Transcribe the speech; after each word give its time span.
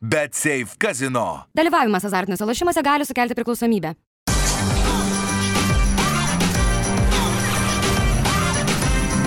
Bet 0.00 0.34
Safe 0.34 0.76
Casino. 0.78 1.46
Dalyvavimas 1.56 2.04
azartiniuose 2.04 2.44
lošimuose 2.44 2.82
gali 2.82 3.04
sukelti 3.04 3.34
priklausomybę. 3.34 3.94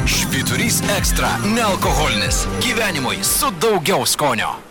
Švyturys 0.06 0.82
ekstra- 0.98 1.30
nealkoholinis. 1.56 2.46
Gyvenimui 2.62 3.24
su 3.24 3.52
daugiau 3.62 4.06
skonio. 4.06 4.69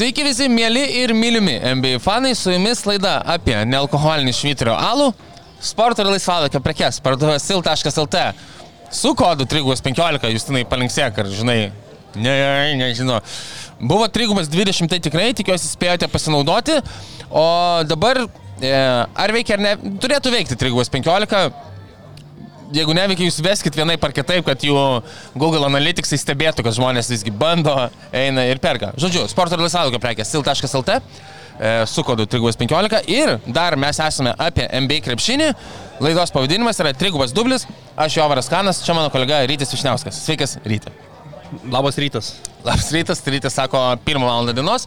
Sveiki 0.00 0.22
visi 0.24 0.46
mėly 0.48 0.80
ir 0.96 1.10
mylimi 1.12 1.58
NBA 1.74 1.98
fanai, 2.00 2.30
su 2.32 2.48
jumis 2.48 2.78
laida 2.88 3.18
apie 3.34 3.52
nealkoholinį 3.68 4.32
švyturio 4.32 4.72
alų, 4.72 5.10
sporto 5.60 6.00
ir 6.00 6.08
laisvalaikio 6.08 6.62
prekes, 6.64 7.02
parduotuvės 7.04 7.44
sil.lt. 7.44 8.22
Su 8.96 9.12
kodu 9.12 9.44
315, 9.44 10.30
Justinai 10.32 10.62
palinksėk, 10.70 11.20
ar 11.20 11.28
žinai, 11.28 11.58
ne, 12.16 12.32
nežinau. 12.80 13.18
Buvo 13.76 14.08
320, 14.08 14.88
tai 14.88 15.02
tikrai 15.04 15.34
tikiuosi 15.36 15.68
spėjote 15.68 16.08
pasinaudoti, 16.08 16.80
o 17.28 17.44
dabar 17.84 18.22
e, 18.24 18.72
ar 18.72 19.36
veikia 19.36 19.58
ar 19.58 19.66
ne, 19.66 19.74
turėtų 20.00 20.32
veikti 20.32 20.56
315 20.64 21.69
jeigu 22.74 22.94
neveikia, 22.96 23.26
jūs 23.28 23.40
veskit 23.44 23.76
vienai 23.76 23.96
par 24.00 24.14
kitaip, 24.16 24.44
kad 24.46 24.62
jų 24.64 24.76
Google 25.38 25.66
Analytics 25.68 26.14
stebėtų, 26.22 26.64
kad 26.66 26.76
žmonės 26.76 27.10
visgi 27.12 27.32
bando, 27.34 27.74
eina 28.14 28.46
ir 28.50 28.62
perka. 28.62 28.92
Žodžiu, 29.00 29.26
sporto 29.30 29.58
ir 29.58 29.64
laisvalaikio 29.64 30.00
prekės 30.02 30.32
sil.lt 30.32 30.96
e, 30.96 31.00
su 31.90 32.04
kodu 32.06 32.26
315 32.30 33.02
ir 33.10 33.36
dar 33.50 33.76
mes 33.80 34.00
esame 34.02 34.34
apie 34.38 34.68
MBA 34.84 35.02
krepšinį. 35.08 35.52
Laidos 36.00 36.32
pavadinimas 36.34 36.80
yra 36.80 36.94
Trigubas 36.96 37.34
Dublis, 37.36 37.66
aš 37.98 38.20
Jovaras 38.20 38.50
Kanas, 38.52 38.84
čia 38.86 38.96
mano 38.96 39.12
kolega 39.12 39.42
Rytis 39.50 39.74
Višniauskas. 39.76 40.24
Sveikas, 40.24 40.58
Rytis. 40.64 41.08
Labas 41.66 41.96
rytas. 41.98 42.36
Labas 42.62 42.92
rytas, 42.94 43.24
Rytis 43.26 43.56
sako 43.58 43.80
pirmą 44.06 44.28
valandą 44.28 44.54
dienos. 44.54 44.84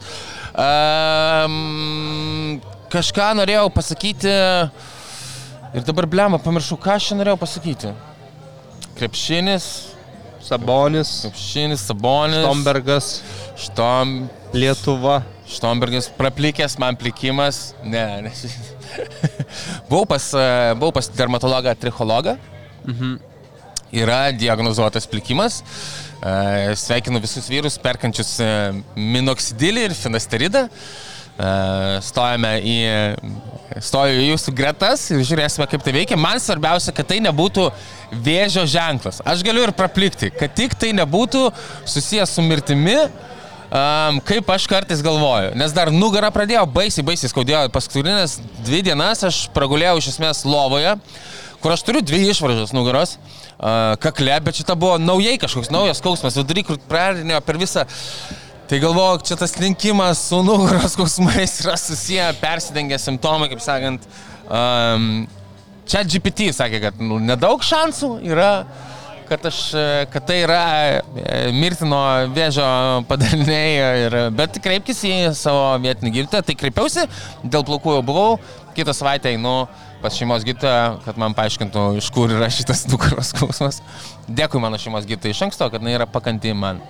Um, 0.56 2.62
kažką 2.94 3.34
norėjau 3.42 3.68
pasakyti. 3.75 4.31
Ir 5.73 5.81
dabar 5.88 6.05
blema, 6.05 6.38
pamiršau, 6.38 6.77
ką 6.77 6.97
aš 6.97 7.09
čia 7.09 7.16
norėjau 7.17 7.39
pasakyti. 7.41 7.93
Krepšinis, 8.99 9.66
Sabonis, 10.43 11.21
krepšinis, 11.23 11.85
sabonis. 11.88 12.43
Tombergas, 12.43 13.07
Štom, 13.55 14.25
Lietuva. 14.51 15.21
Štombergas 15.47 16.09
praplikęs, 16.17 16.75
man 16.81 16.97
plikimas. 16.99 17.71
Ne, 17.83 18.03
ne. 18.25 18.31
buvau, 19.89 20.03
pas, 20.09 20.25
e, 20.35 20.47
buvau 20.75 20.91
pas 20.95 21.07
dermatologą, 21.16 21.71
trichologą. 21.79 22.35
Mhm. 22.83 23.16
Yra 24.03 24.19
diagnozuotas 24.35 25.07
plikimas. 25.07 25.61
E, 26.19 26.75
Sveikinu 26.75 27.23
visus 27.23 27.47
vyrus 27.47 27.79
perkančius 27.79 28.35
e, 28.44 28.51
minoksidilį 28.99 29.88
ir 29.88 29.95
finasteridą. 29.95 30.67
E, 31.34 32.00
Stojame 32.06 32.52
į, 32.62 32.78
stoju 33.81 34.22
į 34.22 34.30
jūsų 34.30 34.53
gretas 34.53 35.08
ir 35.09 35.23
žiūrėsime, 35.26 35.66
kaip 35.70 35.84
tai 35.86 35.94
veikia. 35.95 36.17
Man 36.20 36.42
svarbiausia, 36.42 36.94
kad 36.94 37.09
tai 37.09 37.17
nebūtų 37.25 37.70
vėžio 38.23 38.67
ženklas. 38.70 39.22
Aš 39.25 39.42
galiu 39.45 39.66
ir 39.66 39.73
praplikti, 39.73 40.30
kad 40.34 40.53
tik 40.53 40.78
tai 40.78 40.91
nebūtų 40.94 41.47
susijęs 41.90 42.35
su 42.38 42.46
mirtimi, 42.46 43.00
um, 43.74 44.19
kaip 44.30 44.52
aš 44.53 44.68
kartais 44.69 45.02
galvoju. 45.06 45.56
Nes 45.57 45.74
dar 45.74 45.90
nugarą 45.94 46.30
pradėjo 46.35 46.68
baisiai, 46.69 47.06
baisiai 47.07 47.34
skaudėjo. 47.34 47.66
Paskutinės 47.74 48.38
dvi 48.62 48.84
dienas 48.86 49.25
aš 49.25 49.47
pragulėjau 49.57 49.97
iš 50.03 50.13
esmės 50.13 50.44
lovoje, 50.46 50.94
kur 51.63 51.74
aš 51.74 51.88
turiu 51.88 52.06
dvi 52.06 52.28
išvaržas 52.30 52.75
nugaros. 52.78 53.18
Uh, 53.57 53.96
kakle, 54.03 54.38
bet 54.44 54.62
šita 54.62 54.75
buvo 54.78 55.00
naujai 55.02 55.38
kažkoks 55.41 55.74
naujas 55.74 56.02
skausmas, 56.02 56.38
vidury, 56.38 56.66
pradinėjo 56.90 57.41
per 57.47 57.57
visą 57.62 57.86
Tai 58.73 58.79
galvoju, 58.81 59.19
čia 59.22 59.35
tas 59.38 59.51
linkimas 59.61 60.17
su 60.29 60.39
nugaros 60.41 60.95
skausmais 60.95 61.59
yra 61.61 61.75
susiję, 61.78 62.23
persidengia 62.41 62.97
simptomai, 62.97 63.45
kaip 63.51 63.59
sakant. 63.61 64.07
Um, 64.50 65.28
čia 65.85 66.01
GPT 66.01 66.47
sakė, 66.57 66.79
kad 66.88 66.97
nu, 66.97 67.19
nedaug 67.22 67.62
šansų 67.62 68.09
yra, 68.25 68.63
kad, 69.29 69.45
aš, 69.45 69.59
kad 70.09 70.25
tai 70.25 70.39
yra 70.47 70.63
e, 70.73 71.51
mirtino 71.53 72.01
vėžio 72.33 72.66
padariniai, 73.12 73.78
ir, 74.07 74.17
bet 74.41 74.57
kreipkis 74.66 75.03
į 75.06 75.13
savo 75.38 75.78
vietinį 75.85 76.16
gydytoją. 76.17 76.50
Tai 76.50 76.57
kreipiausi, 76.63 77.06
dėl 77.45 77.69
plaukų 77.69 78.00
jau 78.00 78.01
buvau, 78.09 78.28
kitą 78.73 78.97
savaitę 78.97 79.35
einu 79.35 79.67
pas 80.01 80.17
šeimos 80.17 80.50
gydytoją, 80.50 81.03
kad 81.06 81.22
man 81.22 81.38
paaiškintų, 81.38 81.85
iš 82.01 82.09
kur 82.17 82.33
yra 82.33 82.50
šitas 82.50 82.88
nugaros 82.89 83.35
skausmas. 83.35 83.83
Dėkui 84.25 84.66
mano 84.66 84.81
šeimos 84.81 85.06
gydytojai 85.06 85.38
iš 85.38 85.45
anksto, 85.51 85.69
kad 85.69 85.85
jinai 85.85 86.00
yra 86.01 86.09
pakanti 86.09 86.57
man. 86.57 86.81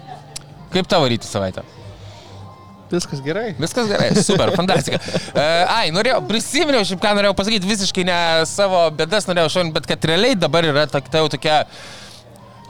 Kaip 0.74 0.90
tavo 0.90 1.08
ryti 1.12 1.28
savaitę? 1.30 1.64
Viskas 2.94 3.24
gerai. 3.26 3.56
Viskas 3.58 3.88
gerai, 3.90 4.12
super, 4.22 4.52
fantastika. 4.60 5.00
E, 5.34 5.44
ai, 5.74 5.88
norėjau, 5.96 6.20
prisiminiau, 6.30 6.84
šiaip 6.86 7.02
ką 7.02 7.16
norėjau 7.18 7.34
pasakyti, 7.40 7.70
visiškai 7.70 8.06
ne 8.06 8.18
savo 8.50 8.84
bėdas 8.94 9.26
norėjau 9.30 9.50
šaunti, 9.56 9.74
bet 9.80 9.88
kad 9.90 10.06
realiai 10.12 10.38
dabar 10.38 10.68
yra 10.70 10.84
ta, 10.92 11.02
ta 11.02 11.24
jau 11.24 11.32
tokia 11.34 11.64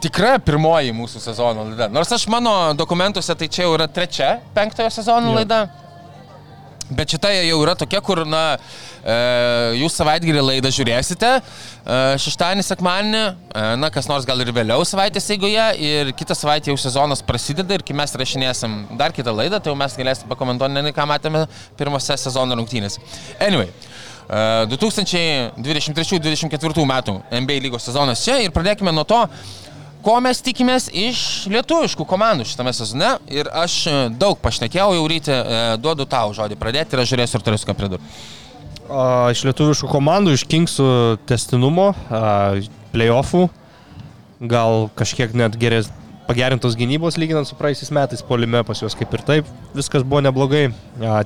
tikra 0.03 0.37
pirmoji 0.43 0.93
mūsų 0.95 1.19
sezono 1.23 1.65
laida. 1.67 1.89
Nors 1.91 2.11
aš 2.15 2.25
mano 2.31 2.53
dokumentuose 2.79 3.35
tai 3.39 3.49
čia 3.51 3.65
jau 3.67 3.73
yra 3.75 3.87
trečia 3.91 4.37
penktojo 4.55 4.91
sezono 4.91 5.31
Jo. 5.33 5.35
laida. 5.41 5.61
Bet 6.91 7.13
šita 7.15 7.29
jau 7.31 7.61
yra 7.63 7.77
tokia, 7.79 8.01
kur, 8.03 8.25
na, 8.27 8.57
e, 8.99 9.15
jūs 9.79 9.95
savaitgalį 9.95 10.41
laidą 10.43 10.67
žiūrėsite, 10.73 11.29
e, 11.39 11.41
šeštadienį, 12.19 12.63
sekmadienį, 12.67 13.21
e, 13.23 13.35
na, 13.79 13.87
kas 13.93 14.09
nors 14.11 14.25
gal 14.27 14.41
ir 14.43 14.51
vėliau 14.55 14.83
savaitės 14.87 15.29
eigoje, 15.35 15.67
ir 15.79 16.11
kitą 16.19 16.35
savaitę 16.35 16.71
jau 16.73 16.77
sezonas 16.81 17.21
prasideda 17.23 17.73
ir 17.77 17.83
kai 17.87 17.95
mes 17.95 18.15
rašinėsim 18.19 18.71
dar 18.99 19.11
kitą 19.15 19.31
laidą, 19.35 19.57
tai 19.63 19.69
jau 19.71 19.77
mes 19.79 19.97
galėsim 19.99 20.27
pakomentuoti, 20.31 20.73
ne, 20.75 20.91
ką 20.95 21.03
matėme 21.07 21.41
pirmose 21.79 22.13
sezono 22.19 22.51
rungtynėse. 22.59 22.97
Anyway. 23.39 23.69
e, 24.27 24.67
2023-2024 24.75 26.85
metų 26.89 27.13
NBA 27.31 27.57
lygos 27.63 27.83
sezonas 27.87 28.23
čia 28.25 28.35
ir 28.43 28.51
pradėkime 28.55 28.91
nuo 28.91 29.05
to, 29.07 29.21
ko 30.03 30.19
mes 30.23 30.41
tikimės 30.43 30.89
iš 30.91 31.23
lietuviškų 31.53 32.05
komandų 32.07 32.47
šitame 32.49 32.73
sezone. 32.75 33.15
Ir 33.31 33.49
aš 33.49 33.79
e, 33.87 33.97
daug 34.19 34.39
pašnekėjau, 34.43 34.91
jau 34.97 35.09
ryte 35.09 35.39
duodu 35.81 36.07
tau 36.09 36.35
žodį 36.35 36.59
pradėti 36.59 36.95
ir 36.95 37.03
aš 37.03 37.13
žiūrėsiu, 37.13 37.39
ar 37.39 37.45
turėsiu 37.47 37.69
ką 37.69 37.77
pridurti. 37.79 38.15
Iš 39.33 39.45
lietuviškų 39.47 39.87
komandų, 39.89 40.35
iš 40.35 40.43
Kingsų 40.51 40.85
testinumo, 41.29 41.93
playoffų, 42.93 43.47
gal 44.51 44.89
kažkiek 44.99 45.31
net 45.39 45.55
gerės, 45.57 45.87
pagerintos 46.27 46.75
gynybos 46.79 47.17
lyginant 47.19 47.47
su 47.47 47.55
praeisiais 47.59 47.91
metais, 47.95 48.23
polime 48.23 48.61
pas 48.67 48.79
juos 48.79 48.95
kaip 48.99 49.15
ir 49.15 49.23
taip, 49.27 49.49
viskas 49.75 50.03
buvo 50.03 50.21
neblogai. 50.23 50.67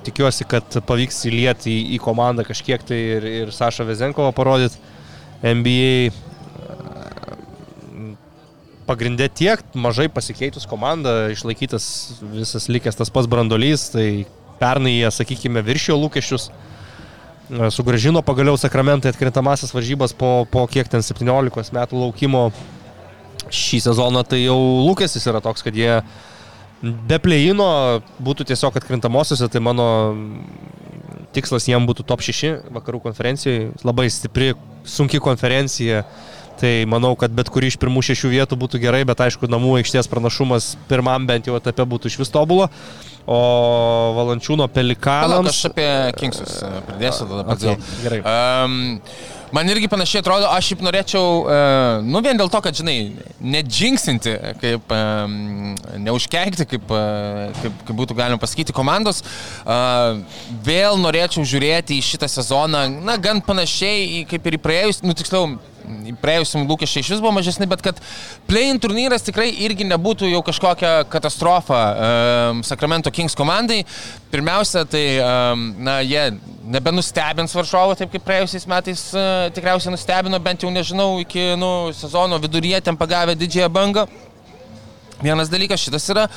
Tikiuosi, 0.06 0.46
kad 0.50 0.80
pavyks 0.88 1.26
įlieti 1.30 1.74
į, 1.74 1.82
į 1.98 2.00
komandą 2.04 2.46
kažkiek 2.48 2.86
tai 2.86 3.02
ir, 3.18 3.28
ir 3.44 3.54
Sašą 3.54 3.86
Vezenkovą 3.90 4.34
parodyti. 4.38 4.80
NBA 5.42 6.14
pagrindė 8.88 9.28
tiek, 9.30 9.62
mažai 9.76 10.08
pasikeitus 10.12 10.68
komanda, 10.70 11.28
išlaikytas 11.34 11.88
visas 12.34 12.70
likęs 12.72 12.98
tas 13.00 13.12
pats 13.14 13.30
brandolys, 13.30 13.90
tai 13.94 14.08
pernai 14.62 14.96
jie, 14.98 15.12
sakykime, 15.14 15.64
viršijo 15.66 15.98
lūkesčius, 16.00 16.50
sugražino 17.72 18.24
pagaliau 18.26 18.58
sakramentai 18.60 19.14
atkrintamasis 19.14 19.74
varžybas 19.76 20.16
po, 20.18 20.48
po 20.52 20.66
kiek 20.68 20.90
ten 20.92 21.06
17 21.06 21.76
metų 21.76 22.02
laukimo. 22.06 22.50
Šį 23.48 23.78
sezoną, 23.86 24.26
tai 24.28 24.42
jau 24.42 24.58
lūkestis 24.84 25.24
yra 25.30 25.40
toks, 25.40 25.62
kad 25.64 25.76
jie 25.78 26.02
be 26.82 27.20
plėjino 27.24 27.68
būtų 28.20 28.50
tiesiog 28.50 28.76
atkrintamosiose, 28.76 29.48
tai 29.48 29.62
mano 29.64 29.86
tikslas 31.36 31.70
jiem 31.70 31.88
būtų 31.88 32.04
top 32.08 32.26
6 32.26 32.74
vakarų 32.76 33.02
konferencijoje, 33.06 33.70
labai 33.88 34.10
stipri, 34.12 34.52
sunki 34.84 35.22
konferencija. 35.24 36.04
Tai 36.58 36.74
manau, 36.90 37.14
kad 37.20 37.34
bet 37.38 37.52
kuri 37.54 37.70
iš 37.70 37.78
pirmų 37.78 38.02
šešių 38.08 38.32
vietų 38.34 38.58
būtų 38.58 38.82
gerai, 38.82 39.04
bet 39.06 39.22
aišku, 39.28 39.50
namų 39.52 39.76
aikštės 39.82 40.10
pranašumas 40.10 40.72
pirmam 40.90 41.28
bent 41.30 41.46
jau 41.50 41.58
etape 41.60 41.86
būtų 41.86 42.10
iš 42.10 42.18
vis 42.24 42.34
tobulo. 42.34 42.66
O 43.28 43.40
Valančiūno 44.16 44.66
Palauk, 44.66 44.76
pelikanams... 44.78 45.50
aš 45.52 45.66
apie 45.70 45.88
Kingsus 46.16 46.62
e, 46.64 46.70
pridėsiu 46.88 47.28
tada 47.28 47.44
pats. 47.50 47.66
Okay, 47.68 47.98
gerai. 48.06 48.22
Um, 48.24 48.78
Man 49.56 49.70
irgi 49.72 49.88
panašiai 49.88 50.20
atrodo, 50.20 50.48
aš 50.52 50.74
šiaip 50.74 50.82
norėčiau, 50.84 51.28
uh, 51.48 52.02
nu 52.04 52.20
vien 52.20 52.36
dėl 52.36 52.50
to, 52.52 52.60
kad, 52.64 52.76
žinai, 52.76 53.14
nedžinksinti, 53.40 54.34
kaip, 54.60 54.92
neužkeikti, 56.04 56.66
kaip, 56.68 56.92
uh, 56.92 57.56
kaip, 57.62 57.78
kaip 57.88 57.96
būtų 57.96 58.18
galima 58.18 58.42
pasakyti, 58.42 58.76
komandos, 58.76 59.24
vėl 60.68 61.00
norėčiau 61.00 61.48
žiūrėti 61.48 61.96
į 61.96 62.04
šitą 62.10 62.28
sezoną, 62.32 62.84
na, 63.08 63.16
gan 63.24 63.40
panašiai 63.46 64.26
kaip 64.28 64.52
ir 64.52 64.60
į 64.60 64.64
praėjus, 64.68 65.00
nu 65.08 65.16
tiksliau, 65.16 65.56
praėjusim 66.22 66.68
lūkesčiai 66.68 67.04
iš 67.04 67.12
vis 67.14 67.22
buvo 67.24 67.34
mažesni, 67.38 67.68
bet 67.70 67.82
kad 67.86 68.00
play-in 68.50 68.80
turnyras 68.82 69.26
tikrai 69.26 69.50
irgi 69.66 69.88
nebūtų 69.88 70.30
jau 70.32 70.42
kažkokia 70.46 70.92
katastrofa 71.12 71.80
um, 71.94 72.62
Sacramento 72.68 73.12
Kings 73.14 73.38
komandai. 73.38 73.84
Pirmiausia, 74.32 74.84
tai 74.90 75.04
um, 75.24 75.68
na, 75.88 76.00
jie 76.06 76.24
nebenustebins 76.68 77.56
varžovo, 77.56 77.96
taip 77.98 78.12
kaip 78.14 78.26
praėjusiais 78.28 78.68
metais 78.70 79.04
uh, 79.16 79.48
tikriausiai 79.56 79.94
nustebino, 79.96 80.40
bent 80.44 80.66
jau 80.66 80.72
nežinau, 80.74 81.10
iki 81.24 81.54
nu, 81.60 81.72
sezono 81.96 82.40
viduryje 82.44 82.84
ten 82.90 83.00
pagavę 83.00 83.38
didžiąją 83.40 83.70
bangą. 83.74 84.08
Vienas 85.24 85.50
dalykas 85.50 85.82
šitas 85.82 86.06
yra. 86.14 86.28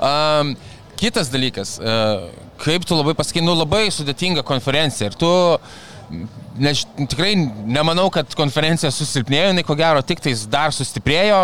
Um, 0.00 0.54
kitas 1.00 1.28
dalykas, 1.32 1.76
uh, 1.80 2.30
kaip 2.60 2.86
tu 2.88 2.96
labai 2.96 3.16
pasakai, 3.18 3.42
nu 3.44 3.56
labai 3.56 3.88
sudėtinga 3.92 4.44
konferencija. 4.46 5.10
Ir 5.10 5.18
tu 5.18 5.30
Než, 6.60 6.82
tikrai 6.98 7.36
nemanau, 7.70 8.08
kad 8.12 8.32
konferencija 8.36 8.90
susilpnėjo, 8.92 9.52
jinai 9.52 9.62
ko 9.64 9.76
gero 9.78 10.02
tik 10.04 10.18
tais 10.20 10.42
dar 10.50 10.74
sustiprėjo 10.74 11.38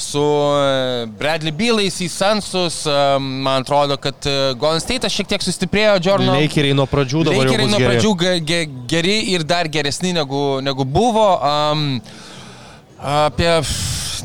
su 0.00 0.22
e, 0.24 1.04
Bradley 1.20 1.52
Bylais 1.54 1.98
į 2.02 2.08
Sansus, 2.10 2.78
e, 2.88 2.94
man 3.20 3.60
atrodo, 3.60 3.98
kad 4.00 4.26
e, 4.26 4.54
Golden 4.56 4.80
State 4.82 5.10
šiek 5.12 5.28
tiek 5.34 5.44
sustiprėjo, 5.44 5.98
Jordan. 6.08 6.32
Lakeriai 6.40 6.78
nuo 6.78 6.88
pradžių 6.90 7.26
dabar. 7.28 7.44
Lakeriai 7.44 7.70
nuo 7.74 7.82
pradžių 7.84 8.14
ge, 8.48 8.62
geri 8.88 9.18
ir 9.34 9.44
dar 9.46 9.68
geresni 9.68 10.16
negu, 10.16 10.42
negu 10.64 10.88
buvo. 10.88 11.28
Um, 11.36 11.86
apie 12.96 13.52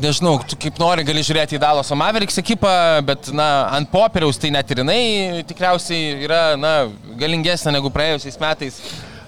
nežinau, 0.02 0.38
tu 0.48 0.56
kaip 0.58 0.80
nori 0.80 1.04
gali 1.06 1.22
žiūrėti 1.22 1.60
į 1.60 1.62
Dalos 1.62 1.92
Mavericks 2.00 2.40
ekipą, 2.40 2.72
bet, 3.06 3.28
na, 3.36 3.68
ant 3.76 3.92
popieriaus 3.92 4.40
tai 4.40 4.50
net 4.56 4.72
ir 4.72 4.80
jinai 4.82 5.44
tikriausiai 5.46 6.24
yra, 6.24 6.42
na, 6.58 6.74
galingesnė 7.20 7.76
negu 7.76 7.92
praėjusiais 7.92 8.40
metais. 8.40 8.80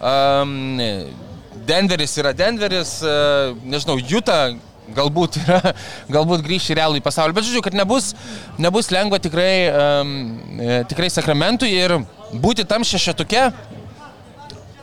Um, 0.05 0.79
Denveris 1.65 2.12
yra 2.21 2.35
Denveris, 2.37 2.99
uh, 3.01 3.55
nežinau, 3.65 3.97
Juta 3.97 4.53
galbūt, 4.93 5.39
yra, 5.45 5.73
galbūt 6.12 6.45
grįš 6.45 6.67
į 6.73 6.79
realų 6.81 7.01
į 7.01 7.05
pasaulį. 7.06 7.37
Bet 7.39 7.47
žodžiu, 7.49 7.62
kad 7.65 7.77
nebus, 7.79 8.12
nebus 8.61 8.91
lengva 8.93 9.21
tikrai, 9.23 9.55
um, 9.73 10.12
tikrai 10.91 11.09
sakramentui 11.12 11.73
ir 11.73 11.97
būti 12.43 12.67
tam 12.69 12.85
šešetuke 12.85 13.47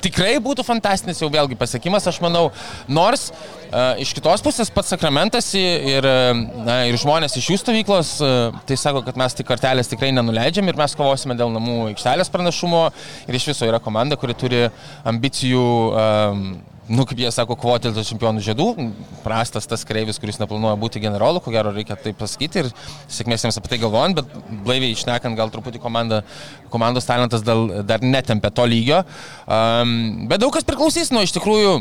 tikrai 0.04 0.36
būtų 0.44 0.66
fantastinis 0.68 1.22
jau 1.22 1.30
vėlgi 1.32 1.58
pasiekimas, 1.60 2.08
aš 2.10 2.20
manau. 2.24 2.48
Nors 2.92 3.30
uh, 3.32 4.00
iš 4.02 4.14
kitos 4.18 4.44
pusės 4.46 4.72
pats 4.74 4.94
sakramentas 4.94 5.52
ir, 5.58 6.08
uh, 6.08 6.72
ir 6.90 6.98
žmonės 7.02 7.38
iš 7.40 7.52
jų 7.52 7.60
stovyklos, 7.62 8.16
uh, 8.24 8.58
tai 8.68 8.80
sako, 8.80 9.04
kad 9.08 9.20
mes 9.22 9.38
tik 9.38 9.50
kartelės 9.50 9.92
tikrai 9.92 10.12
nenuleidžiam 10.16 10.68
ir 10.72 10.80
mes 10.80 10.98
kovosime 10.98 11.38
dėl 11.40 11.54
namų 11.54 11.92
aikštelės 11.92 12.32
pranašumo 12.34 12.88
ir 13.28 13.40
iš 13.40 13.52
viso 13.54 13.70
yra 13.70 13.82
komanda, 13.84 14.20
kuri 14.20 14.38
turi 14.38 14.66
ambicijų 15.08 15.66
um, 15.92 16.46
nu, 16.90 17.06
kaip 17.06 17.20
jie 17.22 17.30
sako, 17.34 17.56
kovoti 17.60 17.92
dėl 17.94 18.06
čempionų 18.08 18.42
žiedų. 18.46 18.68
Prastas 19.26 19.68
tas 19.70 19.86
kreivis, 19.88 20.20
kuris 20.22 20.40
neplanuoja 20.42 20.80
būti 20.82 21.02
generolu, 21.04 21.42
ko 21.44 21.54
gero 21.54 21.74
reikia 21.76 21.98
taip 22.00 22.18
pasakyti 22.20 22.64
ir 22.64 22.72
sėkmės 23.12 23.46
jiems 23.46 23.60
apie 23.62 23.74
tai 23.74 23.80
galvojant, 23.84 24.18
bet 24.18 24.36
blaiviai 24.66 24.96
išnekant, 24.96 25.38
gal 25.38 25.54
truputį 25.54 25.82
komanda, 25.84 26.24
komandos 26.74 27.08
talentas 27.08 27.46
dal, 27.46 27.68
dar 27.88 28.04
netempė 28.04 28.54
to 28.56 28.68
lygio. 28.68 29.04
Um, 29.46 30.28
bet 30.32 30.42
daug 30.44 30.54
kas 30.56 30.68
priklausys 30.68 31.14
nuo 31.14 31.24
iš 31.26 31.36
tikrųjų, 31.38 31.80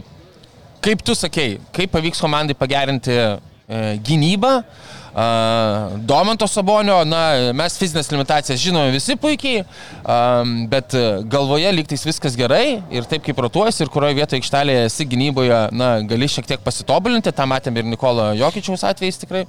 kaip 0.85 1.05
tu 1.07 1.17
sakei, 1.19 1.59
kaip 1.77 1.93
pavyks 1.93 2.23
komandai 2.23 2.57
pagerinti 2.57 3.17
e, 3.17 3.29
gynybą. 4.05 4.55
Uh, 4.61 5.00
Domanto 6.07 6.47
Sabonio, 6.47 7.01
na, 7.09 7.53
mes 7.57 7.79
fizinės 7.81 8.11
limitacijas 8.13 8.61
žinome 8.63 8.93
visi 8.95 9.17
puikiai, 9.19 9.65
bet 10.71 10.95
galvoje 11.31 11.73
lygtais 11.75 12.07
viskas 12.07 12.39
gerai 12.39 12.81
ir 12.95 13.09
taip 13.11 13.25
kaip 13.27 13.43
rotuojas 13.43 13.81
ir 13.83 13.91
kurioje 13.91 14.21
vietoje 14.21 14.43
aikštelėje 14.43 14.87
esi 14.87 15.09
gynyboje, 15.11 15.65
na, 15.75 15.97
gali 16.07 16.31
šiek 16.31 16.47
tiek 16.53 16.63
pasitobulinti, 16.63 17.35
tą 17.35 17.49
matėm 17.51 17.81
ir 17.81 17.91
Nikolo 17.91 18.31
Jokičiaus 18.39 18.87
atvejais 18.87 19.19
tikrai. 19.25 19.47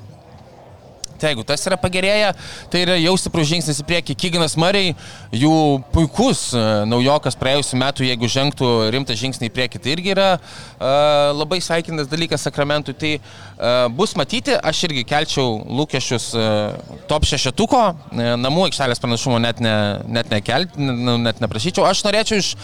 Tai 1.21 1.29
jeigu 1.29 1.43
tas 1.45 1.61
yra 1.69 1.77
pagerėję, 1.77 2.31
tai 2.73 2.79
yra 2.81 2.95
jau 2.97 3.11
stiprus 3.19 3.45
žingsnis 3.51 3.77
į 3.83 3.85
priekį. 3.85 4.15
Kyginas 4.23 4.55
Mariai, 4.57 4.95
jų 5.37 5.53
puikus 5.93 6.47
e, 6.57 6.63
naujokas 6.89 7.37
praėjusiu 7.37 7.77
metu, 7.77 8.05
jeigu 8.07 8.29
žengtų 8.31 8.71
rimtą 8.95 9.13
žingsnį 9.19 9.51
į 9.51 9.53
priekį, 9.53 9.81
tai 9.83 9.93
irgi 9.93 10.13
yra 10.15 10.27
uh, 10.39 11.29
labai 11.37 11.59
sveikintas 11.61 12.09
dalykas 12.09 12.47
sakramentui. 12.47 12.97
Tai 12.97 13.13
uh, 13.19 13.85
bus 13.93 14.15
matyti, 14.17 14.57
aš 14.57 14.81
irgi 14.89 15.05
kelčiau 15.13 15.59
lūkesčius 15.69 16.31
uh, 16.33 16.97
top 17.11 17.29
šešetuko, 17.29 17.83
uh, 17.93 18.33
namų 18.41 18.71
aikštelės 18.71 19.03
pranašumo 19.03 19.37
net, 19.45 19.61
ne, 19.61 19.75
net, 20.09 20.33
nekelt, 20.33 20.73
ne, 20.81 21.19
net 21.21 21.43
neprašyčiau. 21.43 21.85
Aš 21.85 22.01
norėčiau 22.07 22.41
iš, 22.41 22.55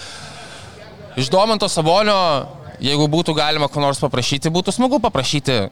iš 1.22 1.30
Domanto 1.30 1.70
Savolio, 1.70 2.18
jeigu 2.82 3.06
būtų 3.06 3.38
galima 3.38 3.70
ko 3.70 3.86
nors 3.86 4.02
paprašyti, 4.02 4.50
būtų 4.54 4.74
smagu 4.74 4.98
paprašyti 5.04 5.68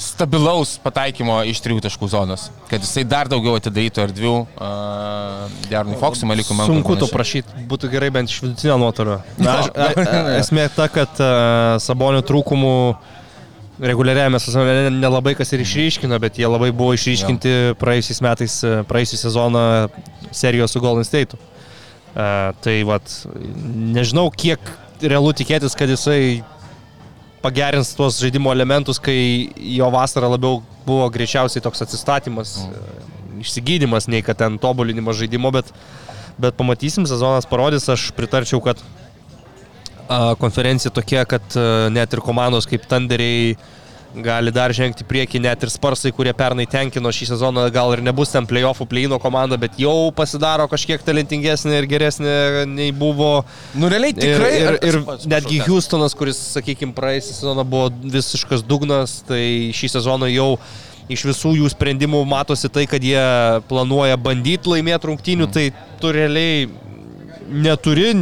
stabilaus 0.00 0.74
pataikymo 0.82 1.40
iš 1.50 1.60
trijų 1.64 1.82
taškų 1.84 2.08
zonos, 2.10 2.48
kad 2.70 2.82
jisai 2.82 3.04
dar 3.08 3.28
daugiau 3.30 3.58
atidarytų 3.58 4.02
erdvių 4.06 4.32
uh, 4.40 5.60
Jarnui 5.70 5.98
Foksui, 6.00 6.28
Malikui 6.30 6.56
Mankui. 6.56 6.78
Sunku 6.78 6.96
to 7.00 7.08
prašyti, 7.12 7.64
būtų 7.70 7.90
gerai 7.92 8.10
bent 8.14 8.32
iš 8.32 8.40
vidutinio 8.44 8.78
nuotolio. 8.80 9.20
Na, 9.38 9.58
aš, 9.60 9.70
a, 9.74 9.88
a, 9.92 10.20
esmė 10.40 10.66
ta, 10.74 10.88
kad 10.92 11.20
uh, 11.20 11.76
Sabonio 11.84 12.24
trūkumų 12.26 12.74
reguliariajame 13.80 14.40
sezone 14.40 14.90
nelabai 14.92 15.34
kas 15.38 15.52
ir 15.56 15.64
išryškino, 15.64 16.16
bet 16.20 16.40
jie 16.40 16.48
labai 16.48 16.72
buvo 16.76 16.96
išryškinti 16.96 17.76
praėjusiais 17.80 18.20
metais, 18.24 18.58
praėjusią 18.88 19.20
sezoną 19.24 19.64
serijos 20.36 20.76
su 20.76 20.82
Golden 20.84 21.08
State. 21.08 21.36
Uh, 22.10 22.50
tai 22.64 22.80
vad, 22.88 23.06
nežinau, 23.94 24.30
kiek 24.34 24.64
realu 25.00 25.32
tikėtis, 25.36 25.76
kad 25.78 25.92
jisai 25.92 26.40
pagerins 27.42 27.94
tuos 27.96 28.20
žaidimo 28.20 28.52
elementus, 28.52 29.00
kai 29.02 29.50
jo 29.76 29.88
vasara 29.92 30.28
labiau 30.30 30.60
buvo 30.86 31.08
greičiausiai 31.12 31.64
toks 31.64 31.84
atsistatymas, 31.86 32.56
mm. 32.66 33.42
išsigydymas, 33.44 34.08
nei 34.12 34.24
kad 34.26 34.40
ten 34.40 34.58
tobulinimas 34.60 35.18
žaidimo, 35.20 35.52
bet, 35.54 35.72
bet 36.40 36.56
pamatysim, 36.58 37.08
sezonas 37.08 37.48
parodys, 37.48 37.88
aš 37.92 38.10
pritarčiau, 38.16 38.62
kad 38.64 38.82
konferencija 40.40 40.90
tokia, 40.90 41.24
kad 41.28 41.44
a, 41.54 41.88
net 41.92 42.12
ir 42.12 42.22
komandos 42.24 42.66
kaip 42.70 42.88
Tanderiai, 42.90 43.54
gali 44.14 44.50
dar 44.50 44.72
žengti 44.74 45.04
prieki 45.06 45.40
net 45.42 45.62
ir 45.62 45.70
sparsai, 45.70 46.10
kurie 46.14 46.32
pernai 46.36 46.66
tenkino 46.70 47.12
šį 47.14 47.30
sezoną, 47.30 47.66
gal 47.74 47.94
ir 47.94 48.02
nebus 48.04 48.32
ten 48.34 48.46
playoffų 48.48 48.86
pleino 48.90 49.20
komanda, 49.22 49.58
bet 49.60 49.78
jau 49.80 50.10
pasidaro 50.16 50.66
kažkiek 50.70 51.02
talentingesnė 51.06 51.78
ir 51.78 51.88
geresnė 51.90 52.34
nei 52.70 52.90
buvo. 52.96 53.44
Nu, 53.78 53.90
realiai 53.92 54.16
tikrai. 54.16 54.52
Ir, 54.58 54.78
ir, 54.82 55.00
ir 55.00 55.30
netgi 55.30 55.60
Houstonas, 55.66 56.16
kuris, 56.18 56.40
sakykime, 56.56 56.94
praeisį 56.96 57.36
sezoną 57.38 57.66
buvo 57.68 57.90
visiškas 58.02 58.66
dugnas, 58.66 59.20
tai 59.28 59.70
šį 59.76 59.94
sezoną 59.96 60.30
jau 60.32 60.50
iš 61.10 61.24
visų 61.26 61.56
jų 61.58 61.70
sprendimų 61.72 62.22
matosi 62.28 62.70
tai, 62.70 62.86
kad 62.90 63.02
jie 63.02 63.22
planuoja 63.70 64.18
bandyti 64.20 64.70
laimėti 64.70 65.10
rungtynių, 65.10 65.48
mm. 65.48 65.54
tai 65.54 65.98
tu 66.02 66.12
realiai 66.14 66.68
neturi 67.50 68.12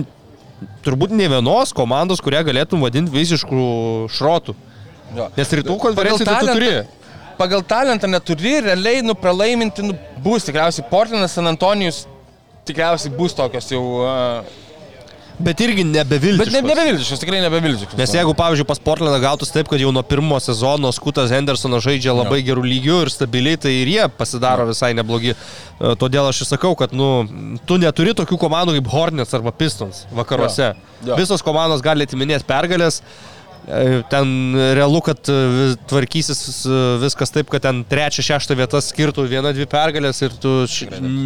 turbūt 0.85 1.12
ne 1.14 1.28
vienos 1.30 1.75
komandos, 1.76 2.23
kurią 2.25 2.42
galėtum 2.49 2.83
vadinti 2.83 3.14
visiškų 3.14 3.66
šrotų. 4.14 4.57
Jo. 5.16 5.30
Nes 5.36 5.56
rytų 5.60 5.78
konferencijų 5.82 6.28
tu 6.28 6.52
turi. 6.52 6.70
Pagal 7.38 7.62
talentą 7.62 8.08
neturi, 8.10 8.56
realiai 8.64 9.02
nu 9.06 9.14
pralaiminti 9.14 9.84
nu, 9.86 9.94
bus 10.24 10.48
tikriausiai 10.48 10.86
Portlandas, 10.90 11.36
San 11.38 11.46
Antonijus 11.46 12.02
tikriausiai 12.66 13.14
bus 13.14 13.36
tokios 13.38 13.70
jau 13.70 13.82
uh, 14.02 14.56
Bet 15.38 15.60
irgi 15.62 15.84
nebeviltiškas. 15.86 16.50
Bet 16.50 16.64
ne, 16.64 16.72
nebeviltiškas, 16.72 17.20
tikrai 17.22 17.38
nebeviltiškas. 17.44 17.94
Nes 18.00 18.10
jeigu, 18.16 18.32
pavyzdžiui, 18.38 18.66
pas 18.66 18.80
Portlandą 18.82 19.20
gautus 19.22 19.52
taip, 19.54 19.68
kad 19.70 19.78
jau 19.78 19.92
nuo 19.94 20.02
pirmo 20.02 20.40
sezono 20.42 20.90
Skutas 20.94 21.30
Hendersonas 21.30 21.84
žaidžia 21.86 22.10
labai 22.16 22.40
jo. 22.40 22.48
gerų 22.48 22.64
lygių 22.66 22.98
ir 23.04 23.12
stabiliai, 23.14 23.60
tai 23.62 23.76
ir 23.84 23.92
jie 23.92 24.08
pasidaro 24.18 24.66
jo. 24.66 24.72
visai 24.72 24.90
neblogi. 24.98 25.36
E, 25.36 25.94
todėl 26.00 26.26
aš 26.26 26.42
ir 26.42 26.50
sakau, 26.50 26.74
kad 26.78 26.90
nu, 26.96 27.12
tu 27.70 27.78
neturi 27.78 28.16
tokių 28.18 28.40
komandų 28.48 28.80
kaip 28.80 28.90
Hornets 28.96 29.38
arba 29.38 29.54
Pistons 29.54 30.08
vakaruose. 30.10 30.72
Jo. 30.72 31.12
Jo. 31.12 31.22
Visos 31.22 31.46
komandos 31.46 31.86
gali 31.86 32.08
atiminėti 32.08 32.48
pergalės. 32.48 32.98
E, 32.98 33.38
ten 34.10 34.54
realu, 34.75 35.00
kad 35.04 35.28
e, 35.28 35.76
tvarkysis 35.88 36.64
e, 36.64 36.78
viskas 37.02 37.32
taip, 37.34 37.50
kad 37.52 37.62
ten 37.66 37.82
trečia, 37.88 38.25
šešta 38.25 38.56
vieta 38.56 38.80
skirtų 38.82 39.26
vieną, 39.28 39.52
dvi 39.56 39.66
pergalės 39.68 40.22
ir 40.25 40.34
tu 40.40 40.62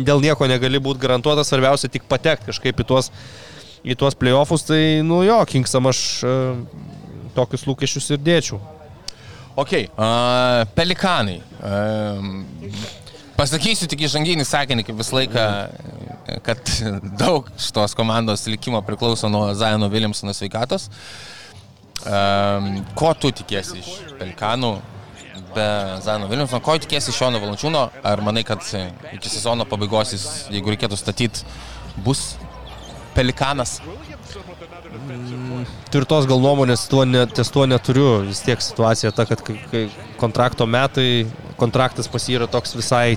dėl 0.06 0.22
nieko 0.24 0.48
negali 0.50 0.80
būti 0.82 1.02
garantuotas, 1.04 1.50
svarbiausia 1.52 1.90
tik 1.92 2.08
patekti 2.10 2.50
kažkaip 2.50 2.82
į 2.82 2.86
tuos, 2.88 3.12
į 3.86 3.96
tuos 3.98 4.18
playoffus, 4.18 4.66
tai 4.66 4.82
nu 5.06 5.22
jo, 5.26 5.38
Kingsam 5.48 5.86
aš 5.90 6.02
tokius 7.36 7.66
lūkesčius 7.68 8.10
ir 8.14 8.22
dėčiau. 8.22 8.58
Ok, 9.52 9.74
uh, 9.84 10.62
pelikanai. 10.72 11.38
Uh, 11.60 12.78
pasakysiu 13.36 13.88
tik 13.90 14.06
įžanginį 14.08 14.46
sakinį, 14.48 14.86
kaip 14.88 14.96
visą 14.96 15.18
laiką, 15.18 15.44
kad 16.46 16.72
daug 17.20 17.50
šitos 17.60 17.94
komandos 17.98 18.46
likimo 18.48 18.80
priklauso 18.86 19.28
nuo 19.32 19.50
Zaino 19.58 19.90
Williamsono 19.92 20.32
sveikatos. 20.36 20.88
Uh, 20.88 21.41
Um, 22.02 22.80
ko 22.98 23.12
tu 23.14 23.30
tikėsi 23.30 23.78
iš 23.78 23.90
Pelikanų 24.18 24.72
be 25.54 25.66
Zano 26.02 26.26
Vilnius? 26.30 26.54
Ko 26.64 26.74
tikėsi 26.82 27.12
iš 27.12 27.20
Šono 27.20 27.38
Valančiūno? 27.42 27.82
Ar 28.02 28.22
manai, 28.26 28.42
kad 28.46 28.64
iki 29.12 29.30
sezono 29.30 29.66
pabaigos 29.70 30.16
jis, 30.16 30.24
jeigu 30.50 30.74
reikėtų 30.74 30.98
statyti, 30.98 31.46
bus 32.02 32.32
Pelikanas? 33.14 33.78
Tvirtos 35.92 36.26
gal 36.26 36.42
nuomonės 36.42 36.88
tuo 36.90 37.04
ne, 37.06 37.22
ties 37.30 37.54
tuo 37.54 37.68
neturiu. 37.70 38.24
Vis 38.26 38.42
tiek 38.42 38.60
situacija 38.64 39.14
ta, 39.14 39.26
kad 39.28 39.44
kai, 39.46 39.60
kai 39.70 39.86
kontrakto 40.20 40.66
metai, 40.66 41.26
kontraktas 41.60 42.10
pas 42.10 42.26
jį 42.26 42.40
yra 42.40 42.50
toks 42.50 42.74
visai 42.74 43.14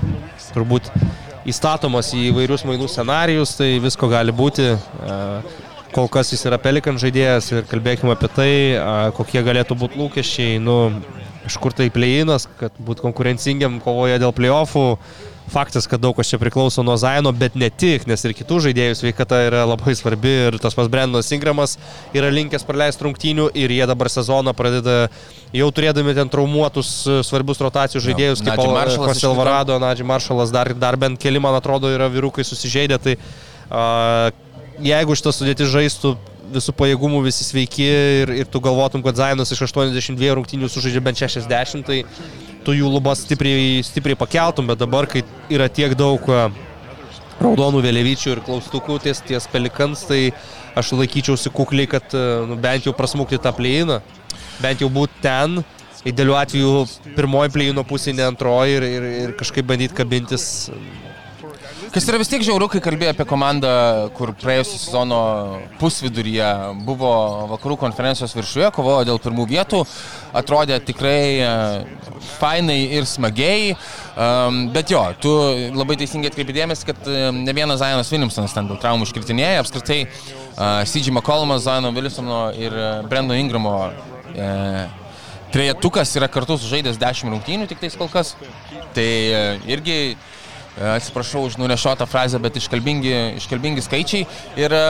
turbūt 0.54 0.92
įstatomas 1.50 2.14
į 2.14 2.30
įvairius 2.30 2.66
mainų 2.70 2.90
scenarius, 2.90 3.58
tai 3.58 3.76
visko 3.82 4.10
gali 4.12 4.34
būti. 4.36 4.76
Uh, 5.02 5.65
kol 5.96 6.10
kas 6.12 6.34
jis 6.34 6.44
yra 6.50 6.60
pelikan 6.60 7.00
žaidėjas 7.00 7.54
ir 7.54 7.68
kalbėkime 7.70 8.12
apie 8.16 8.30
tai, 8.36 8.52
kokie 9.16 9.44
galėtų 9.46 9.78
būti 9.80 10.02
lūkesčiai, 10.02 10.58
nu, 10.60 10.80
iš 11.48 11.56
kur 11.62 11.76
tai 11.76 11.88
pleinas, 11.94 12.50
kad 12.60 12.76
būtų 12.84 13.06
konkurencingiam 13.08 13.80
kovoje 13.84 14.20
dėl 14.20 14.36
playoffų. 14.36 14.90
Faktas, 15.46 15.86
kad 15.86 16.02
daug 16.02 16.16
kas 16.18 16.32
čia 16.32 16.40
priklauso 16.42 16.82
nuo 16.82 16.96
Zaino, 16.98 17.30
bet 17.30 17.54
ne 17.54 17.68
tik, 17.70 18.08
nes 18.10 18.24
ir 18.26 18.34
kitų 18.34 18.64
žaidėjų 18.66 18.96
sveikata 18.98 19.44
yra 19.46 19.60
labai 19.70 19.94
svarbi 19.94 20.32
ir 20.48 20.56
tas 20.58 20.74
pas 20.74 20.88
Brendonas 20.90 21.30
Ingramas 21.38 21.76
yra 22.18 22.32
linkęs 22.34 22.66
praleisti 22.66 23.06
rungtynių 23.06 23.52
ir 23.54 23.74
jie 23.76 23.86
dabar 23.86 24.10
sezoną 24.10 24.56
pradeda 24.58 24.96
jau 25.54 25.68
turėdami 25.70 26.16
ten 26.18 26.32
traumuotus 26.34 26.90
svarbius 27.30 27.62
rotacijų 27.62 28.02
žaidėjus, 28.08 28.42
jo, 28.42 28.56
kaip 28.58 29.06
Kosel 29.06 29.38
Varado, 29.38 29.78
Nadži 29.80 30.08
Maršalas, 30.10 30.50
dar, 30.56 30.74
dar 30.74 30.98
bent 30.98 31.22
keli, 31.22 31.38
man 31.38 31.54
atrodo, 31.62 31.94
yra 31.94 32.10
vyrukai 32.10 32.48
susižeidę. 32.50 32.98
Tai, 33.06 33.16
uh, 33.70 34.45
jeigu 34.84 35.16
šitą 35.18 35.34
sudėti 35.36 35.68
žaistų 35.70 36.16
visų 36.56 36.76
pajėgumų 36.78 37.24
visi 37.26 37.46
sveiki 37.46 37.86
ir, 37.86 38.32
ir 38.44 38.50
tu 38.52 38.62
galvotum, 38.64 39.04
kad 39.06 39.18
Zainas 39.18 39.52
iš 39.54 39.66
82 39.68 40.36
rungtynių 40.38 40.70
sužaidžia 40.72 41.04
bent 41.04 41.22
60, 41.22 41.86
tai 41.88 42.04
tu 42.66 42.76
jų 42.76 42.90
lubas 42.92 43.24
stipriai, 43.26 43.82
stipriai 43.86 44.18
pakeltum, 44.20 44.70
bet 44.70 44.82
dabar, 44.82 45.10
kai 45.10 45.24
yra 45.54 45.70
tiek 45.70 45.96
daug 45.98 46.26
raudonų 47.42 47.82
vėliavyčių 47.84 48.36
ir 48.36 48.44
klaustukų 48.46 49.00
ties, 49.04 49.22
ties 49.26 49.48
pelikans, 49.52 50.06
tai 50.08 50.30
aš 50.78 50.94
laikyčiausi 50.96 51.52
kukliai, 51.56 51.90
kad 51.92 52.16
nu, 52.48 52.58
bent 52.62 52.88
jau 52.88 52.96
prasmukti 52.96 53.42
tą 53.42 53.52
pleiną, 53.56 54.00
bent 54.64 54.84
jau 54.84 54.90
būti 54.92 55.20
ten, 55.26 55.60
idealiu 56.08 56.38
atveju 56.40 56.86
pirmoji 57.18 57.54
pleino 57.54 57.84
pusė, 57.88 58.14
ne 58.16 58.26
antroji 58.30 58.80
ir, 58.80 58.88
ir, 58.88 59.10
ir 59.26 59.36
kažkaip 59.40 59.68
bandyti 59.68 59.98
kabintis 59.98 60.70
Kas 61.94 62.06
yra 62.10 62.18
vis 62.20 62.30
tiek 62.32 62.44
žiauru, 62.46 62.68
kai 62.72 62.80
kalbėjai 62.84 63.14
apie 63.14 63.26
komandą, 63.28 63.70
kur 64.18 64.32
praėjusią 64.40 64.78
sezono 64.80 65.20
pusviduryje 65.80 66.48
buvo 66.88 67.12
vakarų 67.52 67.78
konferencijos 67.84 68.34
viršuje, 68.38 68.70
kovojo 68.76 69.04
dėl 69.10 69.20
pirmų 69.22 69.46
vietų, 69.50 69.82
atrodė 70.36 70.80
tikrai 70.88 71.20
e, 71.44 71.50
fainai 72.40 72.78
ir 72.98 73.08
smagiai, 73.10 73.74
um, 73.76 74.62
bet 74.76 74.94
jo, 74.94 75.02
tu 75.22 75.34
labai 75.76 75.98
teisingai 76.02 76.32
atkreipidėmės, 76.32 76.86
kad 76.88 77.10
e, 77.10 77.30
ne 77.36 77.56
vienas 77.56 77.82
Zajonas 77.84 78.12
Williamsonas 78.14 78.56
ten 78.56 78.70
dėl 78.72 78.80
traumų 78.82 79.10
iškritinėja, 79.10 79.64
apskritai 79.64 80.02
uh, 80.06 80.84
C.J. 80.88 81.12
McCollumas, 81.12 81.66
Zajono 81.68 81.94
Williamsono 81.96 82.46
ir 82.60 82.76
Brendo 83.12 83.38
Ingramo 83.38 83.76
trejetukas 85.54 86.12
yra 86.20 86.28
kartu 86.28 86.58
sužaidęs 86.60 86.98
10 87.00 87.32
rungtynių 87.32 87.68
tik 87.70 87.80
tais 87.84 87.96
kol 87.96 88.10
kas. 88.12 88.34
Tai 88.96 89.06
irgi 89.72 90.16
atsiprašau 90.76 91.46
už 91.48 91.58
nunešotą 91.58 92.06
frazę, 92.06 92.40
bet 92.40 92.58
iškalbingi, 92.60 93.14
iškalbingi 93.40 93.84
skaičiai. 93.86 94.26
Ir 94.60 94.76
e, 94.76 94.86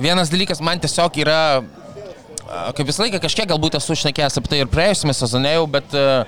vienas 0.00 0.32
dalykas 0.32 0.60
man 0.64 0.80
tiesiog 0.80 1.20
yra, 1.22 1.42
e, 1.60 2.64
kaip 2.76 2.88
visą 2.88 3.06
laiką 3.06 3.22
kažkiek 3.24 3.48
galbūt 3.50 3.78
esu 3.80 3.96
šnekėjęs 4.02 4.40
apie 4.40 4.52
tai 4.52 4.64
ir 4.64 4.72
praėjusiame 4.72 5.16
sezone 5.16 5.54
jau, 5.56 5.66
bet 5.70 5.96
uh, 5.96 6.24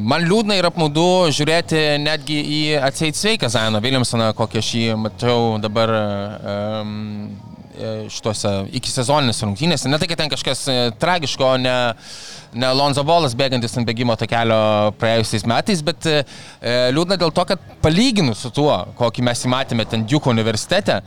man 0.00 0.24
liūdna 0.24 0.56
ir 0.56 0.64
apmaudu 0.64 1.28
žiūrėti 1.36 1.82
netgi 2.00 2.38
į 2.40 2.60
atseit 2.80 3.18
sveiką 3.18 3.50
Zajoną 3.52 3.82
Williamsoną, 3.84 4.30
kokią 4.36 4.62
aš 4.62 4.70
jį 4.78 4.94
matau 4.96 5.40
dabar 5.60 5.92
um, 5.92 7.28
šituose 8.12 8.52
iki 8.76 8.92
sezoninės 8.92 9.42
rungtynėse. 9.44 9.90
Ne 9.90 10.00
tai, 10.00 10.08
kad 10.10 10.20
ten 10.22 10.32
kažkas 10.32 10.64
tragiško, 11.00 11.52
ne, 11.62 11.76
ne 12.56 12.70
Lonzo 12.76 13.04
Bolas 13.06 13.36
bėgantis 13.38 13.76
ant 13.78 13.88
bėgimo 13.88 14.16
takelio 14.18 14.92
praėjusiais 15.00 15.46
metais, 15.48 15.82
bet 15.86 16.08
e, 16.10 16.22
liūdna 16.94 17.18
dėl 17.20 17.34
to, 17.34 17.44
kad 17.52 17.68
palyginus 17.84 18.44
su 18.46 18.52
tuo, 18.54 18.72
kokį 18.98 19.26
mes 19.28 19.44
įmatėme 19.48 19.86
ten 19.90 20.06
Duke 20.08 20.32
universitete, 20.32 21.02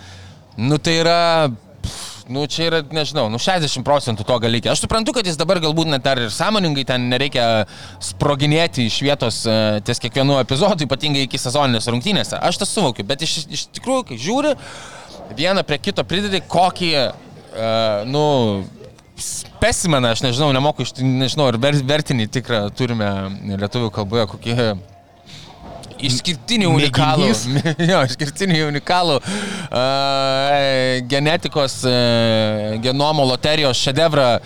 nu 0.59 0.77
tai 0.81 0.99
yra 1.01 1.19
nu 2.29 2.45
čia 2.45 2.67
yra, 2.69 2.79
nežinau, 2.93 3.25
nu 3.33 3.39
60 3.41 3.81
procentų 3.85 4.23
to 4.27 4.35
gali. 4.43 4.61
Aš 4.69 4.83
suprantu, 4.83 5.15
kad 5.17 5.25
jis 5.25 5.37
dabar 5.39 5.57
galbūt 5.63 5.89
net 5.89 6.03
dar 6.05 6.21
ir 6.21 6.29
sąmoningai 6.33 6.85
ten 6.85 7.07
nereikia 7.09 7.65
sproginėti 8.05 8.85
iš 8.85 8.99
vietos 9.01 9.41
e, 9.49 9.55
ties 9.85 10.01
kiekvienu 10.03 10.37
epizodu, 10.43 10.85
ypatingai 10.85 11.25
iki 11.25 11.41
sezoninės 11.41 11.89
rungtynėse. 11.89 12.37
Aš 12.37 12.61
tą 12.61 12.69
suvokiu, 12.69 13.07
bet 13.09 13.25
iš, 13.25 13.39
iš 13.49 13.65
tikrųjų, 13.79 14.05
kai 14.11 14.19
žiūri, 14.21 14.53
vieną 15.37 15.63
prie 15.67 15.79
kito 15.79 16.03
pridedi 16.07 16.41
kokį, 16.47 16.91
uh, 16.99 18.07
nu, 18.09 18.25
specimeną, 19.19 20.13
aš 20.13 20.23
nežinau, 20.23 20.51
nemoku, 20.55 20.85
nežinau, 21.03 21.49
ar 21.51 21.59
vertinį 21.59 22.29
tikrą 22.31 22.61
turime 22.75 23.09
lietuvių 23.49 23.91
kalboje, 23.95 24.29
kokie 24.31 24.55
išskirtinį 25.99 26.67
unikalų, 26.69 27.27
jo, 27.91 27.99
išskirtinį 28.07 28.61
unikalų 28.69 29.17
uh, 29.19 29.25
genetikos 31.11 31.79
uh, 31.87 32.77
genomo 32.83 33.25
loterijos 33.27 33.81
šedevrą 33.83 34.29
uh, 34.39 34.43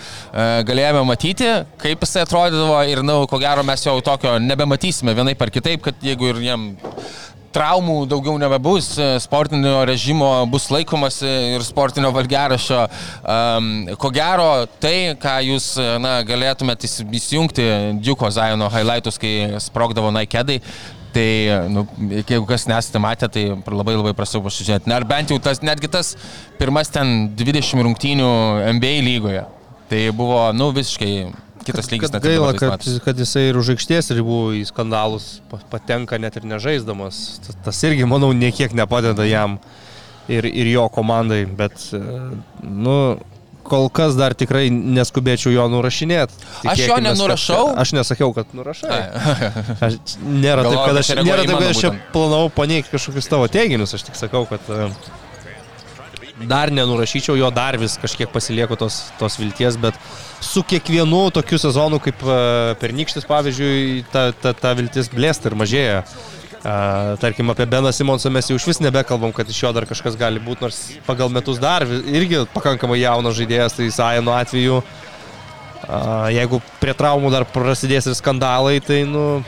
galėjome 0.68 1.04
matyti, 1.10 1.50
kaip 1.82 2.06
jisai 2.06 2.26
atrodydavo 2.26 2.80
ir, 2.90 3.04
na, 3.06 3.20
nu, 3.22 3.30
ko 3.30 3.40
gero 3.42 3.66
mes 3.68 3.86
jau 3.86 4.00
tokio 4.06 4.40
nebematysime 4.42 5.16
vienaip 5.18 5.46
ar 5.46 5.54
kitaip, 5.54 5.84
kad 5.86 6.02
jeigu 6.04 6.34
ir 6.34 6.42
jiem 6.48 6.72
traumų 7.54 7.98
daugiau 8.10 8.40
nebebus, 8.42 8.94
e, 8.98 9.12
sportinio 9.24 9.84
režimo 9.88 10.32
bus 10.52 10.70
laikomasi 10.74 11.30
ir 11.58 11.66
sportinio 11.66 12.12
valgerašio. 12.16 12.82
Um, 13.24 13.70
ko 14.00 14.12
gero, 14.14 14.50
tai, 14.84 15.14
ką 15.20 15.38
jūs 15.50 15.70
na, 16.02 16.18
galėtumėte 16.28 16.90
įsijungti 16.90 17.70
Džiuko 18.02 18.32
Zajono 18.34 18.72
highlightus, 18.74 19.22
kai 19.22 19.62
sprogdavo 19.64 20.12
naikedai, 20.16 20.60
Tai, 21.14 21.70
nu, 21.70 21.84
jeigu 22.10 22.46
kas 22.50 22.64
nesate 22.66 22.98
matę, 22.98 23.28
tai 23.30 23.44
labai 23.54 23.94
labai 23.94 24.16
prašau 24.18 24.42
pasižiūrėti. 24.48 24.90
Ar 24.96 25.06
bent 25.06 25.30
jau 25.30 25.38
tas, 25.38 25.62
netgi 25.62 25.86
tas 25.94 26.16
pirmas 26.58 26.90
ten 26.90 27.28
20 27.38 27.86
rungtynių 27.86 28.30
NBA 28.80 28.96
lygoje. 29.06 29.44
Tai 29.92 30.00
buvo, 30.18 30.40
nu, 30.58 30.72
visiškai 30.74 31.14
kitas 31.68 31.90
lygis. 31.92 32.12
Kad 32.14 32.24
gaila, 32.24 32.54
kad, 32.58 32.88
kad 33.06 33.20
jisai 33.20 33.48
ir 33.50 33.60
už 33.60 33.74
aikštės 33.76 34.12
ribų 34.18 34.40
į 34.60 34.64
skandalus 34.70 35.38
patenka 35.72 36.20
net 36.22 36.38
ir 36.40 36.48
nežaisdamas. 36.50 37.24
Tas 37.66 37.84
irgi, 37.88 38.08
manau, 38.10 38.32
niekiek 38.38 38.76
nepadeda 38.78 39.28
jam 39.28 39.60
ir, 40.32 40.48
ir 40.48 40.72
jo 40.74 40.88
komandai, 40.94 41.44
bet, 41.60 41.90
nu, 42.64 42.98
kol 43.64 43.88
kas 43.94 44.18
dar 44.20 44.36
tikrai 44.38 44.68
neskubėčiau 44.70 45.54
jo 45.54 45.66
nurašinėti. 45.72 46.40
Aš 46.68 46.84
jo 46.86 47.00
nenurašau. 47.04 47.64
Kad, 47.72 47.82
aš 47.84 47.94
nesakiau, 47.98 48.34
kad 48.36 48.56
nurašai. 48.56 49.02
Aš, 49.88 50.00
nėra 50.22 50.66
taip, 50.68 50.80
kad 50.84 51.00
aš, 51.00 51.12
nėra 51.24 51.46
taip, 51.48 51.58
kad 51.58 51.70
aš 51.72 51.84
čia 51.86 51.92
planavau 52.14 52.52
paneigti 52.54 52.94
kažkokius 52.94 53.30
tavo 53.32 53.48
teiginius, 53.52 53.96
aš 53.96 54.06
tik 54.10 54.20
sakau, 54.20 54.44
kad 54.50 54.68
dar 56.42 56.72
nenurašyčiau 56.74 57.38
jo, 57.38 57.50
dar 57.54 57.78
vis 57.78 57.96
kažkiek 58.02 58.32
pasilieku 58.34 58.78
tos, 58.80 59.12
tos 59.20 59.38
vilties, 59.40 59.78
bet 59.80 59.98
su 60.44 60.64
kiekvienu 60.66 61.28
tokiu 61.34 61.60
sezonu 61.62 62.00
kaip 62.04 62.24
uh, 62.26 62.74
pernykštis, 62.82 63.28
pavyzdžiui, 63.30 64.06
ta, 64.14 64.32
ta, 64.34 64.56
ta 64.58 64.74
viltis 64.78 65.12
blėsta 65.14 65.52
ir 65.52 65.58
mažėja. 65.60 66.00
Uh, 66.64 67.14
tarkim, 67.20 67.52
apie 67.52 67.68
Beną 67.68 67.92
Simonsą 67.92 68.32
mes 68.32 68.48
jau 68.48 68.56
iš 68.56 68.66
vis 68.70 68.80
nebekalbam, 68.80 69.34
kad 69.36 69.50
iš 69.52 69.60
jo 69.66 69.74
dar 69.76 69.86
kažkas 69.86 70.16
gali 70.20 70.40
būti, 70.42 70.64
nors 70.64 70.80
pagal 71.08 71.32
metus 71.34 71.60
dar 71.60 71.84
irgi 71.84 72.46
pakankamai 72.54 73.02
jaunas 73.02 73.36
žaidėjas, 73.36 73.76
tai 73.78 73.90
Sajano 73.92 74.34
atveju, 74.38 74.80
uh, 74.80 76.30
jeigu 76.32 76.62
prie 76.80 76.96
traumų 76.98 77.34
dar 77.36 77.46
prasidės 77.52 78.08
ir 78.08 78.18
skandalai, 78.18 78.80
tai, 78.84 79.04
nu, 79.10 79.44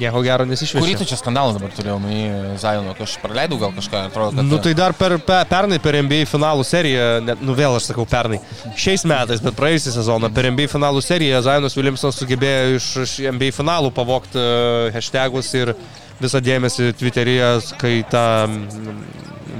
nieko 0.00 0.22
gero 0.24 0.46
nesišviečia. 0.48 0.82
Kurį 0.84 0.96
tu 1.00 1.08
čia 1.08 1.18
skandalą 1.20 1.56
dabar 1.56 1.72
turėjau, 1.76 1.98
nu, 2.02 2.20
Zajono, 2.60 2.94
aš 3.02 3.16
praleidau 3.22 3.58
gal 3.60 3.74
kažką, 3.76 4.02
atrodo, 4.10 4.36
kad... 4.36 4.48
Nu 4.48 4.60
tai 4.62 4.72
dar 4.78 4.94
per, 4.96 5.16
per, 5.24 5.44
pernai 5.50 5.78
per 5.82 5.98
NBA 6.02 6.28
finalų 6.30 6.66
seriją, 6.66 7.06
net, 7.26 7.42
nu 7.44 7.56
vėl 7.58 7.76
aš 7.78 7.90
sakau 7.90 8.06
pernai, 8.08 8.40
šiais 8.78 9.06
metais, 9.08 9.42
bet 9.44 9.58
praėjusią 9.58 9.96
sezoną 9.98 10.32
per 10.36 10.50
NBA 10.52 10.70
finalų 10.72 11.02
seriją 11.04 11.42
Zajonas 11.46 11.76
Williamsonas 11.78 12.20
sugebėjo 12.22 12.76
iš, 12.78 12.90
iš 13.06 13.16
NBA 13.32 13.52
finalų 13.56 13.92
pavokti 13.96 14.40
uh, 14.40 14.90
hashtagus 14.94 15.52
ir 15.58 15.74
visą 16.20 16.40
dėmesį 16.40 16.94
Twitter'yje, 16.96 17.50
kai 17.80 17.98
ta 18.08 18.26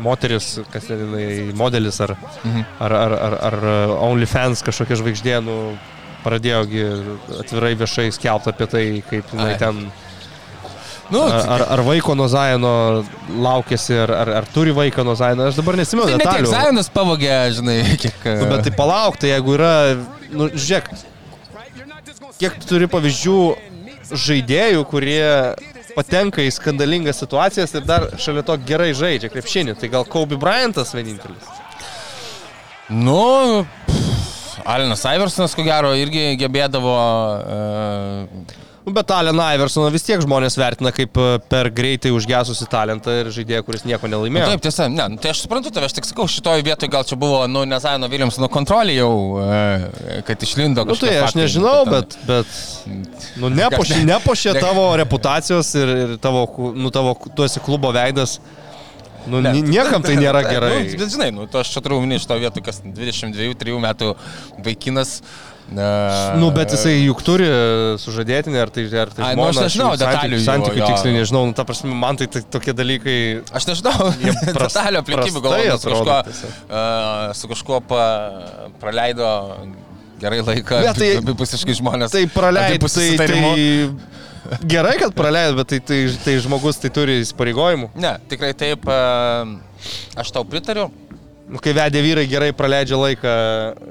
moteris, 0.07 0.57
kas 0.73 0.89
jinai, 0.91 1.53
modelis 1.57 2.01
ar, 2.05 2.15
mhm. 2.45 2.65
ar, 2.85 2.97
ar, 3.03 3.19
ar, 3.27 3.37
ar 3.51 3.61
OnlyFans 4.07 4.65
kažkokia 4.67 4.99
žvaigždė, 5.01 5.39
nu, 5.45 5.59
pradėjo 6.27 6.65
atvirai 7.43 7.77
viešai 7.79 8.11
skelbti 8.15 8.53
apie 8.53 8.69
tai, 8.71 8.85
kaip 9.07 9.33
jinai 9.35 9.53
Ai. 9.55 9.61
ten 9.61 9.87
Nu, 11.11 11.21
Ar, 11.23 11.63
ar, 11.71 11.81
vaiko 11.87 12.17
nuo 12.19 12.27
Zajono 12.27 13.05
laukėsi, 13.31 13.95
ar, 14.03 14.11
ar, 14.11 14.31
ar 14.41 14.49
turi 14.51 14.73
vaiką 14.75 15.05
nuo 15.07 15.15
Zajono, 15.19 15.47
aš 15.53 15.61
dabar 15.61 15.79
nesimenu 15.79 16.09
tai 16.11 16.19
detalių. 16.19 16.49
egzaminas 16.49 16.91
pavogė, 16.91 17.37
žinai, 17.55 17.77
kiek... 18.03 18.17
Nu, 18.27 18.49
bet 18.51 18.65
tai 18.67 18.73
palauk, 18.75 19.19
tai 19.23 19.31
jeigu 19.31 19.55
yra, 19.55 19.71
nu, 20.35 20.49
žiūrėk, 20.51 20.91
kiek 22.41 22.59
tu 22.59 22.71
turi 22.73 22.91
pavyzdžių 22.91 23.39
žaidėjų, 24.27 24.83
kurie 24.91 25.31
patenka 25.95 26.43
į 26.43 26.51
skandalingas 26.59 27.23
situacijas 27.23 27.73
ir 27.79 27.87
dar 27.87 28.11
šalia 28.21 28.43
to 28.47 28.59
gerai 28.67 28.91
žaidžia 28.97 29.31
krepšinį. 29.33 29.79
Tai 29.81 29.93
gal 29.95 30.11
Kobe 30.11 30.37
Bryantas 30.41 30.91
vienintelis. 30.95 31.47
Nu, 32.91 33.63
pff, 33.87 34.61
Alinas 34.67 35.07
Iversonas, 35.07 35.55
ko 35.55 35.63
gero, 35.67 35.95
irgi 35.95 36.33
gebėdavo... 36.43 36.99
Uh, 37.47 38.63
Bet 38.87 39.11
Allen 39.11 39.35
Iversoną 39.43 39.89
vis 39.91 40.05
tiek 40.07 40.21
žmonės 40.23 40.55
vertina 40.61 40.93
kaip 40.95 41.19
e, 41.19 41.25
per 41.51 41.67
greitai 41.75 42.13
užgesusi 42.15 42.69
talentą 42.71 43.11
ir 43.19 43.31
žaidėją, 43.35 43.65
kuris 43.67 43.83
nieko 43.83 44.07
Nu, 44.07 44.13
nelaimėjo. 44.13 44.47
taip, 44.53 44.61
tiesa, 44.63 44.87
ne, 44.93 45.09
nu, 45.11 45.19
tai 45.19 45.33
aš 45.33 45.41
suprantu 45.43 45.73
tave, 45.75 45.89
aš 45.89 45.97
tik 45.97 46.07
sakau, 46.07 46.29
šitoje 46.31 46.63
vietoje 46.63 46.93
gal 46.93 47.03
čia 47.09 47.19
buvo, 47.19 47.41
nu, 47.51 47.65
Nezaino 47.67 48.07
Williamsono 48.13 48.47
kontrolė 48.53 48.95
jau, 49.01 49.11
e, 49.43 50.21
kad 50.29 50.39
išlindo 50.47 50.85
Nu, 50.87 50.93
kažkokie 50.95 51.17
tai 51.17 51.25
aš 51.27 51.35
nežinau, 51.35 51.81
ten- 51.83 51.97
bet, 51.97 52.15
bet 52.29 53.35
nu, 53.43 53.51
nepošė, 53.59 53.99
nepošė 54.13 54.55
ne- 54.55 54.63
tavo 54.63 54.87
reputacijos 55.03 55.73
ir, 55.83 55.93
ir 56.05 56.15
tavo, 56.23 56.45
nu, 56.79 56.95
tavo, 56.95 57.17
tu 57.35 57.43
esi 57.49 57.59
klubo 57.67 57.91
veidas. 57.97 58.39
Nu, 59.27 59.41
Ne, 59.43 59.51
ne, 59.51 59.67
niekam 59.67 59.99
tai 60.07 60.15
nėra 60.15 60.45
gerai. 60.53 60.85
Nu, 60.87 60.99
bet 61.03 61.11
žinai, 61.11 61.33
nu, 61.35 61.49
aš 61.51 61.75
čia 61.75 61.83
turiu 61.83 61.99
minėti 62.07 62.23
šito 62.29 62.39
vietoj, 62.39 62.63
kas 62.71 62.79
22-3 62.87 63.81
metų 63.83 64.13
vaikinas. 64.63 65.17
Uh, 65.67 66.39
Nu, 66.39 66.53
bet 66.55 66.71
jisai 66.71 66.93
juk 67.09 67.19
turi 67.27 67.47
sužadėtinį, 67.99 68.59
ar 68.63 68.71
tai, 68.71 68.85
ar 69.03 69.11
tai 69.11 69.25
Ai, 69.27 69.31
nu, 69.35 69.49
aš 69.49 69.57
žmona, 69.57 69.65
nežinau 69.67 69.87
santykių- 69.89 70.03
detalių 70.05 70.39
Santykių 70.45 70.83
tiksliai 70.87 71.15
nežinau, 71.17 71.41
nu, 71.49 71.55
ta 71.59 71.65
prasme, 71.67 71.91
man 71.91 72.19
tai, 72.21 72.29
tai 72.31 72.43
tokie 72.55 72.71
dalykai. 72.79 73.17
Aš 73.51 73.67
nežinau, 73.73 73.95
pras- 74.57 74.77
detalio 74.77 75.03
aplinkybių 75.03 75.43
galvoju, 75.43 75.79
su 75.83 75.91
kažkuo, 75.91 76.19
uh, 76.71 77.35
su 77.35 77.51
kažkuo 77.51 77.81
pa, 77.89 78.05
praleido 78.79 79.31
gerai 80.23 80.39
laiką, 80.47 80.83
Bet 80.87 81.01
tai- 81.03 81.17
abipusiškai 81.19 81.75
žmonės. 81.81 82.15
Tai 82.15 82.23
abipusiu 82.63 83.17
tai, 83.19 83.27
tai 83.27 84.61
gerai, 84.71 84.95
kad 85.03 85.17
praleidai, 85.19 85.57
bet 85.59 85.73
tai, 85.75 85.81
tai, 85.83 85.99
tai 86.23 86.37
žmogus 86.47 86.79
tai 86.79 86.93
turi 86.95 87.19
įsipareigojimų. 87.25 87.91
Ne, 87.99 88.15
tikrai 88.31 88.55
taip, 88.55 88.87
uh, 88.87 89.51
aš 90.15 90.31
tau 90.31 90.47
pritariu. 90.47 90.93
Nu, 91.47 91.61
kai 91.63 91.71
vedė 91.77 92.01
vyrai 92.03 92.25
gerai 92.27 92.49
praleidžia 92.59 92.97
laiką, 92.99 93.33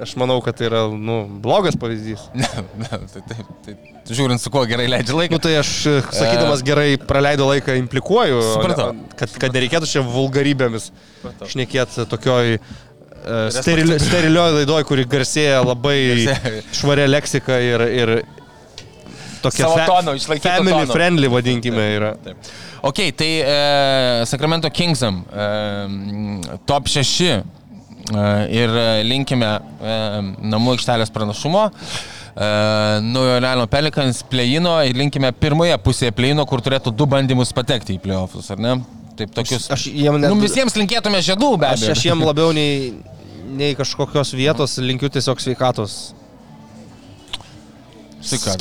aš 0.04 0.12
manau, 0.20 0.42
kad 0.44 0.58
tai 0.60 0.66
yra 0.68 0.82
nu, 0.92 1.22
blogas 1.44 1.78
pavyzdys. 1.80 2.26
Ne, 2.42 2.50
ne, 2.82 2.90
tai 3.14 3.22
taip, 3.30 3.52
tai, 3.64 3.76
žiūrint, 4.12 4.42
su 4.44 4.52
kuo 4.52 4.66
gerai 4.68 4.90
leidžia 4.92 5.16
laiką. 5.16 5.32
Nu, 5.38 5.40
tai 5.40 5.54
aš, 5.62 5.70
sakydamas 6.12 6.64
gerai 6.68 6.98
praleido 7.00 7.48
laiką, 7.48 7.78
implikuoju, 7.80 8.42
Supratau. 8.58 8.90
ne- 8.98 9.08
kad, 9.16 9.32
kad 9.40 9.56
nereikėtų 9.56 9.88
čia 9.94 10.04
vulgarybėmis 10.04 10.90
Supratau. 10.92 11.48
šnekėti 11.54 12.06
tokioj 12.12 12.58
uh, 12.60 13.48
sterili, 13.56 14.02
sterilioj 14.04 14.58
laidoj, 14.60 14.84
kuri 14.92 15.08
garsėja 15.16 15.64
labai 15.64 15.98
Garsėja. 16.26 16.66
švaria 16.76 17.08
leksika 17.08 17.62
ir, 17.64 17.86
ir 18.04 18.14
tokia 19.46 19.64
Savo 19.64 19.80
tono, 19.88 20.14
išlaikyto 20.20 20.52
family 20.52 20.76
tono. 20.84 20.94
friendly, 21.00 21.32
vadinkime, 21.32 21.88
yra. 22.02 22.14
Taip. 22.28 22.52
Ok, 22.86 23.00
tai 23.18 23.30
e, 23.42 24.26
Sacramento 24.30 24.70
Kingsam 24.70 25.24
e, 25.34 26.58
top 26.70 26.88
6 26.88 27.22
e, 27.26 27.44
ir 28.54 28.70
e, 28.70 28.84
linkime 29.10 29.48
e, 29.82 29.96
namų 30.54 30.76
aikštelės 30.76 31.10
pranašumo. 31.16 31.64
E, 32.36 32.50
Naujo 33.08 33.40
Leno 33.42 33.66
Pelikans 33.72 34.22
plėjino 34.30 34.76
ir 34.86 35.00
linkime 35.02 35.32
pirmoje 35.34 35.78
pusėje 35.82 36.14
plėjino, 36.14 36.46
kur 36.46 36.62
turėtų 36.62 36.94
du 36.94 37.08
bandymus 37.10 37.56
patekti 37.58 37.98
į 37.98 38.04
playoffs, 38.06 38.52
ar 38.54 38.62
ne? 38.62 38.76
Taip, 39.18 39.32
tokius. 39.34 39.66
Aš 39.74 39.88
jiem 39.90 40.20
net- 40.22 40.30
Nu, 40.30 40.38
visiems 40.44 40.76
linkėtume 40.78 41.24
žiedų, 41.26 41.56
be 41.64 41.72
Aš, 41.72 41.88
aš 41.96 42.06
jiem 42.06 42.22
labiau 42.22 42.52
nei, 42.60 42.94
nei 43.56 43.74
kažkokios 43.80 44.36
vietos 44.38 44.78
linkiu 44.84 45.10
tiesiog 45.10 45.42
sveikatos. 45.42 46.14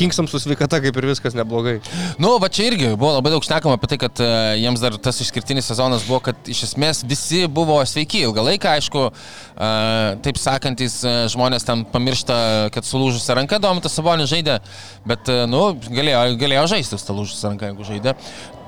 Kingsam 0.01 0.29
su 0.31 0.41
sveikata 0.43 0.81
kaip 0.85 0.97
ir 1.01 1.09
viskas 1.09 1.37
neblogai. 1.37 1.77
Nu, 2.23 2.35
va 2.43 2.51
čia 2.53 2.69
irgi 2.71 2.91
buvo 2.95 3.15
labai 3.17 3.35
daug 3.35 3.45
šnekama 3.47 3.79
apie 3.79 3.91
tai, 3.93 3.99
kad 4.03 4.23
uh, 4.23 4.55
jiems 4.61 4.83
dar 4.85 4.97
tas 5.03 5.21
išskirtinis 5.25 5.69
sezonas 5.71 6.07
buvo, 6.09 6.21
kad 6.29 6.51
iš 6.51 6.65
esmės 6.69 7.05
visi 7.09 7.45
buvo 7.51 7.79
sveiki 7.89 8.25
ilgą 8.29 8.45
laiką, 8.51 8.75
aišku, 8.81 9.05
uh, 9.11 10.17
taip 10.25 10.41
sakantis, 10.41 11.01
uh, 11.07 11.25
žmonės 11.33 11.67
ten 11.69 11.87
pamiršta, 11.93 12.41
kad 12.75 12.89
sulūžusi 12.89 13.39
ranka 13.39 13.61
Domitas 13.63 13.97
Sabonis 13.97 14.31
žaidė, 14.33 14.61
bet, 15.09 15.31
nu, 15.51 15.67
galėjo, 15.89 16.27
galėjo 16.41 16.67
žaisti 16.77 16.99
su 17.01 17.09
ta 17.09 17.17
lūžusi 17.17 17.49
ranka, 17.49 17.73
jeigu 17.73 17.89
žaidė. 17.89 18.17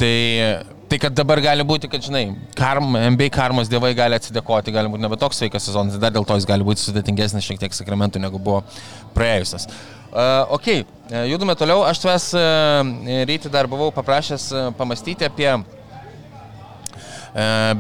Tai, 0.01 0.15
tai 0.89 0.99
kad 1.03 1.15
dabar 1.17 1.41
gali 1.43 1.65
būti, 1.67 1.89
kad, 1.91 2.03
žinai, 2.03 2.25
karm, 2.59 2.95
MB 3.15 3.29
karmos 3.35 3.69
dievai 3.71 3.91
gali 3.99 4.15
atsidėkoti, 4.19 4.75
gali 4.75 4.91
būti 4.93 5.03
nebe 5.03 5.19
toks 5.21 5.41
sveikas 5.41 5.67
sezonas, 5.67 5.99
dar 6.03 6.15
dėl 6.15 6.25
to 6.27 6.37
jis 6.39 6.47
gali 6.49 6.67
būti 6.67 6.85
sudėtingesnis 6.85 7.47
šiek 7.47 7.59
tiek 7.63 7.75
sakramentų 7.75 8.23
negu 8.23 8.39
buvo 8.43 8.63
praėjusias. 9.17 9.67
Uh, 10.17 10.47
ok, 10.57 10.67
uh, 10.79 11.27
judame 11.29 11.57
toliau. 11.59 11.83
Aš 11.85 11.99
tavęs 12.05 12.27
uh, 12.39 12.43
ryte 13.29 13.51
dar 13.53 13.67
buvau 13.69 13.91
paprašęs 13.93 14.45
uh, 14.55 14.71
pamastyti 14.79 15.27
apie 15.27 15.51
uh, 15.53 15.65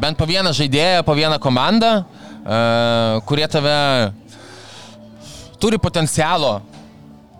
bent 0.02 0.18
po 0.18 0.26
vieną 0.28 0.52
žaidėją, 0.56 1.04
po 1.06 1.14
vieną 1.16 1.38
komandą, 1.40 2.02
uh, 2.02 3.22
kurie 3.30 3.46
tave 3.48 4.12
turi 5.62 5.78
potencialo. 5.80 6.60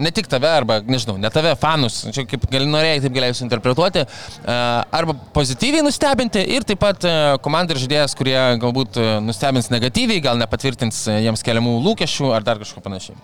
Ne 0.02 0.12
tik 0.12 0.28
tave, 0.28 0.48
arba, 0.52 0.78
nežinau, 0.84 1.16
ne 1.20 1.30
tave, 1.32 1.54
fanus, 1.60 2.02
čia 2.12 2.26
kaip 2.28 2.42
gali 2.52 2.68
norėjai, 2.68 3.02
taip 3.06 3.14
galėjai 3.16 3.46
interpretuoti, 3.46 4.02
uh, 4.04 4.50
arba 4.98 5.16
pozityviai 5.36 5.84
nustebinti 5.86 6.42
ir 6.56 6.66
taip 6.68 6.82
pat 6.82 7.06
uh, 7.08 7.36
komanda 7.44 7.72
ir 7.72 7.80
žaidėjas, 7.80 8.16
kurie 8.18 8.36
galbūt 8.60 9.00
uh, 9.00 9.14
nustebins 9.24 9.70
negatyviai, 9.72 10.20
gal 10.24 10.36
nepatvirtins 10.40 11.06
jiems 11.24 11.44
keliamų 11.46 11.78
lūkesčių 11.86 12.34
ar 12.36 12.44
dar 12.44 12.60
kažko 12.60 12.84
panašiai. 12.84 13.16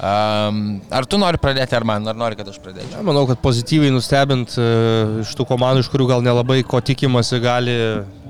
Ar 0.00 1.04
tu 1.08 1.18
nori 1.20 1.36
pradėti, 1.40 1.76
ar 1.76 1.84
man, 1.84 2.06
ar 2.08 2.16
nori, 2.16 2.38
kad 2.38 2.48
aš 2.48 2.56
pradėčiau? 2.64 2.94
Na, 2.96 3.04
manau, 3.04 3.26
kad 3.28 3.40
pozityviai 3.44 3.92
nustebint 3.92 4.54
e, 4.56 4.68
iš 5.20 5.34
tų 5.36 5.44
komandų, 5.50 5.84
iš 5.84 5.90
kurių 5.92 6.06
gal 6.08 6.24
nelabai 6.24 6.62
ko 6.64 6.80
tikimasi, 6.80 7.40
gali 7.44 7.76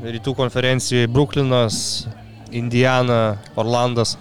rytų 0.02 0.34
konferencijai 0.38 1.10
Brooklynas, 1.10 2.08
Indiana, 2.50 3.38
Orlandas. 3.54 4.16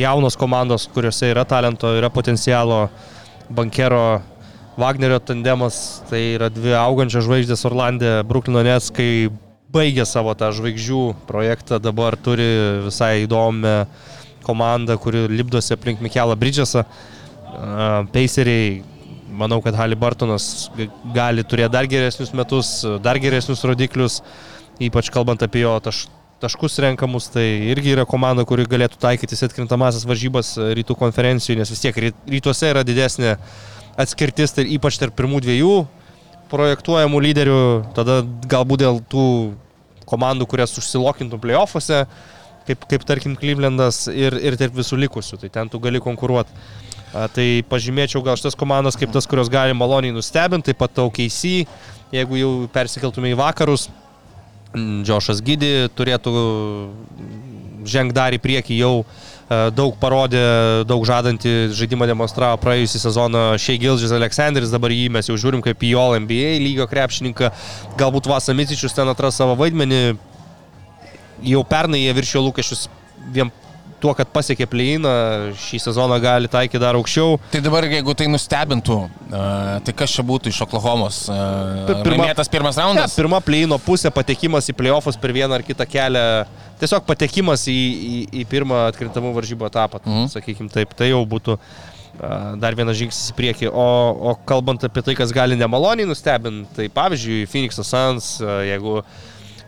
Jaunos 0.00 0.36
komandos, 0.38 0.86
kuriuose 0.94 1.32
yra 1.34 1.44
talento, 1.44 1.90
yra 1.98 2.10
potencialo. 2.12 2.88
Bankero, 3.50 4.20
Wagnerio 4.78 5.18
tandemas, 5.18 6.00
tai 6.08 6.36
yra 6.36 6.48
dvi 6.52 6.70
augančios 6.78 7.26
žvaigždės 7.26 7.66
Orlandė, 7.68 8.12
Brooklyno 8.24 8.62
Nets, 8.64 8.92
kai 8.94 9.28
baigė 9.74 10.06
savo 10.08 10.32
tą 10.38 10.52
žvaigždžių 10.54 11.00
projektą, 11.28 11.80
dabar 11.82 12.16
turi 12.16 12.46
visai 12.86 13.24
įdomią 13.26 13.74
komandą, 14.46 14.96
kuri 15.02 15.26
lipdosi 15.28 15.74
aplink 15.74 16.00
Mikelą 16.00 16.38
Bridžesą. 16.38 16.84
A, 16.86 18.06
Paceriai, 18.14 18.80
manau, 19.30 19.60
kad 19.64 19.76
Halibartonas 19.76 20.70
gali 21.14 21.44
turėti 21.44 21.74
dar 21.74 21.90
geresnius 21.90 22.32
metus, 22.36 22.72
dar 23.02 23.20
geresnius 23.20 23.66
rodiklius, 23.66 24.20
ypač 24.80 25.10
kalbant 25.12 25.42
apie 25.44 25.66
jo 25.66 25.74
taš, 25.82 26.06
taškus 26.40 26.78
renkamus, 26.84 27.28
tai 27.34 27.44
irgi 27.72 27.92
yra 27.94 28.06
komanda, 28.08 28.44
kuri 28.48 28.64
galėtų 28.68 28.98
taikytis 29.02 29.44
atkrintamasis 29.46 30.06
varžybas 30.08 30.54
rytų 30.78 30.96
konferencijų, 30.98 31.58
nes 31.60 31.70
vis 31.72 31.82
tiek 31.84 31.96
ry- 32.00 32.14
rytuose 32.32 32.70
yra 32.72 32.84
didesnė 32.86 33.36
atskirtis, 34.00 34.54
tai 34.56 34.64
ypač 34.76 34.98
tarp 35.02 35.16
pirmų 35.18 35.42
dviejų 35.44 35.74
projektuojamų 36.50 37.20
lyderių, 37.28 37.58
tada 37.94 38.20
galbūt 38.50 38.82
dėl 38.82 39.00
tų 39.12 39.24
komandų, 40.10 40.48
kurias 40.50 40.74
užsilokintų 40.80 41.38
playoffuose, 41.42 42.04
kaip, 42.66 42.86
kaip 42.90 43.04
tarkim 43.06 43.36
Clevelandas 43.38 44.06
ir, 44.10 44.34
ir 44.42 44.56
tarp 44.58 44.74
visų 44.80 44.98
likusių, 45.04 45.38
tai 45.44 45.52
ten 45.54 45.70
tu 45.70 45.78
gali 45.82 46.02
konkuruoti. 46.02 46.50
A, 47.10 47.26
Tai 47.30 47.44
pažymėčiau 47.70 48.22
gal 48.22 48.36
šitas 48.38 48.54
komandas 48.58 48.98
kaip 48.98 49.10
tas, 49.14 49.26
kurios 49.26 49.48
gali 49.50 49.74
maloniai 49.74 50.14
nustebinti, 50.14 50.70
taip 50.70 50.78
pat 50.78 50.98
OKC, 51.02 51.64
jeigu 52.14 52.38
jau 52.38 52.50
persikeltume 52.70 53.32
į 53.32 53.38
vakarus, 53.38 53.88
Džošas 54.76 55.42
Gidi 55.42 55.88
turėtų 55.98 56.32
žengti 57.90 58.14
dar 58.14 58.34
į 58.36 58.38
priekį 58.42 58.76
jau 58.78 58.92
e, 59.02 59.04
daug 59.74 59.96
parodė, 59.98 60.42
daug 60.86 61.02
žadantį 61.08 61.72
žaidimą 61.74 62.06
demonstravo 62.10 62.60
praėjusią 62.62 63.00
sezoną 63.02 63.44
Shea 63.58 63.80
Gilgis 63.80 64.14
Aleksandris, 64.14 64.70
dabar 64.70 64.94
jį 64.94 65.08
mes 65.16 65.30
jau 65.30 65.38
žiūrim 65.40 65.64
kaip 65.64 65.82
į 65.82 65.94
All 65.98 66.18
NBA 66.22 66.60
lygio 66.62 66.86
krepšininką, 66.90 67.50
galbūt 68.00 68.30
Vasamicičius 68.30 68.94
ten 68.94 69.10
atras 69.10 69.40
savo 69.40 69.56
vaidmenį, 69.58 70.02
jau 71.50 71.64
pernai 71.66 72.04
jie 72.04 72.14
viršijo 72.20 72.44
lūkesčius 72.46 72.86
vien 73.34 73.50
tuo, 74.00 74.14
kad 74.18 74.28
pasiekė 74.32 74.66
pleiną, 74.70 75.10
šį 75.60 75.80
sezoną 75.84 76.16
gali 76.22 76.48
taikyti 76.50 76.80
dar 76.82 76.96
aukščiau. 76.98 77.36
Tai 77.52 77.60
dabar, 77.64 77.86
jeigu 77.90 78.14
tai 78.18 78.26
nustebintų, 78.32 78.96
uh, 79.30 79.76
tai 79.86 79.94
kas 79.96 80.14
čia 80.16 80.24
būtų 80.26 80.52
iš 80.54 80.62
Oklahomos? 80.66 81.22
Uh, 81.30 81.92
Pirmėtas 82.06 82.50
pirmas 82.52 82.76
Ne, 82.80 82.86
raundas? 82.86 83.14
pirma 83.18 83.40
pleino 83.44 83.78
pusė, 83.82 84.10
patekimas 84.14 84.68
į 84.72 84.76
playoffus 84.80 85.20
per 85.20 85.32
vieną 85.36 85.60
ar 85.60 85.66
kitą 85.66 85.86
kelią, 85.88 86.24
tiesiog 86.80 87.04
patekimas 87.08 87.66
į, 87.68 87.76
į, 87.76 88.18
į 88.42 88.44
pirmą 88.50 88.86
atkrintamų 88.90 89.34
varžybų 89.36 89.68
etapą, 89.70 90.00
Mhm. 90.06 90.28
sakykime 90.34 90.72
taip, 90.72 90.96
tai 90.96 91.12
jau 91.12 91.22
būtų 91.28 91.58
dar 92.60 92.74
vienas 92.76 92.98
žingsnis 92.98 93.30
į 93.32 93.34
priekį. 93.38 93.68
O, 93.72 93.84
o 94.28 94.34
kalbant 94.44 94.82
apie 94.84 95.00
tai, 95.06 95.14
kas 95.16 95.30
gali 95.32 95.56
nemaloniai 95.56 96.04
nustebinti, 96.08 96.68
tai 96.76 96.88
pavyzdžiui, 96.92 97.46
Phoenix 97.48 97.78
Suns, 97.80 98.26
jeigu 98.68 98.98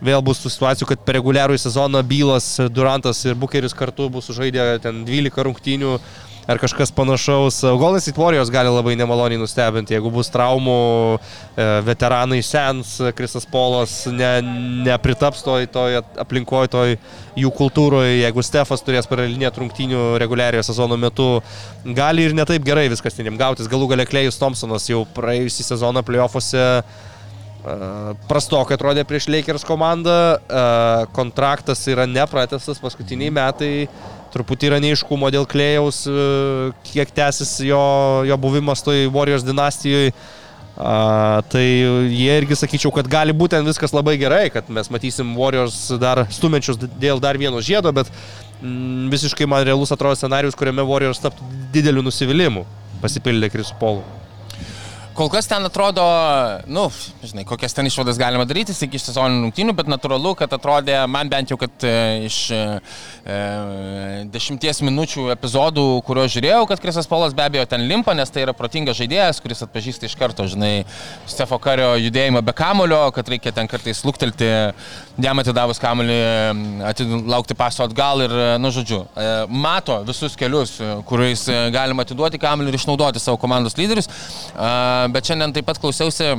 vėl 0.03 0.21
bus 0.25 0.43
tų 0.43 0.51
situacijų, 0.51 0.89
kad 0.91 1.07
per 1.07 1.17
reguliarų 1.19 1.57
sezoną 1.61 2.03
Bylas, 2.07 2.55
Durantas 2.73 3.23
ir 3.25 3.39
Bukeris 3.39 3.75
kartu 3.77 4.09
bus 4.11 4.29
sužaidę 4.29 4.77
ten 4.83 5.03
12 5.07 5.47
rungtynių 5.47 5.97
ar 6.47 6.59
kažkas 6.59 6.91
panašaus. 6.91 7.61
Golden 7.79 8.01
State 8.01 8.19
Warriors 8.19 8.51
gali 8.51 8.71
labai 8.71 8.95
nemaloniai 8.99 9.39
nustebinti, 9.39 9.95
jeigu 9.95 10.11
bus 10.11 10.27
traumų, 10.33 11.19
e, 11.55 11.67
veteranai 11.87 12.41
sens, 12.43 12.97
Krisas 13.15 13.47
Polas 13.47 14.03
ne, 14.11 14.31
nepritaps 14.87 15.43
toj, 15.45 15.67
toj 15.71 16.01
aplinkoje, 16.19 16.71
toj 16.73 16.97
jų 17.39 17.53
kultūroje, 17.55 18.19
jeigu 18.19 18.43
Stefas 18.43 18.83
turės 18.83 19.07
paralinėti 19.09 19.63
rungtynių 19.63 20.03
reguliariojo 20.23 20.67
sezono 20.67 20.99
metu, 20.99 21.29
gali 21.85 22.27
ir 22.27 22.35
netaip 22.35 22.65
gerai 22.67 22.89
viskas 22.91 23.15
tenim 23.15 23.39
gautis. 23.39 23.71
Galų 23.71 23.93
gale 23.93 24.07
Klejus 24.09 24.39
Thompsonas 24.41 24.89
jau 24.91 25.05
praėjusį 25.15 25.71
sezoną 25.71 26.03
playoffuose 26.03 26.83
prastokai 28.27 28.75
atrodė 28.75 29.05
prieš 29.07 29.29
Lakers 29.31 29.63
komandą, 29.67 30.17
kontraktas 31.15 31.85
yra 31.87 32.05
nepratestas 32.09 32.81
paskutiniai 32.83 33.31
metai, 33.33 33.73
truputį 34.33 34.71
yra 34.71 34.79
neiškumo 34.83 35.29
dėl 35.33 35.47
Klėjaus, 35.49 36.03
kiek 36.89 37.11
tęsis 37.15 37.59
jo, 37.67 37.83
jo 38.27 38.39
buvimas 38.41 38.83
toj 38.85 39.07
Warriors 39.13 39.45
dinastijoje. 39.47 40.13
A, 40.73 41.43
tai 41.53 41.61
jie 42.09 42.33
irgi 42.33 42.55
sakyčiau, 42.57 42.89
kad 42.95 43.05
gali 43.05 43.33
būti 43.37 43.53
ten 43.53 43.67
viskas 43.67 43.93
labai 43.93 44.15
gerai, 44.17 44.47
kad 44.49 44.71
mes 44.73 44.89
matysim 44.89 45.35
Warriors 45.37 45.77
dar 46.01 46.23
stumenčius 46.33 46.81
dėl 46.81 47.21
dar 47.21 47.37
vieno 47.37 47.61
žiedo, 47.61 47.93
bet 47.93 48.09
mm, 48.09 49.05
visiškai 49.13 49.45
man 49.45 49.67
realus 49.69 49.93
atrodo 49.93 50.17
scenarius, 50.17 50.57
kuriame 50.57 50.81
Warriors 50.89 51.21
taptų 51.21 51.45
dideliu 51.77 52.01
nusivylimu 52.09 52.65
pasipildė 53.05 53.53
Krisų 53.53 53.77
Polų. 53.77 54.22
Kol 55.13 55.27
kas 55.29 55.45
ten 55.45 55.61
atrodo, 55.61 56.01
nu, 56.65 56.87
žinai, 57.21 57.43
kokias 57.45 57.75
ten 57.77 57.85
išvadas 57.85 58.17
galima 58.17 58.47
daryti 58.49 58.73
iki 58.73 58.97
sezoninių 58.97 59.43
rungtynių, 59.45 59.75
bet 59.77 59.89
natūralu, 59.91 60.31
kad 60.39 60.53
atrodė, 60.55 60.95
man 61.05 61.29
bent 61.29 61.51
jau, 61.53 61.57
kad 61.61 61.85
e, 61.85 61.91
iš 62.25 62.37
e, 62.49 62.61
e, 63.29 63.35
dešimties 64.33 64.81
minučių 64.81 65.27
epizodų, 65.35 65.83
kurio 66.07 66.23
žiūrėjau, 66.33 66.63
kad 66.71 66.81
Krisas 66.81 67.09
Polas 67.11 67.35
be 67.37 67.45
abejo 67.45 67.67
ten 67.69 67.85
limpa, 67.85 68.15
nes 68.17 68.33
tai 68.33 68.47
yra 68.47 68.55
protingas 68.57 68.97
žaidėjas, 68.97 69.41
kuris 69.43 69.61
atpažįsta 69.67 70.09
iš 70.09 70.15
karto, 70.17 70.47
žinai, 70.49 70.71
Stefo 71.29 71.61
Kario 71.61 71.91
judėjimą 72.01 72.41
be 72.41 72.57
kamulio, 72.57 73.03
kad 73.13 73.29
reikia 73.29 73.53
ten 73.53 73.69
kartais 73.69 74.01
luktelti, 74.07 74.49
jam 75.21 75.43
atidavus 75.43 75.81
kamulį, 75.83 76.17
laukti 77.29 77.59
paso 77.59 77.85
atgal 77.85 78.25
ir, 78.25 78.33
nu, 78.57 78.73
žodžiu, 78.73 79.03
e, 79.13 79.29
mato 79.53 80.01
visus 80.09 80.33
kelius, 80.41 80.79
kuriais 81.05 81.45
galima 81.77 82.01
atiduoti 82.01 82.41
kamulį 82.41 82.73
ir 82.73 82.81
išnaudoti 82.81 83.21
savo 83.21 83.37
komandos 83.45 83.77
lyderius. 83.77 84.09
E, 84.09 85.02
bet 85.11 85.27
šiandien 85.27 85.53
taip 85.55 85.67
pat 85.67 85.79
klausiausi 85.81 86.33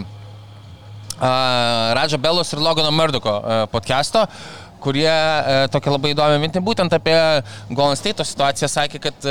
Radža 1.20 2.18
Belos 2.18 2.52
ir 2.52 2.62
Logano 2.62 2.90
Murdoko 2.94 3.38
podcast'o 3.72 4.26
kurie 4.84 5.12
tokia 5.72 5.94
labai 5.94 6.12
įdomi 6.12 6.40
minti 6.42 6.60
būtent 6.62 6.92
apie 6.92 7.16
Golden 7.70 7.96
State 7.98 8.26
situaciją 8.28 8.68
sakė, 8.68 9.00
kad 9.06 9.28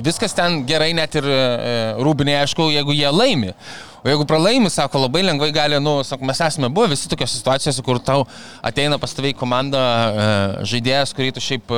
viskas 0.00 0.34
ten 0.34 0.64
gerai 0.66 0.90
net 0.96 1.14
ir 1.18 1.28
rūbinė, 2.02 2.40
aišku, 2.42 2.70
jeigu 2.74 2.96
jie 2.96 3.10
laimi. 3.14 3.54
O 4.00 4.08
jeigu 4.08 4.24
pralaimi, 4.24 4.70
sako, 4.72 5.02
labai 5.04 5.22
lengvai 5.26 5.50
gali, 5.52 5.76
nu, 5.82 5.98
sako, 6.06 6.24
mes 6.28 6.40
esame 6.40 6.70
buvę 6.72 6.94
visi 6.94 7.10
tokios 7.10 7.34
situacijose, 7.36 7.84
kur 7.84 8.00
tau 8.00 8.24
ateina 8.64 8.98
pas 8.98 9.12
tavai 9.14 9.34
komanda 9.36 9.82
žaidėjas, 10.64 11.12
kurį 11.16 11.34
tu 11.36 11.44
šiaip 11.44 11.74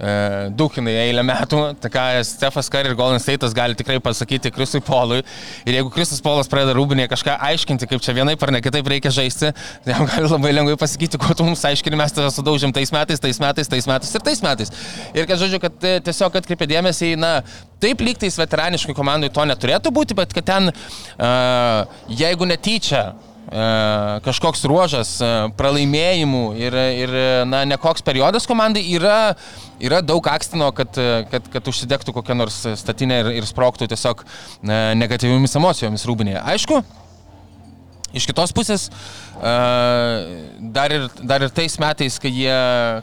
E, 0.00 0.12
Dūkinai 0.56 0.94
eilę 1.02 1.22
metų, 1.28 1.58
tai 1.82 1.90
ką 1.92 2.04
Stefas 2.24 2.70
Kari 2.72 2.88
ir 2.88 2.96
Golden 2.96 3.20
State'as 3.20 3.52
gali 3.56 3.76
tikrai 3.76 3.98
pasakyti 4.00 4.52
Krisui 4.54 4.80
Polui. 4.84 5.20
Ir 5.68 5.76
jeigu 5.76 5.92
Krisas 5.92 6.22
Polas 6.24 6.48
pradeda 6.48 6.72
rūbinėje 6.78 7.10
kažką 7.12 7.36
aiškinti, 7.50 7.88
kaip 7.90 8.04
čia 8.04 8.14
vienai 8.16 8.36
ar 8.40 8.54
ne 8.54 8.62
kitaip 8.64 8.88
reikia 8.88 9.12
žaisti, 9.12 9.52
tai 9.84 9.92
jam 9.92 10.08
gali 10.08 10.30
labai 10.30 10.54
lengvai 10.56 10.78
pasakyti, 10.80 11.20
ko 11.20 11.36
tu 11.36 11.44
mums 11.44 11.64
aiškini, 11.68 12.00
mes 12.00 12.16
tave 12.16 12.32
sudaužėm 12.32 12.72
tais 12.76 12.92
metais, 12.96 13.20
tais 13.20 13.42
metais, 13.44 13.68
tais 13.68 13.90
metais 13.90 14.14
ir 14.16 14.24
tais 14.24 14.44
metais. 14.46 14.72
Ir 15.12 15.28
kad 15.28 15.42
žodžiu, 15.42 15.60
kad 15.60 15.84
e, 15.84 15.98
tiesiog 16.08 16.40
atkreipė 16.40 16.70
dėmesį 16.70 17.12
į, 17.12 17.20
na, 17.20 17.34
taip 17.82 18.00
lygtais 18.04 18.40
veteraniškai 18.40 18.96
komandai 18.96 19.28
to 19.32 19.44
neturėtų 19.52 19.92
būti, 19.92 20.16
bet 20.16 20.32
kad 20.36 20.48
ten, 20.48 20.72
uh, 20.72 22.00
jeigu 22.08 22.48
netyčia, 22.48 23.10
kažkoks 23.50 24.62
ruožas 24.70 25.16
e, 25.18 25.30
pralaimėjimų 25.58 26.42
ir, 26.60 26.76
ir 27.02 27.14
na, 27.50 27.64
nekoks 27.66 28.04
periodas 28.06 28.46
komandai 28.46 28.84
yra, 28.94 29.34
yra 29.82 29.98
daug 30.06 30.26
akstino, 30.30 30.70
kad, 30.76 30.94
kad, 31.32 31.50
kad 31.50 31.70
užsidegtų 31.72 32.14
kokią 32.14 32.38
nors 32.38 32.62
statinę 32.78 33.20
ir, 33.24 33.32
ir 33.40 33.48
sproktų 33.48 33.90
tiesiog 33.90 34.22
negatyviomis 35.02 35.58
emocijomis 35.58 36.06
rūbinėje. 36.06 36.44
Aišku, 36.54 36.82
Iš 38.10 38.26
kitos 38.26 38.50
pusės, 38.56 38.88
dar 39.40 40.90
ir, 40.90 41.06
dar 41.22 41.44
ir 41.46 41.52
tais 41.54 41.76
metais, 41.80 42.16
kai 42.20 42.32
jie, 42.34 42.56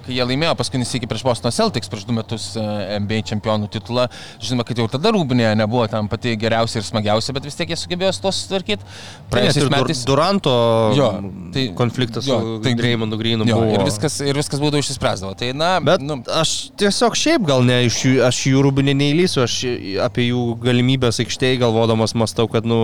kai 0.03 0.17
jie 0.17 0.25
laimėjo 0.27 0.55
paskutinį 0.59 0.87
sėkį 0.89 1.09
prieš 1.09 1.23
Bostono 1.23 1.53
Celtics, 1.55 1.87
prieš 1.91 2.03
du 2.09 2.15
metus 2.17 2.49
NBA 2.57 3.21
čempionų 3.29 3.69
titulą, 3.71 4.07
žinoma, 4.43 4.65
kad 4.67 4.81
jau 4.81 4.89
tada 4.91 5.13
rūbinė 5.15 5.53
nebuvo 5.59 5.85
tam 5.91 6.09
pati 6.11 6.35
geriausia 6.39 6.81
ir 6.81 6.87
smagiausia, 6.87 7.35
bet 7.37 7.47
vis 7.47 7.55
tiek 7.55 7.71
jie 7.71 7.79
sugebėjo 7.79 8.11
su 8.17 8.25
to 8.25 8.33
sutvarkyti. 8.35 8.91
Praėjusiais 9.31 9.71
metais. 9.71 10.03
Duranto 10.07 10.53
jo, 10.97 11.09
tai, 11.55 11.65
konfliktas 11.77 12.27
jo, 12.27 12.41
su 12.41 12.59
tai, 12.67 12.75
Dreymondu 12.77 13.19
Greenu 13.19 13.47
buvo. 13.47 13.63
Ir 13.71 13.87
viskas, 13.87 14.19
ir 14.23 14.37
viskas 14.37 14.61
būdavo 14.63 14.83
išsispręsdavo. 14.83 15.33
Tai, 15.39 15.53
na, 15.57 15.71
bet 15.83 16.03
nu, 16.03 16.19
aš 16.35 16.73
tiesiog 16.79 17.15
šiaip 17.17 17.47
gal 17.47 17.65
ne, 17.67 17.79
iš 17.87 18.03
jų, 18.03 18.13
aš 18.27 18.43
jų 18.51 18.67
rūbinė 18.67 18.95
neįlysiu, 18.99 19.43
aš 19.47 19.57
apie 20.03 20.29
jų 20.29 20.45
galimybės 20.67 21.23
aikštėje 21.23 21.63
galvodamas 21.63 22.15
mastau, 22.19 22.47
kad, 22.51 22.67
nu, 22.67 22.79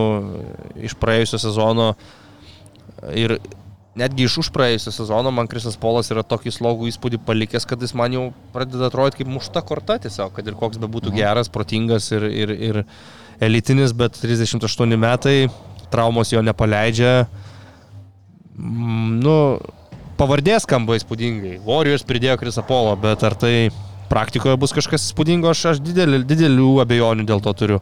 iš 0.79 0.97
praėjusio 0.99 1.41
sezono 1.41 1.93
Ir 3.11 3.37
netgi 3.99 4.25
iš 4.25 4.39
užpraėjusio 4.45 4.93
sezono 4.95 5.31
man 5.35 5.49
Krisas 5.49 5.77
Polas 5.79 6.09
yra 6.13 6.23
tokį 6.25 6.53
slogų 6.55 6.89
įspūdį 6.89 7.19
palikęs, 7.27 7.67
kad 7.69 7.81
jis 7.83 7.93
man 7.97 8.15
jau 8.15 8.23
pradeda 8.55 8.89
atrodyti 8.89 9.21
kaip 9.21 9.33
mušta 9.35 9.61
korta 9.65 9.99
tiesiog, 10.01 10.33
kad 10.35 10.47
ir 10.47 10.57
koks 10.59 10.81
bebūtų 10.81 11.11
mhm. 11.11 11.19
geras, 11.19 11.51
protingas 11.53 12.09
ir, 12.15 12.25
ir, 12.29 12.55
ir 12.71 12.81
elitinis, 13.43 13.93
bet 13.97 14.17
38 14.21 14.97
metai, 14.97 15.37
traumos 15.93 16.33
jo 16.33 16.41
nepaleidžia. 16.45 17.13
Mm, 18.57 19.19
nu, 19.21 19.35
pavardės 20.17 20.67
skamba 20.67 20.97
įspūdingai. 20.97 21.59
Warriors 21.65 22.05
pridėjo 22.07 22.37
Krisą 22.41 22.65
Polo, 22.65 22.95
bet 22.99 23.23
ar 23.25 23.37
tai 23.39 23.69
praktikoje 24.09 24.57
bus 24.61 24.73
kažkas 24.75 25.07
įspūdingo, 25.09 25.49
aš, 25.49 25.65
aš 25.73 25.83
didelį, 25.83 26.23
didelių 26.29 26.73
abejonių 26.83 27.25
dėl 27.29 27.41
to 27.43 27.53
turiu. 27.57 27.79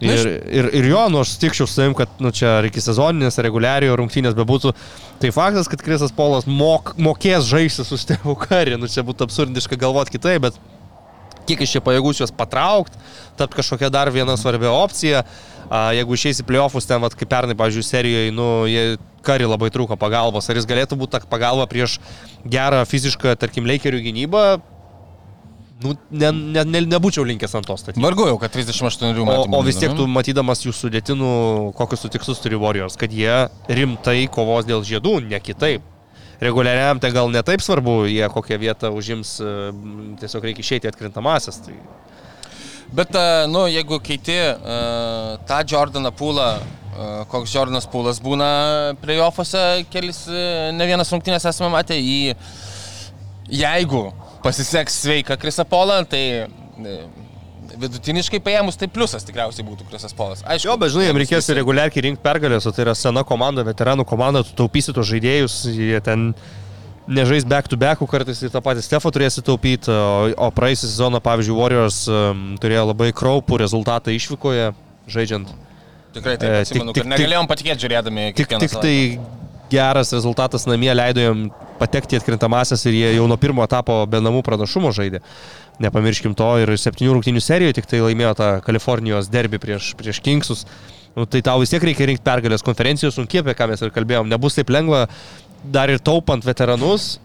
Ir, 0.00 0.28
ir, 0.48 0.68
ir 0.80 0.86
jo, 0.88 1.02
nu 1.12 1.20
aš 1.20 1.34
sutikčiau 1.34 1.68
su 1.68 1.76
savim, 1.76 1.94
kad 1.96 2.08
nu, 2.24 2.32
čia 2.32 2.54
ar 2.58 2.68
iki 2.68 2.80
sezoninės, 2.80 3.36
reguliariojo 3.44 3.98
rungtynės 4.00 4.36
bebūtų. 4.38 4.72
Tai 5.20 5.32
faktas, 5.36 5.68
kad 5.68 5.84
Krisas 5.84 6.14
Polas 6.16 6.48
mok, 6.48 6.94
mokės 6.96 7.44
žaisti 7.50 7.84
su 7.84 7.98
Stevu 8.00 8.36
Kari, 8.40 8.78
nu 8.80 8.88
čia 8.88 9.04
būtų 9.04 9.28
absurdiška 9.28 9.76
galvoti 9.80 10.16
kitaip, 10.16 10.46
bet 10.46 10.56
kiek 11.50 11.60
iš 11.64 11.76
čia 11.76 11.84
pajėgus 11.84 12.22
juos 12.22 12.32
patraukti, 12.32 12.96
tapt 13.36 13.56
kažkokia 13.58 13.92
dar 13.92 14.10
viena 14.14 14.38
svarbia 14.40 14.72
opcija. 14.72 15.24
A, 15.70 15.90
jeigu 15.94 16.16
išeis 16.16 16.40
į 16.42 16.48
playoffus, 16.48 16.88
ten, 16.88 16.98
vat, 17.02 17.14
kaip 17.14 17.28
pernai, 17.30 17.54
pavyzdžiui, 17.58 17.86
serijoje, 17.86 18.32
nu, 18.34 18.46
jie 18.66 18.96
kari 19.26 19.46
labai 19.46 19.68
trūko 19.70 19.94
pagalbos. 20.00 20.48
Ar 20.50 20.58
jis 20.58 20.66
galėtų 20.66 20.98
būti 20.98 21.14
ta 21.14 21.20
pagalba 21.30 21.68
prieš 21.70 22.00
gerą 22.42 22.80
fizišką, 22.88 23.36
tarkim, 23.38 23.68
Lakerių 23.70 24.00
gynybą, 24.08 24.44
nu, 25.82 25.94
ne, 26.10 26.30
ne, 26.32 26.64
ne, 26.64 26.80
nebūčiau 26.94 27.24
linkęs 27.28 27.54
ant 27.56 27.68
to 27.68 27.76
statyti. 27.80 28.02
Vargu 28.04 28.26
jau, 28.28 28.36
kad 28.40 28.52
38 28.52 29.14
metų. 29.16 29.46
O, 29.46 29.46
o 29.56 29.62
vis 29.64 29.78
tiek 29.80 29.94
tu 29.96 30.06
matydamas 30.10 30.64
jų 30.66 30.74
sudėtinų, 30.76 31.30
kokius 31.78 32.04
tu 32.04 32.10
tikslus 32.12 32.42
turi 32.44 32.58
Warriors, 32.60 32.98
kad 33.00 33.12
jie 33.14 33.46
rimtai 33.70 34.26
kovos 34.32 34.68
dėl 34.68 34.84
žiedų, 34.86 35.18
ne 35.30 35.40
kitaip. 35.40 35.86
Reguliariam 36.40 37.00
tai 37.00 37.10
gal 37.12 37.28
ne 37.32 37.42
taip 37.44 37.60
svarbu, 37.60 38.06
jie 38.08 38.28
kokią 38.32 38.56
vietą 38.60 38.88
užims, 38.96 39.34
e, 39.44 39.56
tiesiog 40.22 40.46
reikia 40.48 40.64
išeiti 40.64 40.88
atkrintamasis. 40.88 41.60
Tai... 41.66 41.74
Bet, 42.96 43.12
e, 43.12 43.24
nu, 43.52 43.66
jeigu 43.68 44.00
keiti 44.04 44.38
uh, 44.40 45.34
tą 45.48 45.60
Jordaną 45.68 46.12
Pūlą, 46.16 46.48
uh, 46.56 47.10
koks 47.28 47.52
Jordanas 47.52 47.88
Pūlas 47.92 48.22
būna 48.24 48.48
playoffuose, 49.02 49.84
kelis, 49.92 50.24
uh, 50.32 50.70
ne 50.72 50.88
vienas 50.88 51.12
rungtynės 51.12 51.44
esame 51.52 51.68
matę, 51.76 52.00
į 52.00 52.32
jeigu 53.60 54.08
pasiseks 54.44 55.00
sveika 55.04 55.36
Krisapolą, 55.40 56.00
tai 56.10 56.22
e, 56.44 56.96
vidutiniškai 57.80 58.40
paėmus, 58.44 58.78
tai 58.80 58.88
pliusas 58.92 59.26
tikriausiai 59.26 59.66
būtų 59.66 59.86
Krisas 59.90 60.14
Polas. 60.16 60.42
Aišku, 60.44 60.70
jo, 60.70 60.76
bet 60.80 60.94
žinai, 60.94 61.08
jiems 61.08 61.22
reikės 61.24 61.50
reguliariai 61.60 62.04
rinkti 62.08 62.24
pergalės, 62.24 62.66
o 62.68 62.74
tai 62.74 62.86
yra 62.86 62.96
sena 62.98 63.24
komanda, 63.26 63.64
veteranų 63.66 64.06
komanda, 64.08 64.42
tu 64.46 64.56
taupysi 64.58 64.94
tos 64.96 65.08
žaidėjus, 65.10 65.62
jie 65.76 66.00
ten 66.04 66.30
nežais 67.10 67.46
back 67.48 67.68
to 67.70 67.78
back, 67.80 68.02
kartais 68.10 68.42
ir 68.44 68.52
tą 68.52 68.62
patį 68.64 68.84
Stefą 68.86 69.12
turėsi 69.14 69.44
taupyti, 69.46 69.90
o, 69.90 70.30
o 70.34 70.50
praeisį 70.54 70.86
sezoną, 70.86 71.22
pavyzdžiui, 71.24 71.56
Warriors 71.56 72.04
um, 72.10 72.44
turėjo 72.62 72.86
labai 72.92 73.10
kraupų 73.16 73.60
rezultatą 73.64 74.14
išvykoje, 74.14 74.70
žaidžiant. 75.10 75.50
Tikrai 76.14 76.36
taip, 76.42 76.60
atsimenu, 76.64 76.90
e, 76.90 76.94
tik, 76.94 77.02
tik, 77.02 77.06
kad 77.06 77.12
negalėjom 77.14 77.50
patikėti 77.50 77.86
žiūrėdami. 77.86 78.30
Tik, 78.38 78.54
tik 78.62 78.76
tai 78.82 78.94
geras 79.70 80.10
rezultatas 80.14 80.66
namie 80.66 80.90
leido 80.94 81.22
jam 81.22 81.44
patekti 81.80 82.16
į 82.16 82.20
atkrintamasias 82.20 82.84
ir 82.86 82.98
jie 82.98 83.10
jau 83.16 83.26
nuo 83.30 83.38
pirmo 83.40 83.64
etapo 83.64 84.02
be 84.10 84.20
namų 84.22 84.44
pranašumo 84.46 84.92
žaidė. 84.96 85.22
Nepamirškim 85.80 86.36
to 86.36 86.48
ir 86.60 86.74
septynių 86.76 87.16
rungtynių 87.16 87.40
serijoje 87.40 87.78
tik 87.80 87.88
tai 87.88 88.02
laimėjo 88.04 88.34
tą 88.36 88.48
Kalifornijos 88.66 89.30
derbį 89.32 89.60
prieš, 89.62 89.94
prieš 89.96 90.20
Kingsus. 90.24 90.66
Nu, 91.16 91.24
tai 91.26 91.40
tau 91.42 91.58
vis 91.62 91.72
tiek 91.72 91.82
reikia 91.82 92.06
rinkti 92.06 92.26
pergalės 92.26 92.62
konferencijos, 92.62 93.16
sunkiai 93.16 93.42
apie 93.42 93.56
ką 93.58 93.70
mes 93.72 93.80
ir 93.82 93.92
kalbėjom. 93.94 94.28
Nebus 94.30 94.58
taip 94.58 94.70
lengva 94.70 95.06
dar 95.64 95.90
ir 95.90 96.02
taupant 96.04 96.44
veteranus 96.46 97.16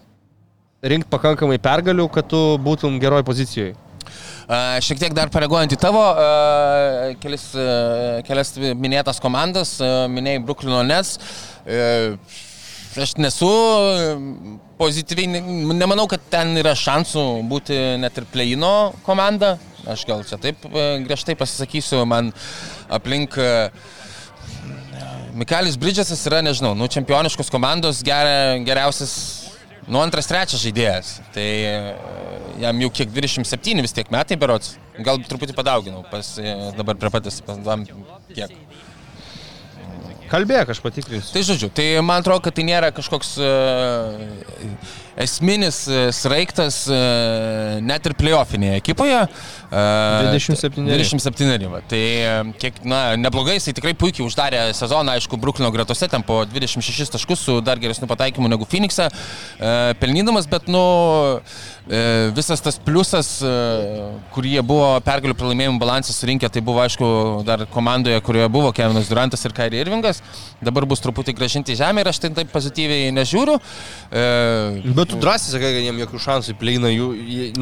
rinkti 0.85 1.11
pakankamai 1.11 1.59
pergalių, 1.61 2.07
kad 2.13 2.29
tu 2.31 2.41
būtum 2.61 2.97
geroj 3.01 3.25
pozicijoje. 3.27 3.75
A, 4.45 4.77
Šiek 4.85 4.99
tiek 5.01 5.13
dar 5.17 5.31
pareaguojant 5.33 5.73
į 5.73 5.79
tavo 5.81 6.01
a, 6.01 7.13
kelis, 7.21 7.47
a, 7.57 8.21
kelias 8.25 8.53
minėtas 8.77 9.21
komandas, 9.21 9.77
minėjai 10.11 10.43
Bruklino 10.45 10.83
Nets. 10.85 11.17
E, 12.95 13.01
Aš 13.03 13.15
nesu 13.19 13.49
pozityviai, 14.79 15.27
ne- 15.27 15.73
nemanau, 15.75 16.07
kad 16.07 16.23
ten 16.31 16.55
yra 16.59 16.71
šansų 16.75 17.23
būti 17.49 17.75
net 17.99 18.17
ir 18.17 18.27
pleino 18.31 18.93
komanda. 19.03 19.57
Aš 19.87 20.05
gal 20.07 20.23
čia 20.25 20.39
taip 20.41 20.63
e, 20.65 20.85
griežtai 21.05 21.35
pasisakysiu, 21.37 22.05
man 22.09 22.31
aplink 22.89 23.35
e, 23.37 23.69
Mikaelis 25.35 25.75
Bridžesas 25.75 26.23
yra, 26.29 26.39
nežinau, 26.45 26.71
nu, 26.79 26.87
čempioniškos 26.87 27.51
komandos 27.51 27.99
geria, 28.07 28.55
geriausias, 28.63 29.15
nu, 29.83 29.99
antras, 29.99 30.29
trečias 30.31 30.63
žaidėjas. 30.63 31.17
Tai 31.35 31.43
e, 31.43 31.75
jam 32.63 32.79
jau 32.85 32.89
kiek 32.95 33.11
27 33.11 33.83
vis 33.83 33.93
tiek 33.95 34.11
metai 34.15 34.39
berots. 34.39 34.77
Gal 35.03 35.19
truputį 35.27 35.57
padauginau, 35.57 36.05
pas, 36.07 36.37
e, 36.39 36.55
dabar 36.79 36.95
prie 36.95 37.11
patys, 37.11 37.41
pasidom 37.43 37.83
kiek. 38.31 38.55
Kalbėk, 40.35 40.73
aš 40.73 40.81
patikrinsiu. 40.83 41.31
Tai 41.31 41.43
žodžiu, 41.47 41.69
tai 41.71 41.85
man 42.03 42.19
atrodo, 42.19 42.43
kad 42.43 42.57
tai 42.57 42.65
nėra 42.67 42.91
kažkoks 42.95 43.37
uh, 43.39 44.19
esminis 45.21 45.85
uh, 45.87 46.07
sraigtas 46.15 46.83
uh, 46.91 47.77
net 47.83 48.07
ir 48.07 48.15
playoffinėje 48.19 48.81
ekipoje. 48.81 49.21
Uh, 49.69 50.31
27. 50.31 50.85
27. 50.87 51.69
Va. 51.71 51.81
Tai 51.89 52.01
kiek, 52.61 52.81
na, 52.87 52.99
neblogai, 53.19 53.57
jisai 53.59 53.75
tikrai 53.77 53.95
puikiai 53.97 54.25
uždarė 54.27 54.61
sezoną, 54.77 55.15
aišku, 55.17 55.39
Bruklino 55.41 55.71
gretose, 55.73 56.07
ten 56.11 56.23
po 56.25 56.41
26 56.47 57.15
taškus 57.15 57.45
su 57.47 57.57
dar 57.65 57.81
geresniu 57.81 58.07
pataikymu 58.09 58.49
negu 58.51 58.67
Phoenix'e, 58.69 59.09
pelnydamas, 59.99 60.47
bet, 60.51 60.69
nu, 60.71 60.83
visas 62.35 62.63
tas 62.63 62.77
pliusas, 62.81 63.29
kurį 64.33 64.55
jie 64.55 64.63
buvo 64.65 64.87
pergalių 65.05 65.35
pralaimėjimų 65.37 65.81
balansą 65.81 66.15
surinkę, 66.15 66.49
tai 66.51 66.63
buvo, 66.65 66.81
aišku, 66.85 67.09
dar 67.47 67.65
komandoje, 67.73 68.21
kurioje 68.25 68.49
buvo 68.53 68.71
Kevinas 68.75 69.09
Durantas 69.11 69.45
ir 69.45 69.53
Kairi 69.55 69.81
Irvingas. 69.83 70.21
Dabar 70.63 70.87
bus 70.89 71.03
truputį 71.03 71.35
gražinti 71.37 71.75
žemę 71.77 72.03
ir 72.03 72.09
aš 72.09 72.21
tai 72.23 72.31
taip 72.35 72.51
pozityviai 72.53 73.11
nežiūriu. 73.15 73.57
E, 74.09 74.25
Bet 75.05 75.13
tu 75.13 75.21
drąsiai 75.21 75.53
sakai, 75.53 75.69
kad 75.77 75.85
jiems 75.85 76.01
jokių 76.01 76.19
šansų 76.25 76.53
į 76.55 76.57
pleiną. 76.59 76.89
Jų, 76.91 77.07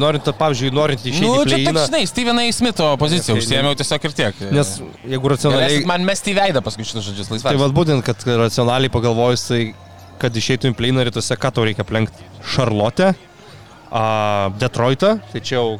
norint, 0.00 0.30
pavyzdžiui, 0.40 0.70
norint 0.74 1.04
išeiti 1.04 1.28
nu, 1.28 1.34
į 1.36 1.44
čia 1.44 1.58
pleiną. 1.60 1.74
toks, 1.76 1.90
žinai, 1.92 2.02
Stevenai 2.08 2.46
Smito 2.56 2.88
poziciją 3.00 3.36
užsiemiau 3.38 3.76
tiesiog 3.78 4.08
ir 4.08 4.14
tiek. 4.16 4.42
Nes 4.56 4.70
jeigu 5.04 5.32
racionaliai... 5.34 5.68
Galėsit 5.68 5.90
man 5.92 6.06
mesti 6.08 6.32
į 6.32 6.38
veidą 6.40 6.64
paskui 6.64 6.88
šitus 6.88 7.04
žodžius 7.10 7.28
Tai 7.28 7.36
laisvai. 7.36 7.56
vad 7.60 7.76
būtent, 7.76 8.04
kad 8.06 8.24
racionaliai 8.40 8.92
pagalvojus, 8.94 9.44
tai 9.50 9.60
kad 10.22 10.36
išeitum 10.40 10.72
į 10.72 10.78
pleiną 10.78 11.04
rytuose, 11.10 11.36
ką 11.36 11.52
tau 11.52 11.68
reikia 11.68 11.84
aplenkti? 11.84 12.24
Šarlotę, 12.54 13.12
Detroitą, 14.58 15.18
tai 15.32 15.42
čia 15.44 15.60
jau 15.60 15.76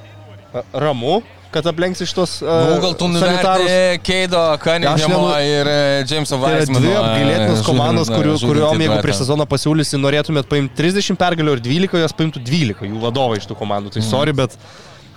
ramu, 0.70 1.22
kad 1.54 1.66
aplenksi 1.70 2.06
šitos 2.10 2.32
a, 2.42 2.54
Nu, 2.68 2.80
gal 2.82 2.94
tu 2.98 3.06
sanitarus. 3.12 3.64
nuverti 3.68 4.02
Keido, 4.08 4.40
Cunninghamo 4.64 5.20
nenu- 5.28 5.42
ir 5.46 5.66
e, 5.70 6.04
Jameso 6.10 6.36
Tai 6.40 6.50
yra 6.50 6.58
Weismano. 6.60 6.80
dvi 6.82 6.94
apgailėtinos 7.00 7.60
e, 7.62 7.66
komandos, 7.68 8.08
kurių, 8.10 8.32
žudantį 8.34 8.48
kuriuom, 8.50 8.80
jeigu 8.82 8.94
duetą. 8.94 9.04
prieš 9.06 9.20
sezoną 9.22 9.46
pasiūlysi, 9.54 10.00
norėtumėt 10.02 10.48
paimti 10.50 10.74
30 10.82 11.16
pergalių 11.22 11.54
ir 11.58 11.62
12, 11.68 12.02
jos 12.04 12.16
paimtų 12.18 12.42
12, 12.50 12.90
jų 12.90 12.98
vadovai 13.06 13.38
iš 13.38 13.46
tų 13.46 13.54
komandų. 13.62 13.94
Tai 13.94 14.02
Mhm. 14.02 14.10
sorry, 14.10 14.32
bet 14.32 14.58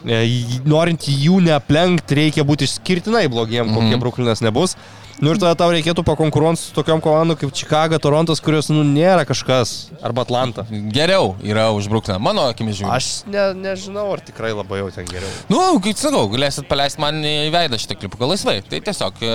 e, 0.06 0.21
norint 0.65 1.02
jų 1.10 1.41
neaplenkti, 1.41 2.15
reikia 2.21 2.43
būti 2.45 2.67
išskirtinai 2.69 3.26
blogiem, 3.28 3.73
kokie 3.73 3.95
Mhm. 3.97 4.00
Bruklinas 4.00 4.41
nebus. 4.45 4.76
Nu 5.17 5.32
ir 5.34 5.39
tada 5.41 5.56
tau 5.58 5.71
reikėtų 5.73 6.03
pakonkuruoti 6.06 6.60
su 6.62 6.73
tokiom 6.75 6.99
komandom 7.01 7.38
kaip 7.41 7.49
Chicago, 7.58 7.97
Torontas, 7.97 8.38
kurios, 8.43 8.67
nu, 8.69 8.84
nėra 8.86 9.23
kažkas. 9.25 9.88
Arba 10.06 10.21
Atlanta. 10.21 10.62
Geriau 10.93 11.32
yra 11.41 11.71
už 11.73 11.88
Brukliną, 11.89 12.19
mano 12.21 12.43
akimis 12.51 12.77
žiūrint. 12.77 12.93
Aš 12.93 13.08
ne, 13.25 13.47
nežinau, 13.58 14.03
ar 14.13 14.21
tikrai 14.21 14.51
labai 14.53 14.84
jau 14.84 14.91
ten 14.93 15.08
geriau. 15.10 15.32
Nu, 15.49 15.58
kaip 15.82 15.97
sakau, 15.97 16.27
galėsit 16.30 16.67
paleisti 16.69 17.01
man 17.01 17.17
į 17.25 17.49
veidą 17.49 17.80
šitą 17.82 17.97
klipą 17.97 18.30
laisvai. 18.30 18.60
Tai 18.69 18.82
tiesiog 18.86 19.23
e, 19.25 19.32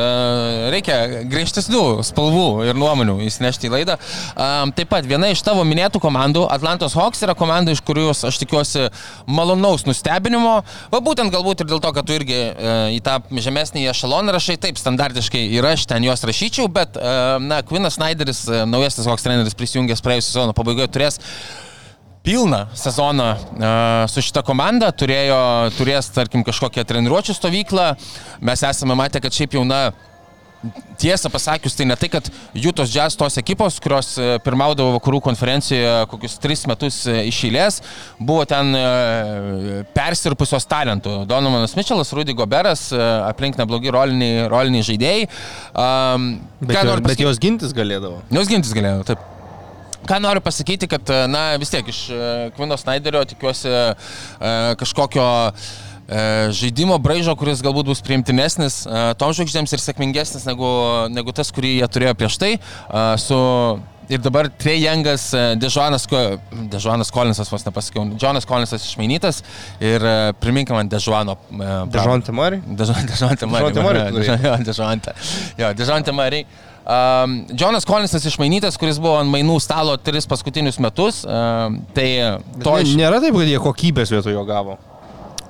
reikia 0.71 1.01
griežtesnių 1.33 1.83
spalvų 2.07 2.47
ir 2.69 2.79
nuomonių 2.79 3.19
įsinešti 3.27 3.67
į 3.67 3.75
laidą. 3.75 3.99
Um, 4.37 4.71
taip 4.79 4.93
pat 4.95 5.11
viena 5.11 5.33
iš 5.35 5.43
tavo 5.43 5.67
minėtų 5.67 5.99
komandų, 6.05 6.47
Atlantos 6.55 6.95
Hawks, 6.95 7.25
yra 7.27 7.35
komanda, 7.35 7.75
iš 7.75 7.83
kurios 7.83 8.23
aš 8.29 8.39
tikiuosi 8.45 8.87
malonaus 9.27 9.83
nustebinimo. 9.91 10.55
Va 10.95 11.03
būtent 11.03 11.35
galbūt 11.35 11.67
ir 11.67 11.73
dėl 11.75 11.83
to, 11.83 11.91
kad 11.99 12.07
tu 12.07 12.15
irgi 12.15 12.39
e, 12.39 12.79
į 13.01 13.03
tą 13.03 13.19
žemesnį 13.35 13.89
ešaloną 13.91 14.39
rašai, 14.39 14.61
taip 14.63 14.79
standartiškai 14.79 15.43
ir 15.59 15.72
aš 15.75 15.87
ten 15.91 16.05
juos 16.07 16.23
rašyčiau, 16.29 16.69
bet, 16.73 16.97
e, 16.97 17.17
na, 17.43 17.63
Kvinas 17.67 17.99
Snyderis, 17.99 18.45
e, 18.49 18.63
naujasis 18.69 19.09
Hawks 19.09 19.27
treneris 19.27 19.57
prisijungęs 19.59 20.05
praėjusią 20.05 20.29
sezono 20.31 20.57
pabaigoje, 20.57 20.91
turės 20.93 21.19
pilną 22.23 22.67
sezoną 22.79 23.29
e, 23.33 23.73
su 24.13 24.23
šita 24.23 24.45
komanda, 24.47 24.93
turėjo, 24.95 25.41
turės, 25.79 26.13
tarkim, 26.15 26.45
kažkokią 26.47 26.85
treniruočio 26.87 27.35
stovyklą. 27.35 27.93
Mes 28.47 28.63
esame 28.69 28.97
matę, 28.99 29.23
kad 29.25 29.35
šiaip 29.35 29.59
jau, 29.59 29.65
na, 29.67 29.89
Tiesą 31.03 31.31
pasakius, 31.33 31.75
tai 31.75 31.89
ne 31.91 31.97
tai, 31.99 32.07
kad 32.13 32.29
Jūtos 32.55 32.93
Jazz 32.95 33.17
tos 33.19 33.35
ekipos, 33.41 33.81
kurios 33.83 34.13
e, 34.15 34.37
pirmaudavo 34.45 34.93
vakarų 34.95 35.19
konferencijoje 35.25 36.05
kokius 36.13 36.37
tris 36.43 36.63
metus 36.71 37.01
e, 37.11 37.17
iš 37.27 37.41
eilės, 37.49 37.81
buvo 38.23 38.45
ten 38.47 38.71
e, 38.79 38.85
persirpusios 39.97 40.69
talentų. 40.71 41.17
Donovanas 41.31 41.75
Mitčelas, 41.79 42.15
Rudy 42.15 42.37
Goberas, 42.39 42.89
aplink 43.27 43.59
neblogi 43.59 43.91
roliniai, 43.91 44.47
roliniai 44.53 44.87
žaidėjai. 44.87 45.29
Um, 45.75 46.31
Bet, 46.63 46.79
jo, 46.79 46.97
bet 47.03 47.19
jos 47.19 47.43
gintis 47.43 47.75
galėdavo. 47.75 48.23
Jos 48.31 48.51
gintis 48.51 48.71
galėjo, 48.77 49.03
taip. 49.09 49.31
Ką 50.07 50.19
noriu 50.23 50.43
pasakyti, 50.43 50.89
kad, 50.91 51.11
na, 51.31 51.53
vis 51.63 51.71
tiek 51.71 51.87
iš 51.91 52.05
Kvino 52.57 52.79
Snyderio 52.79 53.23
tikiuosi 53.31 53.71
kažkokio 54.79 55.27
e, 55.27 55.92
žaidimo 56.57 56.99
braižo, 57.03 57.37
kuris 57.39 57.63
galbūt 57.65 57.93
bus 57.93 58.03
priimtinesnis 58.05 58.83
e, 58.87 59.05
tom 59.21 59.33
žvaigždėms 59.37 59.73
ir 59.73 59.83
sėkmingesnis 59.85 60.45
negu, 60.49 60.69
negu 61.13 61.33
tas, 61.37 61.53
kurį 61.55 61.79
jie 61.79 61.89
turėjo 61.89 62.15
prieš 62.19 62.39
tai. 62.43 62.53
e, 62.59 63.07
Su 63.23 63.39
Ir 64.13 64.19
dabar 64.21 64.49
Trejangas, 64.51 65.29
Dežuanas, 65.57 66.05
Dežuanas 66.69 67.09
Kolinsas, 67.15 67.49
vos 67.49 67.63
nepasakiau, 67.65 68.03
Džonas 68.19 68.45
Kolinsas 68.45 68.83
išmainytas 68.85 69.39
ir 69.81 70.03
e, 70.05 70.33
priminkime 70.43 70.77
man 70.81 70.91
Dežuano. 70.93 71.37
e, 71.55 71.71
Dežonte 71.95 72.35
Mari. 72.35 72.61
Dežante 72.67 73.07
Dežante 73.15 73.47
Marija. 73.47 73.71
Murray 73.81 74.11
tu 74.11 74.19
norėjai. 74.19 74.43
Jo, 74.43 74.57
Dežante. 74.67 75.15
Jo, 75.57 75.73
Dežante 75.79 76.13
Marija. 76.13 76.45
Um, 76.83 77.45
Džonas 77.55 77.87
Kolinsas 77.87 78.27
išmainytas, 78.27 78.77
kuris 78.77 78.99
buvo 78.99 79.15
ant 79.21 79.31
mainų 79.31 79.61
stalo 79.63 79.95
tris 80.03 80.27
paskutinius 80.29 80.81
metus. 80.83 81.23
Um, 81.23 81.85
tai 81.95 82.09
to 82.59 82.81
iš... 82.83 82.97
Nėra 82.99 83.23
taip, 83.23 83.39
kad 83.39 83.49
jie 83.55 83.61
kokybės 83.63 84.13
vietoj 84.13 84.35
jo 84.35 84.43
gavo. 84.49 84.81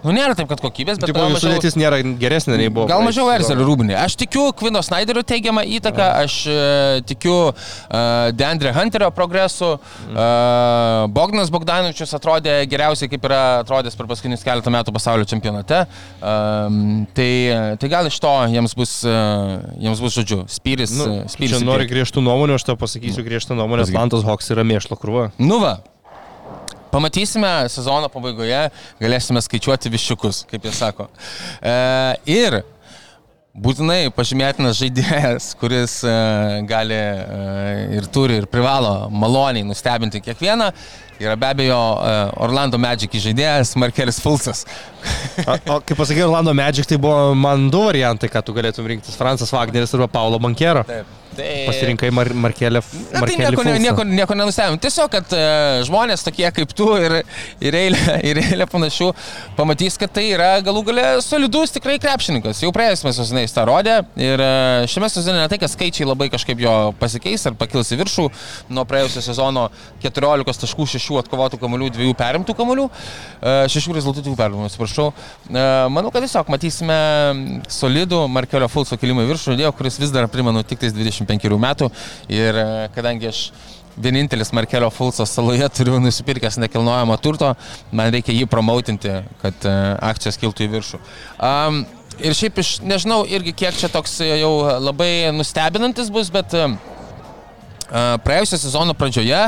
Nu, 0.02 0.10
nėra 0.14 0.34
taip, 0.34 0.48
kad 0.50 0.58
kokybės, 0.62 0.98
bet 0.98 1.12
jų 1.12 1.14
mažiau, 1.14 1.40
sudėtis 1.44 1.76
nėra 1.78 2.00
geresnė 2.18 2.56
nei 2.58 2.70
buvo. 2.72 2.88
gal 2.90 3.04
mažiau 3.06 3.28
Erzelio 3.30 3.66
rūbinė. 3.68 3.94
Aš 4.02 4.16
tikiu 4.18 4.48
Kvino 4.58 4.82
Snyderio 4.82 5.22
teigiamą 5.26 5.62
įtaką, 5.78 6.08
aš 6.24 6.38
e, 6.50 6.56
tikiu 7.06 7.34
uh, 7.52 8.32
Deandre 8.34 8.72
Hunterio 8.74 9.12
progresu. 9.14 9.76
Uh, 10.10 11.06
Bogdanas 11.14 11.52
Bogdanovičius 11.54 12.16
atrodė 12.18 12.56
geriausiai, 12.70 13.12
kaip 13.12 13.28
yra 13.30 13.42
atrodęs 13.60 13.94
per 13.98 14.10
paskutinius 14.10 14.42
keletą 14.46 14.74
metų 14.74 14.94
pasaulio 14.96 15.28
čempionate. 15.30 15.84
Um, 16.18 17.06
tai, 17.14 17.30
tai 17.78 17.92
gal 17.92 18.10
iš 18.10 18.18
to 18.22 18.34
jiems 18.50 18.74
bus, 18.78 18.98
uh, 19.06 19.54
jiems 19.78 20.02
bus 20.02 20.18
žodžiu, 20.18 20.42
spyris. 20.50 20.96
Nu, 20.98 21.08
uh, 21.22 21.30
spyris 21.30 21.60
čia 21.60 21.62
nori 21.66 21.86
griežtų 21.90 22.26
nuomonių, 22.26 22.58
aš 22.58 22.66
tau 22.72 22.78
pasakysiu 22.80 23.22
griežtą 23.26 23.54
nuomonę. 23.58 23.86
Atlantas 23.86 24.26
Hawks 24.26 24.50
yra 24.50 24.66
mėšlo 24.66 24.98
krūva. 24.98 25.30
Nu 25.38 25.62
va. 25.62 25.78
Pamatysime 26.92 27.50
sezono 27.72 28.10
pabaigoje, 28.12 28.66
galėsime 29.00 29.40
skaičiuoti 29.40 29.92
viščiukus, 29.92 30.42
kaip 30.50 30.66
jie 30.68 30.72
sako. 30.76 31.08
E, 31.64 31.72
ir 32.28 32.58
būtinai 33.52 34.10
pažymėtinas 34.16 34.76
žaidėjas, 34.80 35.52
kuris 35.60 35.98
e, 36.04 36.12
gali 36.68 36.96
e, 36.96 37.96
ir 37.98 38.08
turi 38.12 38.42
ir 38.42 38.48
privalo 38.50 39.08
maloniai 39.08 39.64
nustebinti 39.68 40.20
kiekvieną, 40.24 40.68
yra 41.20 41.36
be 41.40 41.48
abejo 41.48 41.80
e, 41.96 42.12
Orlando 42.44 42.80
Magic 42.80 43.16
žaidėjas 43.24 43.72
Markelis 43.80 44.20
Fulcas. 44.20 44.66
O, 45.42 45.54
o 45.74 45.76
kaip 45.80 45.96
pasakė 45.96 46.26
Orlando 46.26 46.52
Magic, 46.54 46.86
tai 46.86 46.98
buvo 47.00 47.32
man 47.34 47.64
du 47.72 47.80
variantai, 47.86 48.28
ką 48.30 48.44
tu 48.44 48.52
galėtum 48.54 48.86
rinktis- 48.86 49.16
Francas 49.20 49.50
Wagneris 49.54 49.96
arba 49.96 50.10
Paulo 50.12 50.38
Bankero. 50.42 50.84
Taip. 50.86 51.21
Tai... 51.36 51.48
Pasirinkai 51.66 52.10
Mar 52.14 52.28
Markelę. 52.34 52.82
Na, 53.12 53.22
tai 53.24 53.36
nieko, 53.40 53.64
ne- 53.64 53.78
nieko, 53.80 54.04
nieko 54.04 54.36
nenustebim. 54.36 54.78
Tiesiog, 54.82 55.08
kad 55.12 55.32
e, 55.36 55.44
žmonės 55.88 56.24
tokie 56.26 56.48
kaip 56.52 56.74
tu 56.76 56.88
ir, 57.00 57.18
ir, 57.64 57.76
eilė, 57.78 58.16
ir 58.30 58.40
eilė 58.42 58.66
panašių 58.70 59.10
pamatys, 59.56 59.96
kad 60.00 60.12
tai 60.12 60.26
yra 60.34 60.50
galų 60.64 60.84
gale 60.90 61.06
solidus 61.24 61.72
tikrai 61.76 61.98
krepšininkas. 62.02 62.60
Jau 62.64 62.72
praėjusiame 62.74 63.14
sezone 63.16 63.44
jis 63.46 63.56
tą 63.56 63.64
rodė 63.68 63.98
ir 64.20 64.42
e, 64.44 64.50
šiame 64.92 65.08
sezone 65.12 65.40
ne 65.40 65.48
tai, 65.52 65.60
kad 65.62 65.72
skaičiai 65.72 66.08
labai 66.08 66.28
kažkaip 66.32 66.60
jo 66.62 66.76
pasikeis 67.00 67.48
ar 67.48 67.56
pakils 67.58 67.94
į 67.94 68.00
viršų 68.02 68.28
nuo 68.72 68.84
praėjusio 68.88 69.24
sezono 69.24 69.68
14 70.04 70.66
taškų, 70.66 70.88
6 70.96 71.20
atkovotų 71.22 71.60
kamolių, 71.62 71.88
2 71.96 72.12
perimtų 72.18 72.56
kamolių, 72.58 72.88
6 73.42 73.92
rezultatų 73.96 74.36
perimtų, 74.38 74.68
atsiprašau. 74.68 75.08
E, 75.48 75.64
Manau, 75.92 76.12
kad 76.14 76.24
tiesiog 76.24 76.50
matysime 76.52 76.98
solidų 77.72 78.24
Markelio 78.32 78.68
Fulso 78.72 78.98
kilimą 79.00 79.24
į 79.26 79.32
viršų, 79.32 79.52
žaidėjo, 79.52 79.72
kuris 79.78 79.98
vis 80.02 80.12
dar 80.14 80.28
primenu 80.32 80.62
tik 80.66 80.80
tais 80.82 80.94
25 81.22 81.60
metų 81.66 81.92
ir 82.32 82.58
e, 82.58 82.66
kadangi 82.94 83.30
aš 83.30 83.46
vienintelis 83.96 84.52
Markelio 84.52 84.90
Fulso 84.90 85.26
saloje 85.26 85.68
turiu 85.68 86.00
nusipirkęs 86.00 86.58
nekilnojamo 86.62 87.16
turto, 87.20 87.52
man 87.92 88.12
reikia 88.12 88.34
jį 88.34 88.46
promautinti, 88.50 89.18
kad 89.42 89.66
e, 89.68 89.74
akcijos 90.12 90.40
kiltų 90.40 90.66
į 90.66 90.70
viršų. 90.76 91.02
Um, 91.42 91.82
ir 92.22 92.36
šiaip 92.36 92.62
iš, 92.62 92.78
nežinau 92.86 93.22
irgi 93.28 93.54
kiek 93.64 93.76
čia 93.76 93.92
toks 93.92 94.20
jau 94.24 94.54
labai 94.80 95.32
nustebinantis 95.36 96.10
bus, 96.12 96.32
bet 96.32 96.56
e, 96.56 96.64
e, 96.64 98.06
Praėjusią 98.24 98.62
sezono 98.64 98.96
pradžioje 98.96 99.44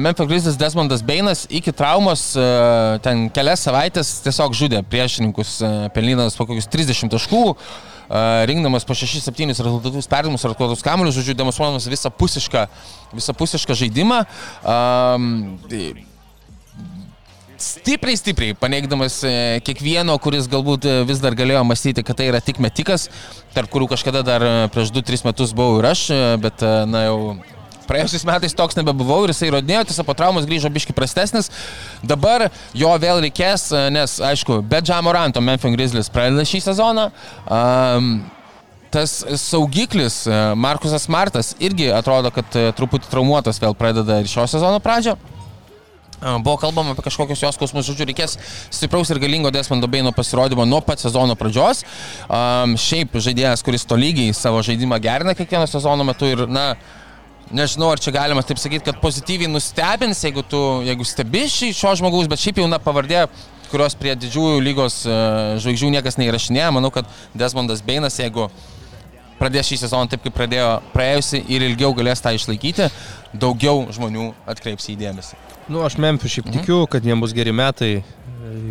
Memphis 0.00 0.30
Grizzlies 0.30 0.58
Desmondas 0.60 1.04
Beinas 1.04 1.44
iki 1.50 1.74
traumos 1.76 2.30
ten 3.04 3.28
kelias 3.34 3.66
savaitės 3.66 4.16
tiesiog 4.24 4.56
žudė 4.56 4.84
priešininkus, 4.88 5.58
pelnydamas 5.94 6.38
po 6.38 6.48
kokius 6.48 6.70
30 6.72 7.12
taškų, 7.12 7.44
rinkdamas 8.50 8.86
po 8.86 8.96
6-7 8.98 9.54
rezultatus 9.54 10.10
perdavimus 10.10 10.44
ar 10.44 10.56
kokius 10.58 10.82
kamuolius, 10.82 11.14
žodžiu, 11.20 11.36
demonstruodamas 11.38 11.86
visapusišką, 11.86 12.66
visapusišką 13.14 13.76
žaidimą. 13.84 14.24
Um, 14.66 15.28
Stipriai, 17.60 18.16
stipriai 18.16 18.54
paneigdamas 18.56 19.18
e, 19.28 19.32
kiekvieno, 19.60 20.14
kuris 20.24 20.46
galbūt 20.48 20.86
e, 20.88 20.94
vis 21.04 21.18
dar 21.20 21.34
galėjo 21.36 21.60
mąstyti, 21.68 22.00
kad 22.08 22.16
tai 22.16 22.30
yra 22.30 22.40
tik 22.40 22.56
metikas, 22.56 23.10
tarp 23.52 23.68
kurių 23.68 23.90
kažkada 23.90 24.22
dar 24.24 24.44
e, 24.46 24.52
prieš 24.72 24.94
2-3 24.96 25.26
metus 25.28 25.52
buvau 25.52 25.76
ir 25.82 25.90
aš, 25.90 26.06
bet 26.40 26.64
na 26.88 27.04
jau 27.04 27.18
praėjusiais 27.90 28.26
metais 28.28 28.56
toks 28.56 28.78
nebebuvau 28.78 29.24
ir 29.24 29.34
jisai 29.34 29.50
įrodinėjo, 29.50 29.86
tiesa 29.90 30.06
po 30.06 30.14
traumos 30.18 30.46
grįžo 30.48 30.70
biški 30.72 30.94
prastesnis. 30.96 31.50
Dabar 32.06 32.48
jo 32.76 32.92
vėl 33.02 33.22
reikės, 33.26 33.70
e, 33.74 33.86
nes 33.94 34.18
aišku, 34.30 34.60
be 34.66 34.82
Džamoranto 34.84 35.42
Memphis 35.44 35.74
Grizzlies 35.74 36.12
pradeda 36.12 36.46
šį 36.46 36.62
sezoną. 36.70 37.08
Um, 37.46 38.12
tas 38.94 39.20
saugiklis 39.42 40.22
e, 40.26 40.38
Markusas 40.58 41.08
Martas 41.10 41.54
irgi 41.62 41.90
atrodo, 41.94 42.32
kad 42.34 42.56
e, 42.58 42.70
truputį 42.76 43.10
traumuotas 43.10 43.60
vėl 43.62 43.76
pradeda 43.78 44.20
ir 44.20 44.30
šio 44.30 44.46
sezono 44.50 44.82
pradžią. 44.82 45.18
Buvo 46.20 46.58
kalbama 46.60 46.92
apie 46.92 47.00
kažkokius 47.06 47.40
jos 47.40 47.56
skausmus, 47.56 47.86
žodžiu, 47.88 48.04
reikės 48.10 48.34
stipraus 48.68 49.08
ir 49.08 49.16
galingo 49.22 49.48
Desmondo 49.54 49.88
Beino 49.88 50.12
pasirodymo 50.12 50.66
nuo 50.68 50.82
pat 50.84 51.00
sezono 51.00 51.32
pradžios. 51.32 51.80
Um, 52.26 52.74
šiaip 52.76 53.16
žaidėjas, 53.16 53.64
kuris 53.64 53.88
tolygiai 53.88 54.34
savo 54.36 54.60
žaidimą 54.66 54.98
gerina 55.00 55.32
kiekvieno 55.38 55.64
sezono 55.70 56.04
metu 56.04 56.28
ir, 56.28 56.44
na, 56.44 56.74
nežinau, 57.54 57.90
ar 57.92 58.02
čia 58.02 58.12
galima 58.14 58.42
taip 58.46 58.60
sakyti, 58.62 58.84
kad 58.86 59.00
pozityviai 59.02 59.50
nustebins, 59.50 60.22
jeigu 60.26 60.44
tu, 60.46 60.60
jeigu 60.86 61.06
stebi 61.06 61.46
šį 61.50 61.72
šio 61.76 61.94
žmogaus, 62.00 62.28
bet 62.30 62.42
šiaip 62.42 62.62
jau, 62.62 62.68
na, 62.70 62.80
pavardė 62.82 63.26
kurios 63.70 63.94
prie 63.98 64.16
didžiųjų 64.18 64.58
lygos 64.64 65.00
e, 65.06 65.16
žvaigždžių 65.62 65.90
niekas 65.94 66.18
neįrašinėja. 66.20 66.72
Manau, 66.74 66.90
kad 66.94 67.08
Desmondas 67.38 67.82
Beinas, 67.86 68.18
jeigu 68.18 68.48
pradės 69.40 69.70
šį 69.70 69.80
sezoną 69.84 70.10
taip, 70.10 70.24
kaip 70.24 70.34
pradėjo 70.36 70.72
praėjusi 70.94 71.44
ir 71.48 71.64
ilgiau 71.70 71.94
galės 71.96 72.22
tą 72.22 72.34
išlaikyti, 72.36 72.90
daugiau 73.32 73.86
žmonių 73.94 74.32
atkreips 74.50 74.90
į 74.92 74.98
dėmesį. 75.00 75.38
Nu, 75.70 75.84
aš 75.86 75.96
Memphis 76.02 76.34
šiaip 76.34 76.50
tikiu, 76.50 76.82
kad 76.90 77.06
jiems 77.06 77.22
bus 77.22 77.36
geri 77.36 77.54
metai. 77.54 78.00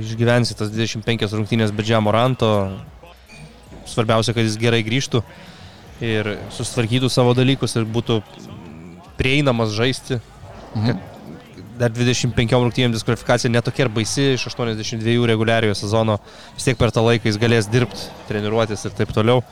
Išgyvensi 0.04 0.58
tas 0.60 0.72
25 0.74 1.32
rungtynės 1.32 1.72
be 1.72 1.86
Džiamo 1.86 2.12
Ranto. 2.12 2.50
Svarbiausia, 3.88 4.36
kad 4.36 4.44
jis 4.44 4.60
gerai 4.60 4.82
grįžtų 4.86 5.24
ir 6.04 6.36
susitvarkytų 6.56 7.10
savo 7.12 7.34
dalykus 7.36 7.76
ir 7.80 7.88
būtų 7.88 8.20
prieinamas 9.20 9.76
žaisti. 9.76 10.20
Mhm. 10.74 11.08
Dar 11.80 11.94
25 11.96 12.58
rungtynėms 12.60 12.98
diskvalifikacija 12.98 13.52
netokia 13.52 13.86
ir 13.86 13.92
baisi 13.94 14.34
iš 14.34 14.50
82 14.52 15.28
reguliariojo 15.30 15.78
sezono. 15.80 16.18
Vis 16.58 16.68
tiek 16.68 16.80
per 16.80 16.92
tą 16.92 17.06
laiką 17.06 17.30
jis 17.30 17.40
galės 17.40 17.70
dirbti, 17.72 18.10
treniruotis 18.28 18.84
ir 18.90 18.96
taip 18.98 19.14
toliau. 19.16 19.44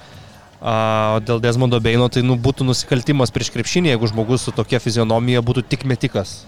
O 0.58 0.74
dėl 1.22 1.40
Desmondo 1.40 1.80
Beino 1.80 2.10
tai 2.10 2.24
nu, 2.26 2.36
būtų 2.36 2.66
nusikaltimas 2.66 3.32
prieš 3.32 3.54
krepšinį, 3.54 3.94
jeigu 3.94 4.10
žmogus 4.10 4.48
su 4.48 4.52
tokia 4.52 4.82
fizionomija 4.82 5.44
būtų 5.46 5.64
tik 5.70 5.86
metikas. 5.86 6.42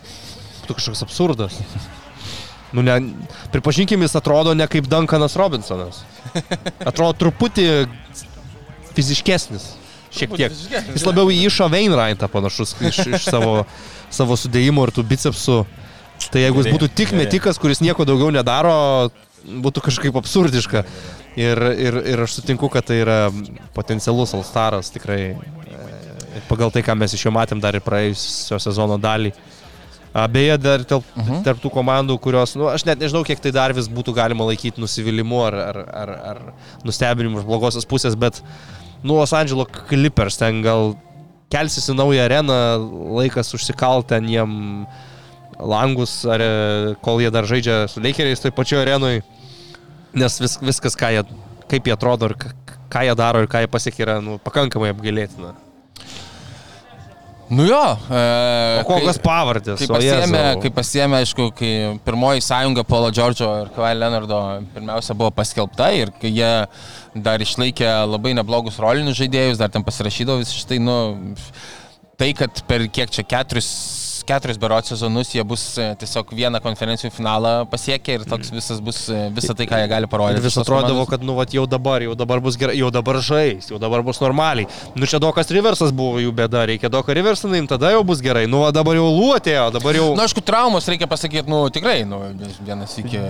Būtų 0.63 0.79
kažkoks 0.81 1.05
absurdas. 1.07 1.61
Nu, 2.69 2.83
ne, 2.85 2.99
pripažinkim, 3.49 4.03
jis 4.05 4.13
atrodo 4.19 4.51
ne 4.53 4.67
kaip 4.69 4.85
Duncanas 4.85 5.33
Robinsonas. 5.39 6.03
Atrodo 6.89 7.15
truputį 7.17 7.63
fiziškesnis. 8.93 9.71
Šiek 10.13 10.33
tiek. 10.37 10.55
Jis 10.95 11.05
labiau 11.05 11.29
į 11.29 11.43
Išo 11.47 11.69
Veinraintą 11.71 12.29
panašus 12.31 12.75
iš, 12.81 13.01
iš 13.05 13.27
savo, 13.29 13.63
savo 14.19 14.37
sudėjimo 14.39 14.87
ir 14.87 14.93
tų 14.95 15.05
bicepsų. 15.11 15.59
Tai 16.29 16.41
jeigu 16.43 16.63
jis 16.63 16.73
būtų 16.73 16.89
tik 16.97 17.13
metikas, 17.15 17.59
kuris 17.61 17.79
nieko 17.83 18.05
daugiau 18.07 18.31
nedaro, 18.33 18.73
būtų 19.45 19.85
kažkaip 19.85 20.17
absurdiška. 20.19 20.83
Ir, 21.39 21.61
ir, 21.77 21.99
ir 22.15 22.23
aš 22.25 22.39
sutinku, 22.39 22.67
kad 22.73 22.87
tai 22.89 22.99
yra 23.03 23.19
potencialus 23.75 24.33
Alstaras 24.35 24.89
tikrai. 24.91 25.21
e, 25.37 26.41
Pagal 26.49 26.73
tai, 26.73 26.83
ką 26.83 26.97
mes 26.97 27.13
iš 27.15 27.27
jo 27.27 27.31
matėm 27.31 27.61
dar 27.63 27.77
ir 27.77 27.85
praėjusio 27.85 28.59
sezono 28.59 28.97
dalį. 28.99 29.31
Beje, 30.33 30.57
dar 30.57 30.83
tarp, 30.89 31.05
uh 31.15 31.23
-huh. 31.23 31.43
tarp 31.45 31.59
tų 31.61 31.69
komandų, 31.69 32.17
kurios, 32.19 32.55
nu, 32.57 32.65
aš 32.67 32.83
net 32.85 32.99
nežinau, 32.99 33.21
kiek 33.23 33.39
tai 33.39 33.51
dar 33.51 33.73
vis 33.73 33.87
būtų 33.87 34.13
galima 34.13 34.43
laikyti 34.43 34.81
nusivylimu 34.81 35.43
ar, 35.45 35.53
ar, 35.53 35.77
ar, 35.93 36.09
ar 36.09 36.39
nustebinimu 36.83 37.39
iš 37.39 37.45
blogosios 37.45 37.85
pusės, 37.85 38.17
bet, 38.17 38.41
nu, 39.03 39.15
Los 39.15 39.33
Angeles 39.33 39.69
Clippers 39.89 40.39
ten 40.39 40.63
gal 40.65 40.93
kelsis 41.49 41.89
į 41.89 41.97
naują 41.97 42.25
areną, 42.27 42.57
laikas 43.19 43.53
užsikalt 43.57 44.09
ten 44.11 44.27
jiem 44.29 44.51
langus, 45.59 46.21
ar 46.29 46.41
e, 46.43 46.51
kol 47.03 47.21
jie 47.23 47.31
dar 47.33 47.47
žaidžia 47.49 47.81
su 47.91 48.03
Lakeriais 48.03 48.43
toj 48.43 48.53
pačioj 48.55 48.83
arenui, 48.83 49.23
nes 50.13 50.39
vis, 50.39 50.57
viskas, 50.61 50.95
jie, 50.99 51.23
kaip 51.71 51.89
jie 51.89 51.95
atrodo 51.95 52.29
ir 52.29 52.37
ką 52.89 53.03
jie 53.05 53.15
daro 53.17 53.43
ir 53.43 53.49
ką 53.51 53.63
jie 53.63 53.71
pasiekia, 53.71 54.05
yra 54.05 54.19
nu, 54.23 54.37
pakankamai 54.43 54.93
apgailėtina. 54.93 55.55
Nu 57.49 57.65
jo. 57.65 57.81
E, 58.13 58.19
O 58.79 58.85
kokios 58.85 59.17
pavardės? 59.23 59.81
Kai 59.81 59.87
pasiemė, 59.89 60.41
kai 60.61 60.71
pasiemė, 60.73 61.21
aišku, 61.23 61.47
kai 61.57 61.71
pirmoji 62.05 62.43
sąjunga 62.45 62.83
Paulo 62.85 63.09
Džordžo 63.13 63.49
ir 63.63 63.71
Kawhi 63.73 63.95
Leonardo 63.97 64.39
pirmiausia 64.75 65.15
buvo 65.17 65.31
paskelbta 65.33 65.89
ir 65.97 66.13
kai 66.21 66.29
jie 66.29 66.51
dar 67.25 67.41
išlaikė 67.41 67.89
labai 68.05 68.35
neblogus 68.37 68.77
rolinius 68.81 69.17
žaidėjus, 69.17 69.57
dar 69.61 69.73
ten 69.73 69.85
pasirašydavo 69.87 70.43
visą 70.43 70.59
šitai, 70.61 70.77
nu, 70.83 70.99
tai, 72.21 72.35
kad 72.37 72.61
per 72.69 72.85
kiek 72.93 73.09
čia 73.17 73.25
keturis 73.25 73.69
keturis 74.29 74.59
berots 74.61 74.91
sezonus 74.93 75.33
jie 75.33 75.43
bus 75.47 75.63
e, 75.81 75.87
tiesiog 75.99 76.33
vieną 76.37 76.61
konferencijų 76.63 77.11
finalą 77.13 77.53
pasiekę 77.71 78.19
ir 78.19 78.25
toks 78.29 78.51
visas 78.53 78.81
bus 78.83 79.01
e, 79.09 79.25
visą 79.35 79.55
tai, 79.57 79.67
ką 79.69 79.79
jie 79.81 79.89
gali 79.91 80.09
parodyti. 80.11 80.43
Vis 80.45 80.57
komandos. 80.59 81.09
kad 81.09 81.25
nu, 81.25 81.35
vat, 81.39 81.53
jau 81.55 81.65
dabar, 81.69 82.03
jau 82.05 82.15
dabar 82.19 82.41
bus 82.45 82.57
gerai, 82.61 82.77
jau 82.77 82.91
dabar 82.93 83.19
žais, 83.25 83.69
jau 83.71 83.81
dabar 83.81 84.03
bus 84.05 84.21
normaliai. 84.21 84.69
Nu 84.95 85.09
čia 85.09 85.21
Dokas 85.23 85.49
Riversas 85.55 85.93
buvo 85.95 86.21
jų 86.21 86.33
bėda, 86.35 86.65
reikia 86.69 86.91
Doką 86.93 87.15
Riversą 87.17 87.49
nuimti, 87.51 87.71
tada 87.73 87.93
jau 87.95 88.03
bus 88.07 88.21
gerai. 88.25 88.45
Nu, 88.49 88.63
va, 88.65 88.71
dabar 88.75 88.99
jau 88.99 89.09
luotėjo, 89.17 89.69
dabar 89.75 89.97
jau... 89.97 90.09
Na, 90.19 90.27
aišku, 90.29 90.43
traumos 90.45 90.89
reikia 90.91 91.09
pasakyti, 91.09 91.49
nu, 91.49 91.65
tikrai, 91.73 92.01
nu, 92.09 92.21
vienas 92.65 92.97
iki... 93.01 93.21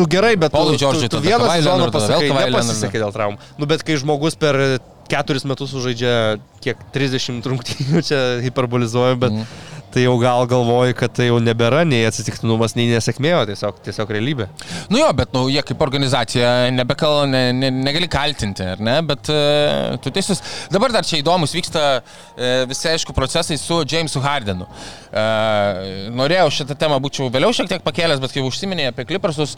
Nu 0.00 0.08
gerai, 0.10 0.34
bet 0.40 0.52
Paului 0.54 0.76
tu, 0.76 0.84
Džordžui 0.84 1.08
tu, 1.08 1.18
tu 1.18 1.24
vieną 1.24 1.48
sezoną 1.56 1.92
pasakai, 1.94 2.32
nepasisekė 2.32 3.06
dėl 3.06 3.14
traumų. 3.14 3.54
Nu 3.60 3.70
bet 3.70 3.86
kai 3.86 3.96
žmogus 4.00 4.36
per 4.38 4.60
keturis 5.08 5.44
metus 5.48 5.72
sužaidžia 5.74 6.38
kiek 6.64 6.80
30 6.94 7.44
rungtynių, 7.50 8.02
čia 8.06 8.20
hiperbolizuoju, 8.44 9.18
bet 9.20 9.34
mm. 9.36 9.72
Tai 9.94 10.02
jau 10.04 10.14
gal 10.18 10.48
galvoju, 10.50 10.94
kad 10.98 11.12
tai 11.14 11.28
jau 11.28 11.38
nebėra 11.42 11.84
nei 11.86 12.02
atsitiktinumas, 12.08 12.74
nei 12.74 12.88
nesėkmė, 12.90 13.32
o 13.38 13.44
tiesiog, 13.46 13.78
tiesiog 13.86 14.10
realybė. 14.16 14.48
Nu 14.90 14.98
jo, 14.98 15.08
bet 15.16 15.34
nu, 15.36 15.44
jie 15.52 15.62
kaip 15.66 15.84
organizacija 15.86 16.50
nebekal, 16.74 17.22
ne, 17.30 17.44
ne, 17.54 17.70
negali 17.74 18.08
kaltinti, 18.10 18.66
ar 18.74 18.82
ne? 18.82 18.96
Bet 19.06 19.30
uh, 19.32 19.94
tu 20.02 20.10
teisus. 20.14 20.42
Dabar 20.74 20.94
dar 20.94 21.06
čia 21.06 21.20
įdomus 21.22 21.54
vyksta 21.54 21.84
uh, 22.00 22.64
visi, 22.70 22.88
aišku, 22.90 23.14
procesai 23.16 23.58
su 23.60 23.80
Jamesu 23.86 24.22
Hardenu. 24.24 24.66
Uh, 24.66 26.10
norėjau 26.18 26.50
šitą 26.58 26.78
temą 26.80 26.98
būčiau 27.04 27.30
vėliau 27.34 27.54
šiek 27.54 27.70
tiek 27.70 27.86
pakėlęs, 27.86 28.22
bet 28.22 28.34
kai 28.34 28.42
užsiminėjai 28.44 28.94
apie 28.94 29.06
Clippersus, 29.12 29.54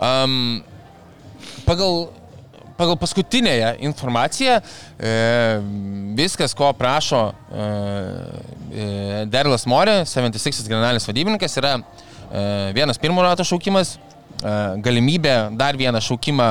um, 0.00 0.62
pagal 1.68 2.06
pagal 2.78 2.96
paskutinėje 2.98 3.74
informaciją 3.86 4.58
e, 4.58 5.12
viskas, 6.18 6.54
ko 6.56 6.72
prašo 6.76 7.20
e, 7.30 7.66
e, 7.66 8.88
Derlas 9.30 9.66
Morė, 9.70 10.02
76 10.08 10.66
generalinis 10.70 11.06
vadybininkas, 11.08 11.60
yra 11.60 11.78
vienas 12.74 12.98
pirmo 12.98 13.22
rato 13.22 13.44
šaukimas, 13.46 13.92
galimybė 14.82 15.54
dar 15.54 15.76
vieną 15.78 16.00
šaukimą 16.02 16.48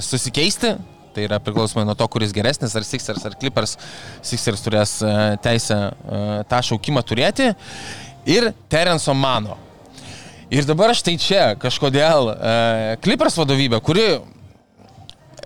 susikeisti 0.00 0.70
Tai 1.10 1.24
yra 1.26 1.40
priklausomai 1.42 1.82
nuo 1.82 1.96
to, 1.98 2.06
kuris 2.06 2.30
geresnis, 2.30 2.70
ar 2.78 2.84
Sixers, 2.86 3.24
ar 3.26 3.34
Clippers. 3.34 3.72
Sixers 4.22 4.62
turės 4.62 4.92
teisę 5.42 5.78
tą 6.48 6.60
šaukimą 6.68 7.02
turėti. 7.02 7.48
Ir 8.30 8.52
Terenso 8.70 9.10
Mano. 9.18 9.58
Ir 10.54 10.68
dabar 10.70 10.94
štai 10.94 11.16
čia 11.18 11.42
kažkodėl 11.58 12.30
Clippers 13.02 13.40
vadovybė, 13.42 13.82
kuri 13.82 14.06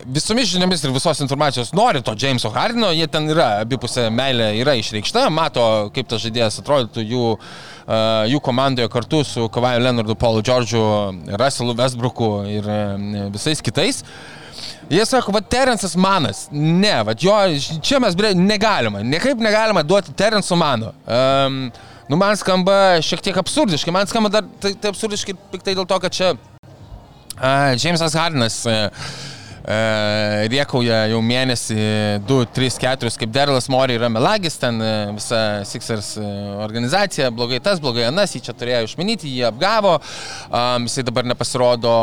visomis 0.06 0.48
žiniomis 0.52 0.82
ir 0.84 0.92
visos 0.94 1.20
informacijos 1.20 1.72
nori 1.76 2.02
to 2.02 2.14
Jameso 2.18 2.50
Hardino, 2.54 2.90
jie 2.94 3.06
ten 3.10 3.28
yra, 3.32 3.60
abipusė 3.64 4.06
meilė 4.12 4.50
yra 4.60 4.76
išreikšta, 4.78 5.26
mato, 5.32 5.64
kaip 5.94 6.08
tas 6.10 6.22
žaidėjas 6.24 6.60
atrodytų 6.62 7.04
jų, 7.04 7.24
uh, 7.34 7.96
jų 8.30 8.40
komandoje 8.44 8.90
kartu 8.92 9.22
su 9.28 9.48
Kavaju 9.52 9.82
Leonardu, 9.84 10.16
Paulu 10.20 10.44
Džordžu, 10.44 10.84
Russellu 11.40 11.76
Westbrooku 11.78 12.30
ir 12.52 12.68
uh, 12.68 13.28
visais 13.34 13.62
kitais. 13.64 14.02
Jie 14.92 15.04
sako, 15.08 15.32
va, 15.32 15.40
Terensas 15.40 15.94
Manas, 15.96 16.46
ne, 16.52 16.94
va, 17.06 17.14
jo, 17.18 17.34
čia 17.84 18.00
mes 18.04 18.16
bre, 18.18 18.34
negalima, 18.36 19.00
niekaip 19.02 19.40
negalima 19.40 19.82
duoti 19.82 20.12
Terenso 20.16 20.58
Mano. 20.60 20.92
Um, 21.08 21.62
nu, 22.10 22.18
man 22.20 22.36
skamba 22.36 23.00
šiek 23.04 23.24
tiek 23.24 23.38
absurdiškai, 23.40 23.94
man 23.96 24.10
skamba 24.10 24.32
dar 24.36 24.50
tai, 24.60 24.74
tai 24.76 24.92
absurdiškai 24.92 25.38
tik 25.54 25.64
tai 25.64 25.76
dėl 25.78 25.88
to, 25.88 26.00
kad 26.04 26.12
čia 26.12 26.34
uh, 26.34 27.72
Jamesas 27.80 28.18
Hardinas 28.20 28.60
uh, 28.68 28.84
E, 28.84 29.33
riekauja 29.64 31.04
jau 31.08 31.20
mėnesį 31.24 31.76
2, 32.28 32.38
3, 32.52 32.78
4, 32.82 33.12
kaip 33.20 33.32
Derlas 33.32 33.68
Mori 33.72 33.96
yra 33.96 34.10
melagis, 34.12 34.58
ten 34.60 34.76
e, 34.82 34.90
visa 35.16 35.40
Sixers 35.68 36.10
e, 36.20 36.24
organizacija, 36.64 37.30
blogai 37.34 37.60
tas, 37.64 37.80
blogai 37.82 38.04
anas, 38.08 38.34
jį 38.36 38.42
čia 38.44 38.54
turėjo 38.56 38.84
išminyti, 38.88 39.30
jį 39.32 39.46
apgavo, 39.48 39.94
um, 40.50 40.84
jisai 40.88 41.04
dabar 41.08 41.26
nepasirodo 41.28 41.94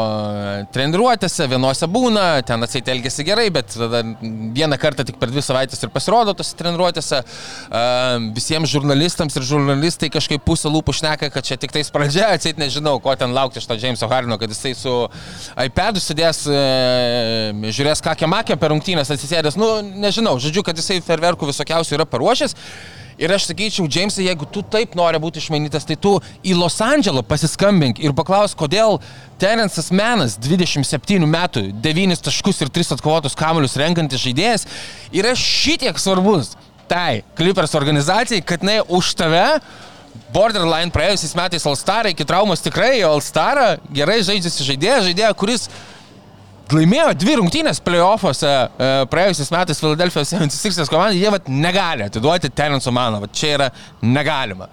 treniruotėse, 0.74 1.48
vienose 1.52 1.90
būna, 1.92 2.26
ten 2.48 2.66
atseit 2.66 2.90
elgesi 2.92 3.26
gerai, 3.28 3.50
bet 3.54 3.76
tada 3.76 4.02
vieną 4.02 4.80
kartą 4.82 5.06
tik 5.08 5.20
per 5.22 5.30
dvi 5.30 5.44
savaitės 5.46 5.86
ir 5.86 5.94
pasirodo 5.94 6.34
tose 6.38 6.58
treniruotėse. 6.60 7.22
Um, 7.70 8.32
visiems 8.36 8.72
žurnalistams 8.74 9.38
ir 9.38 9.46
žurnalistai 9.48 10.12
kažkaip 10.14 10.44
pusę 10.48 10.72
lūpų 10.72 10.96
šneka, 10.98 11.32
kad 11.34 11.46
čia 11.48 11.60
tik 11.62 11.74
tais 11.76 11.94
pradžia, 11.94 12.32
atseit 12.36 12.60
nežinau, 12.62 12.98
ko 13.04 13.14
ten 13.20 13.36
laukti 13.36 13.62
iš 13.62 13.70
to 13.70 13.78
Jameso 13.78 14.10
Harino, 14.12 14.40
kad 14.42 14.52
jisai 14.52 14.74
su 14.78 14.96
iPad'u 15.62 16.02
sėdės 16.02 16.44
e, 16.50 17.51
žiūrės 17.52 18.04
kakę 18.04 18.30
makę 18.30 18.58
per 18.60 18.74
rungtynės 18.74 19.12
atsisėdęs, 19.14 19.60
nu, 19.60 19.70
nežinau, 20.04 20.38
žodžiu, 20.42 20.64
kad 20.66 20.78
jisai 20.78 21.02
ferverkų 21.06 21.52
visokiausių 21.52 22.00
yra 22.00 22.08
paruošęs. 22.10 22.58
Ir 23.22 23.30
aš 23.36 23.46
sakyčiau, 23.52 23.86
Džeimsai, 23.92 24.24
jeigu 24.26 24.48
tu 24.50 24.64
taip 24.66 24.96
nori 24.98 25.20
būti 25.22 25.38
išmainytas, 25.38 25.84
tai 25.86 25.98
tu 26.00 26.16
į 26.42 26.56
Los 26.58 26.80
Andželą 26.82 27.22
pasiskambink 27.28 28.00
ir 28.02 28.16
paklaus, 28.18 28.56
kodėl 28.58 28.98
Terensas 29.42 29.92
Menas, 29.94 30.40
27 30.42 31.28
metų, 31.30 31.68
9 31.84 32.24
taškus 32.26 32.64
ir 32.64 32.72
3 32.74 32.96
atkovotus 32.96 33.38
kamuolius 33.38 33.78
renkantis 33.78 34.24
žaidėjas, 34.24 34.66
yra 35.14 35.36
šitiek 35.38 36.02
svarbus 36.02 36.56
tai 36.90 37.22
Clippers 37.38 37.78
organizacijai, 37.78 38.42
kad 38.42 38.66
jinai 38.66 38.82
už 38.90 39.14
tave 39.20 39.46
borderline 40.34 40.92
praėjusiais 40.92 41.36
metais 41.38 41.66
All-Star 41.68 42.10
iki 42.10 42.26
traumos 42.28 42.64
tikrai 42.64 42.98
All-Star 43.08 43.78
gerai 43.94 44.20
žaidžiasi 44.28 44.68
žaidėjas, 44.72 45.08
žaidėjas, 45.08 45.38
kuris 45.40 45.70
laimėjo 46.76 47.12
dvi 47.22 47.38
rungtynės 47.40 47.82
playoffuose 47.86 48.50
e, 48.52 48.90
praėjusiais 49.12 49.52
metais 49.54 49.82
Philadelphia 49.82 50.24
76 50.28 50.92
komandai, 50.92 51.20
jie 51.22 51.32
vat, 51.34 51.48
negali 51.52 52.06
atiduoti 52.08 52.52
Terence 52.56 52.92
Mano, 52.94 53.22
vat, 53.24 53.34
čia 53.38 53.54
yra 53.58 53.70
negalima. 54.02 54.70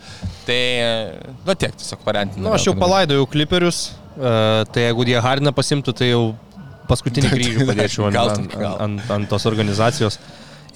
Tai, 0.46 0.58
e, 0.58 1.36
nu 1.46 1.56
tiek, 1.58 1.76
tiesiog 1.78 2.04
variantinė. 2.06 2.42
Na, 2.44 2.50
nu, 2.50 2.56
aš 2.56 2.68
jau 2.70 2.76
palaidojau 2.78 3.28
kliperius, 3.30 3.84
uh, 4.16 4.64
tai 4.72 4.88
jeigu 4.88 5.08
jie 5.08 5.22
Hardiną 5.22 5.54
pasimtų, 5.56 5.94
tai 6.00 6.12
jau 6.12 6.24
paskutinį 6.88 7.32
kryžių 7.36 7.70
padėčiau 7.70 8.10
ant, 8.10 8.20
ant, 8.24 8.58
ant, 8.58 8.68
ant, 8.88 9.08
ant 9.18 9.32
tos 9.32 9.48
organizacijos. 9.50 10.20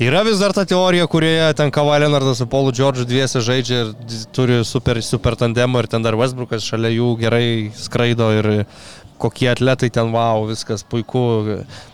Yra 0.01 0.23
vis 0.25 0.41
dar 0.41 0.55
ta 0.57 0.65
teorija, 0.67 1.05
kurioje 1.07 1.53
ten 1.55 1.71
Kava 1.71 1.99
Leonardas 2.01 2.41
su 2.41 2.47
Paulu 2.51 2.73
Džordžu 2.73 3.05
dviese 3.07 3.43
žaidžia 3.45 3.83
ir 3.83 3.91
turi 4.35 4.63
super, 4.65 4.99
super 5.05 5.37
tandemą 5.39 5.83
ir 5.83 5.89
ten 5.93 6.03
dar 6.03 6.17
Westbrookas 6.19 6.65
šalia 6.65 6.91
jų 6.95 7.11
gerai 7.21 7.45
skraido 7.77 8.31
ir 8.39 8.49
kokie 9.23 9.51
atletai 9.53 9.91
ten, 9.95 10.13
wow, 10.15 10.47
viskas 10.51 10.85
puiku. 10.87 11.25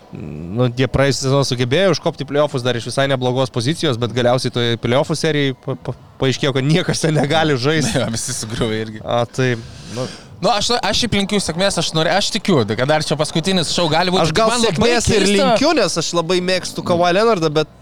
Nu, 0.09 0.71
jie 0.73 0.87
praėjusią 0.89 1.27
sezoną 1.27 1.45
sugebėjo 1.45 1.91
užkopti 1.93 2.25
playoffus 2.29 2.65
dar 2.65 2.79
iš 2.79 2.87
visai 2.89 3.05
neblogos 3.13 3.53
pozicijos, 3.53 3.99
bet 4.01 4.15
galiausiai 4.17 4.55
toje 4.55 4.79
playoffų 4.81 5.17
serijai 5.21 5.57
pa, 5.67 5.75
pa, 5.85 5.93
paaiškėjo, 6.23 6.55
kad 6.57 6.65
niekas 6.65 7.05
ten 7.05 7.19
negali 7.19 7.59
žaisti. 7.61 7.99
Ja, 8.01 8.09
visi 8.15 8.33
sugriuvė 8.37 8.81
irgi. 8.87 9.05
A, 9.05 9.21
tai, 9.29 9.53
nu, 9.97 10.09
Nu, 10.39 10.53
aš, 10.55 10.69
aš 10.87 11.01
šiaip 11.03 11.17
linkiu 11.19 11.41
sėkmės, 11.43 11.81
aš, 11.81 11.89
noriu, 11.97 12.13
aš 12.15 12.29
tikiu, 12.37 12.61
kad 12.63 12.87
dar 12.87 13.03
čia 13.03 13.17
paskutinis 13.19 13.73
šau 13.75 13.89
gali 13.91 14.13
būti. 14.15 14.29
Aš 14.29 14.35
gal 14.39 14.53
sėkmės 14.63 15.09
ir 15.11 15.27
linkiu, 15.27 15.73
nes 15.75 15.99
aš 15.99 16.13
labai 16.15 16.39
mėgstu 16.47 16.85
Kawhi 16.87 17.11
Leonardą, 17.17 17.51
bet 17.57 17.73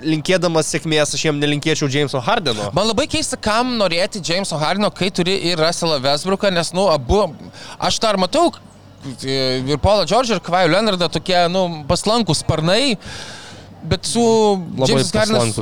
linkėdamas 0.00 0.70
sėkmės 0.72 1.12
aš 1.16 1.24
jiem 1.26 1.36
nelinkėčiau 1.42 1.90
Jameso 1.92 2.20
Hardeno. 2.24 2.70
Man 2.76 2.88
labai 2.88 3.04
keista, 3.10 3.36
kam 3.36 3.74
norėti 3.80 4.22
Jameso 4.24 4.56
Hardeno, 4.60 4.88
kai 4.94 5.10
turi 5.14 5.36
ir 5.50 5.60
Russellą 5.60 5.98
Westbrooką, 6.04 6.52
nes, 6.54 6.72
nu, 6.76 6.86
abu, 6.92 7.26
aš 7.76 8.00
dar 8.02 8.16
matau, 8.20 8.48
ir 9.24 9.80
Paulą 9.82 10.06
Džordžą, 10.08 10.38
ir 10.38 10.44
Kvajų 10.44 10.72
Leonardą 10.72 11.10
tokie, 11.12 11.40
nu, 11.52 11.66
paslankus 11.88 12.42
sparnai. 12.44 12.96
Bet 13.88 14.06
su 14.10 14.22
Džeimsas 14.74 15.12
Hardinas. 15.14 15.58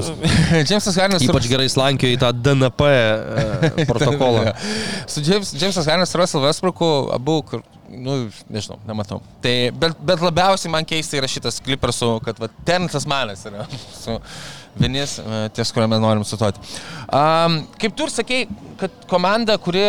Džeimsas 0.64 0.96
Hardinas. 1.00 1.24
Ypač 1.26 1.48
gerai 1.50 1.66
slankio 1.68 2.08
į 2.08 2.16
tą 2.22 2.30
DNP 2.32 2.86
e, 2.88 3.84
protokolą. 3.88 4.54
su 5.12 5.20
Džeimsas 5.20 5.84
Hardinas 5.84 6.14
ir 6.14 6.22
Russell 6.22 6.46
Westbrooku 6.46 6.88
abu, 7.12 7.36
kur, 7.50 7.64
nu, 7.92 8.16
nežinau, 8.48 8.80
nematau. 8.88 9.20
Tai, 9.44 9.54
bet, 9.76 10.00
bet 10.08 10.24
labiausiai 10.24 10.72
man 10.72 10.88
keista 10.88 11.20
yra 11.20 11.28
šitas 11.30 11.60
klipersų, 11.66 12.14
kad 12.24 12.40
va, 12.40 12.48
Terensas 12.64 13.04
Manas 13.10 13.44
yra 13.50 13.68
su 14.02 14.16
vienis 14.80 15.18
e, 15.20 15.46
ties, 15.56 15.72
kuriuo 15.76 15.92
mes 15.92 16.00
norim 16.00 16.24
sutoti. 16.26 16.62
Um, 17.12 17.62
kaip 17.80 17.96
tu 17.96 18.08
ir 18.08 18.16
sakei, 18.16 18.46
kad 18.80 18.96
komanda, 19.12 19.60
kuri 19.60 19.84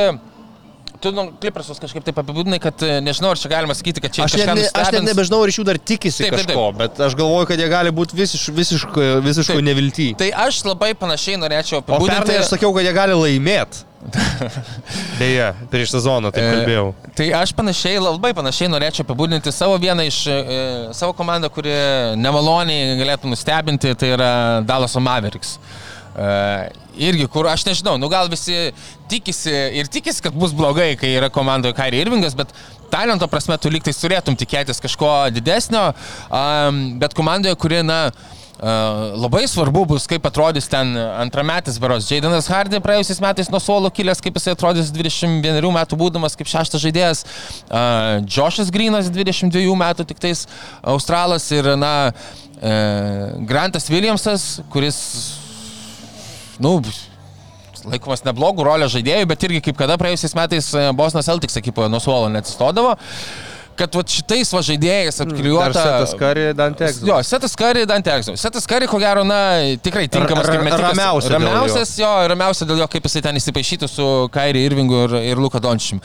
Tu 1.01 1.11
nu, 1.13 1.27
Klipersus 1.41 1.77
kažkaip 1.81 2.05
taip 2.05 2.17
apibūdinai, 2.23 2.57
kad 2.61 2.81
e, 2.85 2.97
nežinau, 3.05 3.33
ar 3.35 3.41
čia 3.41 3.51
galima 3.51 3.75
sakyti, 3.77 4.01
kad 4.01 4.13
čia 4.15 4.25
aš 4.25 4.37
ne, 4.39 4.65
aš 4.65 4.93
net 4.95 5.05
nebežinau, 5.05 5.43
ar 5.45 5.51
iš 5.51 5.59
jų 5.59 5.65
dar 5.67 5.77
tikisi 5.77 6.25
taip, 6.25 6.33
kažko, 6.33 6.47
taip, 6.49 6.57
taip. 6.57 6.79
bet 6.79 7.01
aš 7.07 7.17
galvoju, 7.19 7.49
kad 7.51 7.61
jie 7.61 7.67
gali 7.69 7.91
būti 7.93 8.17
visiš, 8.17 8.47
visiško, 8.55 9.09
visiško 9.25 9.59
nevilty. 9.61 10.11
Tai 10.17 10.31
aš 10.47 10.63
labai 10.65 10.93
panašiai 10.97 11.37
norėčiau 11.41 11.83
apibūdinti. 11.83 12.17
O 12.17 12.25
pernai 12.25 12.39
aš 12.41 12.49
sakiau, 12.55 12.73
kad 12.73 12.87
jie 12.87 12.95
gali 12.97 13.19
laimėti. 13.19 13.85
Deja, 15.19 15.51
prieš 15.71 15.93
sezoną 15.95 16.31
taip 16.33 16.45
kalbėjau. 16.45 16.87
E, 16.93 17.11
tai 17.17 17.27
aš 17.35 17.51
panašiai, 17.57 17.99
labai 18.01 18.31
panašiai 18.37 18.69
norėčiau 18.71 19.05
apibūdinti 19.05 19.53
savo 19.53 19.77
vieną 19.81 20.05
iš, 20.07 20.21
e, 20.31 20.57
savo 20.97 21.13
komandą, 21.17 21.49
kuri 21.53 21.73
nemaloniai 22.21 22.95
galėtų 23.01 23.33
nustebinti, 23.33 23.93
tai 23.99 24.13
yra 24.15 24.31
Dallas 24.65 24.97
Mavericks. 24.97 25.57
E, 26.17 26.29
irgi, 26.97 27.27
kur 27.29 27.45
aš 27.45 27.67
nežinau, 27.67 27.97
nu 28.01 28.09
gal 28.09 28.29
visi 28.31 28.71
tikisi 29.09 29.53
ir 29.77 29.89
tikisi, 29.91 30.23
kad 30.25 30.33
bus 30.33 30.55
blogai, 30.57 30.95
kai 30.97 31.11
yra 31.19 31.29
komandoje 31.29 31.77
Kairi 31.77 32.01
Irvingas, 32.01 32.33
bet 32.37 32.49
talento 32.89 33.27
prasme 33.29 33.57
tu 33.61 33.69
liktai 33.69 33.93
turėtum 33.93 34.37
tikėtis 34.39 34.81
kažko 34.81 35.11
didesnio, 35.35 35.91
bet 36.97 37.15
komandoje, 37.17 37.59
kuri, 37.61 37.83
na, 37.85 38.07
Uh, 38.57 39.13
labai 39.13 39.43
svarbu 39.45 39.83
bus, 39.85 40.07
kaip 40.09 40.23
atrodys 40.25 40.65
ten 40.65 40.95
antrametis 40.97 41.75
beros. 41.77 42.07
Jaidanas 42.09 42.47
Hardy 42.49 42.79
praėjusiais 42.81 43.19
metais 43.21 43.51
nuo 43.53 43.59
suolo 43.61 43.91
kilęs, 43.93 44.17
kaip 44.17 44.39
jisai 44.39 44.55
atrodys 44.55 44.89
21 44.89 45.69
metų 45.75 45.99
būdamas 46.01 46.33
kaip 46.33 46.49
šeštas 46.49 46.81
žaidėjas. 46.81 47.21
Joshas 48.25 48.73
Grinas 48.73 49.13
22 49.13 49.77
metų 49.77 50.07
tik 50.09 50.25
tais 50.25 50.47
Australas 50.81 51.45
ir, 51.53 51.69
na, 51.77 51.93
uh, 52.09 53.37
Grantas 53.45 53.91
Williamsas, 53.93 54.55
kuris 54.73 54.97
nu, 56.63 56.77
laikomas 57.87 58.23
neblogų 58.25 58.65
rolę 58.67 58.87
žaidėjų, 58.91 59.27
bet 59.29 59.45
irgi 59.47 59.61
kaip 59.69 59.77
kada 59.79 59.97
praėjusiais 59.99 60.35
metais 60.37 60.71
e, 60.75 60.87
Bosnas 60.97 61.29
Celtics 61.29 61.59
ekipoje 61.59 61.91
nuo 61.93 62.01
suolo 62.03 62.31
neatsistodavo 62.33 62.95
kad 63.77 63.93
va 63.93 64.03
šitais 64.09 64.49
va 64.53 64.61
žaidėjais 64.65 65.21
apklijuota... 65.23 65.83
Setas 65.85 66.15
Kari, 66.17 66.47
Dante 66.57 66.87
Exo. 66.87 67.05
Jo, 67.05 67.19
Setas 67.25 67.53
Kari, 67.59 67.83
Dante 67.89 68.13
Exo. 68.15 68.33
Setas 68.39 68.65
Kari, 68.69 68.89
ko 68.89 68.99
gero, 69.01 69.21
na, 69.27 69.37
tikrai 69.83 70.07
tinkamas 70.11 70.49
kaip 70.49 70.63
metikas. 70.65 70.87
Ramiausias. 70.87 71.33
Ramiausias, 71.35 71.93
jo, 72.01 72.09
ramiausia 72.31 72.67
dėl 72.69 72.81
jo, 72.81 72.89
kaip 72.95 73.05
jisai 73.05 73.23
ten 73.27 73.37
įsipaišytų 73.37 73.89
su 73.91 74.07
Kairi 74.33 74.65
Irvingu 74.65 75.03
ir, 75.05 75.15
ir 75.33 75.41
Luka 75.41 75.61
Dončium. 75.63 76.01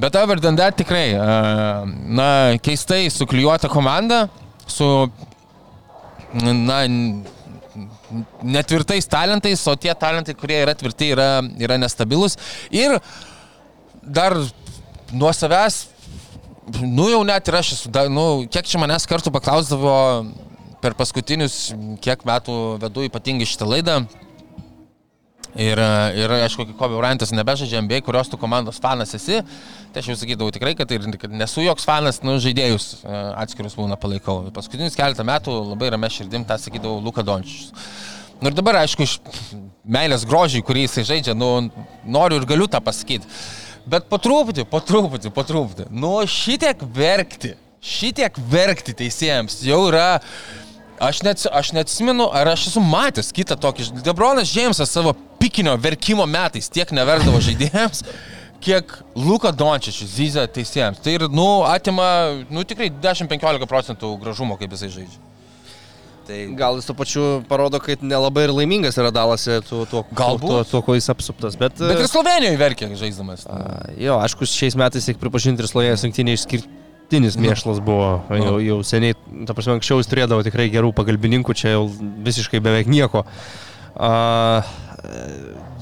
Bet 0.00 0.12
that 0.16 0.76
tikrai, 0.76 1.12
na, 2.08 2.56
keistai 2.62 3.10
suklijuota 3.12 3.68
komanda 3.68 4.28
su, 4.66 5.10
na, 6.32 6.86
netvirtais 8.42 9.08
talentais, 9.10 9.62
o 9.66 9.76
tie 9.78 9.94
talentai, 9.94 10.34
kurie 10.38 10.58
yra 10.64 10.74
tvirti, 10.78 11.12
yra, 11.14 11.28
yra 11.60 11.78
nestabilus. 11.80 12.36
Ir 12.74 12.98
dar 14.02 14.36
nuo 15.12 15.32
savęs, 15.34 15.82
nu 16.80 17.08
jau 17.10 17.22
net 17.26 17.48
ir 17.48 17.58
aš 17.60 17.74
esu, 17.76 17.92
nu, 18.12 18.26
kiek 18.50 18.68
čia 18.68 18.80
manęs 18.82 19.08
kartų 19.10 19.32
paklausdavo 19.34 19.94
per 20.80 20.96
paskutinius 20.96 21.70
kiek 22.04 22.22
metų 22.26 22.56
vedu 22.80 23.04
ypatingai 23.08 23.48
šitą 23.48 23.68
laidą. 23.68 24.00
Ir, 25.58 25.78
e, 25.82 26.20
ir 26.22 26.30
aišku, 26.30 26.64
kai 26.68 26.76
Kobe 26.78 26.98
Bryantas 27.00 27.32
nebežaidžia 27.34 27.80
NBA, 27.82 28.04
kurios 28.06 28.28
tu 28.30 28.38
komandos 28.38 28.78
fanas 28.82 29.14
esi, 29.18 29.40
tai 29.90 30.02
aš 30.02 30.12
jau 30.12 30.18
sakydavau 30.20 30.52
tikrai, 30.54 30.76
kad, 30.78 30.90
ir, 30.94 31.08
kad 31.18 31.32
nesu 31.34 31.64
joks 31.64 31.86
fanas, 31.88 32.20
nu, 32.22 32.36
žaidėjus 32.42 32.86
e, 33.02 33.16
atskirus 33.42 33.74
būna 33.78 33.98
palaikau. 34.00 34.44
Paskutinius 34.54 34.98
keletą 34.98 35.26
metų 35.26 35.56
labai 35.72 35.90
ramė 35.96 36.12
širdim 36.14 36.46
tą 36.46 36.58
sakydavau 36.60 37.02
Luka 37.02 37.26
Dončius. 37.26 37.72
Nu 38.40 38.48
ir 38.48 38.56
dabar, 38.56 38.78
aišku, 38.84 39.04
iš 39.04 39.18
meilės 39.84 40.22
grožiai, 40.28 40.62
kurį 40.64 40.86
jisai 40.86 41.04
žaidžia, 41.08 41.34
nu, 41.36 41.66
noriu 42.06 42.38
ir 42.38 42.46
galiu 42.48 42.70
tą 42.70 42.78
pasakyti. 42.84 43.28
Bet 43.90 44.06
po 44.08 44.20
truputį, 44.22 44.64
po 44.70 44.78
truputį, 44.84 45.34
po 45.34 45.44
truputį. 45.44 45.90
Nu, 45.90 46.14
šitiek 46.30 46.80
verkti, 46.94 47.56
šitiek 47.82 48.38
verkti 48.52 48.94
teisėjams 49.02 49.64
jau 49.66 49.82
yra 49.90 50.20
Aš, 51.00 51.22
net, 51.24 51.40
aš 51.48 51.70
neatsimenu, 51.72 52.26
ar 52.28 52.50
aš 52.52 52.66
esu 52.68 52.80
matęs 52.84 53.30
kitą 53.32 53.56
tokį. 53.56 53.86
Debronas 54.04 54.50
Džeimsas 54.52 54.90
savo 54.92 55.14
pikinio 55.40 55.76
verkimo 55.80 56.26
metais 56.28 56.68
tiek 56.72 56.92
neverkdavo 56.94 57.40
žaidėjams, 57.42 58.04
kiek 58.60 58.92
Luka 59.16 59.52
Dončičius 59.56 60.12
zyzia 60.18 60.44
teisėjams. 60.52 61.00
Tai 61.00 61.16
ir, 61.16 61.26
nu, 61.32 61.48
atima, 61.68 62.06
nu, 62.52 62.64
tikrai 62.68 62.90
10-15 62.92 63.68
procentų 63.70 64.14
gražumo, 64.20 64.58
kaip 64.60 64.76
jisai 64.76 64.92
žaidžia. 64.92 65.20
Tai 66.28 66.36
gal 66.54 66.76
jis 66.78 66.86
tuo 66.86 66.94
pačiu 66.94 67.22
parodo, 67.48 67.80
kad 67.82 68.04
nelabai 68.06 68.44
ir 68.46 68.52
laimingas 68.54 68.98
yra 69.00 69.10
dalasi 69.14 69.56
tuo, 69.66 69.86
tuo, 69.88 70.04
Galbūt. 70.14 70.52
tuo, 70.52 70.60
tuo, 70.68 70.82
kuo 70.86 70.94
jis 70.94 71.08
apsuptas. 71.10 71.56
Bet, 71.58 71.80
Bet 71.80 72.04
ir 72.04 72.10
Slovenijoje 72.10 72.60
verkė 72.60 72.90
žaisdamas. 73.00 73.46
a, 73.50 73.88
jo, 73.98 74.20
aišku, 74.22 74.46
šiais 74.46 74.76
metais, 74.78 75.08
reikia 75.08 75.24
pripažinti, 75.24 75.64
ir 75.64 75.70
Slovėnijos 75.72 76.04
rinktinė 76.06 76.36
išskirtinis 76.36 77.40
mėšlas 77.40 77.80
buvo. 77.82 78.12
Jau, 78.36 78.60
jau 78.62 78.78
seniai, 78.86 79.16
ta 79.48 79.56
prasme, 79.56 79.78
anksčiau 79.80 79.98
jis 79.98 80.12
turėdavo 80.12 80.44
tikrai 80.46 80.68
gerų 80.70 80.92
pagalbininkų, 81.00 81.56
čia 81.56 81.74
jau 81.78 81.88
visiškai 82.28 82.62
beveik 82.62 82.92
nieko. 82.92 83.24
A, 83.96 84.12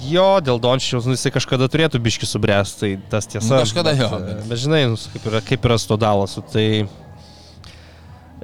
jo, 0.09 0.27
dėl 0.45 0.61
Dončičiaus, 0.62 1.07
nu, 1.09 1.16
jisai 1.16 1.33
kažkada 1.35 1.66
turėtų 1.71 2.01
biški 2.05 2.27
subręsti, 2.29 2.79
tai 2.81 2.91
tas 3.11 3.27
tiesa. 3.31 3.51
Nu, 3.57 3.61
kažkada 3.64 3.95
bet, 3.97 4.03
jo, 4.05 4.11
Bet, 4.23 4.43
bet- 4.51 4.62
žinai, 4.62 4.83
nu, 4.93 4.99
kaip 5.14 5.29
yra, 5.33 5.41
kaip 5.53 5.69
yra 5.69 5.79
su 5.81 5.89
to 5.91 5.97
dalasu, 6.01 6.43
tai 6.53 6.66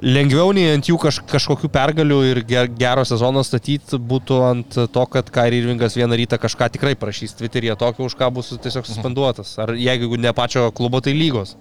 lengviau 0.03 0.51
nei 0.55 0.73
ant 0.75 0.85
jų 0.89 0.97
kaž, 0.99 1.21
kažkokių 1.31 1.69
pergalių 1.71 2.17
ir 2.31 2.41
ger, 2.47 2.67
gero 2.77 3.05
sezono 3.07 3.43
statyti 3.47 3.95
būtų 3.97 4.39
ant 4.49 4.75
to, 4.91 5.05
kad 5.11 5.29
Kairi 5.33 5.61
Irvingas 5.63 5.95
vieną 5.95 6.17
rytą 6.19 6.39
kažką 6.41 6.67
tikrai 6.75 6.95
prašys 6.99 7.37
Twitter'yje 7.39 7.77
tokio, 7.79 8.09
už 8.09 8.17
ką 8.19 8.27
bus 8.35 8.51
tiesiog 8.59 8.85
suspenduotas. 8.89 9.53
Ar 9.63 9.71
jeigu 9.79 10.19
ne 10.19 10.33
pačio 10.35 10.67
klubo, 10.75 10.99
tai 11.01 11.15
lygos. 11.15 11.55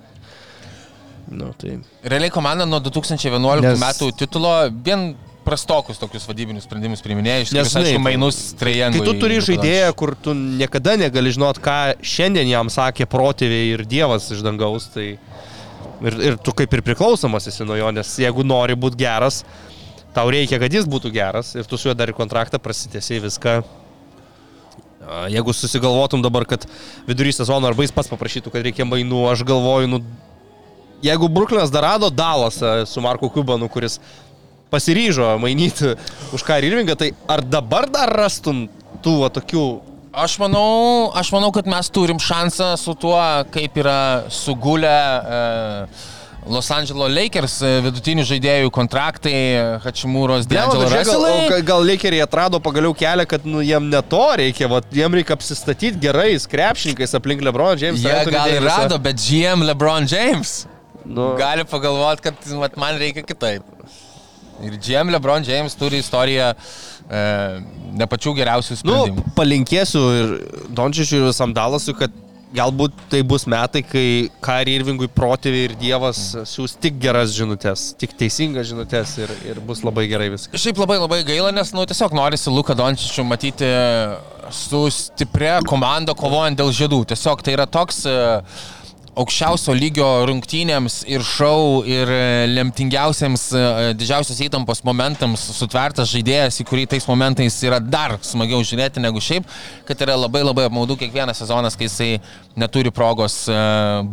Nu, 1.30 1.52
tai... 1.56 1.78
Realiai 2.04 2.28
komanda 2.34 2.66
nuo 2.68 2.82
2011 2.84 3.62
Nes- 3.62 3.70
Nes... 3.70 3.80
metų 3.80 4.10
titulo 4.18 4.50
vien 4.84 5.14
prastokus 5.44 6.00
tokius 6.00 6.24
vadybinius 6.28 6.64
sprendimus 6.66 7.04
priminėja, 7.04 7.44
Nes, 7.44 7.50
išskyrus, 7.52 7.76
aišku, 7.80 8.02
mainus 8.02 8.38
trejangų. 8.60 9.00
Kai 9.00 9.08
tu 9.08 9.14
turi 9.20 9.40
žaidėją, 9.44 9.92
kur 9.98 10.14
tu 10.16 10.34
niekada 10.34 10.96
negali 11.00 11.32
žinot, 11.34 11.60
ką 11.62 11.78
šiandien 12.04 12.48
jam 12.50 12.72
sakė 12.72 13.06
protėviai 13.10 13.74
ir 13.74 13.84
Dievas 13.88 14.30
iš 14.34 14.42
dangaus, 14.46 14.88
tai 14.94 15.14
ir, 16.02 16.18
ir 16.30 16.40
tu 16.42 16.54
kaip 16.56 16.72
ir 16.74 16.82
priklausomas 16.86 17.48
esi 17.50 17.66
nuo 17.68 17.78
jo, 17.78 17.92
nes 17.94 18.16
jeigu 18.24 18.44
nori 18.46 18.76
būti 18.78 19.00
geras, 19.04 19.42
tau 20.16 20.28
reikia, 20.32 20.60
kad 20.62 20.72
jis 20.72 20.88
būtų 20.90 21.12
geras 21.14 21.54
ir 21.58 21.68
tu 21.68 21.78
su 21.80 21.90
juo 21.90 21.96
dar 21.98 22.10
ir 22.10 22.18
kontraktą 22.18 22.60
prasitėsiai 22.62 23.22
viską. 23.24 23.58
Jeigu 25.28 25.52
susigalvotum 25.52 26.22
dabar, 26.24 26.46
kad 26.48 26.62
vidury 27.04 27.32
sezono 27.36 27.68
arba 27.68 27.84
jis 27.84 27.92
pats 27.92 28.08
paprašytų, 28.08 28.52
kad 28.54 28.64
reikia 28.64 28.86
mainų, 28.88 29.26
aš 29.28 29.42
galvoju, 29.44 29.90
nu, 29.92 29.98
jeigu 31.04 31.28
Bruklinas 31.28 31.72
dar 31.72 31.84
rado 31.84 32.08
Dalasą 32.08 32.86
su 32.88 33.02
Marku 33.04 33.28
Kubanu, 33.28 33.68
kuris 33.68 33.98
pasiryžo 34.74 35.32
mainyti 35.42 35.94
už 36.34 36.42
ką 36.46 36.60
Irvingą, 36.66 36.98
tai 36.98 37.12
ar 37.30 37.42
dabar 37.46 37.86
dar 37.90 38.10
rastum 38.24 38.66
tų 39.04 39.18
va, 39.24 39.32
tokių... 39.38 39.64
Aš 40.14 40.36
manau, 40.38 41.10
aš 41.18 41.32
manau, 41.34 41.48
kad 41.50 41.66
mes 41.66 41.88
turim 41.90 42.20
šansą 42.22 42.74
su 42.78 42.92
tuo, 42.94 43.18
kaip 43.50 43.74
yra 43.82 43.96
sugulę 44.30 44.92
e, 44.94 45.40
Los 46.54 46.68
Angeles 46.70 47.10
Lakers 47.10 47.56
e, 47.66 47.72
vidutinių 47.82 48.22
žaidėjų 48.28 48.70
kontraktai, 48.76 49.32
Hačimūros, 49.82 50.46
D'Angelo 50.46 50.84
Gal, 50.86 50.94
Russellai. 51.00 51.32
o 51.34 51.48
ga- 51.50 51.58
gal 51.66 51.82
Lakeriai 51.88 52.22
atrado 52.28 52.60
pagaliau 52.62 52.94
kelią, 52.94 53.26
kad 53.26 53.48
nu, 53.48 53.58
jiem 53.66 53.88
ne 53.90 54.02
to 54.06 54.22
reikia, 54.38 54.68
va, 54.70 54.78
jiem 54.94 55.18
reikia 55.18 55.34
apsistatyti 55.34 55.98
gerais 56.06 56.46
krepšininkais 56.52 57.16
aplink 57.18 57.42
Lebron 57.42 57.74
James. 57.82 58.04
Jie 58.04 58.14
gal 58.30 58.54
ir 58.54 58.62
rado, 58.70 59.00
bet 59.02 59.18
GM 59.18 59.66
LeBron 59.72 60.06
James 60.14 60.60
Nu, 61.04 61.34
gali 61.36 61.66
pagalvoti, 61.68 62.22
kad 62.30 62.46
vat, 62.62 62.78
man 62.80 62.94
reikia 63.02 63.20
kitaip. 63.28 63.66
Ir 64.62 64.76
GM 64.78 65.10
LeBron 65.14 65.46
James 65.46 65.74
turi 65.78 65.98
istoriją 66.02 66.52
e, 66.54 67.22
ne 67.98 68.06
pačių 68.10 68.34
geriausių 68.38 68.76
nu, 68.76 68.80
sprendimų. 68.82 69.24
palinkėsiu 69.38 70.04
ir 70.18 70.36
Dončičiui 70.76 71.20
ir 71.20 71.26
visam 71.32 71.54
Dalasui, 71.56 71.96
kad 71.98 72.14
galbūt 72.54 72.94
tai 73.10 73.22
bus 73.26 73.46
metai, 73.50 73.82
kai 73.86 74.30
Kari 74.44 74.76
Irvingui 74.78 75.08
protėviai 75.10 75.68
ir 75.68 75.74
Dievas 75.80 76.20
siūs 76.46 76.76
tik 76.80 77.00
geras 77.02 77.34
žinutės, 77.34 77.88
tik 77.98 78.14
teisingas 78.18 78.68
žinutės 78.70 79.16
ir, 79.24 79.32
ir 79.50 79.58
bus 79.66 79.82
labai 79.86 80.06
gerai 80.10 80.30
viskas. 80.32 80.62
Šiaip 80.62 80.78
labai 80.78 81.00
labai 81.02 81.22
gaila, 81.26 81.50
nes 81.54 81.74
nu, 81.74 81.82
tiesiog 81.90 82.14
norisi 82.14 82.52
Luką 82.54 82.76
Dončičių 82.78 83.26
matyti 83.26 83.72
su 84.54 84.84
stipria 84.94 85.58
komanda 85.66 86.14
kovojant 86.18 86.58
dėl 86.60 86.70
žiedų. 86.76 87.02
Tiesiog 87.10 87.42
tai 87.44 87.56
yra 87.56 87.66
toks 87.66 88.04
e, 88.06 88.16
aukščiausio 89.18 89.74
lygio 89.76 90.06
rungtynėms 90.28 91.02
ir 91.10 91.22
šau 91.26 91.82
ir 91.86 92.10
e, 92.10 92.46
lemtingiausiams 92.50 93.44
e, 93.54 93.64
didžiausios 93.98 94.40
įtampos 94.46 94.82
momentams 94.86 95.44
sutvertas 95.54 96.10
žaidėjas, 96.10 96.58
į 96.62 96.66
kurį 96.68 96.86
tais 96.94 97.06
momentais 97.08 97.58
yra 97.66 97.78
dar 97.80 98.16
smagiau 98.26 98.62
žiūrėti 98.66 99.02
negu 99.02 99.22
šiaip, 99.22 99.46
kad 99.88 100.02
yra 100.06 100.16
labai 100.18 100.42
labai 100.44 100.66
apmaudu 100.68 100.98
kiekvienas 101.00 101.38
sezonas, 101.42 101.78
kai 101.78 101.88
jisai 101.88 102.10
neturi 102.58 102.92
progos 102.94 103.44
e, 103.46 103.60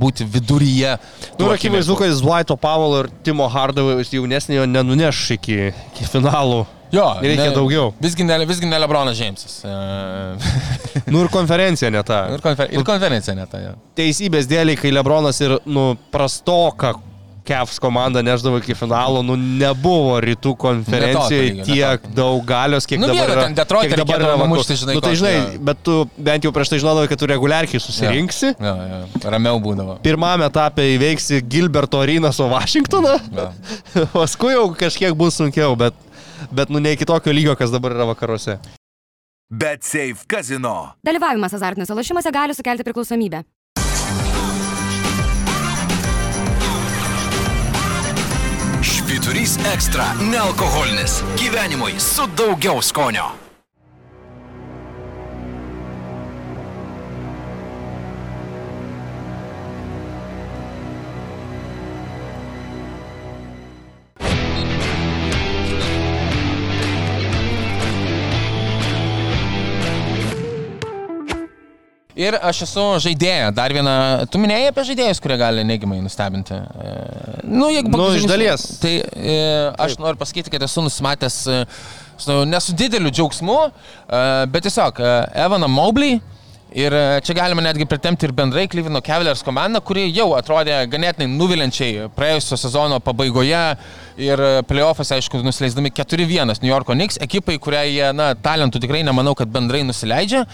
būti 0.01 0.27
viduryje. 0.27 0.97
Nu, 1.39 1.47
ir 1.47 1.55
akivaizdu, 1.55 1.97
kad 1.97 2.11
jis 2.11 2.21
Blaito 2.25 2.57
Pavalo 2.59 3.05
ir 3.05 3.11
Timo 3.25 3.49
Hardavai 3.49 4.03
jaunesniojo 4.05 4.69
nenuneš 4.69 5.25
iki, 5.39 5.73
iki 5.93 6.09
finalų. 6.13 6.65
Jo, 6.91 7.05
Reikia 7.23 7.51
daugiau. 7.55 7.93
Visgi 8.03 8.25
ne, 8.27 8.39
visgi 8.49 8.67
ne 8.67 8.79
Lebronas 8.83 9.17
Džeimsas. 9.17 9.61
E, 9.63 9.75
Nu 11.13 11.21
ir 11.23 11.29
konferencija 11.31 11.89
ne 11.91 12.01
ta. 12.03 12.25
ir, 12.33 12.41
konfer, 12.43 12.67
ir 12.71 12.83
konferencija 12.87 13.35
net. 13.37 13.53
Ja. 13.53 13.73
teisybės 13.97 14.47
dėliai, 14.51 14.75
kai 14.79 14.91
Lebronas 14.91 15.39
ir, 15.43 15.57
nu, 15.65 15.93
prastoka 16.11 16.93
Kevs 17.41 17.79
komanda 17.81 18.21
neždavo 18.21 18.59
iki 18.61 18.75
finalo, 18.77 19.23
nu, 19.25 19.33
nebuvo 19.35 20.19
rytų 20.21 20.51
konferencijoje 20.61 21.55
ne 21.57 21.63
tiek 21.65 22.03
tokio. 22.03 22.11
daug 22.15 22.43
galios, 22.45 22.85
kiek 22.85 23.01
Nu, 23.01 23.07
dabar 23.09 23.31
yra. 23.33 23.45
ten 23.47 23.55
Detroitą 23.57 23.89
kiek 23.89 23.97
dabar 24.03 24.21
yra 24.27 24.35
numušti, 24.37 24.77
žinai, 24.77 24.95
Nu, 24.95 25.01
tai 25.01 25.15
žinai, 25.17 25.33
jo. 25.39 25.63
bet 25.71 25.81
tu 25.83 25.95
bent 26.21 26.45
jau 26.45 26.51
prieš 26.53 26.69
tai 26.75 26.79
žinodavai, 26.83 27.09
kad 27.09 27.17
tu 27.19 27.25
reguliarkiai 27.31 27.81
susirinksi. 27.81 28.51
Ja, 28.61 28.75
ja, 28.91 28.99
ramiau 29.33 29.57
būdavo. 29.63 29.97
Pirmame 30.05 30.45
etape 30.51 30.85
įveiksi 30.99 31.41
Gilberto 31.49 32.03
aryną 32.05 32.29
su 32.35 32.45
Vašingtoną, 32.51 33.17
Ja. 33.33 33.49
paskui 34.13 34.53
jau 34.53 34.69
kažkiek 34.77 35.17
bus 35.17 35.41
sunkiau, 35.41 35.73
bet, 35.75 35.97
bet 36.51 36.69
nu 36.69 36.79
ne 36.79 36.93
iki 36.93 37.05
tokio 37.05 37.33
lygio, 37.33 37.55
kas 37.55 37.71
dabar 37.71 37.91
yra 37.91 38.05
vakaruose. 38.05 38.57
Bet 39.51 39.83
Safe 39.83 40.25
Casino. 40.31 40.93
Dalyvavimas 41.03 41.53
azartiniuose 41.53 41.93
lošimuose 41.93 42.31
gali 42.31 42.53
sukelti 42.55 42.83
priklausomybę. 42.87 43.43
Švyturys 48.81 49.57
ekstra- 49.73 50.13
nealkoholinis. 50.31 51.21
Gyvenimui 51.37 51.99
su 51.99 52.27
daugiau 52.37 52.81
skonio. 52.81 53.50
Ir 72.19 72.35
aš 72.43 72.63
esu 72.65 72.83
žaidėja, 73.05 73.51
dar 73.55 73.71
viena. 73.75 73.93
Tu 74.31 74.39
minėjai 74.41 74.71
apie 74.73 74.83
žaidėjus, 74.89 75.21
kurie 75.23 75.37
gali 75.39 75.63
neigiamai 75.67 76.01
nustebinti. 76.03 76.57
E, 76.57 76.95
Nu, 77.47 77.69
jeigu 77.71 77.91
Nu, 77.93 78.09
iš 78.15 78.25
dalies. 78.29 78.65
Tai 78.81 78.91
e, 78.99 79.37
aš 79.85 79.95
noriu 80.01 80.19
pasakyti, 80.19 80.51
kad 80.51 80.63
esu 80.67 80.83
nusimatęs 80.85 81.37
e, 81.47 81.61
su, 82.19 82.41
ne 82.45 82.59
su 82.61 82.75
dideliu 82.77 83.11
džiaugsmu, 83.13 83.57
e, 83.71 84.21
bet 84.51 84.67
tiesiog 84.67 84.99
e, 84.99 85.13
Evaną 85.45 85.71
Mobley. 85.71 86.19
Ir 86.71 86.93
e, 86.95 87.19
čia 87.19 87.33
galima 87.35 87.59
netgi 87.65 87.83
pritemti 87.83 88.23
ir 88.23 88.31
bendrai 88.31 88.63
Cleveland 88.71 89.03
Cavaliers 89.03 89.41
komandą, 89.43 89.81
kuri 89.83 90.05
jau 90.15 90.29
atrodė 90.37 90.77
ganėtinai 90.87 91.27
nuvilinčiai 91.27 92.05
praėjusio 92.15 92.55
sezono 92.55 93.01
pabaigoje 93.03 93.59
ir 94.21 94.39
e, 94.39 94.51
playoffas, 94.69 95.11
aišku, 95.11 95.41
nusileisdami 95.43 95.91
4-1 95.97 96.61
New 96.63 96.71
Yorko 96.71 96.95
Knicks, 96.95 97.19
ekipai, 97.19 97.57
kuriai 97.59 97.91
jie, 97.91 98.05
na, 98.15 98.29
talentų 98.39 98.79
tikrai 98.85 99.03
nemanau, 99.03 99.35
kad 99.35 99.51
bendrai 99.51 99.83
nusileidžia. 99.83 100.45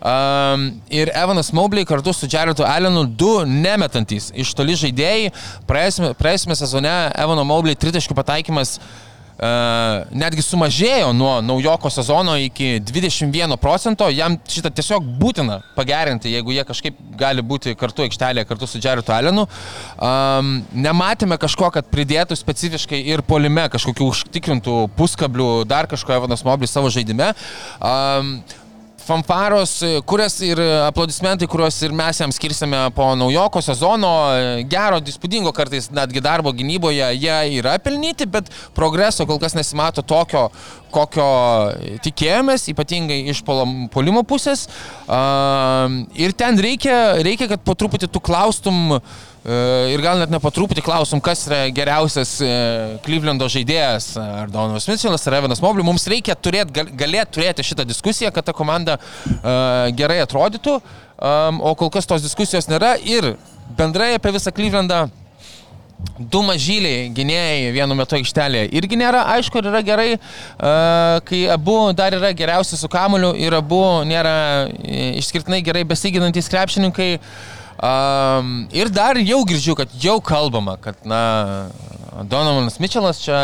Um, 0.00 0.68
ir 0.88 1.12
Evanas 1.12 1.52
Mobley 1.56 1.84
kartu 1.84 2.14
su 2.16 2.28
Jaredu 2.30 2.64
Allenu 2.64 3.04
du 3.04 3.34
nemetantys 3.44 4.30
iš 4.32 4.54
toli 4.56 4.78
žaidėjai. 4.80 5.32
Praėjusiame, 5.68 6.56
sezone 6.56 6.96
Evano 7.12 7.44
Mobley 7.44 7.76
tritaškių 7.76 8.16
pataikymas 8.16 8.78
netgi 9.36 10.40
sumažėjo 10.40 11.10
nuo 11.12 11.34
naujoko 11.44 11.90
sezono 11.92 12.38
iki 12.40 12.80
21 12.80 13.56
procento, 13.60 14.08
jam 14.08 14.38
šitą 14.48 14.70
tiesiog 14.72 15.04
būtina 15.20 15.58
pagerinti, 15.76 16.32
jeigu 16.32 16.54
jie 16.56 16.64
kažkaip 16.64 16.96
gali 17.20 17.44
būti 17.44 17.76
kartu 17.76 18.06
aikštelėje, 18.06 18.46
kartu 18.48 18.68
su 18.70 18.80
Jaretu 18.80 19.12
Alenu. 19.12 19.46
Um, 20.00 20.62
nematėme 20.72 21.36
kažko, 21.40 21.68
kad 21.74 21.88
pridėtų 21.92 22.36
specifiškai 22.38 23.02
ir 23.12 23.24
polime 23.26 23.68
kažkokių 23.72 24.08
užtikrintų 24.12 24.78
puskablių, 24.96 25.50
dar 25.68 25.88
kažko 25.90 26.16
Evanas 26.16 26.44
Moblis 26.46 26.72
savo 26.72 26.92
žaidime. 26.92 27.34
Um, 27.80 28.38
fanfaros, 29.06 29.78
kurias 30.08 30.38
ir 30.44 30.60
aplodismentai, 30.86 31.48
kuriuos 31.50 31.78
ir 31.86 31.94
mes 31.96 32.20
jam 32.20 32.32
skirsime 32.34 32.80
po 32.96 33.08
naujoko 33.18 33.62
sezono, 33.64 34.10
gero, 34.70 34.98
įspūdingo 35.12 35.52
kartais 35.56 35.88
netgi 35.94 36.22
darbo 36.24 36.52
gynyboje, 36.56 37.12
jie 37.14 37.36
yra 37.60 37.76
pelnyti, 37.82 38.26
bet 38.30 38.50
progreso 38.76 39.26
kol 39.28 39.40
kas 39.42 39.54
nesimato 39.58 40.02
tokio, 40.06 40.48
kokio 40.94 41.28
tikėjomės, 42.04 42.66
ypatingai 42.72 43.22
iš 43.32 43.44
polimo 43.46 44.24
pusės. 44.26 44.66
Ir 45.06 46.36
ten 46.38 46.60
reikia, 46.62 46.98
reikia 47.22 47.50
kad 47.52 47.64
po 47.66 47.76
truputį 47.78 48.10
tu 48.10 48.22
klaustum, 48.24 48.96
E, 48.96 49.35
ir 49.46 50.02
gal 50.02 50.18
net 50.18 50.32
ne 50.32 50.40
patruputį 50.42 50.82
klausom, 50.82 51.20
kas 51.22 51.44
yra 51.46 51.60
geriausias 51.74 52.32
e, 52.42 52.48
Klyvlendo 53.04 53.46
žaidėjas, 53.52 54.08
ar 54.18 54.50
Donovas 54.50 54.88
Mitchellas, 54.90 55.26
ar 55.28 55.36
Evanas 55.38 55.62
Mobley. 55.62 55.86
Mums 55.86 56.08
reikia 56.10 56.34
turėti, 56.34 56.86
galėti 56.98 57.36
turėti 57.38 57.66
šitą 57.68 57.86
diskusiją, 57.86 58.32
kad 58.34 58.48
ta 58.48 58.54
komanda 58.56 58.96
uh, 58.98 59.86
gerai 59.94 60.18
atrodytų, 60.24 60.80
o 61.16 61.74
kol 61.78 61.92
kas 61.94 62.08
tos 62.08 62.24
diskusijos 62.24 62.66
nėra 62.68 62.96
ir 63.00 63.36
bendrai 63.78 64.16
apie 64.16 64.34
visą 64.34 64.52
Klyvlendą. 64.54 65.06
Du 66.18 66.42
mažyliai 66.44 67.06
gynėjai 67.16 67.70
vienu 67.72 67.96
metu 67.96 68.18
aikštelėje 68.18 68.68
irgi 68.76 68.98
nėra, 69.00 69.22
aišku, 69.32 69.62
yra 69.64 69.80
gerai, 69.84 70.18
kai 71.24 71.38
abu 71.54 71.76
dar 71.96 72.12
yra 72.18 72.34
geriausi 72.36 72.76
su 72.76 72.90
kamuliu 72.92 73.30
ir 73.40 73.56
abu 73.56 73.80
nėra 74.04 74.34
išskirtinai 75.22 75.62
gerai 75.64 75.86
besiginantys 75.88 76.52
krepšininkai. 76.52 77.14
Uh, 77.76 78.26
Um, 78.36 78.68
ir 78.72 78.88
dar 78.88 79.18
jau 79.20 79.42
girdžiu, 79.44 79.74
kad 79.76 79.90
jau 80.00 80.16
kalbama, 80.24 80.76
kad, 80.80 80.96
na, 81.08 81.68
Donovanas 82.24 82.78
Mitčelas 82.80 83.20
čia 83.20 83.36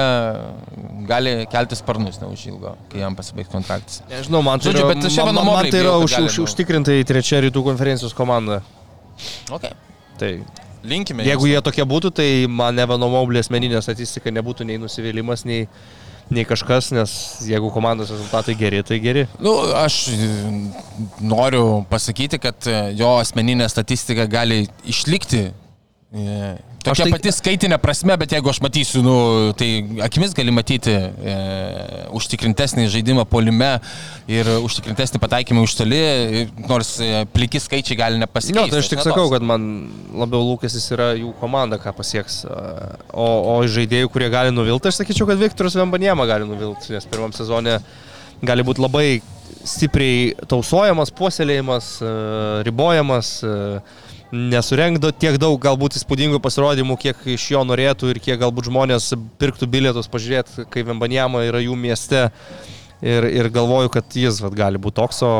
gali 1.09 1.35
kelti 1.53 1.77
sparnus 1.77 2.17
neužilgo, 2.23 2.73
kai 2.93 3.03
jam 3.03 3.17
pasibaigs 3.19 3.53
kontraktas. 3.53 4.01
Nežinau, 4.09 4.41
man 4.47 4.63
tai 4.63 4.73
yra, 4.73 4.87
bet 4.89 5.05
man, 5.05 5.35
man, 5.37 5.51
man 5.51 5.69
tai 5.69 5.83
yra 5.83 5.99
už, 6.01 6.17
už, 6.29 6.39
užtikrintai 6.47 7.03
trečia 7.09 7.43
rytų 7.45 7.65
konferencijos 7.67 8.17
komanda. 8.17 8.63
Okay. 9.53 9.77
Tai 10.21 10.33
linkime. 10.89 11.27
Jeigu 11.29 11.51
jie 11.51 11.61
tokie 11.65 11.85
būtų, 11.89 12.15
tai 12.17 12.29
man 12.49 12.81
Evano 12.81 13.11
Moblė 13.13 13.45
asmeninė 13.45 13.83
statistika 13.85 14.33
nebūtų 14.33 14.71
nei 14.71 14.81
nusivylimas, 14.81 15.45
nei, 15.49 15.67
nei 16.31 16.45
kažkas, 16.49 16.93
nes 16.95 17.15
jeigu 17.49 17.71
komandos 17.75 18.13
rezultatai 18.13 18.55
geri, 18.59 18.83
tai 18.87 19.01
geri. 19.03 19.27
Nu, 19.43 19.55
aš 19.77 20.05
noriu 21.21 21.83
pasakyti, 21.91 22.41
kad 22.43 22.69
jo 22.99 23.17
asmeninė 23.23 23.69
statistika 23.73 24.29
gali 24.31 24.67
išlikti 24.89 25.51
Tokia 26.13 27.07
tai... 27.07 27.13
pati 27.15 27.31
skaitinė 27.33 27.79
prasme, 27.81 28.13
bet 28.21 28.35
jeigu 28.35 28.51
aš 28.51 28.59
matysiu, 28.61 29.01
nu, 29.07 29.15
tai 29.57 29.69
akimis 30.05 30.35
gali 30.37 30.53
matyti 30.53 30.93
e, 30.93 31.37
užtikrintesnį 32.19 32.85
žaidimą 32.93 33.25
polime 33.31 33.71
ir 34.29 34.51
užtikrintesnį 34.59 35.23
pataikymą 35.23 35.63
už 35.65 35.77
toli, 35.79 36.03
nors 36.67 36.93
e, 37.01 37.23
pliki 37.33 37.63
skaičiai 37.63 37.97
gali 38.03 38.21
nepasikeisti. 38.21 38.67
Ne, 38.67 38.75
tai 38.75 38.83
aš 38.83 38.93
tik 38.93 39.05
sakau, 39.07 39.31
kad 39.33 39.47
man 39.47 39.65
labiau 40.13 40.45
lūkestis 40.51 40.91
yra 40.93 41.13
jų 41.17 41.33
komanda, 41.41 41.81
ką 41.81 41.95
pasieks. 41.97 42.43
O, 42.45 43.31
o 43.55 43.57
žaidėjų, 43.65 44.13
kurie 44.13 44.29
gali 44.35 44.53
nuvilti, 44.53 44.93
aš 44.93 45.01
sakyčiau, 45.01 45.31
kad 45.31 45.41
Viktoras 45.41 45.79
Vembaniema 45.79 46.29
gali 46.29 46.51
nuvilti, 46.51 46.93
nes 46.93 47.09
pirmam 47.09 47.33
sezonė 47.33 47.79
gali 48.45 48.67
būti 48.67 48.85
labai 48.85 49.09
stipriai 49.65 50.33
tausojamas, 50.51 51.15
puoselėjimas, 51.15 51.95
e, 52.03 52.17
ribojamas. 52.69 53.37
Uh, 53.47 54.02
nesurengdo 54.33 55.13
tiek 55.13 55.37
daug 55.41 55.59
galbūt 55.61 55.99
įspūdingų 56.01 56.41
pasirodymų, 56.43 56.97
kiek 57.01 57.27
iš 57.35 57.51
jo 57.53 57.63
norėtų 57.69 58.15
ir 58.15 58.21
kiek 58.25 58.41
galbūt 58.41 58.71
žmonės 58.71 59.13
pirktų 59.41 59.69
bilietus 59.71 60.09
pažiūrėti, 60.13 60.67
kai 60.73 60.87
Vembanjama 60.89 61.45
yra 61.51 61.61
jų 61.63 61.77
mieste. 61.79 62.31
Ir, 63.03 63.27
ir 63.27 63.49
galvoju, 63.51 63.91
kad 63.91 64.15
jis 64.15 64.39
vat, 64.45 64.55
gali 64.55 64.79
būti 64.79 65.01
toks, 65.01 65.25
o 65.27 65.33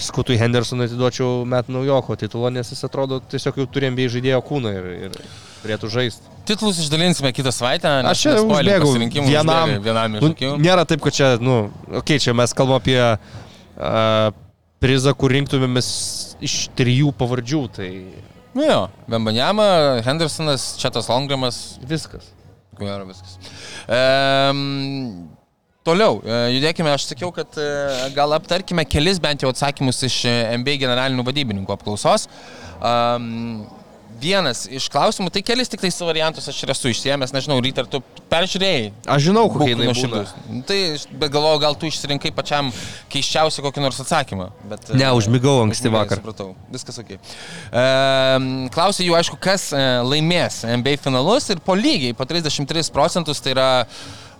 Skutui 0.00 0.38
Hendersonui 0.40 0.86
atiduočiau 0.88 1.46
metų 1.48 1.74
naujoko 1.74 2.16
titulą, 2.20 2.50
nes 2.52 2.70
jis 2.72 2.84
atrodo 2.86 3.18
tiesiog 3.32 3.58
jau 3.60 3.66
turėjom 3.72 3.96
bei 3.96 4.08
žaidėjo 4.12 4.40
kūną 4.48 4.72
ir, 4.72 4.86
ir 5.08 5.16
turėtų 5.62 5.90
žaisti. 5.92 6.32
Titlus 6.48 6.80
išdalinsime 6.82 7.32
kitą 7.36 7.52
savaitę. 7.54 7.90
Aš 8.08 8.24
čia 8.24 8.36
užbėgau 8.40 8.92
vienam. 9.28 9.74
vienam 9.84 10.16
nu, 10.16 10.32
nėra 10.60 10.86
taip, 10.88 11.02
kad 11.04 11.16
čia, 11.16 11.34
nu, 11.40 11.66
okei, 11.88 12.00
okay, 12.00 12.22
čia 12.24 12.36
mes 12.36 12.56
kalbame 12.56 12.80
apie 12.80 12.98
uh, 13.02 14.32
prizą, 14.82 15.14
kur 15.18 15.32
rinktumėmės 15.36 15.90
iš 16.44 16.56
trijų 16.78 17.12
pavardžių. 17.18 17.62
Tai... 17.78 17.90
Nu 18.52 18.66
jo, 18.66 18.80
Bembanjama, 19.10 19.68
Hendersonas, 20.06 20.72
Četas 20.80 21.08
Longramas. 21.12 21.62
Viskas. 21.88 22.32
Ko 22.76 22.88
gero 22.88 23.06
viskas. 23.08 23.38
Um, 23.86 25.30
Toliau, 25.82 26.20
e, 26.22 26.34
judėkime, 26.54 26.92
aš 26.94 27.08
sakiau, 27.08 27.32
kad 27.34 27.56
e, 27.58 27.64
gal 28.14 28.30
aptarkime 28.36 28.84
kelis 28.86 29.18
bent 29.22 29.42
jau 29.42 29.50
atsakymus 29.50 29.98
iš 30.06 30.20
MBA 30.62 30.76
generalinių 30.78 31.24
vadybininkų 31.26 31.74
apklausos. 31.74 32.28
Um, 32.78 33.64
vienas 34.22 34.64
iš 34.70 34.86
klausimų, 34.92 35.32
tai 35.34 35.42
kelis 35.46 35.70
tik 35.72 35.82
tais 35.82 35.98
variantus 36.02 36.48
aš 36.50 36.60
ir 36.64 36.72
esu 36.74 36.92
išsiemęs, 36.92 37.34
nežinau, 37.34 37.58
ryte 37.64 37.82
ar 37.82 37.90
tu 37.90 38.00
peržiūrėjai. 38.30 38.86
Aš 39.14 39.26
žinau, 39.28 39.44
kokie 39.52 39.72
jinai 39.74 39.94
šitus. 39.98 40.32
Tai, 40.68 40.78
bet 41.10 41.34
galvoju, 41.34 41.62
gal 41.64 41.76
tu 41.78 41.90
išsirinkai 41.90 42.32
pačiam 42.36 42.70
keiščiausią 43.12 43.66
kokį 43.66 43.84
nors 43.84 44.00
atsakymą. 44.04 44.48
Bet, 44.70 44.92
ne, 44.96 45.10
užmigau 45.18 45.58
anksti 45.66 45.92
vakar. 45.92 46.22
Supratau, 46.22 46.52
viskas 46.72 47.02
ok. 47.02 47.14
E, 47.18 47.84
Klausai 48.74 49.08
jų, 49.08 49.18
aišku, 49.18 49.38
kas 49.42 49.70
e, 49.76 49.84
laimės 50.06 50.62
NBA 50.68 50.98
finalus 51.02 51.50
ir 51.52 51.62
po 51.64 51.76
lygiai, 51.78 52.16
po 52.16 52.28
33 52.28 52.92
procentus, 52.94 53.42
tai 53.42 53.56
yra 53.56 53.70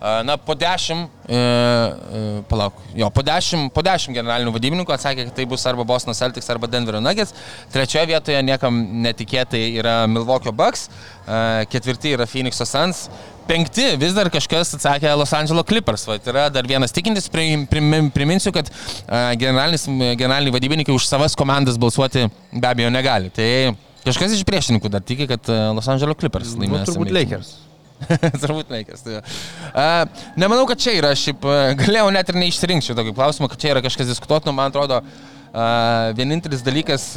Na, 0.03 0.35
po 0.37 0.51
dešimt, 0.51 1.07
e, 1.29 1.35
e, 1.35 2.41
palauk, 2.49 2.75
jo, 2.91 3.07
po 3.07 3.21
dešimt, 3.23 3.69
po 3.71 3.79
dešimt 3.87 4.17
generalinių 4.17 4.51
vadybininkų 4.51 4.91
atsakė, 4.91 5.29
kad 5.29 5.37
tai 5.37 5.45
bus 5.47 5.63
arba 5.69 5.85
Boston 5.87 6.17
Celtics, 6.17 6.49
arba 6.51 6.67
Denverio 6.67 6.99
Nuggets. 6.99 7.31
Trečioje 7.71 8.09
vietoje 8.11 8.41
niekam 8.43 8.81
netikėtai 9.05 9.63
yra 9.79 9.95
Milwaukee 10.11 10.51
Bucks, 10.51 10.89
e, 11.23 11.63
ketvirti 11.71 12.17
yra 12.17 12.27
Phoenix'o 12.27 12.67
Suns. 12.67 13.05
Penkti 13.47 13.93
vis 13.99 14.11
dar 14.15 14.27
kažkas 14.27 14.75
atsakė 14.75 15.15
Los 15.15 15.31
Angeles 15.39 15.69
Clippers. 15.71 16.03
Va, 16.11 16.19
yra 16.19 16.49
dar 16.51 16.67
vienas 16.67 16.91
tikintis, 16.91 17.31
prim, 17.31 17.63
prim, 17.71 18.11
priminsiu, 18.11 18.51
kad 18.55 18.67
generaliniai 19.39 20.51
vadybininkai 20.51 20.95
už 20.95 21.07
savas 21.07 21.35
komandas 21.35 21.79
balsuoti 21.79 22.27
be 22.51 22.67
abejo 22.67 22.91
negali. 22.91 23.31
Tai 23.31 23.51
kažkas 24.03 24.35
iš 24.35 24.43
priešininkų 24.47 24.91
dar 24.91 25.03
tiki, 25.03 25.31
kad 25.31 25.47
Los 25.75 25.87
Angeles 25.87 26.19
Clippers 26.19 26.57
laimės. 26.59 26.83
Nu, 26.83 26.89
turbūt 26.91 27.15
Lakers. 27.15 27.59
Turbūt 28.43 28.73
Lakers. 28.73 29.05
Tai. 29.05 29.21
Uh, 29.73 30.25
nemanau, 30.39 30.65
kad 30.69 30.81
čia 30.81 30.97
yra, 30.99 31.13
šiaip 31.17 31.45
galėjau 31.79 32.09
net 32.13 32.29
ir 32.31 32.41
neišsirinkti 32.41 32.97
tokį 32.97 33.15
klausimą, 33.17 33.49
kad 33.51 33.61
čia 33.61 33.73
yra 33.75 33.85
kažkas 33.85 34.11
diskutuotino, 34.11 34.55
man 34.55 34.73
atrodo, 34.73 35.01
uh, 35.03 36.11
vienintelis 36.17 36.63
dalykas, 36.65 37.13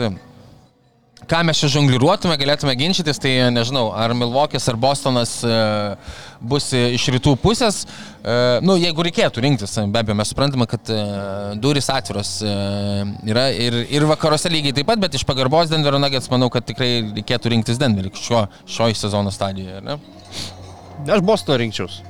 ką 1.26 1.40
mes 1.48 1.58
čia 1.58 1.70
žongliruotume, 1.72 2.36
galėtume 2.38 2.74
ginčytis, 2.78 3.18
tai 3.22 3.32
nežinau, 3.50 3.88
ar 3.96 4.14
Milvokis 4.14 4.68
ar 4.70 4.76
Bostonas 4.78 5.38
uh, 5.46 6.18
bus 6.38 6.68
iš 6.76 7.08
rytų 7.16 7.34
pusės. 7.42 7.82
Uh, 7.86 8.58
nu, 8.66 8.76
jeigu 8.78 9.06
reikėtų 9.06 9.42
rinktis, 9.42 9.74
be 9.90 10.02
abejo, 10.02 10.18
mes 10.18 10.30
suprantame, 10.30 10.68
kad 10.70 10.92
durys 11.62 11.88
atviros 11.94 12.36
yra 12.42 13.48
ir, 13.54 13.80
ir 13.90 14.06
vakaruose 14.10 14.50
lygiai 14.52 14.76
taip 14.76 14.90
pat, 14.90 15.02
bet 15.02 15.16
iš 15.18 15.26
pagarbos 15.26 15.72
Denverio 15.72 16.00
Nuggets 16.02 16.30
manau, 16.32 16.50
kad 16.52 16.66
tikrai 16.68 17.00
reikėtų 17.16 17.54
rinktis 17.54 17.80
Denverį 17.82 18.12
šio, 18.18 18.46
šio 18.66 18.92
sezono 18.98 19.34
stadijoje. 19.34 19.82
Ne? 19.86 19.98
Aš 21.04 21.24
Bostoną 21.26 21.58
rinkčiaus. 21.62 22.02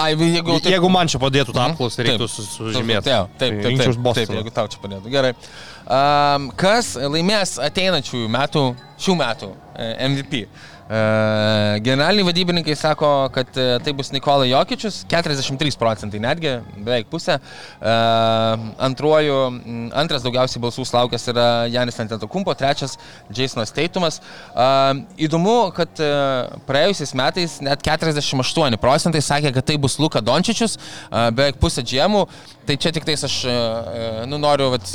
Ai, 0.00 0.14
jeigu, 0.16 0.56
taip... 0.56 0.72
jeigu 0.72 0.88
man 0.90 1.10
čia 1.10 1.20
padėtų 1.20 1.52
tą 1.54 1.64
apklausą, 1.66 1.98
tai 1.98 2.06
reiktų 2.08 2.28
sužymėti. 2.32 3.10
Taip, 3.10 3.34
taip, 3.38 3.58
taip, 3.60 3.80
taip, 3.82 3.92
taip, 3.92 4.14
taip, 4.16 4.34
jeigu 4.38 4.52
tau 4.54 4.70
čia 4.72 4.80
padėtų. 4.82 5.12
Gerai. 5.12 5.32
Um, 5.82 6.48
kas 6.58 6.94
laimės 6.96 7.58
ateinančių 7.62 8.24
metų, 8.32 8.64
šių 9.04 9.16
metų 9.20 9.50
MVP? 10.08 10.44
E, 10.46 10.71
generaliniai 10.92 12.26
vadybininkai 12.26 12.74
sako, 12.76 13.08
kad 13.32 13.48
e, 13.56 13.78
tai 13.84 13.92
bus 13.96 14.10
Nikola 14.12 14.44
Jokičius, 14.44 15.02
43 15.08 15.78
procentai 15.80 16.20
netgi, 16.20 16.52
beveik 16.76 17.08
pusė. 17.08 17.38
E, 17.38 17.94
antruoju, 18.88 19.38
antras 19.96 20.26
daugiausiai 20.26 20.60
balsų 20.62 20.84
sulaukęs 20.90 21.24
yra 21.32 21.48
Janis 21.72 22.00
Antetokumpo, 22.02 22.52
trečias 22.58 22.98
Jasonas 23.32 23.72
Teitumas. 23.72 24.20
Įdomu, 25.16 25.56
kad 25.76 26.00
praėjusiais 26.68 27.14
metais 27.16 27.58
net 27.64 27.84
48 27.86 28.80
procentai 28.82 29.22
sakė, 29.24 29.54
kad 29.56 29.70
tai 29.70 29.78
bus 29.80 29.96
Luka 30.02 30.20
Dončičius, 30.20 30.76
beveik 31.10 31.60
pusė 31.62 31.86
džiemų. 31.86 32.26
Tai 32.68 32.76
čia 32.78 32.92
tik 32.94 33.06
tais 33.08 33.24
aš 33.26 33.38
nu, 34.28 34.38
noriu 34.38 34.74
vat, 34.74 34.92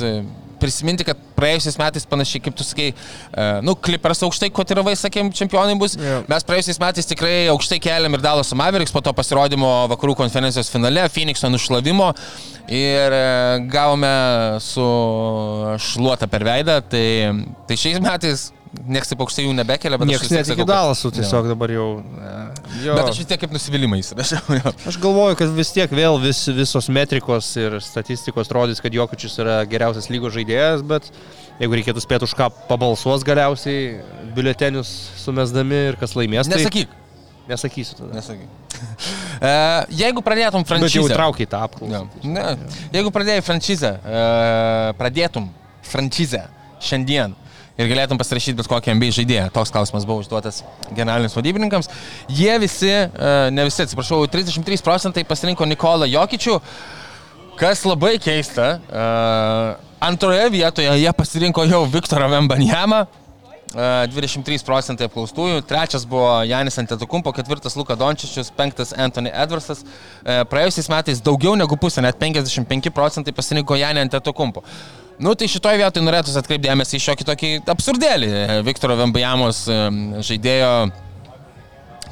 prisiminti, 0.60 1.06
kad 1.06 1.20
praėjusiais 1.38 1.78
metais 1.80 2.06
panašiai 2.08 2.42
kaip 2.44 2.56
tu 2.58 2.66
sakai, 2.66 2.90
e, 2.92 3.46
nu, 3.66 3.76
Clippers 3.84 4.22
aukštai 4.26 4.50
kotiravai, 4.54 4.96
sakėm, 4.98 5.30
čempionai 5.34 5.76
bus. 5.80 5.96
Jo. 5.98 6.22
Mes 6.30 6.46
praėjusiais 6.48 6.80
metais 6.82 7.08
tikrai 7.08 7.34
aukštai 7.54 7.80
keliam 7.82 8.18
ir 8.18 8.24
Dalas 8.24 8.52
Mavericks 8.58 8.94
po 8.94 9.02
to 9.04 9.14
pasirodymo 9.16 9.72
vakarų 9.94 10.18
konferencijos 10.18 10.72
finale, 10.72 11.06
Phoenixo 11.12 11.50
nušlavimo 11.52 12.12
ir 12.68 13.16
e, 13.16 13.24
gavome 13.72 14.12
su 14.64 14.86
šluota 15.88 16.28
per 16.30 16.46
veidą. 16.46 16.80
Tai, 16.88 17.08
tai 17.68 17.80
šiais 17.80 18.02
metais 18.04 18.48
niekas 18.88 19.08
taip 19.12 19.20
aukštai 19.24 19.44
jų 19.46 19.54
nebekelia, 19.58 19.98
bet 20.00 20.08
Niekas 20.10 20.30
net 20.34 20.50
iki 20.52 20.64
dalasų 20.68 21.10
tiesiog 21.18 21.48
dabar 21.50 21.72
jau. 21.72 21.86
e, 22.02 22.34
Jo. 22.84 22.94
Bet 22.98 23.08
aš 23.10 23.18
vis 23.22 23.26
tiek 23.30 23.40
kaip 23.42 23.52
nusivylimais 23.54 24.12
rašiau. 24.18 24.42
jo. 24.58 24.72
Aš 24.90 24.98
galvoju, 25.02 25.38
kad 25.40 25.50
vis 25.56 25.72
tiek 25.74 25.90
vėl 25.94 26.20
vis, 26.22 26.44
visos 26.54 26.88
metrikos 26.92 27.48
ir 27.58 27.78
statistikos 27.84 28.50
rodys, 28.54 28.80
kad 28.84 28.94
Jokičius 28.94 29.38
yra 29.42 29.58
geriausias 29.68 30.10
lygos 30.12 30.34
žaidėjas, 30.36 30.84
bet 30.86 31.08
jeigu 31.58 31.78
reikėtų 31.80 32.04
spėti 32.04 32.28
už 32.28 32.36
ką 32.38 32.50
pabalsuos 32.68 33.24
galiausiai, 33.26 33.98
biuletenius 34.36 34.92
sumesdami 35.24 35.80
ir 35.92 35.98
kas 36.00 36.14
laimės, 36.18 36.48
Nesakyk. 36.52 36.88
tai 36.92 37.52
nesakysiu 37.54 37.96
tada. 38.02 38.14
Nesakyk. 38.20 38.48
E, 39.38 39.50
jeigu 39.94 40.18
pradėtum 40.22 40.64
Bet 40.66 40.70
jau 40.70 40.78
franšizę. 41.06 41.14
traukiai 41.14 41.46
tą 41.46 41.60
apklausą. 41.62 42.00
Ne, 42.26 42.40
ne. 42.58 42.70
Jeigu 42.90 43.10
pradėjai 43.14 43.42
franšizę, 43.46 43.90
e, 44.02 44.22
pradėtum 44.98 45.44
franšizę 45.86 46.40
šiandien 46.82 47.36
ir 47.78 47.90
galėtum 47.90 48.18
pasirašyti 48.18 48.58
bet 48.58 48.68
kokį 48.70 48.94
MBA 48.98 49.12
žaidėją, 49.20 49.48
toks 49.54 49.72
klausimas 49.74 50.06
buvo 50.08 50.24
užduotas 50.24 50.62
generaliniams 50.90 51.36
vadybininkams, 51.38 51.90
jie 52.40 52.56
visi, 52.62 52.90
e, 52.90 53.34
ne 53.54 53.66
visi, 53.68 53.84
atsiprašau, 53.86 54.24
33 54.32 54.82
procentai 54.84 55.24
pasirinko 55.28 55.68
Nikolą 55.70 56.08
Jokičių, 56.10 56.58
kas 57.60 57.84
labai 57.86 58.16
keista. 58.22 58.74
E, 58.78 59.06
antroje 60.04 60.50
vietoje 60.54 60.98
jie 60.98 61.14
pasirinko 61.22 61.66
jau 61.70 61.84
Viktorą 61.90 62.28
Vembanjamą. 62.34 63.06
E, 63.68 64.08
23 64.10 64.64
procentai 64.64 65.06
apklaustųjų, 65.10 65.60
trečias 65.68 66.06
buvo 66.08 66.38
Janis 66.48 66.78
Antetokumpo, 66.80 67.34
ketvirtas 67.36 67.76
Luka 67.76 67.98
Dončičius, 68.00 68.48
penktas 68.56 68.94
Anthony 68.96 69.28
Edwardsas. 69.28 69.84
E, 70.24 70.40
Praėjusiais 70.48 70.88
metais 70.88 71.20
daugiau 71.20 71.52
negu 71.58 71.76
pusė, 71.76 72.00
net 72.02 72.16
55 72.18 72.90
procentai 72.96 73.34
pasirinko 73.36 73.76
Janį 73.76 74.06
Antetokumpo. 74.06 74.64
Nu, 75.18 75.32
tai 75.34 75.48
šitoje 75.50 75.80
vietoje 75.80 76.04
norėtųsi 76.06 76.38
atkreipdėmėsi 76.38 76.94
į 76.98 77.02
šiokį 77.08 77.24
tokį 77.26 77.48
absurdėlį 77.74 78.28
Viktoro 78.68 78.94
Vembajamos 79.00 79.64
e, 79.66 79.78
žaidėjo, 80.22 80.68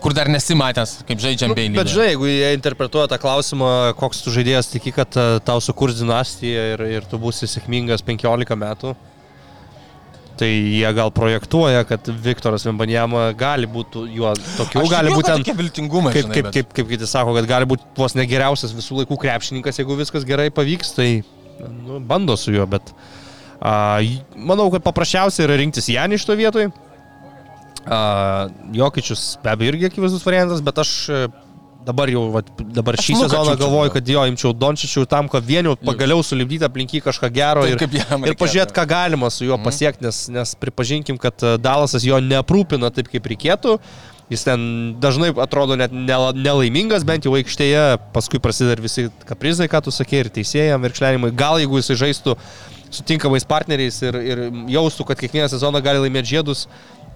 kur 0.02 0.14
dar 0.16 0.26
nesimatęs, 0.32 0.96
kaip 1.07 1.22
žaidžia 1.22 1.46
Nu, 1.46 1.54
MBA. 1.54 1.68
bet 1.78 1.92
žinai, 1.92 2.09
jeigu 2.12 2.26
jie 2.26 2.48
interpretuoja 2.57 3.07
tą 3.12 3.20
klausimą, 3.22 3.68
koks 4.00 4.24
tu 4.26 4.34
žaidėjas 4.34 4.72
tiki, 4.74 4.90
kad 4.96 5.14
e, 5.22 5.26
tau 5.46 5.62
sukurs 5.62 6.00
dinastiją 6.02 6.64
ir, 6.74 6.82
ir 6.98 7.07
tu 7.07 7.20
būsi 7.22 7.46
sėkmingas 7.50 8.02
15 8.07 8.59
metų, 8.59 8.96
tai 10.36 10.50
jie 10.50 10.90
gal 10.98 11.14
projektuoja, 11.14 11.86
kad 11.88 12.11
Viktoras 12.26 12.66
Vembanjama 12.66 13.28
gali 13.38 13.70
būti 13.70 14.02
juo 14.18 14.34
tokiu, 14.59 14.82
Aš 14.82 14.90
gali 14.92 15.14
būti 15.14 15.30
ten 15.46 15.57
viltingumai, 15.62 16.11
kaip, 16.12 16.26
žinai, 16.26 16.34
kaip, 16.40 16.50
bet- 16.50 16.59
kaip, 16.59 16.74
kaip 16.80 16.90
kiti 16.90 17.07
sako, 17.09 17.38
kad 17.38 17.46
gali 17.54 17.70
būti 17.70 17.86
vos 17.96 18.18
negeriausias 18.18 18.74
visų 18.76 18.98
laikų 19.04 19.16
krepšininkas, 19.22 19.78
jeigu 19.80 19.96
viskas 20.02 20.26
gerai 20.28 20.50
pavyks, 20.50 20.92
tai 20.98 21.09
nu, 21.61 22.00
bando 22.00 22.36
su 22.36 22.54
juo, 22.54 22.66
bet 22.70 22.92
a, 23.61 24.00
manau, 24.36 24.68
kad 24.74 24.84
paprasčiausia 24.84 25.46
yra 25.46 25.59
rinktis 25.61 25.90
Janį 25.92 26.20
iš 26.20 26.28
to 26.28 26.36
vietoj. 26.38 26.70
A, 27.86 27.98
Jokičius 28.74 29.36
be 29.42 29.52
abejo 29.52 29.74
irgi 29.74 29.90
akivaizdus 29.90 30.24
variantas, 30.26 30.62
bet 30.64 30.80
aš 30.82 30.94
e, 31.09 31.20
dabar 31.86 32.11
jau, 32.11 32.24
vat, 32.34 32.48
dabar 32.74 32.98
šį 32.98 33.20
sezoną 33.22 33.54
galvoju, 33.61 33.92
kad 33.94 34.09
jo, 34.11 34.24
imčiau 34.26 34.50
Dončičių 34.57 35.04
tam, 35.11 35.30
kad 35.30 35.46
vien 35.46 35.68
jau 35.68 35.76
pagaliau 35.78 36.24
sulibdyti 36.26 36.66
aplink 36.66 36.96
jį 36.96 37.04
kažką 37.04 37.30
gero 37.34 37.62
Taip, 37.66 37.86
ir, 37.86 38.02
ir 38.32 38.38
pažiūrėti, 38.40 38.74
ką 38.76 38.86
galima 38.90 39.30
su 39.30 39.46
juo 39.46 39.59
pasiekti, 39.62 40.07
nes, 40.09 40.24
nes 40.32 40.57
pripažinkim, 40.59 41.20
kad 41.22 41.46
e, 41.46 41.54
Dalasas 41.62 42.07
jo 42.07 42.18
neaprūpina 42.22 42.90
taip, 42.94 43.11
kaip 43.12 43.30
reikėtų. 43.32 43.78
Jis 44.30 44.42
ten 44.42 44.62
dažnai 44.98 45.30
atrodo 45.38 45.76
net 45.78 45.92
nela- 45.94 46.34
nelaimingas, 46.34 47.04
bent 47.06 47.28
jau 47.28 47.34
aikštėje, 47.38 47.84
paskui 48.14 48.40
prasideda 48.42 48.82
visi 48.82 49.06
kaprizai, 49.28 49.68
ką 49.70 49.84
tu 49.86 49.94
sakė, 49.94 50.24
ir 50.24 50.32
teisėjam, 50.34 50.82
ir 50.82 50.94
kšlenimai. 50.96 51.30
Gal 51.30 51.60
jeigu 51.62 51.78
jis 51.78 51.94
žaistų 52.00 52.34
su 52.90 53.04
tinkamais 53.06 53.46
partneriais 53.46 54.00
ir, 54.02 54.18
ir 54.18 54.44
jaustų, 54.72 55.06
kad 55.06 55.20
kiekvieną 55.20 55.46
sezoną 55.52 55.82
gali 55.84 56.02
laimėti 56.02 56.34
žiedus 56.34 56.66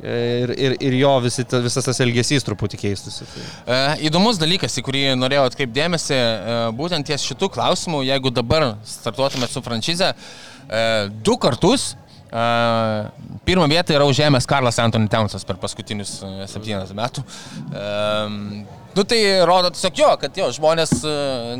ir, 0.02 0.52
ir, 0.54 0.76
ir 0.80 0.96
jo 1.00 1.12
visi, 1.24 1.44
visas 1.64 1.86
tas 1.86 2.00
elgesys 2.02 2.46
truputį 2.46 2.80
keistųsi. 2.80 3.26
Tai. 3.26 3.44
E, 3.66 3.80
Įdomus 4.08 4.40
dalykas, 4.40 4.76
į 4.80 4.84
kurį 4.86 5.02
norėjau 5.18 5.46
atkreipdėmėsi, 5.50 6.14
e, 6.16 6.58
būtent 6.78 7.06
ties 7.11 7.24
šitų 7.26 7.50
klausimų, 7.56 8.04
jeigu 8.08 8.32
dabar 8.34 8.74
startuotume 8.88 9.48
su 9.50 9.62
franšize, 9.64 10.12
e, 10.14 10.84
du 11.26 11.36
kartus 11.42 11.92
e, 12.30 12.46
pirmą 13.51 13.66
vietą 13.70 13.98
yra 13.98 14.07
užėmęs 14.09 14.46
Karlas 14.51 14.78
Antony 14.82 15.11
Townsas 15.11 15.44
per 15.44 15.59
paskutinius 15.61 16.20
e, 16.22 16.34
septynis 16.51 16.94
metų. 16.96 17.26
E, 17.74 18.78
Nu 18.90 19.05
tai 19.07 19.20
rodo 19.46 19.68
tiesiog 19.70 19.98
jo, 20.01 20.09
kad 20.18 20.34
jo, 20.34 20.48
žmonės 20.51 20.90
e, 21.07 21.11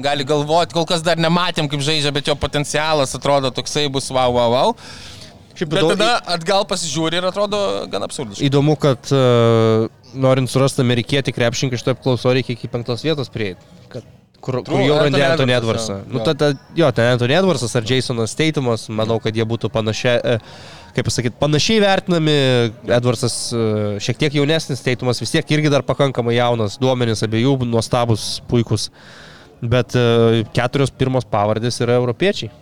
gali 0.03 0.24
galvoti, 0.26 0.74
kol 0.74 0.82
kas 0.88 1.05
dar 1.07 1.20
nematėm, 1.22 1.68
kaip 1.70 1.82
žaidžia, 1.86 2.11
bet 2.16 2.26
jo 2.26 2.34
potencialas 2.34 3.14
atrodo 3.14 3.53
toksai 3.55 3.84
bus 3.86 4.09
wow, 4.11 4.32
wow, 4.34 4.51
wow. 4.51 4.72
Šiaip 5.55 5.70
Bet 5.70 5.84
daug- 5.84 5.93
tada 5.95 6.16
atgal 6.34 6.66
pasižiūri 6.66 7.20
ir 7.20 7.28
atrodo 7.30 7.61
gan 7.93 8.03
absurdiškai. 8.09 8.49
Įdomu, 8.49 8.74
kad 8.82 9.12
uh, 9.14 9.86
norint 10.18 10.51
surasti 10.51 10.82
amerikietį 10.82 11.34
krepšinką 11.36 11.78
iš 11.78 11.86
to 11.86 11.95
apklauso 11.95 12.34
reikia 12.34 12.57
iki 12.57 12.70
penktos 12.72 13.07
vietos 13.07 13.30
prieiti. 13.30 13.62
Kur, 13.91 14.03
kur 14.41 14.62
True, 14.64 14.86
jau 14.88 14.99
Anthony 15.05 15.20
randi 15.20 15.53
Edwardsą. 15.53 16.01
jo. 16.01 16.11
Nu, 16.16 16.24
tada, 16.24 16.51
jo, 16.74 16.91
ten 16.97 17.12
Anthony 17.12 17.36
Edwardsas 17.36 17.76
ar 17.76 17.84
Jasonas 17.86 18.34
Teitumas, 18.38 18.88
manau, 18.88 19.20
kad 19.22 19.36
jie 19.36 19.45
būtų 19.45 19.68
panašiai, 19.70 20.16
e, 20.24 20.38
kaip 20.97 21.07
pasakyti, 21.09 21.38
panašiai 21.41 21.82
vertinami. 21.82 22.36
Edwardsas 22.99 23.36
e, 23.53 23.64
šiek 24.03 24.20
tiek 24.20 24.38
jaunesnis, 24.41 24.82
Teitumas 24.84 25.22
vis 25.22 25.34
tiek 25.34 25.57
irgi 25.57 25.72
dar 25.72 25.84
pakankamai 25.86 26.36
jaunas, 26.36 26.78
duomenys 26.82 27.24
abiejų 27.26 27.57
nuostabus, 27.68 28.38
puikus. 28.51 28.91
Bet 29.61 29.97
e, 29.99 30.45
keturios 30.57 30.93
pirmos 30.95 31.28
pavardės 31.28 31.80
yra 31.84 31.99
europiečiai. 32.01 32.53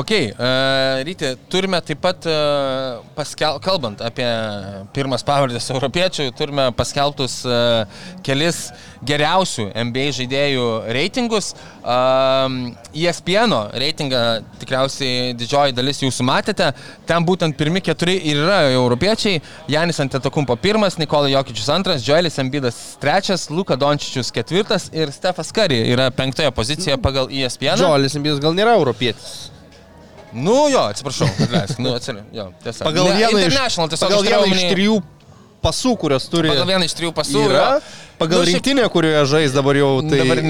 Ok, 0.00 0.10
uh, 0.32 1.02
Ryti, 1.04 1.34
turime 1.52 1.76
taip 1.84 1.98
pat, 2.00 2.24
uh, 2.24 3.02
paskel... 3.12 3.58
kalbant 3.60 4.00
apie 4.00 4.24
pirmas 4.96 5.20
pavardės 5.26 5.66
europiečių, 5.74 6.30
turime 6.38 6.70
paskelbtus 6.72 7.34
uh, 7.44 8.06
kelis 8.24 8.70
geriausių 9.04 9.66
NBA 9.90 10.06
žaidėjų 10.16 10.64
reitingus. 10.96 11.50
Uh, 11.82 12.70
ESPN 12.96 13.52
reitingą 13.82 14.22
tikriausiai 14.62 15.34
didžioji 15.36 15.76
dalis 15.76 16.00
jūsų 16.00 16.28
matėte. 16.30 16.70
Ten 17.04 17.28
būtent 17.28 17.60
pirmi 17.60 17.84
keturi 17.84 18.16
ir 18.32 18.40
yra 18.46 18.62
europiečiai. 18.72 19.44
Janis 19.68 20.00
Antetokumpo 20.00 20.56
pirmas, 20.64 20.96
Nikola 21.02 21.28
Jokičius 21.34 21.68
antras, 21.76 22.08
Joelis 22.08 22.40
Embidas 22.40 22.80
trečias, 23.04 23.50
Luka 23.52 23.76
Dončičius 23.76 24.32
ketvirtas 24.32 24.88
ir 24.96 25.12
Stefas 25.12 25.52
Kari 25.52 25.84
yra 25.92 26.08
penktoje 26.08 26.56
pozicijoje 26.56 27.02
pagal 27.04 27.28
ESPN. 27.28 27.76
Džolis 27.84 28.16
Embidas 28.16 28.40
gal 28.40 28.56
nėra 28.56 28.80
europietis. 28.80 29.50
Nu 30.32 30.68
jo, 30.70 30.82
atsiprašau, 30.92 31.26
atleisk, 31.46 31.78
nu 31.82 31.94
atsiprašau, 31.94 32.28
jo, 32.32 32.52
tiesa. 32.62 32.84
Pagal 32.84 33.08
Ne, 33.10 33.16
vieną 33.18 33.46
iš, 33.48 33.56
pagal 33.98 34.22
vieną 34.22 34.44
iš 34.54 34.62
trijų 34.70 35.00
pasų, 35.60 35.96
kurias 36.00 36.24
turi. 36.32 36.48
Pagal 36.48 36.68
vieną 36.70 36.86
iš 36.86 36.94
trijų 36.96 37.10
pasų. 37.16 37.42
yra. 37.50 37.64
jo. 37.74 37.80
Pagal 38.20 38.38
Nu, 38.40 38.44
šiaip- 38.44 38.52
rinktinę, 38.60 38.82
kurioje 38.92 39.20
žais 39.32 39.52
dabar 39.52 39.76
jau 39.80 40.02
tai 40.04 40.18
Dabar 40.20 40.36
yra 40.36 40.44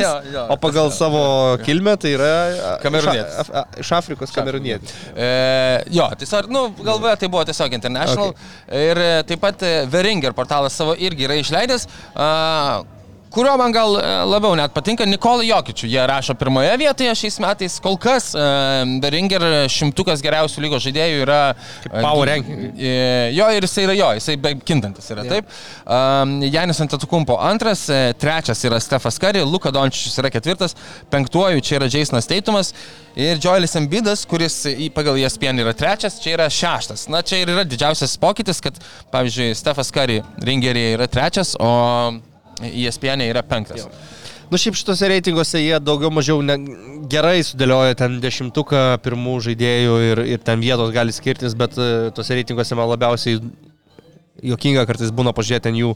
jo, 0.04 0.12
jo. 0.32 0.44
o 0.48 0.56
pagal 0.56 0.88
savo 0.96 1.22
kilmę 1.64 1.92
tai 2.00 2.14
yra 2.16 2.30
Kamerūnietis. 2.80 3.34
iš, 3.36 3.50
a- 3.52 3.58
a- 3.60 3.80
iš 3.84 3.90
Afrikos 3.92 4.32
kamerūnietis. 4.32 4.94
E, 5.14 5.28
jo, 5.92 6.08
tiesiog, 6.16 6.48
nu, 6.48 6.62
galvoje 6.84 7.16
tai 7.20 7.28
buvo 7.28 7.44
tiesiog 7.44 7.72
International. 7.76 8.32
Okay. 8.32 8.88
Ir 8.90 8.96
e, 8.98 9.22
taip 9.28 9.40
pat 9.44 9.60
e, 9.62 9.74
Veringer 9.92 10.32
portalas 10.32 10.72
savo 10.72 10.94
irgi 10.96 11.28
yra 11.28 11.36
išleidęs. 11.36 11.84
A, 12.16 12.82
Kurio 13.34 13.56
man 13.58 13.72
gal 13.74 13.96
e, 13.98 14.10
labiau 14.30 14.54
net 14.58 14.70
patinka 14.74 15.06
Nikola 15.08 15.42
Jokičių. 15.42 15.88
Jie 15.90 16.02
rašo 16.06 16.36
pirmoje 16.38 16.70
vietoje 16.78 17.14
šiais 17.18 17.40
metais. 17.42 17.78
Kol 17.82 17.96
kas 17.98 18.30
Beringer 19.02 19.42
šimtukas 19.72 20.22
geriausių 20.22 20.62
lygos 20.64 20.84
žaidėjų 20.84 21.22
yra... 21.24 21.38
e, 21.88 21.92
power 21.98 22.30
e, 22.34 22.42
Jo, 23.34 23.48
ir 23.54 23.66
jisai 23.66 23.86
yra 23.88 23.96
jo, 23.98 24.10
jisai 24.18 24.36
kintantis 24.66 25.10
yra, 25.10 25.24
taip. 25.26 25.50
Um, 25.84 26.36
Janis 26.46 26.82
Antetokumpo 26.84 27.36
antras, 27.42 27.86
e, 27.90 28.12
trečias 28.20 28.62
yra 28.68 28.78
Stefas 28.82 29.18
Kari, 29.22 29.42
Luka 29.46 29.72
Dončičius 29.74 30.20
yra 30.22 30.30
ketvirtas, 30.34 30.76
penktuoju 31.10 31.64
čia 31.64 31.80
yra 31.80 31.88
Jasonas 31.90 32.30
Teitumas 32.30 32.70
ir 33.18 33.40
Joelis 33.42 33.74
Embidas, 33.80 34.24
kuris 34.30 34.60
pagal 34.94 35.18
E 35.18 35.26
ESPN 35.26 35.62
yra 35.64 35.74
trečias, 35.76 36.20
čia 36.22 36.36
yra 36.36 36.46
šeštas. 36.50 37.08
Na, 37.12 37.24
čia 37.26 37.42
ir 37.42 37.50
yra 37.54 37.66
didžiausias 37.66 38.14
pokytis, 38.20 38.62
kad, 38.64 38.78
pavyzdžiui, 39.14 39.54
Stefas 39.58 39.90
Kari 39.94 40.20
ringerėje 40.44 40.94
yra 40.98 41.10
trečias, 41.10 41.56
o 41.58 41.74
E 42.14 42.33
ESPN 42.70 43.24
yra 43.28 43.42
penktas. 43.46 43.86
Nu 44.50 44.58
šiaip 44.60 44.76
šitose 44.76 45.08
reitinguose 45.08 45.60
jie 45.62 45.78
daugiau 45.80 46.10
mažiau 46.12 46.42
ne, 46.44 46.58
gerai 47.10 47.38
sudėlioja 47.46 47.96
ten 47.98 48.18
dešimtuką 48.22 48.82
pirmų 49.04 49.38
žaidėjų 49.46 49.94
ir, 50.10 50.22
ir 50.36 50.42
ten 50.44 50.60
vietos 50.62 50.92
gali 50.94 51.14
skirtis, 51.16 51.56
bet 51.58 51.78
e, 51.80 52.10
tose 52.14 52.36
reitinguose 52.36 52.76
man 52.78 52.90
labiausiai 52.92 53.40
jokinga 54.44 54.84
kartais 54.88 55.12
būna 55.14 55.32
pažiūrėti 55.36 55.68
ten 55.70 55.78
jų 55.80 55.94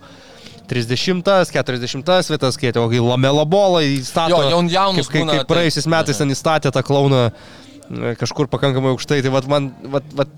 30, 0.69 1.23
40 1.53 2.33
vietas, 2.33 2.59
kai 2.61 2.73
kokį 2.77 3.01
lamelo 3.05 3.45
bolą 3.49 3.81
įstato. 3.87 4.37
Jo, 4.37 4.51
jaun- 4.53 4.69
jaunus 4.73 5.09
kaip, 5.09 5.25
kaip, 5.25 5.43
kaip 5.43 5.49
praėjusiais 5.53 5.89
metais 5.89 6.21
ten 6.21 6.33
įstatė 6.35 6.73
tą 6.75 6.83
klauną 6.85 7.29
e, 7.29 8.15
kažkur 8.21 8.51
pakankamai 8.53 8.93
aukštai. 8.97 9.23
Tai 9.25 9.33
vat 9.37 9.49
man 9.49 9.71
vat, 9.95 10.09
vat, 10.19 10.35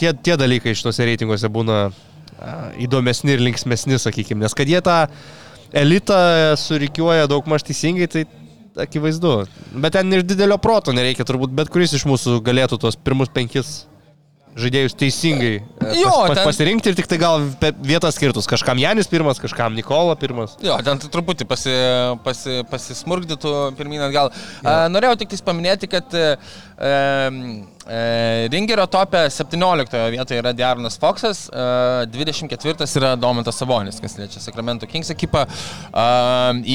tie, 0.00 0.12
tie 0.14 0.38
dalykai 0.40 0.74
šituose 0.74 1.06
reitinguose 1.06 1.50
būna 1.52 1.90
įdomesni 2.80 3.34
ir 3.36 3.42
linksmesni, 3.44 3.98
sakykime. 4.00 4.44
Nes 4.46 4.56
kad 4.56 4.68
jie 4.70 4.80
tą 4.84 4.98
elitą 5.76 6.20
surikiuoja 6.58 7.28
daug 7.30 7.46
maž 7.50 7.64
teisingai, 7.68 8.08
tai 8.10 8.24
akivaizdu. 8.80 9.34
Bet 9.82 9.94
ten 9.98 10.12
ir 10.14 10.24
didelio 10.26 10.58
proto 10.62 10.94
nereikia, 10.96 11.26
turbūt 11.28 11.54
bet 11.54 11.70
kuris 11.72 11.94
iš 11.98 12.06
mūsų 12.08 12.40
galėtų 12.46 12.80
tuos 12.82 12.96
pirmus 12.98 13.30
penkis 13.34 13.80
žaidėjus 14.58 14.96
teisingai 14.98 15.50
e, 15.60 15.90
Jo, 16.00 16.10
pas, 16.10 16.32
pas, 16.32 16.38
ten- 16.40 16.48
pasirinkti 16.48 16.90
ir 16.90 16.96
tik 16.98 17.06
tai 17.10 17.20
gal 17.22 17.44
vietas 17.86 18.16
skirtus. 18.18 18.48
Kažkam 18.50 18.80
Janis 18.82 19.06
pirmas, 19.10 19.38
kažkam 19.42 19.76
Nikola 19.78 20.16
pirmas. 20.18 20.56
Jo, 20.64 20.74
ten 20.86 20.98
truputį 20.98 21.46
pasi, 21.50 21.74
pasi, 22.24 22.56
pasismurgdytų 22.70 23.52
pirmyn 23.78 24.02
atgal. 24.08 24.32
Ja. 24.64 24.88
Norėjau 24.90 25.20
tik 25.22 25.30
tais 25.34 25.44
paminėti, 25.46 25.90
kad 25.92 26.10
e, 26.18 26.32
e, 26.82 26.94
Ringerio 28.52 28.84
topė 28.86 29.24
17 29.34 30.02
vietoje 30.14 30.38
yra 30.38 30.52
Diarnas 30.54 30.98
Foxas, 31.00 31.48
e, 31.50 32.06
24 32.12 32.86
yra 33.00 33.16
Domantas 33.18 33.58
Savonis, 33.58 33.98
kas 34.02 34.14
liečia 34.18 34.42
Sacramento 34.42 34.86
Kings 34.86 35.10
ekipą. 35.10 35.42
E, 35.46 36.06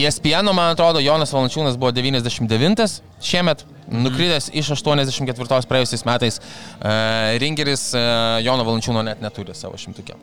ESPN, 0.01 0.51
man 0.51 0.73
atrodo, 0.73 0.99
Jonas 0.99 1.31
Valančiūnas 1.31 1.79
buvo 1.79 1.93
99 1.95 2.99
šiemet. 3.23 3.63
Nukritęs 3.85 4.49
iš 4.57 4.73
84 4.75 5.69
praėjusiais 5.69 6.05
metais, 6.09 6.41
e, 6.81 7.37
Ringeris 7.39 7.91
e, 7.95 8.07
Jono 8.43 8.65
Valančiūno 8.67 9.05
net 9.05 9.23
neturi 9.23 9.55
savo 9.55 9.79
šimtukė. 9.79 10.17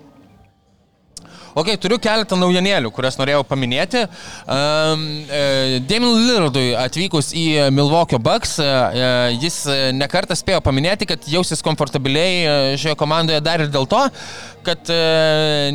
Ok, 1.52 1.68
turiu 1.76 1.98
keletą 2.00 2.38
naujienėlių, 2.40 2.88
kurias 2.96 3.18
norėjau 3.20 3.42
paminėti. 3.44 4.06
Um, 4.48 5.02
Damien 5.84 6.14
Lillardui 6.22 6.70
atvykus 6.80 7.32
į 7.36 7.44
Milwaukee 7.76 8.20
Bucks, 8.22 8.54
e, 8.62 8.64
e, 8.64 9.10
jis 9.42 9.58
nekartą 9.98 10.36
spėjo 10.38 10.62
paminėti, 10.64 11.10
kad 11.10 11.28
jausis 11.28 11.60
komfortabiliai 11.64 12.78
šioje 12.80 12.96
komandoje 13.00 13.42
dar 13.44 13.60
ir 13.60 13.72
dėl 13.72 13.84
to, 13.90 14.00
kad 14.64 14.88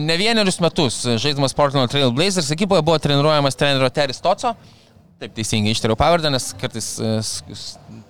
ne 0.01 0.17
vienerius 0.17 0.61
metus 0.63 1.03
žaiddamas 1.19 1.53
Portland 1.57 1.91
Trail 1.91 2.13
Blazers 2.15 2.49
ekipoje 2.55 2.85
buvo 2.87 2.97
treniruojamas 3.03 3.59
trenerio 3.59 3.91
Terry 3.93 4.15
Stotso. 4.17 4.55
Taip 5.17 5.31
teisingai 5.33 5.71
ištariau 5.73 5.97
pavardę, 5.97 6.29
nes 6.29 6.51
kartais 6.61 6.87
e, 7.01 7.11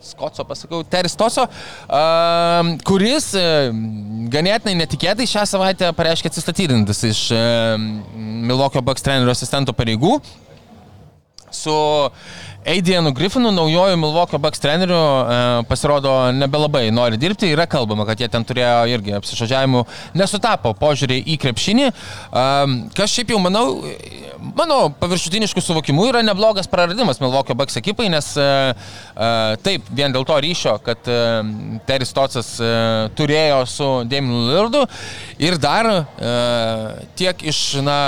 Skotso 0.03 0.43
pasakau, 0.43 0.81
Terry 0.83 1.07
Stotso, 1.07 1.45
um, 1.87 2.73
kuris 2.83 3.29
e, 3.39 3.43
ganėtinai 4.33 4.73
netikėtai 4.81 5.27
šią 5.31 5.45
savaitę 5.47 5.93
pareiškė 5.95 6.27
atsistatydintas 6.27 6.99
iš 7.07 7.21
e, 7.31 7.39
Milwaukee 8.49 8.83
Bucks 8.83 9.07
trenerio 9.07 9.31
asistento 9.31 9.71
pareigų 9.77 10.17
su 11.57 11.75
Aidianu 12.67 13.13
Griffinu, 13.13 13.51
naujoju 13.51 13.97
Milwaukee 13.97 14.37
Bucks 14.37 14.59
treneriu, 14.59 14.95
e, 14.95 15.63
pasirodo 15.69 16.31
nebelabai 16.31 16.91
nori 16.91 17.17
dirbti. 17.17 17.47
Yra 17.55 17.63
kalbama, 17.65 18.03
kad 18.05 18.19
jie 18.19 18.27
ten 18.27 18.43
turėjo 18.43 18.81
irgi 18.91 19.13
apsišažiavimų, 19.15 19.83
nesutapo 20.19 20.73
požiūrį 20.75 21.21
į 21.31 21.37
krepšinį. 21.45 21.85
E, 21.87 22.43
Kas 22.97 23.13
šiaip 23.13 23.31
jau 23.31 23.39
manau, 23.39 23.77
mano 24.57 24.79
paviršutiniškų 24.99 25.63
suvokimų 25.63 26.09
yra 26.09 26.25
neblogas 26.27 26.67
praradimas 26.67 27.21
Milwaukee 27.23 27.55
Bucks 27.55 27.79
ekipai, 27.79 28.09
nes 28.11 28.33
e, 28.35 28.49
taip, 29.63 29.87
vien 29.95 30.11
dėl 30.11 30.27
to 30.27 30.35
ryšio, 30.43 30.75
kad 30.83 31.07
Teris 31.87 32.11
Tocas 32.15 32.51
turėjo 33.15 33.61
su 33.69 33.87
Damienu 34.11 34.43
Lillardu 34.49 34.83
ir 35.39 35.55
dar 35.61 35.91
tiek 37.15 37.47
iš, 37.47 37.61
na, 37.85 37.99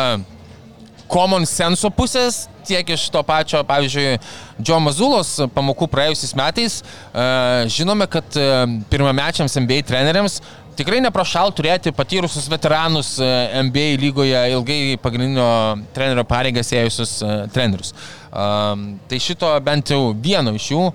common 1.10 1.48
senso 1.50 1.90
pusės, 1.94 2.44
tiek 2.70 2.94
iš 2.96 3.08
to 3.14 3.24
pačio, 3.26 3.64
pavyzdžiui, 3.68 4.20
Džo 4.62 4.80
Mazulos 4.84 5.36
pamokų 5.56 5.90
praėjusiais 5.92 6.36
metais, 6.38 6.80
e, 6.82 7.28
žinome, 7.72 8.08
kad 8.12 8.38
e, 8.38 8.50
pirmamečiams 8.92 9.58
NBA 9.64 9.82
treneriams 9.90 10.40
tikrai 10.80 11.02
neprašal 11.04 11.52
turėti 11.56 11.92
patyrusius 11.96 12.48
veteranus 12.52 13.16
e, 13.20 13.28
NBA 13.66 13.98
lygoje 14.04 14.46
ilgai 14.54 14.80
pagrindinio 15.02 15.50
trenerio 15.96 16.24
pareigas 16.30 16.72
ėjusius 16.76 17.20
trenerius. 17.56 17.94
Um, 18.30 19.00
tai 19.10 19.18
šito 19.18 19.50
bent 19.66 19.90
jau 19.90 20.12
vieno 20.14 20.52
iš 20.54 20.68
jų 20.70 20.82
uh, 20.86 20.94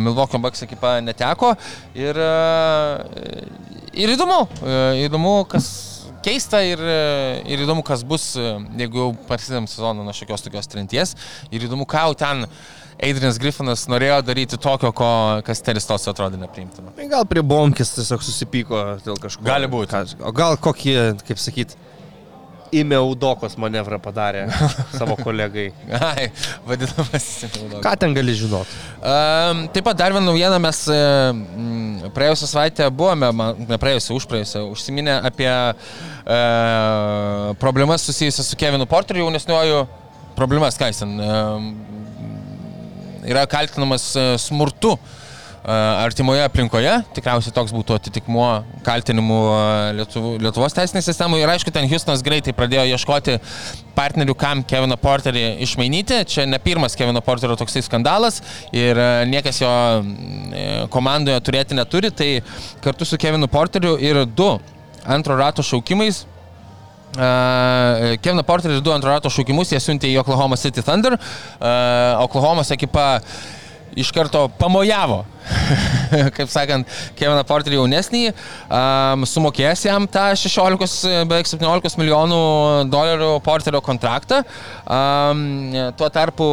Milwaukee 0.00 0.40
Bucks 0.40 0.64
ekipa 0.64 0.94
neteko 1.04 1.50
ir, 1.92 2.16
uh, 2.16 3.02
ir 3.92 4.14
įdomu, 4.14 4.46
uh, 4.48 4.96
įdomu, 4.96 5.34
kas 5.52 5.89
keista 6.24 6.60
ir, 6.66 6.80
e, 6.82 6.98
ir 7.52 7.62
įdomu, 7.66 7.82
kas 7.86 8.02
bus, 8.06 8.34
e, 8.36 8.52
jeigu 8.80 9.02
jau 9.04 9.08
prasidėm 9.28 9.66
sezoną 9.70 10.04
nuo 10.06 10.14
šiokios 10.16 10.44
tokios 10.46 10.68
trinties. 10.70 11.16
Ir 11.50 11.66
įdomu, 11.68 11.86
ką 11.88 12.06
jau 12.08 12.14
ten 12.24 12.46
Adrianas 13.00 13.38
Griffinas 13.40 13.86
norėjo 13.88 14.18
daryti 14.28 14.58
tokio, 14.60 14.90
ko, 14.92 15.08
kas 15.46 15.62
Teristos 15.64 16.04
atrodė 16.12 16.36
nepriimtina. 16.42 16.92
Tai 16.96 17.06
gal 17.08 17.24
prie 17.30 17.40
bonkis 17.42 17.94
tiesiog 17.96 18.20
susipyko 18.26 18.82
dėl 19.06 19.16
kažko. 19.22 19.44
Gali 19.46 19.70
būt. 19.72 19.88
Ką- 19.94 20.20
O 20.28 20.32
gal 20.36 20.58
kokį, 20.60 20.96
kaip 21.24 21.40
sakyt, 21.40 21.76
įmė 22.74 22.98
Udokos 23.10 23.56
manevrą 23.60 23.98
padarė 24.02 24.46
savo 24.94 25.16
kolegai. 25.20 25.70
Ai, 26.10 26.28
vadinamas. 26.66 27.28
Ką 27.82 27.94
ten 28.00 28.14
gali 28.16 28.34
žinoti? 28.38 28.78
Um, 29.00 29.64
taip 29.74 29.86
pat 29.86 29.98
dar 29.98 30.14
vieną 30.14 30.30
naujieną 30.30 30.58
mes 30.62 30.82
mm, 30.90 32.10
praėjusią 32.16 32.50
savaitę 32.50 32.88
buvome, 32.94 33.30
ne 33.66 33.80
praėjusią, 33.80 34.18
užpraėjusią, 34.18 34.64
užsiminę 34.74 35.20
apie 35.30 35.50
e, 35.50 36.40
problemas 37.62 38.06
susijusias 38.06 38.50
su 38.50 38.58
Kevinu 38.60 38.88
Porteriu 38.90 39.26
jaunesniuoju. 39.26 39.86
Problemas, 40.38 40.78
ką 40.80 40.90
jis 40.92 41.02
ten 41.02 41.16
e, 41.20 41.32
yra 43.32 43.46
kaltinamas 43.50 44.12
e, 44.16 44.28
smurtu 44.40 44.94
e, 44.96 45.19
artimoje 45.64 46.40
aplinkoje, 46.46 46.92
tikriausiai 47.12 47.52
toks 47.52 47.72
būtų 47.76 47.98
atitikmuo 47.98 48.46
kaltinimų 48.86 49.40
Lietuv, 49.98 50.28
Lietuvos 50.40 50.74
teisinės 50.76 51.04
sistemoje. 51.10 51.44
Ir 51.44 51.52
aišku, 51.52 51.72
ten 51.74 51.88
Houstonas 51.90 52.24
greitai 52.24 52.54
pradėjo 52.56 52.86
ieškoti 52.94 53.36
partnerių, 53.96 54.34
kam 54.40 54.64
Keviną 54.64 54.96
Porterį 55.00 55.44
išmainyti. 55.66 56.22
Čia 56.32 56.48
ne 56.48 56.58
pirmas 56.62 56.96
Kevino 56.96 57.20
Porterio 57.24 57.58
toksai 57.60 57.84
skandalas 57.84 58.40
ir 58.72 58.98
niekas 59.28 59.60
jo 59.60 59.70
e, 59.70 60.66
komandoje 60.92 61.44
turėti 61.44 61.76
neturi. 61.76 62.08
Tai 62.08 62.30
kartu 62.84 63.04
su 63.04 63.20
Kevinu 63.20 63.50
Porteriu 63.50 63.98
ir 64.00 64.24
du 64.24 64.54
antro 65.04 65.36
rato 65.40 65.64
šaukimais 65.66 66.24
Uh, 67.10 68.14
Kevino 68.22 68.44
Porterį 68.46 68.76
du 68.86 68.92
antro 68.94 69.10
rato 69.10 69.30
šaukimus 69.34 69.72
jie 69.72 69.80
siuntė 69.82 70.06
į 70.12 70.20
Oklahoma 70.20 70.54
City 70.54 70.78
Thunder. 70.86 71.16
Uh, 71.18 72.20
Oklahomos 72.22 72.70
ekipa 72.70 73.16
iš 73.98 74.10
karto 74.14 74.46
pamojavo, 74.58 75.22
kaip 76.36 76.50
sakant, 76.52 76.98
Keviną 77.18 77.42
Porterį 77.48 77.80
jaunesnį, 77.80 78.22
um, 78.66 79.26
sumokės 79.28 79.86
jam 79.86 80.06
tą 80.10 80.30
16, 80.38 81.26
beveik 81.30 81.50
17 81.50 81.98
milijonų 82.00 82.42
dolerių 82.92 83.32
Porterio 83.46 83.82
kontraktą. 83.84 84.44
Um, 84.86 85.74
tuo 85.98 86.10
tarpu 86.12 86.50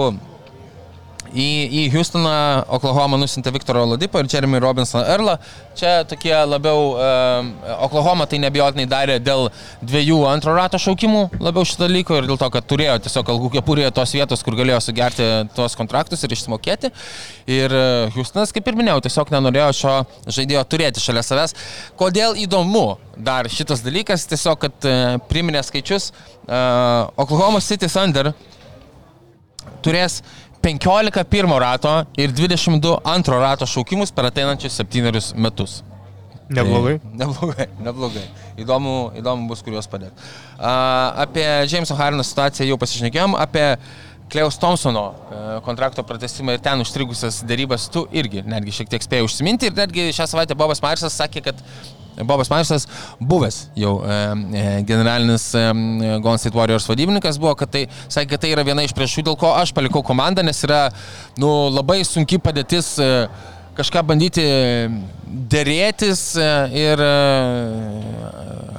Į, 1.35 1.47
į 1.67 1.81
Houstoną 1.91 2.33
Oklahoma 2.77 3.17
nusintė 3.19 3.51
Viktoro 3.55 3.83
Oladipo 3.83 4.19
ir 4.21 4.29
Jeremy 4.31 4.61
Robinson 4.63 5.03
Erla. 5.03 5.37
Čia 5.77 6.05
tokie 6.07 6.33
labiau, 6.47 6.93
um, 6.95 7.49
Oklahoma 7.85 8.27
tai 8.29 8.39
nebijotinai 8.41 8.87
darė 8.89 9.17
dėl 9.21 9.49
dviejų 9.83 10.21
antro 10.29 10.55
rato 10.57 10.79
šaukimų 10.81 11.25
labiau 11.43 11.67
šitą 11.67 11.85
dalyką 11.85 12.21
ir 12.21 12.29
dėl 12.29 12.39
to, 12.41 12.49
kad 12.53 12.69
turėjo 12.69 12.97
tiesiog 13.05 13.33
algų 13.33 13.51
kepurėje 13.57 13.91
tos 13.99 14.15
vietos, 14.15 14.43
kur 14.45 14.57
galėjo 14.57 14.79
sugerti 14.87 15.27
tuos 15.57 15.75
kontraktus 15.79 16.23
ir 16.23 16.33
išsimokėti. 16.37 16.93
Ir 17.51 17.75
e, 17.75 17.85
Houstonas, 18.15 18.55
kaip 18.55 18.67
ir 18.71 18.79
minėjau, 18.79 19.03
tiesiog 19.05 19.33
nenorėjo 19.35 19.69
šio 19.81 19.95
žaidėjo 20.39 20.63
turėti 20.71 21.03
šalia 21.03 21.25
savęs. 21.27 21.55
Kodėl 21.99 22.39
įdomu 22.39 22.87
dar 23.17 23.49
šitas 23.51 23.83
dalykas, 23.85 24.25
tiesiog, 24.31 24.59
kad 24.65 24.87
e, 24.87 24.97
priminė 25.29 25.63
skaičius, 25.65 26.11
uh, 26.47 27.09
Oklahoma 27.19 27.61
City 27.63 27.89
Thunder 27.91 28.31
turės 29.85 30.21
15 30.67 31.23
pirmo 31.23 31.59
rato 31.59 32.05
ir 32.17 32.33
22 32.35 32.97
antro 33.07 33.39
rato 33.39 33.65
šaukimus 33.65 34.11
per 34.11 34.27
ateinančius 34.27 34.75
septynerius 34.75 35.29
metus. 35.35 35.79
Neblogai. 36.49 36.97
Tai, 36.99 37.11
neblogai, 37.21 37.67
neblogai. 37.85 38.25
Įdomu, 38.59 38.95
įdomu 39.19 39.47
bus, 39.47 39.61
kuriuos 39.63 39.87
padėti. 39.91 40.15
Uh, 40.57 40.67
apie 41.23 41.45
Jameso 41.71 41.95
Harino 41.95 42.23
situaciją 42.23 42.67
jau 42.67 42.79
pasišnekėjom, 42.81 43.35
apie 43.39 43.65
Kleus 44.31 44.59
Thompsono 44.59 45.05
uh, 45.07 45.45
kontrakto 45.63 46.03
pratesimą 46.07 46.57
ir 46.57 46.63
ten 46.63 46.83
užstrigusias 46.83 47.45
dėrybas 47.47 47.87
tu 47.91 48.03
irgi 48.11 48.43
netgi 48.43 48.75
šiek 48.79 48.91
tiek 48.91 49.05
spėjai 49.05 49.27
užsiminti 49.27 49.69
ir 49.69 49.77
netgi 49.77 50.09
šią 50.15 50.27
savaitę 50.33 50.57
Bobas 50.59 50.83
Marsas 50.83 51.15
sakė, 51.15 51.45
kad 51.47 51.63
Bobas 52.23 52.49
Marsas, 52.49 52.87
buvęs 53.19 53.67
jau 53.77 53.97
e, 54.01 54.15
e, 54.57 54.63
generalinis 54.87 55.51
e, 55.53 55.65
Golden 56.17 56.41
State 56.41 56.57
Warriors 56.57 56.87
vadybininkas, 56.89 57.37
buvo, 57.41 57.53
kad 57.59 57.71
tai, 57.73 57.85
sakė, 58.07 58.31
kad 58.33 58.45
tai 58.45 58.53
yra 58.55 58.65
viena 58.65 58.85
iš 58.85 58.95
priešų, 58.97 59.25
dėl 59.27 59.37
ko 59.39 59.53
aš 59.57 59.73
palikau 59.77 60.01
komandą, 60.05 60.45
nes 60.45 60.63
yra 60.65 60.87
nu, 61.37 61.51
labai 61.73 62.01
sunki 62.07 62.41
padėtis 62.41 62.95
kažką 63.77 64.01
bandyti 64.09 64.43
dėrėtis 65.51 66.21
ir 66.73 67.03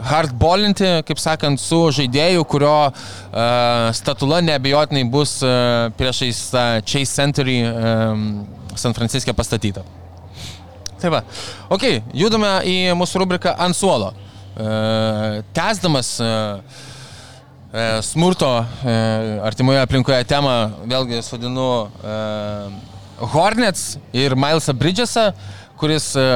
hardballinti, 0.09 0.91
kaip 1.07 1.21
sakant, 1.23 1.61
su 1.63 1.79
žaidėju, 1.95 2.47
kurio 2.49 2.75
uh, 2.89 3.91
statula 3.95 4.41
neabejotinai 4.47 5.05
bus 5.13 5.39
uh, 5.45 5.93
priešais 5.99 6.43
uh, 6.55 6.81
Chase 6.83 7.13
Century 7.13 7.61
um, 7.67 8.29
San 8.79 8.97
Franciske 8.97 9.35
pastatyta. 9.37 9.85
Tai 10.99 11.11
va. 11.15 11.23
Ok, 11.71 11.85
judame 12.17 12.51
į 12.67 12.77
mūsų 12.99 13.23
rubriką 13.23 13.53
ant 13.63 13.77
suolo. 13.79 14.11
E, 14.59 15.43
Tęsdamas 15.55 16.17
e, 16.19 16.31
e, 17.71 17.85
smurto 18.03 18.51
e, 18.83 18.95
artimoje 19.47 19.83
aplinkoje 19.85 20.25
temą, 20.27 20.57
vėlgi 20.91 21.23
sodinu 21.23 21.69
e, 21.87 22.17
Hornets 23.35 23.93
ir 24.15 24.35
Milesą 24.39 24.75
Bridgesą, 24.75 25.29
kuris 25.79 26.11
e, 26.19 26.27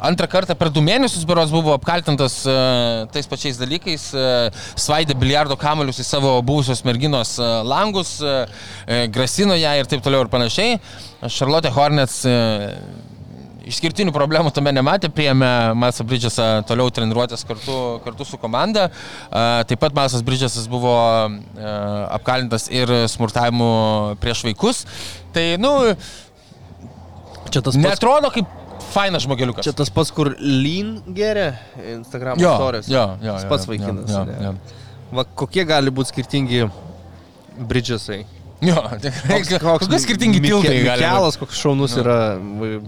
antrą 0.00 0.28
kartą 0.28 0.56
per 0.56 0.68
du 0.72 0.80
mėnesius 0.84 1.24
beros 1.28 1.52
buvo 1.52 1.74
apkaltintas 1.76 2.38
e, 2.48 2.56
tais 3.12 3.28
pačiais 3.28 3.60
dalykais, 3.60 4.06
e, 4.16 4.26
svaidė 4.80 5.16
biliardo 5.20 5.56
kamelius 5.60 6.00
į 6.00 6.08
savo 6.08 6.34
buvusios 6.44 6.80
merginos 6.88 7.36
e, 7.36 7.50
langus, 7.68 8.16
e, 8.20 8.38
e, 8.86 9.02
grasino 9.12 9.56
ją 9.56 9.76
ir 9.80 9.88
taip 9.92 10.04
toliau 10.04 10.24
ir 10.24 10.32
panašiai. 10.32 10.80
Charlotte 11.28 11.72
Hornets 11.76 12.22
e, 12.28 12.36
Išskirtinių 13.66 14.12
problemų 14.14 14.52
tame 14.54 14.70
nematė, 14.70 15.08
priėmė 15.10 15.48
Masą 15.74 16.04
Bridgesą 16.06 16.44
toliau 16.68 16.86
treniruotės 16.94 17.42
kartu, 17.48 17.74
kartu 18.04 18.22
su 18.28 18.38
komanda. 18.38 18.84
Taip 19.66 19.80
pat 19.82 19.96
Masas 19.96 20.22
Bridgesas 20.22 20.68
buvo 20.70 20.92
apkalintas 22.14 22.68
ir 22.70 22.92
smurtavimu 23.10 23.70
prieš 24.22 24.44
vaikus. 24.46 24.84
Tai, 25.34 25.46
nu, 25.58 25.72
Čia 27.50 27.62
tas 27.62 27.74
pats, 27.74 27.82
netrodo 27.82 28.30
kaip 28.34 28.54
fainas 28.94 29.26
žmogeliukas. 29.26 29.66
čia 29.66 29.74
tas 29.76 29.90
pats 29.90 30.10
kur 30.14 30.30
Lean 30.38 30.96
geria 31.14 31.56
Instagram 31.96 32.38
jo, 32.42 32.52
istorijos. 32.54 32.88
jo, 32.90 33.02
jo, 33.22 33.34
Tas 33.34 33.44
jo, 33.44 33.50
pats 33.50 33.66
jo, 33.66 33.72
vaikinas, 33.74 34.10
Jo, 34.14 34.22
ne? 34.30 34.38
jo, 34.46 34.54
Va, 35.14 35.22
kokie 35.38 35.62
gali 35.66 35.90
būti 35.94 36.10
skirtingi 36.14 36.64
Bridgesai? 37.56 38.24
Jo, 38.64 38.82
tikrai. 39.02 39.42
Kokie 39.82 39.98
skirtingi 40.00 40.40
tiltai 40.40 40.78
gali. 40.80 41.02
būt. 41.02 41.04
Mikelas, 41.04 41.36
koks 41.40 41.60
šaunus 41.60 41.96
yra 42.00 42.18
va- 42.40 42.80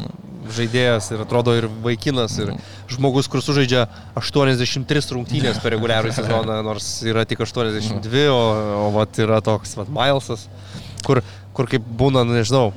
žaidėjas 0.56 1.10
ir 1.12 1.20
atrodo 1.24 1.52
ir 1.58 1.66
vaikinas, 1.84 2.38
ir 2.40 2.54
žmogus, 2.88 3.28
kur 3.28 3.42
sužaidžia 3.44 3.84
83 4.16 5.12
rungtynės 5.12 5.60
per 5.60 5.74
reguliarų 5.76 6.14
sezoną, 6.16 6.62
nors 6.64 6.86
yra 7.04 7.26
tik 7.28 7.42
82, 7.44 8.24
o, 8.32 8.38
o 8.86 8.90
vat 8.96 9.20
yra 9.20 9.42
toks 9.44 9.76
vat, 9.76 9.90
Milesas, 9.92 10.46
kur, 11.04 11.20
kur 11.52 11.68
kaip 11.68 11.84
būna, 12.00 12.24
nu, 12.24 12.38
nežinau, 12.38 12.70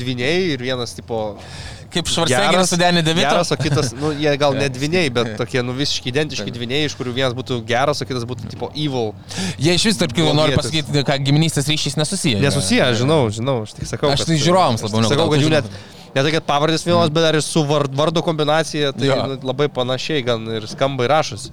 dviniai 0.00 0.54
ir 0.54 0.64
vienas 0.64 0.96
tipo 0.96 1.36
Kaip 1.90 2.08
Švarcegeris 2.10 2.70
su 2.70 2.78
Denį 2.80 3.02
Devito. 3.06 3.28
Geras, 3.28 3.50
o 3.50 3.56
kitas, 3.58 3.90
nu, 3.98 4.12
jie 4.14 4.32
gal 4.42 4.54
ne 4.58 4.68
dviniai, 4.72 5.10
bet 5.14 5.32
tokie, 5.40 5.62
nu, 5.66 5.74
visiškai 5.76 6.12
identiški 6.12 6.52
dviniai, 6.54 6.86
iš 6.88 6.94
kurių 6.98 7.14
vienas 7.16 7.34
būtų 7.38 7.60
geras, 7.68 8.02
o 8.02 8.08
kitas 8.08 8.26
būtų 8.30 8.50
tipo 8.52 8.68
evil. 8.78 9.10
Jie 9.58 9.74
iš 9.78 9.88
vis, 9.90 9.98
tarp 10.00 10.14
noriu 10.16 10.34
Blogietis. 10.34 10.60
pasakyti, 10.62 11.04
kad 11.08 11.24
giminystės 11.26 11.70
ryšys 11.70 11.98
nesusiję. 11.98 12.42
Nesusiję, 12.44 12.86
žinau, 13.00 13.24
žinau, 13.34 13.56
aš 13.66 13.74
tik 13.78 13.90
sakau. 13.90 14.12
Aš 14.14 14.26
tai 14.28 14.38
žiūrovams 14.38 14.86
labiau 14.86 15.02
negu 15.02 15.14
Sakau, 15.14 15.26
kad 15.34 15.42
jų 15.42 15.50
net, 15.56 15.68
ne 16.14 16.22
tai, 16.26 16.32
kad 16.36 16.46
pavardės 16.46 16.86
vienos, 16.86 17.10
bet 17.10 17.26
dar 17.26 17.38
ir 17.38 17.44
su 17.46 17.64
vard, 17.66 17.90
vardo 17.98 18.22
kombinacija, 18.26 18.94
tai 18.94 19.10
Jo. 19.10 19.18
nu, 19.32 19.40
labai 19.50 19.66
panašiai 19.72 20.22
gan 20.26 20.46
ir 20.60 20.68
skamba 20.70 21.08
ir 21.08 21.14
rašas. 21.16 21.50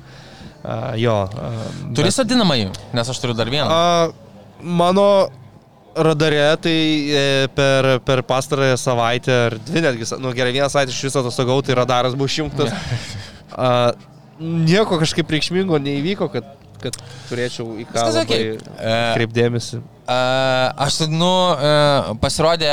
Uh, 0.68 0.94
jo. 1.00 1.18
Uh, 1.34 1.92
Turi 1.96 2.12
sodinamąjį, 2.12 2.70
nes 2.98 3.10
aš 3.14 3.20
turiu 3.24 3.36
dar 3.38 3.50
vieną. 3.50 3.68
A, 3.72 4.10
mano 4.62 5.08
radare 6.04 6.58
tai 6.62 6.78
e, 7.10 7.48
per, 7.56 8.00
per 8.06 8.22
pastarąją 8.28 8.78
savaitę 8.78 9.40
ar 9.48 9.58
dvi 9.70 9.82
netgi, 9.82 10.10
nu 10.20 10.34
gerai, 10.36 10.54
vieną 10.56 10.70
savaitę 10.70 10.94
iš 10.94 11.02
viso 11.08 11.24
atostogau, 11.24 11.62
tai 11.66 11.78
radaras 11.78 12.16
buvo 12.18 12.30
išjungtas. 12.30 12.74
A, 13.58 13.94
nieko 14.40 15.00
kažkaip 15.02 15.32
reikšmingo 15.34 15.80
neįvyko, 15.82 16.28
kad, 16.30 16.50
kad 16.84 16.98
turėčiau 17.30 17.78
į 17.82 17.88
ką 17.90 18.04
okei. 18.22 18.58
E, 18.58 18.98
kreipdėmėsi. 19.16 19.80
A, 20.06 20.20
Aš 20.88 21.00
nu, 21.10 21.32
e, 21.58 21.72
pasirodė 22.22 22.70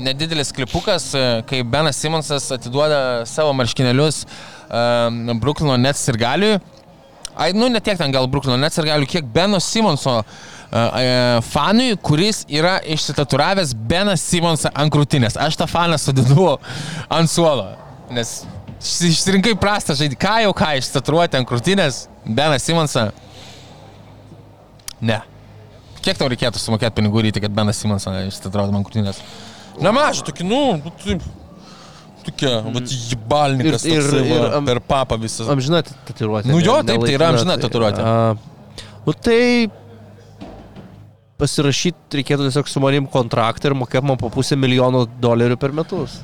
nedidelis 0.00 0.50
klipukas, 0.56 1.12
e, 1.14 1.24
kai 1.46 1.62
Benas 1.62 2.00
Simonsas 2.00 2.50
atiduoda 2.56 3.22
savo 3.30 3.54
marškinėlius 3.60 4.24
e, 4.24 5.38
Bruklino 5.38 5.78
Nets 5.78 6.08
ir 6.10 6.18
galiui. 6.20 6.58
Ai, 7.40 7.52
nu, 7.54 7.68
ne 7.72 7.80
tiek 7.80 7.96
ten 7.96 8.12
gal 8.12 8.26
Bruklino 8.28 8.58
Nets 8.60 8.76
ir 8.80 8.88
galiui, 8.90 9.08
kiek 9.08 9.28
Beno 9.32 9.60
Simonso 9.62 10.18
e, 10.20 10.24
e, 10.24 10.59
fanui, 10.70 11.96
kuris 12.02 12.44
yra 12.48 12.76
išsitaturavęs 12.86 13.72
Beną 13.74 14.14
Simonsą 14.20 14.70
ant 14.74 14.92
krūtinės. 14.94 15.36
Aš 15.40 15.56
tą 15.58 15.66
faną 15.70 15.98
sudinu 15.98 16.56
ant 17.10 17.30
suolo, 17.30 17.72
nes 18.10 18.44
išsi- 18.80 19.10
išsirinkai 19.10 19.56
prastą 19.58 19.96
žaidimą. 19.98 20.20
Ką 20.22 20.36
jau 20.44 20.52
ką 20.54 20.70
išsitaturuoti 20.78 21.36
ant 21.40 21.48
krūtinės, 21.48 22.04
Beną 22.26 22.58
Simonsą. 22.62 23.10
Ne. 25.00 25.20
Kiek 26.04 26.16
tau 26.16 26.28
reikėtų 26.32 26.60
sumokėti 26.60 26.96
pinigų 26.96 27.22
ryti, 27.26 27.40
kad 27.44 27.52
Benas 27.52 27.76
Simonsą 27.82 28.12
išsitraudo 28.28 28.72
man 28.72 28.84
krūtinės? 28.84 29.18
Nemažai, 29.80 30.24
tokį, 30.28 30.46
nu, 30.48 30.60
nu, 30.80 30.92
taip. 31.02 31.22
Tokia, 32.20 32.58
va, 32.68 32.80
jibalnikas 32.84 33.84
Ir- 33.88 33.94
ir- 33.96 34.02
toksai, 34.04 34.22
va, 34.28 34.40
ir, 34.58 34.64
per 34.66 34.80
papą 34.84 35.16
visas. 35.20 35.48
Amžina 35.48 35.80
tatuiruotė. 35.82 36.50
Nu 36.52 36.58
jo, 36.60 36.74
taip, 36.84 37.00
tai 37.04 37.14
yra 37.16 37.30
amžina 37.32 37.56
tatuiruotė. 37.60 38.00
a, 38.04 38.36
Nu 39.06 39.14
tai 39.16 39.70
pasirašyti 41.40 42.20
reikėtų 42.20 42.46
tiesiog 42.48 42.68
su 42.70 42.82
manim 42.84 43.08
kontraktą 43.10 43.70
ir 43.70 43.76
mokėt 43.80 44.06
man 44.06 44.20
po 44.20 44.30
pusę 44.32 44.58
milijono 44.60 45.06
dolerių 45.22 45.58
per 45.60 45.74
metus. 45.76 46.20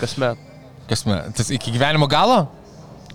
Kasmet. 0.00 0.42
Kas 0.86 1.02
me, 1.08 1.18
tas 1.34 1.50
iki 1.50 1.72
gyvenimo 1.74 2.06
galo? 2.10 2.44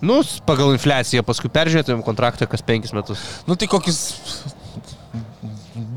Nu, 0.02 0.18
pagal 0.48 0.74
infliaciją, 0.74 1.22
paskui 1.24 1.48
peržiūrėtumėm 1.52 2.02
kontraktą 2.04 2.48
kas 2.50 2.64
penkis 2.66 2.92
metus. 2.96 3.22
Nu 3.46 3.54
tai 3.56 3.68
kokius 3.70 4.00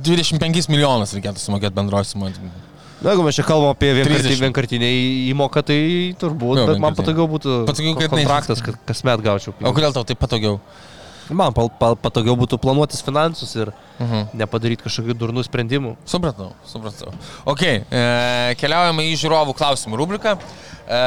25 0.06 0.70
milijonus 0.70 1.16
reikėtų 1.18 1.42
sumokėti 1.42 1.76
bendroji 1.76 2.12
suma. 2.12 2.30
Na, 3.02 3.12
jeigu 3.12 3.26
mes 3.26 3.36
čia 3.38 3.44
kalbam 3.46 3.74
apie 3.74 3.92
vienkartinį, 3.98 4.30
30. 4.30 4.44
vienkartinį 4.46 4.90
įmoką, 5.34 5.64
tai 5.68 5.80
turbūt, 6.22 6.62
Jo, 6.62 6.68
bet 6.70 6.80
man 6.82 6.96
patogiau 6.98 7.28
būtų 7.30 7.58
Patogiau, 7.68 7.98
kad 8.00 8.14
kontraktas, 8.14 8.62
kad 8.66 8.78
kasmet 8.88 9.26
gaučiau. 9.26 9.54
O 9.62 9.74
kodėl 9.76 9.94
tau 9.94 10.06
taip 10.08 10.22
patogiau? 10.22 10.62
Man 11.34 11.54
pal, 11.58 11.70
pal, 11.80 11.96
patogiau 11.98 12.36
būtų 12.38 12.60
planuotis 12.62 13.02
finansus 13.02 13.56
ir 13.56 13.72
Mhm. 14.00 14.26
nepadaryti 14.36 14.84
kažkokių 14.84 15.14
durnų 15.16 15.44
sprendimų. 15.48 15.96
Supratau, 16.06 16.50
supratau. 16.68 17.14
Ok, 17.46 17.62
e, 17.64 18.56
keliaujame 18.60 19.06
į 19.08 19.16
žiūrovų 19.24 19.56
klausimų 19.56 19.96
rubriką. 20.02 20.34
E, 20.36 21.00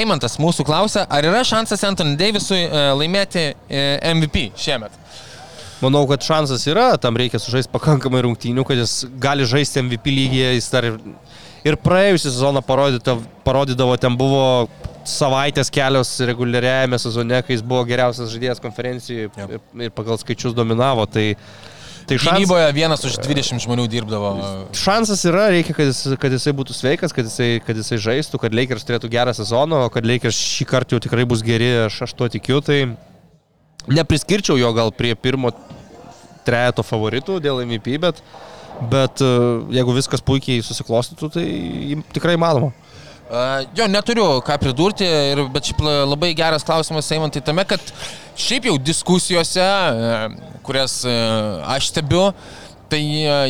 Eimantas 0.00 0.38
mūsų 0.38 0.64
klausia, 0.64 1.06
ar 1.10 1.26
yra 1.26 1.42
šansas 1.44 1.82
Anthony 1.84 2.14
Davisui 2.16 2.62
e, 2.64 2.70
laimėti 2.94 3.54
e, 3.68 4.14
MVP 4.14 4.52
šiemet? 4.56 4.90
Manau, 5.82 6.06
kad 6.08 6.22
šansas 6.24 6.62
yra, 6.70 6.96
tam 6.96 7.18
reikia 7.18 7.36
sužaisti 7.42 7.68
pakankamai 7.74 8.22
rungtynių, 8.24 8.64
kad 8.64 8.78
jis 8.80 9.04
gali 9.20 9.44
žaisti 9.44 9.82
MVP 9.82 10.06
lygyje, 10.14 10.54
jis 10.54 10.70
dar 10.72 10.86
ir, 11.66 11.78
praėjusią 11.82 12.32
sezoną 12.32 12.62
parodydavo, 12.66 13.96
ten 14.00 14.16
buvo 14.18 14.44
savaitės 15.06 15.70
kelios 15.72 16.10
reguliariajame 16.28 16.98
sezone, 16.98 17.40
kai 17.46 17.56
jis 17.56 17.64
buvo 17.66 17.84
geriausias 17.86 18.32
žaidėjas 18.32 18.62
konferencijoje 18.62 19.30
ir, 19.30 19.64
ir 19.86 19.94
pagal 19.94 20.18
skaičius 20.20 20.54
dominavo. 20.56 21.06
Tai, 21.10 21.26
tai 22.08 22.18
šans, 22.18 22.40
Gynyboje 22.40 22.72
vienas 22.76 23.04
už 23.06 23.18
20 23.22 23.62
žmonių 23.62 23.86
dirbdavo. 23.92 24.32
šansas 24.76 25.22
yra, 25.30 25.48
reikia, 25.54 25.76
kad, 25.78 25.92
jis, 25.92 26.16
kad 26.22 26.34
jisai 26.34 26.54
būtų 26.58 26.76
sveikas, 26.76 27.14
kad 27.14 27.28
jisai, 27.28 27.50
kad 27.66 27.78
jisai 27.78 28.00
žaistų, 28.08 28.42
kad 28.42 28.56
Lakers 28.56 28.86
turėtų 28.88 29.12
gerą 29.14 29.36
sezoną, 29.38 29.86
o 29.86 29.92
kad 29.94 30.06
Lakers 30.06 30.40
šį 30.56 30.68
kartą 30.72 30.98
jau 30.98 31.06
tikrai 31.06 31.28
bus 31.28 31.44
geri, 31.46 31.70
aš, 31.86 32.02
aš 32.08 32.16
to 32.18 32.30
tikiu. 32.38 32.58
Tai 32.66 32.80
nepriskirčiau 33.86 34.58
jo 34.58 34.74
gal 34.74 34.90
prie 34.94 35.14
pirmo 35.14 35.54
trejato 36.46 36.84
favoritų 36.86 37.40
dėl 37.42 37.62
MVP, 37.66 37.98
bet, 38.02 38.20
bet 38.90 39.22
e, 39.24 39.30
jeigu 39.76 39.94
viskas 39.96 40.22
puikiai 40.24 40.64
susiklostytų, 40.64 41.30
tai 41.34 41.46
tikrai 42.16 42.36
manoma. 42.40 42.72
Uh, 43.26 43.64
jo, 43.74 43.88
neturiu 43.90 44.24
ką 44.46 44.54
pridurti, 44.62 45.02
ir, 45.02 45.40
bet 45.50 45.66
šiaip 45.66 45.80
la- 45.82 46.04
labai 46.06 46.28
geras 46.38 46.62
klausimas, 46.62 47.08
Eimantai, 47.10 47.40
tame, 47.42 47.64
kad 47.66 47.82
šiaip 48.38 48.68
jau 48.68 48.76
diskusijose, 48.78 49.64
uh, 49.66 50.60
kurias 50.62 51.00
aš 51.66 51.88
stebiu, 51.90 52.28
tai 52.90 53.00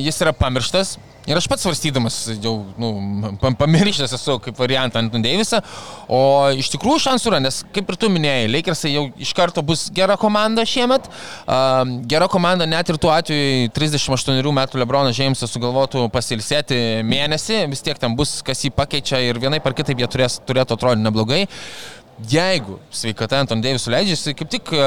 jis 0.00 0.22
yra 0.24 0.32
pamirštas. 0.32 0.94
Ir 1.26 1.34
aš 1.34 1.48
pats 1.50 1.64
svarstydamas 1.66 2.16
jau 2.38 2.52
nu, 2.78 2.90
pam- 3.42 3.56
pamiršęs 3.58 4.12
esu 4.14 4.36
kaip 4.44 4.58
variantą 4.60 5.00
Anton 5.02 5.24
Davisą, 5.24 5.58
o 6.06 6.20
iš 6.54 6.68
tikrųjų 6.76 7.02
šansų 7.02 7.32
yra, 7.32 7.40
nes 7.42 7.64
kaip 7.74 7.90
ir 7.90 7.98
tu 7.98 8.10
minėjai, 8.14 8.46
Lakersai 8.52 8.92
jau 8.94 9.08
iš 9.18 9.32
karto 9.34 9.64
bus 9.66 9.88
gera 9.94 10.14
komanda 10.20 10.62
šiemet. 10.68 11.08
Uh, 11.46 11.96
gera 12.06 12.28
komanda 12.30 12.68
net 12.70 12.92
ir 12.92 13.00
tuo 13.02 13.10
atveju 13.10 13.72
38 13.74 14.54
metų 14.60 14.78
Lebronas 14.78 15.18
Džeimsas 15.18 15.50
sugalvotų 15.50 16.06
pasilsėti 16.14 16.78
mėnesį, 17.06 17.64
vis 17.74 17.82
tiek 17.82 17.98
ten 17.98 18.14
bus, 18.14 18.38
kas 18.46 18.62
jį 18.62 18.70
pakeičia 18.78 19.24
ir 19.26 19.42
vienai 19.42 19.58
par 19.64 19.74
kitaip 19.74 19.98
jie 19.98 20.10
turės, 20.12 20.38
turėtų 20.46 20.78
atrodyti 20.78 21.08
neblogai. 21.08 21.42
Jeigu 22.24 22.78
sveikata 22.88 23.42
Anton 23.42 23.60
Davisų 23.60 23.92
leidžia, 23.92 24.14
jis 24.16 24.36
kaip 24.38 24.48
tik, 24.48 24.70
e, 24.72 24.86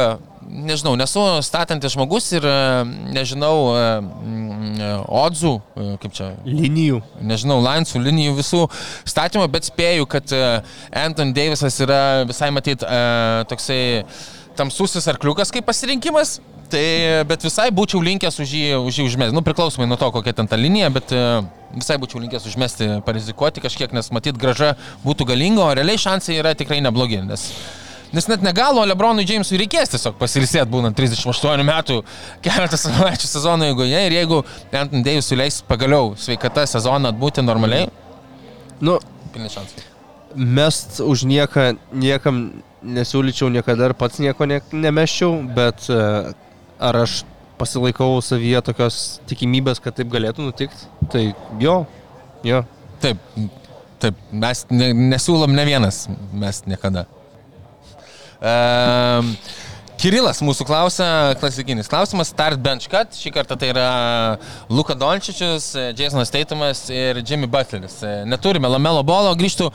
nežinau, 0.66 0.96
nesu 0.98 1.22
statantis 1.46 1.94
žmogus 1.94 2.32
ir 2.34 2.46
e, 2.50 2.56
nežinau 3.14 3.54
e, 3.70 3.84
mm, 4.02 5.04
odzų, 5.20 5.54
kaip 6.02 6.16
čia, 6.18 6.32
Linijų. 6.48 7.04
nežinau, 7.22 7.60
Lionsų 7.62 8.02
linijų 8.02 8.34
visų 8.40 8.64
statymų, 9.06 9.46
bet 9.54 9.70
spėju, 9.70 10.10
kad 10.10 10.34
Anton 10.90 11.36
Davisas 11.38 11.78
yra 11.86 12.26
visai 12.30 12.50
matyt 12.56 12.86
toksai 13.52 13.82
tamsusis 14.58 15.08
arkliukas 15.12 15.54
kaip 15.54 15.70
pasirinkimas. 15.70 16.40
Tai, 16.70 16.86
bet 17.26 17.42
visai 17.48 17.70
būčiau 17.74 17.98
linkęs 18.06 18.36
už 18.44 18.52
jį, 18.54 18.64
už 18.86 19.00
jį 19.02 19.06
užmesti. 19.10 19.34
Nu, 19.34 19.42
priklausomai 19.46 19.88
nuo 19.90 19.98
to, 19.98 20.12
kokia 20.14 20.36
ten 20.38 20.46
ta 20.48 20.58
linija, 20.60 20.92
bet 20.94 21.10
e, 21.16 21.22
visai 21.74 21.96
būčiau 21.98 22.22
linkęs 22.22 22.46
užmesti, 22.46 22.90
parizikuoti 23.08 23.64
kažkiek, 23.64 23.94
nes 23.98 24.12
matyt, 24.14 24.38
graža 24.38 24.76
būtų 25.02 25.26
galinga, 25.32 25.64
o 25.66 25.74
realiai 25.74 25.98
šansai 25.98 26.38
yra 26.38 26.52
tikrai 26.60 26.78
neblogi. 26.86 27.24
Nes, 27.26 27.48
nes 28.14 28.28
net 28.30 28.46
negalo 28.46 28.84
Lebronui 28.86 29.26
Jamesui 29.26 29.58
reikės 29.64 29.96
tiesiog 29.96 30.20
pasilisėti, 30.22 30.70
būnant 30.70 30.94
38 30.98 31.66
metų 31.66 31.98
keletą 32.46 32.78
savaičių 32.84 33.30
sezono 33.32 33.66
eigoje 33.72 34.04
ir 34.06 34.16
jeigu 34.20 34.44
Anton 34.70 35.02
Dėjus 35.06 35.32
leis 35.40 35.58
pagaliau 35.66 36.14
sveikata 36.22 36.68
sezoną 36.70 37.10
atbūti 37.16 37.42
normaliai, 37.46 37.90
Nu, 38.80 38.94
pilni 39.34 39.50
šansai. 39.52 39.82
mest 40.36 41.02
už 41.04 41.26
nieką, 41.28 41.74
niekam 41.92 42.38
nesiūlyčiau 42.86 43.50
niekada 43.52 43.90
ir 43.90 43.94
pats 44.00 44.22
nieko 44.24 44.46
ne, 44.48 44.62
nemeščiau, 44.72 45.34
bet 45.58 45.90
e, 45.92 45.98
ar 46.80 47.02
aš 47.04 47.22
pasilaikau 47.60 48.20
savyje 48.24 48.62
tokios 48.70 48.98
tikimybės, 49.30 49.82
kad 49.84 49.98
taip 49.98 50.12
galėtų 50.14 50.48
nutikti, 50.48 50.90
tai 51.12 51.24
jo, 51.62 51.82
jo. 52.48 52.64
Taip, 53.04 53.20
taip, 54.04 54.20
mes 54.32 54.66
ne, 54.72 54.92
nesiūlom 55.14 55.56
ne 55.56 55.66
vienas, 55.68 56.06
mes 56.36 56.64
niekada. 56.68 57.06
Um, 58.40 59.34
Kirilas 60.00 60.38
mūsų 60.40 60.64
klausia, 60.64 61.06
klasikinis 61.42 61.90
klausimas, 61.92 62.30
start 62.32 62.62
bench 62.64 62.86
cut, 62.88 63.12
šį 63.20 63.34
kartą 63.36 63.58
tai 63.60 63.74
yra 63.74 63.88
Luka 64.72 64.96
Dončičius, 64.96 65.74
Jasonas 66.00 66.32
Teitumas 66.32 66.86
ir 66.88 67.20
Jimmy 67.20 67.50
Butleris. 67.52 67.98
Neturime 68.24 68.72
Lamelo 68.72 69.02
bolo, 69.04 69.34
grįžtų 69.36 69.68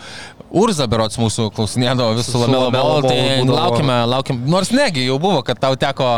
Urza 0.54 0.86
berots 0.90 1.18
mūsų 1.18 1.48
klausinėdavo 1.56 2.14
visų 2.18 2.44
Lamelo 2.44 2.68
bolo, 2.70 3.08
tai 3.08 3.42
laukime, 3.48 3.96
laukime, 4.06 4.46
nors 4.46 4.70
negi 4.70 5.08
jau 5.08 5.16
buvo, 5.22 5.42
kad 5.46 5.58
tau 5.58 5.74
teko 5.74 6.10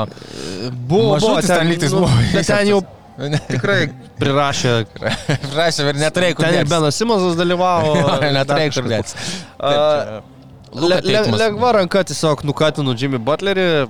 Buvo, 0.87 1.15
Mažutis 1.15 1.49
ten 1.49 1.71
lygtais 1.71 1.95
buvo. 1.95 2.11
Bet 2.35 2.49
ten 2.51 2.69
jau 2.69 2.83
tikrai 3.49 3.87
prirašė. 4.21 4.73
Prašau, 5.53 5.89
ir 5.91 6.01
neturėjai 6.01 6.37
kur 6.37 6.47
Ten 6.47 6.59
ir. 6.61 6.71
Benas 6.71 6.99
Simonsas 7.01 7.37
dalyvavo. 7.39 7.95
Neturėjai 8.39 8.73
dar 8.73 8.81
kur 8.81 10.25
Le, 10.77 10.99
le, 11.01 11.21
lengva 11.41 11.71
ranka 11.79 12.03
tiesiog 12.05 12.43
nukatinu 12.45 12.93
Jimmy 12.99 13.21
Butlerį. 13.23 13.87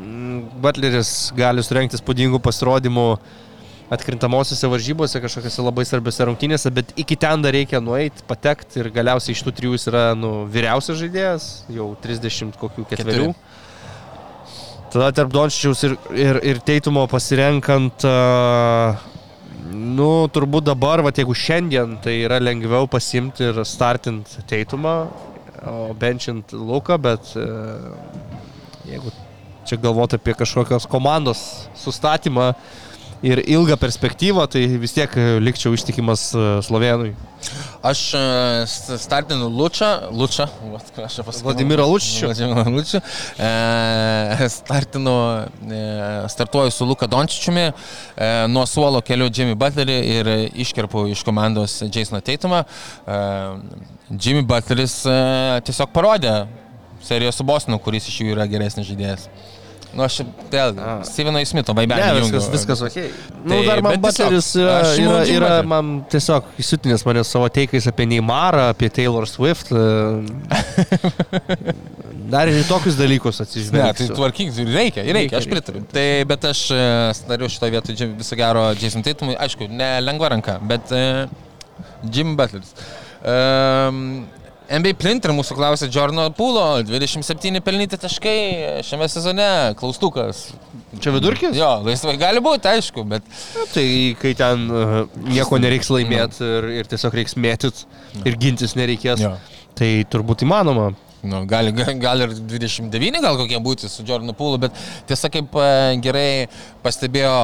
Mm, 0.00 0.38
Butleris 0.64 1.10
gali 1.36 1.64
surenkti 1.66 1.98
spūdingų 2.00 2.40
pasirodymų 2.40 3.08
atkrintamosiose 3.90 4.68
varžybose, 4.70 5.20
kažkokiose 5.22 5.62
labai 5.62 5.84
svarbiose 5.86 6.26
rungtynėse, 6.26 6.72
bet 6.74 6.90
iki 6.98 7.18
ten 7.22 7.42
dar 7.44 7.54
reikia 7.54 7.80
nueiti, 7.82 8.24
patekti 8.26 8.80
ir 8.82 8.90
galiausiai 8.94 9.36
iš 9.36 9.44
tų 9.46 9.54
trijų 9.60 9.76
jis 9.76 9.86
yra 9.92 10.06
nu, 10.18 10.32
vyriausias 10.50 10.98
žaidėjas, 10.98 11.50
jau 11.70 11.92
30 12.02 12.58
kokių 12.60 12.86
ketverių. 12.90 13.28
Tada 14.90 15.10
tarp 15.14 15.30
Dončičiaus 15.34 15.82
ir, 15.86 15.94
ir, 16.16 16.40
ir 16.54 16.62
Teitumo 16.66 17.04
pasirenkant, 17.10 18.06
uh, 18.06 18.96
nu, 19.70 20.10
turbūt 20.34 20.66
dabar, 20.66 21.02
va, 21.04 21.12
jeigu 21.14 21.36
šiandien, 21.36 21.98
tai 22.02 22.16
yra 22.24 22.40
lengviau 22.42 22.88
pasimti 22.90 23.46
ir 23.50 23.62
startint 23.66 24.38
Teitumą, 24.50 24.96
o 25.66 25.92
benchint 25.98 26.54
Luką, 26.54 26.98
bet 27.02 27.34
uh, 27.38 27.94
jeigu 28.86 29.14
čia 29.66 29.78
galvoti 29.82 30.18
apie 30.18 30.34
kažkokios 30.38 30.86
komandos 30.90 31.40
sustatymą 31.78 32.52
ir 33.24 33.40
ilgą 33.46 33.76
perspektyvą, 33.80 34.46
tai 34.50 34.66
vis 34.80 34.92
tiek 34.96 35.12
e, 35.16 35.26
likčiau 35.40 35.74
ištikimas 35.76 36.28
e, 36.34 36.44
Slovenui. 36.66 37.14
Aš 37.86 38.02
e, 38.14 38.22
startinu 38.98 39.48
Lučą, 39.52 39.88
Lučą, 40.10 40.48
aš 40.76 41.20
pasakiau. 41.22 41.46
Vladimirą 41.46 41.86
Lučičių. 41.88 42.30
Vladimirą 42.30 42.74
Lučių. 42.74 43.00
E, 43.38 44.48
startinu, 44.50 45.16
e, 45.70 45.80
startuoju 46.32 46.74
su 46.74 46.88
Luka 46.88 47.06
Dončičiumi, 47.06 47.66
e, 47.70 48.30
nuo 48.52 48.66
suolo 48.66 49.02
keliu 49.06 49.30
Jimmy 49.30 49.56
Butlerį 49.58 49.98
ir 50.16 50.32
iškerpu 50.66 51.06
iš 51.14 51.24
komandos 51.26 51.80
Jasoną 51.86 52.22
Teitumą. 52.24 52.64
E, 52.64 53.20
Jimmy 54.10 54.42
Butleris 54.46 55.00
e, 55.06 55.18
tiesiog 55.66 55.92
parodė 55.94 56.46
seriją 57.06 57.32
su 57.32 57.44
Bosnu, 57.46 57.78
kuris 57.82 58.08
iš 58.10 58.20
jų 58.22 58.34
yra 58.34 58.48
geresnis 58.50 58.88
žaidėjas. 58.88 59.28
Nu, 59.96 60.04
aš 60.04 60.18
vėl, 60.52 60.74
A. 60.76 60.98
Steveno 61.08 61.40
Įsmito, 61.40 61.72
vaibelį. 61.76 62.04
Ne, 62.04 62.20
viskas, 62.20 62.50
viskas 62.52 62.80
ok. 62.84 62.96
Na, 63.00 63.04
Tai, 63.32 63.40
nu, 63.48 63.60
dar 63.64 63.80
man 63.84 63.92
tiesiog, 63.96 64.04
Butleris 64.04 64.48
yra, 64.60 64.74
yra, 65.00 65.20
yra 65.32 65.52
man 65.64 65.84
tiesiog 66.12 66.42
įsiutinęs 66.60 67.00
mane 67.08 67.22
savo 67.24 67.48
teikais 67.52 67.86
apie 67.88 68.04
Neymarą, 68.10 68.64
apie 68.74 68.88
Taylor 68.92 69.24
Swift. 69.30 69.72
e, 69.72 69.76
Dar 72.26 72.48
ir 72.50 72.58
tokius 72.66 72.96
dalykus 72.98 73.36
Ne, 73.38 73.44
tai 73.44 73.46
atsižvelgti. 73.46 74.06
tvarkyk, 74.18 74.48
reikia, 74.50 74.74
reikia, 74.74 75.02
Reikia, 75.14 75.38
aš 75.38 75.46
pritariu. 75.50 75.82
Tai, 75.92 76.06
bet 76.28 76.42
aš 76.50 76.60
e, 76.74 76.76
dariau 77.30 77.48
šitoje 77.52 77.70
vietoje 77.76 78.06
viso 78.18 78.34
gero 78.38 78.62
Jason 78.74 79.02
Tatumui, 79.06 79.36
aišku, 79.46 79.62
ne 79.70 79.90
lengva 80.02 80.28
ranka, 80.34 80.54
bet 80.60 80.90
uh, 80.92 80.98
Jim 82.10 82.34
Butleris. 82.36 82.70
Um, 83.22 84.26
NBA 84.66 84.96
Plinter 84.98 85.30
mūsų 85.36 85.54
klausė 85.58 85.86
Jorno 85.94 86.24
Pūlo, 86.34 86.80
27 86.88 87.60
pelnyti 87.62 87.98
taškai 88.02 88.82
šiame 88.86 89.06
sezone, 89.10 89.46
klaustukas. 89.78 90.48
Čia 90.98 91.12
vidurkis? 91.14 91.54
Jo, 91.54 91.68
laisvai 91.86 92.16
gali 92.18 92.42
būti, 92.42 92.66
aišku, 92.72 93.04
bet 93.06 93.26
Tai 93.74 93.86
kai 94.20 94.32
ten 94.38 94.66
e, 94.66 94.84
nieko 95.28 95.58
nereiks 95.62 95.90
laimėti 95.94 96.42
ir, 96.46 96.68
ir 96.80 96.90
tiesiog 96.90 97.14
reiks 97.20 97.36
mėtyti 97.38 97.86
ir 98.26 98.38
gintis 98.42 98.74
nereikės, 98.78 99.22
Jo. 99.22 99.34
tai 99.78 99.90
turbūt 100.10 100.42
įmanoma. 100.46 100.90
Nu, 101.26 101.40
gali, 101.50 101.72
gal, 101.74 101.94
gal 102.02 102.26
ir 102.26 102.34
29 102.38 103.22
gal 103.24 103.38
kokie 103.40 103.58
būti 103.62 103.88
su 103.90 104.04
Jordanu 104.06 104.34
Pūlu, 104.36 104.60
bet 104.66 104.76
tiesa 105.08 105.30
kaip 105.32 105.54
e, 105.58 105.68
gerai 106.04 106.28
pastebėjo 106.84 107.36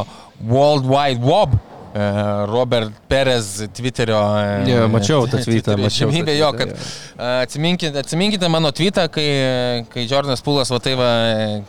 World 0.51 0.87
Wide 0.91 1.23
Web. 1.23 1.55
E, 1.95 2.47
Robert 2.51 2.93
Perez 3.09 3.62
Twitterio. 3.76 4.18
e, 4.64 4.70
Jo, 4.70 4.88
mačiau 4.93 5.26
tą 5.28 5.40
tweetą, 5.45 5.76
žymybė 5.93 6.36
jo, 6.38 6.49
kad 6.57 6.72
e, 6.72 7.28
atsiminkite, 7.45 7.99
atsiminkite 8.03 8.49
mano 8.49 8.70
tweetą, 8.72 9.09
kai, 9.12 9.26
kai 9.93 10.07
Jordanas 10.09 10.43
Pūlas 10.45 10.72
va 10.72 10.80
tai 10.82 10.95
va 10.99 11.11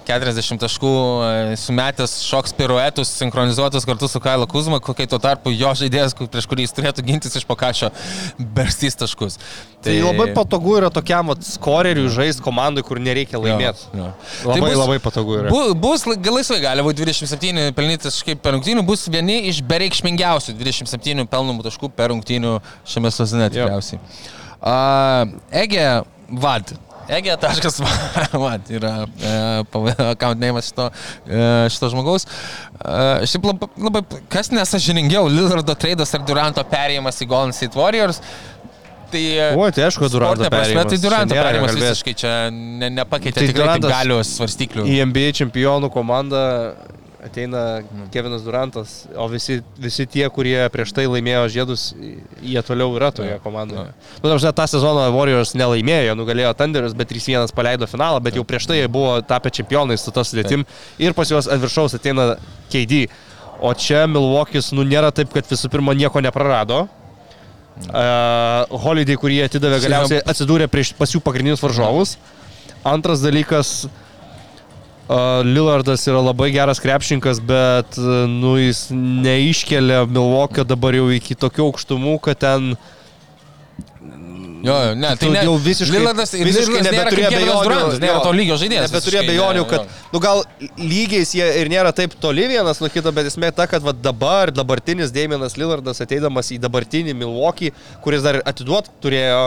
40 0.07 0.59
taškų 0.63 0.93
e, 0.93 1.57
sumetęs 1.59 2.17
šoks 2.27 2.55
piruetus, 2.57 3.11
sinchronizuotus 3.21 3.85
kartu 3.89 4.07
su 4.11 4.21
Kailo 4.23 4.47
Kuzma, 4.47 4.79
kokai 4.83 5.07
tuo 5.11 5.19
tarpu 5.23 5.51
jo 5.53 5.73
žaidėjas, 5.83 6.15
prieš 6.23 6.47
kurį 6.51 6.67
jis 6.67 6.75
turėtų 6.79 7.05
gintis 7.07 7.35
iš 7.41 7.45
pakašio, 7.49 7.91
berstys 8.39 8.95
taškus. 8.99 9.39
Tai 9.83 9.91
labai 9.99 10.29
patogu 10.31 10.77
yra 10.79 10.87
tokiam 10.93 11.33
skoreriui 11.43 12.07
žaisti 12.13 12.39
komandai, 12.45 12.83
kur 12.87 13.01
nereikia 13.03 13.35
laimėti. 13.41 13.83
Jo, 13.91 13.99
jo. 13.99 14.11
Labai, 14.47 14.53
Tai 14.53 14.61
bus- 14.63 14.79
labai 14.79 14.99
patogu 15.03 15.35
yra. 15.41 15.49
Bu, 15.51 15.73
bus 15.75 16.05
laisvai 16.07 16.61
gali 16.63 16.85
būti 16.85 17.03
27 17.03 17.73
pelnyti 17.75 18.05
taškai 18.07 18.37
per 18.39 18.55
rungtynių, 18.55 18.85
bus 18.87 19.03
vieni 19.11 19.41
iš 19.51 19.59
bereikšmingiausių 20.13 20.53
27 20.57 21.27
pelnomų 21.29 21.65
taškų 21.65 21.89
per 21.95 22.11
rungtynių 22.13 22.59
šiame 22.85 23.11
sezone 23.11 23.49
tikriausiai. 23.49 23.99
Uh, 24.63 25.33
Ege 25.51 26.03
Vad. 26.29 26.73
Ege 27.11 27.35
taškas 27.35 27.81
Vad 28.43 28.69
yra 28.71 29.03
uh, 29.03 30.09
account 30.13 30.39
name 30.39 30.61
šito, 30.63 30.89
uh, 30.89 31.67
šito 31.69 31.89
žmogaus. 31.91 32.25
Uh, 32.79 33.25
šiaip 33.27 33.49
labai, 33.49 33.69
labai, 33.77 34.03
kas 34.31 34.51
nesažiningiau, 34.53 35.27
Lillardo 35.27 35.75
traidas 35.75 36.13
ar 36.15 36.23
Duranto 36.23 36.63
perėjimas 36.63 37.19
į 37.19 37.27
Golden 37.27 37.53
State 37.55 37.75
Warriors. 37.75 38.21
Tai, 39.13 39.21
e, 39.21 39.49
O, 39.53 39.67
tai 39.69 39.83
aišku, 39.85 40.07
Duranto 40.09 40.41
prasme, 40.41 40.55
perėjimas. 40.55 40.87
Tai 40.89 40.97
Duranto 41.03 41.35
perėjimas 41.37 41.75
visiškai 41.77 42.13
čia 42.17 42.31
ne, 42.49 42.89
nepakeitė 42.95 43.35
Tai 43.35 43.43
tai 43.45 43.51
tikrai 43.51 43.75
galios 43.83 44.31
svarstyklių. 44.39 44.87
Į 44.89 45.03
NBA 45.11 45.35
čempionų 45.37 45.91
komandą 45.93 46.41
ateina 47.25 47.81
Kevinas 48.11 48.41
Durantas, 48.43 49.07
o 49.15 49.27
visi, 49.31 49.61
visi 49.79 50.05
tie, 50.09 50.25
kurie 50.33 50.57
prieš 50.73 50.91
tai 50.95 51.05
laimėjo 51.07 51.43
žiedus, 51.53 51.85
jie 52.43 52.63
toliau 52.67 52.95
yra 52.97 53.11
toje 53.15 53.37
komandoje. 53.43 53.93
Nu, 54.19 54.25
ta 54.25 54.33
prasme, 54.33 54.51
tą 54.57 54.65
sezoną 54.73 55.05
Warriors 55.15 55.53
nelaimėjo, 55.57 56.17
nugalėjo 56.19 56.51
Thunderis, 56.59 56.95
bet 56.97 57.11
3-1 57.13 57.55
paleido 57.55 57.87
finalą, 57.89 58.19
bet 58.23 58.39
jau 58.39 58.43
prieš 58.47 58.67
tai 58.69 58.81
jie 58.81 58.89
buvo 58.91 59.15
tapę 59.27 59.53
čempionais 59.55 60.03
su 60.03 60.11
tas 60.15 60.33
sudėtim 60.33 60.67
ir 60.99 61.15
pas 61.15 61.31
juos 61.31 61.47
ant 61.47 61.63
viršaus 61.63 61.95
ateina 61.99 62.33
KD. 62.73 63.07
O 63.63 63.71
čia 63.77 64.03
Milvokis, 64.11 64.73
nu, 64.75 64.83
nėra 64.83 65.13
taip, 65.15 65.31
kad 65.31 65.47
visų 65.47 65.71
pirma 65.71 65.95
nieko 65.95 66.19
neprarado. 66.23 66.83
Uh, 67.87 68.69
Holiday, 68.83 69.15
kurį 69.17 69.45
atidavė, 69.47 69.79
galiausiai 69.81 70.21
atsidūrė 70.29 70.67
prieš 70.69 70.91
pas 70.97 71.09
jų 71.15 71.23
pagrindinius 71.23 71.63
varžovus. 71.63 72.17
Antras 72.83 73.23
dalykas, 73.23 73.85
Uh, 73.87 74.02
Lillardas 75.43 76.05
yra 76.07 76.21
labai 76.23 76.49
geras 76.55 76.79
krepšininkas, 76.79 77.41
bet 77.43 77.97
uh, 77.99 78.23
nu, 78.31 78.55
jis 78.61 78.87
neiškelia 78.93 80.05
Milvokio 80.07 80.63
dabar 80.63 80.95
jau 80.95 81.09
iki 81.11 81.35
tokių 81.35 81.65
aukštumų, 81.67 82.17
kad 82.23 82.39
ten 82.45 82.75
Jo, 84.63 84.95
ne, 84.95 85.09
tai 85.19 85.27
ne, 85.27 85.41
jau 85.43 85.57
visiškai, 85.59 85.97
Lillardas, 85.97 86.31
visiškai 86.39 86.79
Kevinas 86.87 87.25
abejonių. 87.27 87.97
Nėra 87.99 88.21
to 88.23 88.29
lygio 88.31 88.55
žaidėjas. 88.61 88.93
Visiškai, 88.95 89.23
abejonių, 89.25 89.65
kad, 89.67 89.89
nu 90.13 90.21
gal 90.23 90.39
lygiais 90.79 91.33
jie 91.35 91.49
ir 91.59 91.71
nėra 91.71 91.91
taip 91.95 92.15
toli 92.23 92.45
vienas 92.47 92.79
nuo 92.79 92.87
kito, 92.93 93.11
bet 93.11 93.27
esmė 93.27 93.49
ta, 93.55 93.67
kad 93.67 93.83
va, 93.83 93.91
dabar 93.91 94.53
dabartinis 94.55 95.11
Damienas 95.11 95.57
Lillardas 95.59 95.99
ateidamas 96.05 96.53
į 96.55 96.61
dabartinį 96.63 97.11
Milwaukee, 97.25 97.73
kuris 98.05 98.23
dar 98.23 98.39
atiduot 98.47 98.87
turėjo 99.03 99.43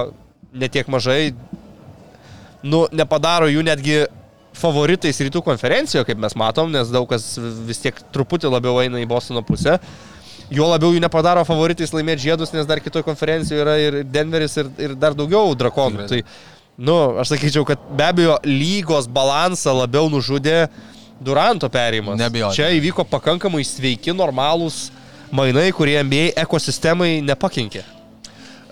netiek 0.52 0.92
mažai, 0.92 1.32
nu, 2.60 2.84
nepadaro 2.92 3.48
jų 3.48 3.64
netgi 3.64 4.02
favoritais 4.56 5.20
rytų 5.20 5.42
konferencijoje, 5.44 6.06
kaip 6.08 6.20
mes 6.20 6.36
matom, 6.38 6.70
nes 6.72 6.90
daug 6.92 7.08
kas 7.10 7.34
vis 7.68 7.80
tiek 7.82 7.98
truputį 8.14 8.50
labiau 8.52 8.80
eina 8.82 9.00
į 9.02 9.08
Bostono 9.10 9.42
pusę. 9.46 9.78
Juo 10.52 10.68
labiau 10.70 10.94
jų 10.94 11.02
nepadaro 11.02 11.42
favoritais 11.46 11.90
laimėti 11.94 12.28
žiedus, 12.28 12.52
nes 12.54 12.68
dar 12.68 12.80
kitoje 12.82 13.06
konferencijoje 13.06 13.64
yra 13.64 13.78
ir 13.82 13.96
Denveris, 14.06 14.54
ir, 14.62 14.68
ir 14.78 14.94
dar 14.98 15.16
daugiau 15.18 15.56
drakonų. 15.58 16.06
Tai, 16.10 16.20
nu, 16.78 16.98
aš 17.22 17.34
sakyčiau, 17.34 17.66
kad 17.66 17.82
be 17.98 18.06
abejo 18.06 18.36
lygos 18.46 19.10
balansą 19.10 19.74
labiau 19.74 20.10
nužudė 20.12 20.68
Duranto 21.16 21.68
perėjimas. 21.72 22.18
Neabejotinai. 22.20 22.54
Čia 22.54 22.70
įvyko 22.76 23.06
pakankamai 23.08 23.64
sveiki, 23.64 24.12
normalūs 24.14 24.90
mainai, 25.34 25.70
kurie 25.74 25.96
NBA 26.04 26.34
ekosistemai 26.44 27.22
nepakenkė. 27.24 27.82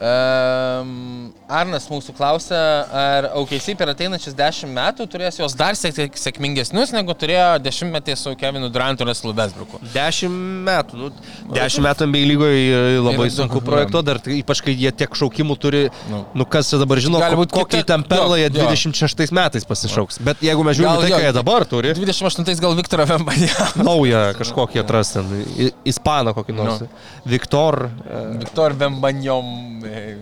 Um, 0.05 1.31
Arnas 1.55 1.87
mūsų 1.91 2.15
klausia, 2.17 2.59
ar 2.91 3.27
OKC 3.41 3.75
per 3.79 3.91
ateinančius 3.93 4.35
10 4.39 4.71
metų 4.75 5.07
turės 5.13 5.39
jos 5.39 5.55
dar 5.59 5.77
sėk, 5.79 6.17
sėkmingesnius, 6.19 6.93
negu 6.97 7.15
turėjo 7.19 7.61
10 7.63 7.93
metį 7.95 8.17
su 8.19 8.33
Kevinu 8.41 8.71
Durantu 8.75 9.05
ir 9.05 9.11
Ruslu 9.13 9.35
Vesbruku. 9.37 9.79
Dešimt 9.95 10.65
metų, 10.67 10.99
nu, 11.05 11.11
dešimt 11.55 11.87
metų 11.87 12.09
NBA 12.11 12.25
lygoje 12.33 13.01
labai 13.05 13.29
Ir- 13.29 13.35
sunku 13.37 13.61
jo. 13.61 13.65
projektuoti, 13.69 14.07
dar 14.11 14.19
tai 14.25 14.39
ypač 14.41 14.63
kai 14.67 14.75
jie 14.75 14.91
tiek 14.93 15.15
šaukimų 15.21 15.59
turi, 15.63 15.85
Nu. 16.11 16.25
nu 16.35 16.45
kas 16.45 16.71
dabar 16.75 16.99
žino, 16.99 17.21
Gali 17.23 17.37
ko- 17.37 17.43
būt 17.45 17.55
kokį 17.55 17.79
kita- 17.83 17.87
ten 17.93 18.03
perlą 18.11 18.37
jie 18.41 18.49
jo, 18.51 18.63
jo. 18.63 18.69
26 18.75 19.33
metais 19.33 19.65
pasišauks. 19.65 20.19
Bet 20.25 20.43
jeigu 20.43 20.65
mes 20.67 20.77
žiūrime 20.77 21.01
tai, 21.05 21.11
ką 21.15 21.23
jie 21.29 21.33
dabar 21.39 21.65
turi, 21.71 21.95
28 21.95 22.61
gal 22.61 22.75
Viktorą 22.75 23.07
Vembanį. 23.07 23.49
naują 23.89 24.25
kažkokį 24.41 24.83
atrasti, 24.83 25.23
ten, 25.23 25.71
ispaną 25.85 26.35
kokį 26.35 26.55
nors. 26.57 26.81
Nu. 26.81 26.89
Viktor 27.27 27.87
e, 27.87 28.39
Viktor 28.43 28.73
Vembanjom 28.81 29.85
e, 29.85 30.17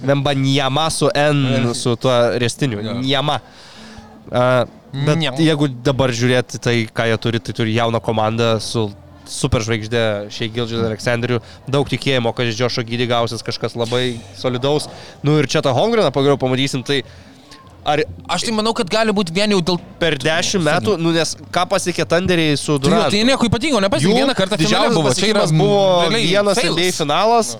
Mo. 0.00 0.08
Vembanjama 0.12 0.88
su 0.94 1.10
N, 1.14 1.74
su 1.74 1.96
tuo 1.96 2.16
restiniu. 2.38 2.82
Njama. 3.02 3.40
Bet 4.92 5.40
jeigu 5.40 5.68
dabar 5.84 6.12
žiūrėti 6.14 6.60
tai, 6.64 6.78
ką 6.92 7.10
jie 7.10 7.20
turi, 7.20 7.40
tai 7.44 7.54
turi 7.56 7.76
jauną 7.76 8.00
komandą 8.04 8.56
su 8.64 8.88
superžvaigždė 9.28 10.02
Šei 10.32 10.48
Gildžiu 10.52 10.80
Aleksandriu, 10.86 11.42
daug 11.68 11.88
tikėjimo, 11.90 12.32
kad 12.36 12.48
iš 12.48 12.56
Džošo 12.56 12.84
gydį 12.88 13.08
gausis 13.10 13.44
kažkas 13.44 13.76
labai 13.76 14.18
solidaus. 14.38 14.88
Nu 15.20 15.36
ir 15.40 15.48
čia 15.50 15.60
tą 15.64 15.74
Hongreną 15.76 16.08
pagaliau 16.14 16.40
pamatysim, 16.40 16.80
tai 16.86 17.02
ar 17.88 18.02
Aš 18.28 18.46
tai 18.48 18.54
manau, 18.56 18.72
kad 18.76 18.88
gali 18.92 19.12
būti 19.16 19.32
vien 19.36 19.52
jau 19.52 19.60
dėl... 19.64 19.78
per 20.00 20.16
dešimt 20.20 20.64
metų, 20.64 20.96
nu 21.00 21.12
nes 21.14 21.34
ką 21.54 21.64
pasiekė 21.68 22.08
Tanderiai 22.08 22.56
su 22.56 22.76
Tai, 22.76 22.88
Durantu? 22.88 23.16
tai 23.16 23.24
nieko 23.28 23.48
ypatingo, 23.48 23.80
nepasiekė 23.84 24.22
vieną 24.22 24.36
kartą 24.36 24.58
didžiausias 24.60 24.96
buvo. 24.96 25.12
Čia 25.16 25.30
yra 25.34 25.44
buvo 25.52 25.82
vienas. 26.16 26.64
NBA 26.64 26.92
finalas 26.96 27.56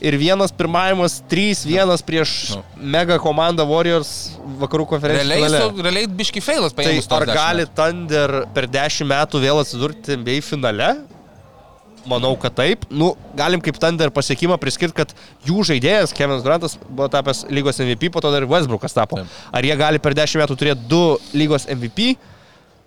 ir 0.00 0.16
vienas 0.20 0.52
pirmavimas 0.52 1.22
3-1 1.30 2.02
prieš 2.04 2.32
Nu. 2.56 2.62
mega 2.76 3.16
komandą 3.22 3.64
Warriors 3.68 4.36
vakarų 4.60 4.86
konferencijos 4.90 5.28
Realiai, 5.28 5.48
finale. 5.48 5.60
su, 5.76 5.82
realiai 5.82 6.06
biški 6.06 6.42
feilas 6.44 6.72
Tai 6.76 6.84
paėmus. 6.84 7.06
tos 7.08 7.20
ar 7.20 7.26
10 7.26 7.34
gali. 7.38 7.66
Thunder 7.74 8.34
per 8.54 8.66
10 8.68 9.06
metų 9.08 9.40
vėl 9.42 9.60
atsidurti 9.62 10.16
NBA 10.16 10.40
finale? 10.42 10.90
Manau, 12.06 12.36
kad 12.38 12.54
taip. 12.54 12.84
Nu, 12.90 13.16
galim 13.34 13.58
kaip 13.60 13.80
Thunder 13.82 14.12
pasiekimą 14.14 14.54
priskirti, 14.62 14.94
kad 14.94 15.10
jų 15.48 15.64
žaidėjas, 15.66 16.12
Kevinas 16.14 16.44
Durantas, 16.44 16.76
buvo 16.86 17.08
tapęs 17.10 17.40
lygos 17.50 17.80
MVP, 17.82 18.12
po 18.14 18.20
to 18.22 18.30
dar 18.30 18.44
ir 18.44 18.46
Westbrookas 18.46 18.94
tapo. 18.94 19.16
Taip. 19.18 19.26
Ar 19.50 19.66
jie 19.66 19.74
gali 19.76 19.98
per 19.98 20.14
10 20.14 20.38
metų 20.38 20.54
turėti 20.60 20.86
du 20.86 21.00
lygos 21.34 21.66
MVP? 21.66 22.12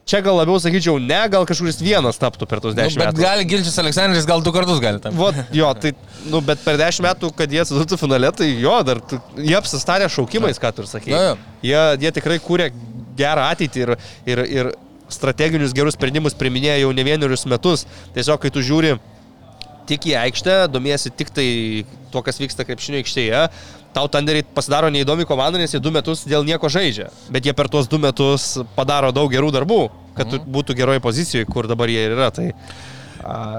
Čia 0.09 0.23
gal 0.25 0.39
labiau 0.39 0.57
sakyčiau, 0.61 0.97
ne, 0.97 1.19
gal 1.29 1.45
kažkuris 1.45 1.77
vienas 1.85 2.17
taptų 2.17 2.47
per 2.49 2.63
Nu, 2.63 2.71
10 2.73 2.97
bet 2.97 3.11
metų. 3.11 3.21
gali 3.21 3.45
Gilčius 3.45 3.77
Aleksandris 3.77 4.25
gal 4.25 4.41
du 4.41 4.53
kartus 4.55 4.81
gali 4.81 5.01
tam. 5.03 5.13
Vot, 5.19 5.37
jo, 5.53 5.69
tai, 5.81 5.91
nu, 6.31 6.41
bet 6.45 6.63
per 6.65 6.79
10 6.81 7.05
metų, 7.05 7.29
kad 7.37 7.53
jie 7.53 7.61
atsidurtų 7.61 7.99
finale, 8.01 8.31
tai 8.33 8.47
jo, 8.57 8.73
dar 8.87 9.03
tu, 9.05 9.19
jie 9.37 9.53
apsistarė 9.59 10.09
šaukimais, 10.09 10.57
ką 10.61 10.73
tu 10.73 10.85
ir 10.87 10.89
jo. 11.13 11.35
Jie, 11.61 11.83
jie 12.01 12.13
tikrai 12.17 12.39
kūrė 12.41 12.71
gerą 13.19 13.45
ateitį 13.53 13.85
ir, 13.85 13.93
ir, 14.33 14.43
ir 14.49 14.71
strateginius 15.13 15.75
gerus 15.77 15.97
sprendimus 15.97 16.37
priminėja 16.37 16.81
jau 16.81 16.91
ne 16.95 17.05
vienerius 17.05 17.45
metus. 17.49 17.85
Tiesiog, 18.17 18.41
kai 18.41 18.51
tu 18.53 18.65
žiūri 18.65 18.95
tik 19.89 20.09
į 20.09 20.17
aikštę, 20.25 20.57
domiesi 20.73 21.13
tik 21.13 21.31
tai 21.33 21.47
tuo, 22.13 22.23
kas 22.25 22.39
vyksta 22.41 22.65
krepšinio 22.67 23.01
aikštėje, 23.03 23.41
tau 23.95 24.09
Tanderiai 24.11 24.45
pasidaro 24.55 24.91
neįdomi 24.93 25.27
komanda, 25.29 25.61
nes 25.61 25.73
jie 25.73 25.81
du 25.83 25.93
metus 25.95 26.25
dėl 26.29 26.45
nieko 26.47 26.69
žaidžia. 26.71 27.09
Bet 27.33 27.47
jie 27.47 27.55
per 27.57 27.71
tuos 27.71 27.89
du 27.89 28.01
metus 28.01 28.55
padaro 28.77 29.13
daug 29.15 29.31
gerų 29.31 29.51
darbų, 29.55 29.81
kad 30.17 30.31
tu 30.31 30.41
būtų 30.43 30.77
geroje 30.77 31.03
pozicijoje, 31.03 31.49
kur 31.49 31.69
dabar 31.69 31.91
jie 31.91 32.07
yra. 32.11 32.31
Tai, 32.35 32.51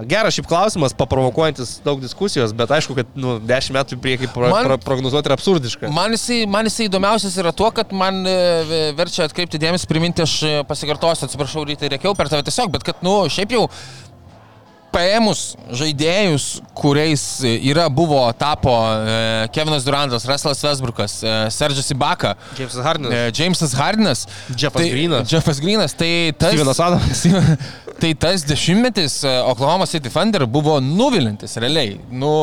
Geras 0.09 0.35
šiaip 0.35 0.47
klausimas, 0.49 0.95
paprovokuojantis 0.97 1.75
daug 1.85 2.01
diskusijos, 2.01 2.55
bet 2.57 2.71
aišku, 2.73 2.95
kad 2.97 3.11
nu, 3.19 3.37
10 3.45 3.75
metų 3.77 3.99
į 3.99 4.01
priekį 4.01 4.31
pro, 4.33 4.49
Man- 4.49 4.65
pro, 4.65 4.79
prognozuoti 4.81 5.29
yra 5.29 5.37
absurdiška. 5.37 5.91
Man 5.93 6.17
jisai, 6.17 6.47
man 6.49 6.69
jisai 6.69 6.89
įdomiausias 6.89 7.37
yra 7.43 7.53
tuo, 7.53 7.69
kad 7.77 7.93
man 7.93 8.23
e, 8.25 8.37
verčia 8.97 9.27
atkreipti 9.29 9.61
dėmesį, 9.61 9.89
priminti, 9.91 10.25
aš 10.25 10.37
e, 10.43 10.55
pasikartosiu, 10.69 11.29
atsiprašau, 11.29 11.67
rytai 11.69 11.93
reikiau 11.93 12.17
per 12.17 12.33
tave 12.33 12.47
tiesiog, 12.49 12.73
bet 12.73 12.89
kad, 12.89 13.05
nu, 13.05 13.21
šiaip 13.29 13.53
jau 13.53 13.67
paėmus 14.93 15.55
žaidėjus, 15.77 16.47
kuriais 16.77 17.23
yra, 17.47 17.89
buvo, 17.93 18.23
tapo 18.39 18.73
e, 18.73 19.49
Kevinas 19.55 19.87
Durantas, 19.87 20.27
Russellas 20.29 20.63
Westbrookas, 20.67 21.19
e, 21.23 21.35
Sergius 21.55 21.91
Ibaka, 21.95 22.35
Džeimsas 22.57 22.85
Hardinas. 22.85 23.15
e, 23.15 23.33
Jamesas 23.37 23.77
Hardinas, 23.79 24.25
Jeffas 24.55 24.83
tai, 24.83 24.91
Greenas. 24.91 25.31
Jeffas 25.31 25.63
Greenas, 25.63 25.95
tai 25.97 26.33
tas... 26.39 26.55
Stevenas 26.55 26.81
Adamsas. 26.81 27.25
tai 28.01 28.15
tas 28.15 28.45
dešimtmetis 28.49 29.23
e, 29.25 29.37
Oklahoma 29.51 29.87
City 29.91 30.11
Thunder 30.13 30.47
buvo 30.47 30.79
nuvilintis, 30.81 31.57
realiai. 31.61 31.99
Nu, 32.11 32.35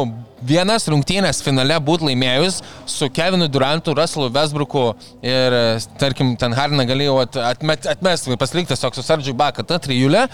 vienas 0.45 0.85
rungtynės 0.89 1.41
finale 1.45 1.77
būtų 1.83 2.09
laimėjus 2.11 2.61
su 2.89 3.09
Kevinu 3.13 3.47
Durantu, 3.51 3.95
Russellu 3.97 4.29
Westbrooku 4.33 4.85
ir, 5.25 5.57
tarkim, 6.01 6.35
ten 6.39 6.55
Hardiną 6.57 6.85
galėjau 6.89 7.17
at, 7.23 7.37
atmet, 7.53 7.87
atmesti, 7.89 8.37
pasilikti 8.39 8.73
tiesiog 8.73 8.97
su 8.97 9.05
Sardžiu 9.05 9.35
Baka, 9.37 9.65
ta 9.67 9.79
trijulė. 9.81 10.27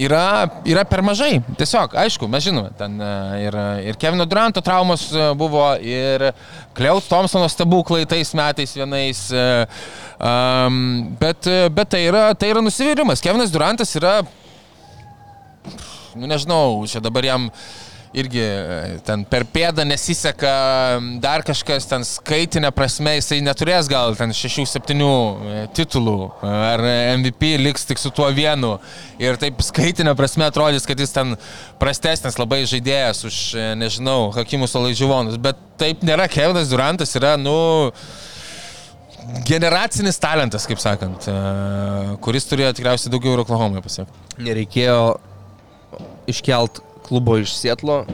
Yra, 0.00 0.46
yra 0.64 0.84
per 0.88 1.02
mažai. 1.04 1.42
Tiesiog, 1.58 1.96
aišku, 1.98 2.28
mes 2.30 2.44
žinome, 2.46 2.70
ten 2.78 2.94
e, 3.04 3.10
ir, 3.42 3.56
ir 3.90 3.98
Kevino 4.00 4.24
Duranto 4.24 4.62
traumos 4.64 5.08
e, 5.12 5.26
buvo, 5.36 5.64
ir 5.82 6.30
Kleut 6.78 7.04
Thompsono 7.10 7.50
stebuklai 7.50 8.06
tais 8.08 8.30
metais 8.38 8.72
vienais. 8.78 9.26
Um, 10.20 11.10
bet, 11.20 11.48
bet 11.74 11.90
tai 11.92 12.04
yra, 12.06 12.30
tai 12.38 12.54
yra 12.54 12.62
nusivylimas. 12.64 13.20
Kevinas 13.24 13.52
Durantas 13.52 13.92
yra 13.98 14.20
nu 16.14 16.26
nežinau, 16.26 16.82
čia 16.90 17.02
dabar 17.02 17.24
jam 17.24 17.50
irgi 18.16 18.40
e, 18.42 18.98
ten 19.06 19.22
per 19.28 19.44
pėdą 19.46 19.84
nesiseka, 19.86 20.52
dar 21.22 21.44
kažkas 21.46 21.86
ten 21.90 22.04
skaitinė 22.06 22.72
prasme, 22.74 23.14
jisai 23.20 23.38
neturės 23.46 23.90
gal 23.90 24.16
ten 24.18 24.34
6-7 24.34 25.68
titulų, 25.76 26.16
e, 26.42 26.50
ar 26.72 26.82
MVP 27.20 27.52
liks 27.62 27.86
tik 27.86 28.02
su 28.02 28.10
tuo 28.14 28.26
vienu. 28.34 28.76
Ir 29.22 29.38
taip 29.40 29.62
skaitinė 29.62 30.16
prasme 30.18 30.48
atrodys, 30.48 30.88
kad 30.88 30.98
jis 30.98 31.14
ten 31.14 31.36
prastesnis 31.82 32.38
labai 32.40 32.64
žaidėjas 32.70 33.22
už, 33.30 33.38
e, 33.54 33.70
nežinau, 33.78 34.32
Hakimus 34.34 34.74
Olaidžiuvonus. 34.80 35.38
Bet 35.42 35.62
taip 35.80 36.02
nėra, 36.06 36.26
Kevinas 36.30 36.72
Durantas 36.72 37.14
yra, 37.18 37.36
nu, 37.38 37.54
generacinis 39.46 40.18
talentas, 40.18 40.66
kaip 40.66 40.82
sakant, 40.82 41.30
e, 41.30 41.40
kuris 42.26 42.50
turėjo 42.50 42.74
tikriausiai 42.74 43.14
daugiau 43.14 43.36
ir 43.36 43.46
Oklahomoje 43.46 43.86
pasiekti. 43.86 44.28
Nereikėjo 44.42 45.02
iškelt 46.30 46.82
klubo 47.10 47.36
iš 47.42 47.52
Sietlo. 47.58 48.04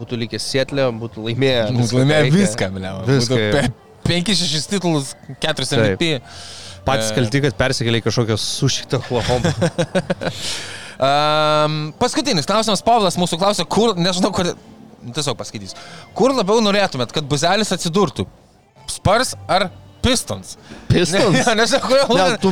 Būtų 0.00 0.18
likęs 0.24 0.44
Sietlė, 0.52 0.88
būtų 0.98 1.24
laimėję. 1.28 1.64
Būtų 1.76 2.00
laimėję 2.02 2.34
viską, 2.34 2.68
bliau. 2.74 3.00
Viską. 3.08 3.38
Būtų 3.38 3.72
5-6 4.08 4.68
titulus, 4.72 5.14
4 5.40 5.68
Taip. 5.68 5.78
MVP. 5.78 6.20
Patys 6.82 7.12
E. 7.12 7.14
kalti, 7.14 7.42
kad 7.44 7.54
persikėlė 7.58 8.00
į 8.00 8.04
kažkokią 8.08 8.36
sušitą 8.42 8.98
Oklahomą. 8.98 9.52
Um, 10.98 11.76
paskutinis 12.02 12.48
klausimas, 12.48 12.82
Pavlas 12.82 13.18
mūsų 13.20 13.38
klausė, 13.38 13.66
kur, 13.70 13.94
nežinau, 13.94 14.32
kur, 14.34 14.50
tiesiog 15.06 15.38
paskaitys, 15.38 15.76
kur 16.18 16.34
labiau 16.34 16.58
norėtumėt, 16.64 17.14
kad 17.14 17.28
Buzelis 17.30 17.70
atsidurtų? 17.74 18.26
Spars 18.90 19.36
ar 19.46 19.68
Pistons? 20.02 20.56
Pistons? 20.90 21.38
Ne, 21.46 21.54
nežinau, 21.62 22.02
kodėl. 22.08 22.34
Ne, 22.34 22.40
tu 22.42 22.50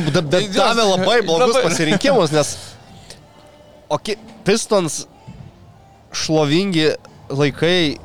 davė 0.55 0.87
labai 0.87 1.19
blogus 1.27 1.59
pasirinkimus, 1.59 2.31
nes 2.31 2.55
okay, 3.91 4.15
Pistons 4.47 5.05
šlovingi 6.15 6.91
laikai 7.31 7.97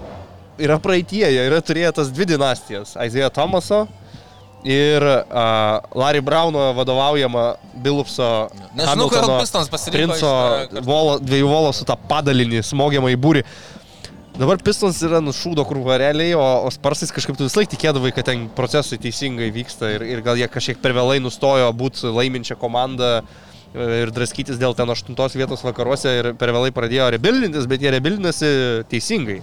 yra 0.63 0.79
praeitie, 0.83 1.27
jie 1.29 1.47
yra 1.49 1.61
turėję 1.65 1.93
tas 1.99 2.11
dvi 2.15 2.29
dinastijas- 2.33 2.97
Isaiah 3.07 3.33
Thomaso 3.33 3.87
ir 4.67 5.05
uh, 5.05 5.79
Larry 5.95 6.21
Brauno 6.25 6.73
vadovaujama 6.75 7.55
Bilupso 7.75 8.49
Nežinau, 8.75 9.09
Princo 9.93 10.33
volo, 10.83 11.19
dviejų 11.23 11.51
volo 11.51 11.73
su 11.77 11.87
tą 11.87 11.95
padalinį 12.09 12.65
smogiamą 12.67 13.13
į 13.15 13.19
būrį. 13.21 13.45
Dabar 14.37 14.59
Pistons 14.61 14.99
yra 15.07 15.23
nušūdo 15.25 15.65
krūva 15.65 15.97
realiai, 16.03 16.35
o, 16.37 16.45
o 16.67 16.71
Sparsais 16.75 17.13
kažkaip 17.15 17.39
tu 17.39 17.47
vis 17.47 17.55
laik 17.57 17.71
tikėdavai, 17.73 18.11
kad 18.13 18.27
ten 18.29 18.49
procesai 18.53 18.99
teisingai 19.01 19.49
vyksta 19.55 19.95
ir, 19.95 20.05
ir 20.05 20.21
gal 20.25 20.37
jie 20.37 20.49
kažkiek 20.51 20.83
per 20.83 20.93
vėlai 20.97 21.23
nustojo 21.25 21.71
būti 21.73 22.11
laiminčia 22.13 22.59
komanda 22.61 23.23
e, 23.23 23.46
ir 23.77 24.13
draskytis 24.15 24.59
dėl 24.61 24.75
ten 24.77 24.91
aštuntos 24.93 25.37
vietos 25.37 25.65
vakaruose 25.67 26.13
ir 26.21 26.31
per 26.41 26.53
vėlai 26.57 26.73
pradėjo 26.75 27.11
rebildintis, 27.17 27.69
bet 27.71 27.85
jie 27.85 27.93
rebildinasi 27.95 28.51
teisingai. 28.91 29.41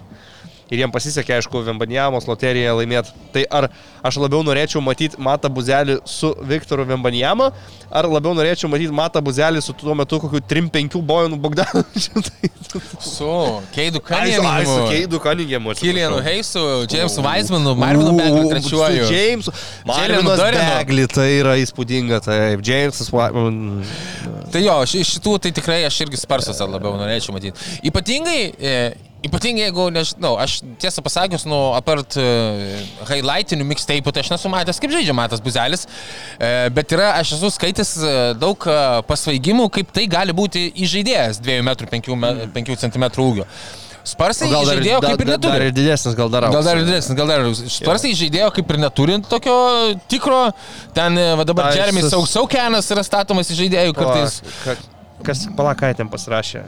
Ir 0.71 0.79
jiems 0.83 0.93
pasisekė, 0.95 1.37
aišku, 1.39 1.63
Vembanijamos 1.67 2.27
loteriją 2.29 2.75
laimėti. 2.79 3.13
Tai 3.33 3.43
ar 3.59 3.67
aš 4.05 4.17
labiau 4.23 4.43
norėčiau 4.45 4.81
matyti 4.83 5.19
Matą 5.21 5.49
Buzelį 5.53 5.99
su 6.09 6.33
Viktoru 6.49 6.85
Vembanijama, 6.89 7.51
ar 7.91 8.07
labiau 8.09 8.33
norėčiau 8.37 8.69
matyti 8.71 8.93
Matą 8.95 9.21
Buzelį 9.25 9.61
su 9.63 9.73
tuo 9.77 9.95
metu 9.97 10.19
kokiu 10.23 10.41
3-5 10.41 10.99
Bojonu 11.01 11.37
Bogdanovičiu. 11.43 12.23
Tai, 12.27 12.49
Su 13.03 13.27
Keidu 13.75 13.99
ai, 14.09 14.65
su- 14.65 14.87
Keidu 14.89 15.19
Kaningiamu. 15.21 15.75
Kilianu 15.77 16.21
Heisu, 16.25 16.59
Jamesu 16.89 17.21
Weizmanu, 17.21 17.75
Marvinu 17.77 18.15
Beglu 18.17 18.49
trečiuoju. 18.49 19.03
Jamesu. 19.13 19.51
Jalenu 19.85 20.23
Marvinas 20.23 20.39
Durinu. 20.39 20.63
Begli, 20.79 21.05
tai 21.11 21.27
yra 21.37 21.53
įspūdinga, 21.61 22.19
taip. 22.25 22.63
Jamesas. 22.65 23.11
Wa- 23.13 23.29
mm, 23.29 23.83
Tai 24.53 24.61
jo, 24.61 24.75
iš 24.85 25.15
šitų 25.17 25.35
tai 25.43 25.51
tikrai 25.55 25.79
aš 25.87 26.01
irgi 26.05 26.17
sparsuose 26.21 26.65
labiau 26.69 26.95
norėčiau 26.97 27.33
matyti. 27.35 27.57
Ypatingai, 27.89 28.41
e, 28.57 28.73
ypatingai 29.23 29.67
jeigu, 29.67 29.85
nežinau, 29.93 30.33
aš 30.41 30.57
tiesą 30.81 31.03
pasakius, 31.05 31.45
nu, 31.47 31.59
apart 31.77 32.17
e, 32.19 32.25
highlightinių 33.07 33.67
mixtape'ų, 33.69 34.11
tai 34.15 34.23
aš 34.25 34.33
nesu 34.33 34.51
matęs, 34.51 34.81
kaip 34.83 34.91
žaidžia 34.91 35.15
Matas 35.15 35.43
Buzelis, 35.43 35.85
e, 36.35 36.49
bet 36.75 36.91
yra, 36.95 37.13
aš 37.21 37.37
esu 37.37 37.51
skaitęs 37.55 37.93
e, 38.03 38.17
daug 38.39 38.67
e, 38.67 38.75
pasvaigimų, 39.07 39.69
kaip 39.77 39.95
tai 39.95 40.05
gali 40.11 40.35
būti 40.35 40.65
įžaidėjas 40.83 41.39
2,5 41.45 42.75
cm 42.83 43.07
ūgio. 43.23 43.47
Sparsai 44.03 44.49
žaidėjo 44.51 44.99
kaip 44.99 45.21
ir 45.23 45.29
dar 45.29 45.37
neturi. 45.37 45.67
ir 45.71 45.75
didesnis, 45.77 46.15
gal 46.19 46.27
dar. 46.27 46.49
Gal 46.51 46.59
dar 46.59 46.75
ir 46.75 46.81
aukštas. 46.81 46.89
didesnis, 46.91 47.15
gal 47.21 47.29
dar 47.31 47.39
ir 47.39 47.47
Sparsai 47.87 48.11
žaidėjo 48.19 48.49
kaip 48.59 48.73
ir 48.75 48.81
neturint 48.83 49.29
tokio 49.31 49.55
tikro, 50.11 50.41
ten 50.91 51.15
va 51.39 51.47
dabar 51.47 51.71
sus- 52.11 52.35
Saukenas 52.35 52.91
yra 52.91 53.07
statomas 53.07 53.47
į 53.55 53.61
žaidėjų 53.63 53.95
kartais. 53.95 54.41
Kas, 55.23 55.47
ten 55.95 56.11
pasirašė? 56.11 56.65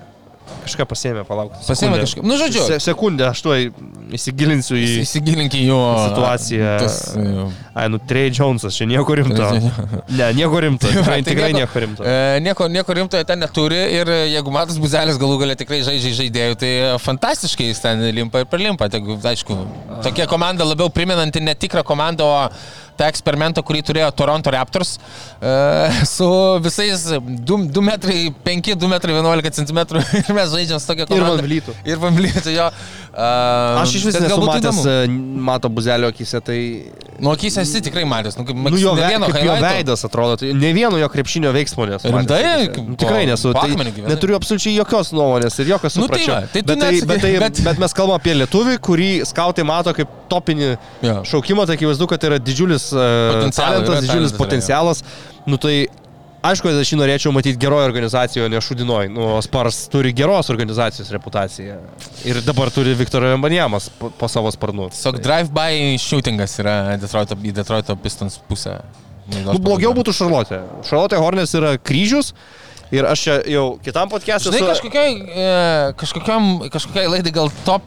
Kažką 0.66 0.86
pasėmė, 0.90 1.24
palauk. 1.28 1.54
Sekundę. 1.62 2.02
kažką. 2.04 2.24
Nu, 2.26 2.38
žodžiu. 2.40 2.64
Se, 2.68 2.80
sekundę, 2.84 3.28
aš 3.30 3.42
tuoj 3.46 3.68
įsigilinsiu 4.16 4.78
į 4.78 4.88
Įsigilink 5.04 5.56
į 5.58 5.64
jo 5.68 5.80
situaciją. 6.08 6.72
Tas, 6.82 6.98
e, 7.18 7.46
Ai, 7.76 7.88
nu, 7.92 8.00
Trey 8.10 8.32
Jonesas, 8.34 8.78
čia 8.78 8.88
nieko 8.90 9.18
rimto. 9.18 9.50
Ne, 10.18 10.30
nieko 10.38 10.62
rimto. 10.64 10.88
Tikrai, 10.88 11.20
tai 11.22 11.26
tikrai 11.28 11.52
nieko 11.56 11.82
rimto. 11.84 12.06
E, 12.06 12.40
nieko, 12.46 12.70
nieko 12.72 12.96
rimto 12.98 13.22
ten 13.28 13.42
neturi 13.42 13.82
ir 13.98 14.10
e, 14.10 14.20
jeigu 14.36 14.54
Matas 14.54 14.80
Buzelis 14.82 15.20
galų 15.22 15.42
galę 15.42 15.58
tikrai 15.60 15.82
žaidžia 15.86 16.14
žaidėjų, 16.22 16.58
tai 16.62 16.72
fantastiškai 17.04 17.70
jis 17.72 17.84
ten 17.84 18.06
limpa 18.16 18.46
ir 18.46 18.50
perlimpa. 18.50 18.90
Tai, 18.92 19.02
aišku, 19.34 19.58
tokia 20.06 20.30
komanda 20.32 20.68
labiau 20.68 20.90
primenanti 20.94 21.44
ne 21.44 21.58
tikrą 21.58 21.84
komandą, 21.88 22.26
o 22.26 22.85
tą 22.98 23.08
eksperimentą, 23.12 23.64
kurį 23.66 23.84
turėjo 23.90 24.10
Toronto 24.16 24.54
Raptors 24.56 24.96
e, 24.96 25.54
su 26.08 26.28
visais 26.64 27.06
2 27.20 27.84
metrai 27.86 28.30
5, 28.46 28.72
2 28.82 28.92
metrai 28.92 29.18
11 29.20 29.60
cm 29.62 29.82
ir 30.22 30.32
mes 30.38 30.54
žaidžiam 30.54 30.82
su 30.82 30.90
tokia 30.92 31.08
Ir 31.08 31.12
komanda. 31.12 31.36
Van 31.36 31.50
Vlytu. 31.50 31.76
Ir 31.88 32.02
Van 32.02 32.16
Vlytu, 32.18 32.54
jo. 32.56 32.70
E, 33.16 33.28
Aš 33.80 33.94
iš 33.96 34.06
vis 34.10 34.16
nesu 34.20 34.38
matęs 34.44 34.76
įdomu. 34.82 34.82
e, 34.92 35.40
Mato 35.48 35.70
Buzelio 35.72 36.10
akise, 36.12 36.42
tai... 36.44 36.58
Nu, 37.24 37.30
akys 37.32 37.56
esi 37.62 37.80
tikrai 37.86 38.04
matęs. 38.04 38.36
Nu, 38.36 38.44
kaip, 38.44 38.58
Nu, 38.60 38.76
jo, 38.76 38.92
ne 38.98 39.06
vieno 39.08 39.30
jo 39.32 39.54
veidas 39.64 40.04
atrodo, 40.04 40.36
tai 40.42 40.50
ne 40.54 40.72
vieno 40.76 41.00
jo 41.00 41.08
krepšinio 41.14 41.54
veiksmo 41.56 41.86
nesu. 41.88 42.12
Rimtai? 42.12 42.42
akise. 42.66 42.84
Nu, 42.84 42.98
Tikrai 43.00 43.24
nesu. 43.30 43.54
Tai 43.56 43.70
neturiu 44.10 44.36
absoliučiai 44.36 44.76
jokios 44.76 45.14
nuomonės 45.16 45.56
ir 45.64 45.72
jokio 45.72 45.88
Nu, 45.96 46.10
tai 46.12 46.20
supratimo. 46.20 46.36
va, 46.36 46.42
tai 46.52 46.62
bet, 46.68 46.80
tai, 46.84 46.92
bet, 47.14 47.22
tai, 47.24 47.34
bet- 47.46 47.64
bet 47.70 47.80
mes 47.86 47.96
kalbame 47.96 48.20
apie 48.20 48.36
lietuvį, 48.42 48.76
kurį 48.84 49.10
skautai 49.32 49.64
mato 49.64 49.96
kaip 49.96 50.12
topinį 50.32 50.74
Jo. 51.08 51.22
šaukimą, 51.24 51.66
tai 51.72 51.80
akivaizdu, 51.80 52.08
kad 52.12 52.28
yra 52.28 52.38
didžiulis 52.44 52.90
uh, 52.92 53.48
talentas, 53.56 54.04
didžiulis 54.04 54.36
potencialas. 54.36 55.06
Nu, 55.48 55.56
tai 55.62 55.86
Aišku, 56.46 56.70
aš 56.82 56.92
jį 56.94 56.98
norėčiau 57.00 57.32
matyti 57.34 57.58
geroje 57.62 57.88
organizacijoje, 57.88 58.50
ne 58.54 58.60
šudinoj. 58.62 59.08
Nu, 59.14 59.30
Spars 59.46 59.86
turi 59.92 60.12
geros 60.16 60.50
organizacijos 60.54 61.10
reputaciją. 61.16 61.78
Ir 62.28 62.42
dabar 62.46 62.70
turi 62.76 62.94
Viktoras 62.98 63.34
Vembanjamas 63.34 63.90
po, 64.00 64.12
po 64.14 64.30
savo 64.32 64.52
sparnu. 64.54 64.90
Tiesiog 64.94 65.18
drive-by 65.26 65.96
shootingas 66.02 66.58
yra 66.62 66.76
Detroito, 67.02 67.38
į 67.40 67.56
Detroito 67.56 67.96
Pistons 68.04 68.38
pusę. 68.50 68.78
Nu, 69.32 69.58
blogiau 69.58 69.96
būtų 69.98 70.14
Šarlotė. 70.14 70.62
Šarlotė 70.86 71.18
Hornės 71.24 71.56
yra 71.58 71.76
kryžius. 71.82 72.34
Ir 72.94 73.08
aš 73.10 73.24
čia 73.26 73.36
jau 73.50 73.64
kitam 73.82 74.12
podcast'e 74.12 74.52
Žinai, 74.54 74.60
esu- 74.62 74.70
kažkokiai, 74.76 75.16
e, 75.26 75.94
kažkokiam, 75.98 76.52
kažkokiai 76.70 77.08
laidai 77.10 77.34
gal 77.34 77.50
top 77.66 77.82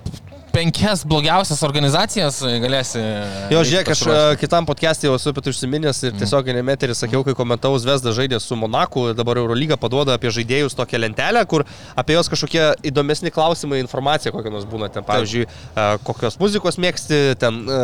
penkias 0.59 1.05
blogiausias 1.07 1.61
organizacijas 1.67 2.41
galėsi. 2.63 3.01
Jo, 3.53 3.61
eiti 3.61 3.71
žiūrėk, 3.71 3.91
aš 3.95 4.03
e, 4.11 4.17
kitam 4.41 4.67
podcast'e 4.69 5.07
jau 5.07 5.15
esu 5.19 5.31
apie 5.31 5.45
tai 5.45 5.53
užsiminęs 5.55 6.01
ir 6.09 6.17
tiesiog 6.19 6.51
mm. 6.51 6.67
meterį 6.67 6.97
sakiau, 6.99 7.23
kai 7.27 7.35
komentavau 7.39 7.79
Vesda 7.89 8.13
žaidė 8.17 8.41
su 8.43 8.59
Monaku, 8.59 9.09
dabar 9.17 9.39
Eurolyga 9.39 9.79
paduoda 9.81 10.17
apie 10.19 10.33
žaidėjus 10.35 10.75
tokią 10.79 11.01
lentelę, 11.05 11.45
kur 11.51 11.65
apie 11.99 12.17
juos 12.17 12.31
kažkokie 12.33 12.65
įdomesni 12.91 13.33
klausimai, 13.35 13.79
informacija 13.85 14.35
kokia 14.35 14.53
nors 14.55 14.67
būna 14.69 14.91
ten, 14.93 15.07
pavyzdžiui, 15.07 15.47
e, 15.47 15.89
kokios 16.09 16.41
muzikos 16.43 16.81
mėgsti, 16.83 17.21
ten 17.39 17.63
e, 17.63 17.81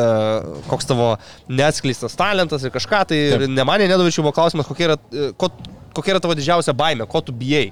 koks 0.70 0.90
tavo 0.90 1.12
neatskleistas 1.48 2.18
talentas 2.18 2.66
ir 2.66 2.74
kažką, 2.74 3.05
tai 3.12 3.20
ir 3.36 3.46
ne 3.51 3.68
manė 3.68 3.86
nedavičiau 3.92 4.26
buvo 4.26 4.34
klausimas, 4.36 4.66
kokia 4.70 4.90
yra, 4.90 4.98
e, 5.14 5.30
ko, 5.38 5.52
kokia 5.94 6.16
yra 6.16 6.24
tavo 6.26 6.34
didžiausia 6.38 6.74
baime, 6.76 7.06
ko 7.06 7.22
tu 7.22 7.36
bijai. 7.36 7.68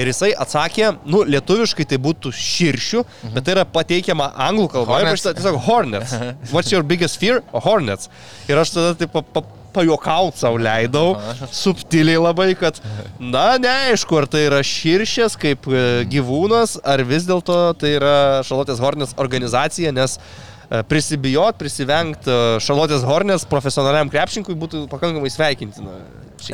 Ir 0.00 0.10
jisai 0.10 0.32
atsakė, 0.44 0.94
nu, 1.06 1.22
lietuviškai 1.28 1.86
tai 1.90 2.00
būtų 2.02 2.32
širšių, 2.34 3.02
mhm. 3.04 3.34
bet 3.36 3.46
tai 3.46 3.58
yra 3.58 3.66
pateikiama 3.68 4.32
anglų 4.48 4.70
kalboje. 4.72 5.04
Hornets. 5.04 5.26
Hornets. 5.26 5.42
Tiesiog 5.42 5.60
Hornets. 5.68 6.16
What's 6.54 6.74
your 6.74 6.86
biggest 6.86 7.20
fear? 7.22 7.44
Hornets. 7.52 8.10
Ir 8.50 8.58
aš 8.58 8.74
tada 8.74 8.96
taip 8.98 9.14
pa, 9.14 9.22
pa, 9.22 9.44
pajuokaut 9.74 10.38
savo 10.38 10.58
leidau, 10.62 11.14
subtiliai 11.54 12.20
labai, 12.20 12.52
kad, 12.58 12.78
na, 13.18 13.54
neaišku, 13.62 14.18
ar 14.20 14.28
tai 14.30 14.46
yra 14.48 14.62
širšės 14.66 15.36
kaip 15.40 15.68
e, 15.68 15.84
gyvūnas, 16.10 16.78
ar 16.86 17.02
vis 17.08 17.26
dėlto 17.28 17.58
tai 17.80 17.96
yra 17.98 18.16
Šalotės 18.46 18.82
Hornets 18.82 19.16
organizacija, 19.20 19.92
nes 19.94 20.16
e, 20.18 20.84
prisibijot, 20.90 21.58
prisivengt 21.60 22.30
e, 22.30 22.38
Šalotės 22.64 23.06
Hornets 23.08 23.48
profesionaliam 23.50 24.12
krepšininkui 24.12 24.56
būtų 24.62 24.86
pakankamai 24.92 25.32
sveikintina. 25.34 25.98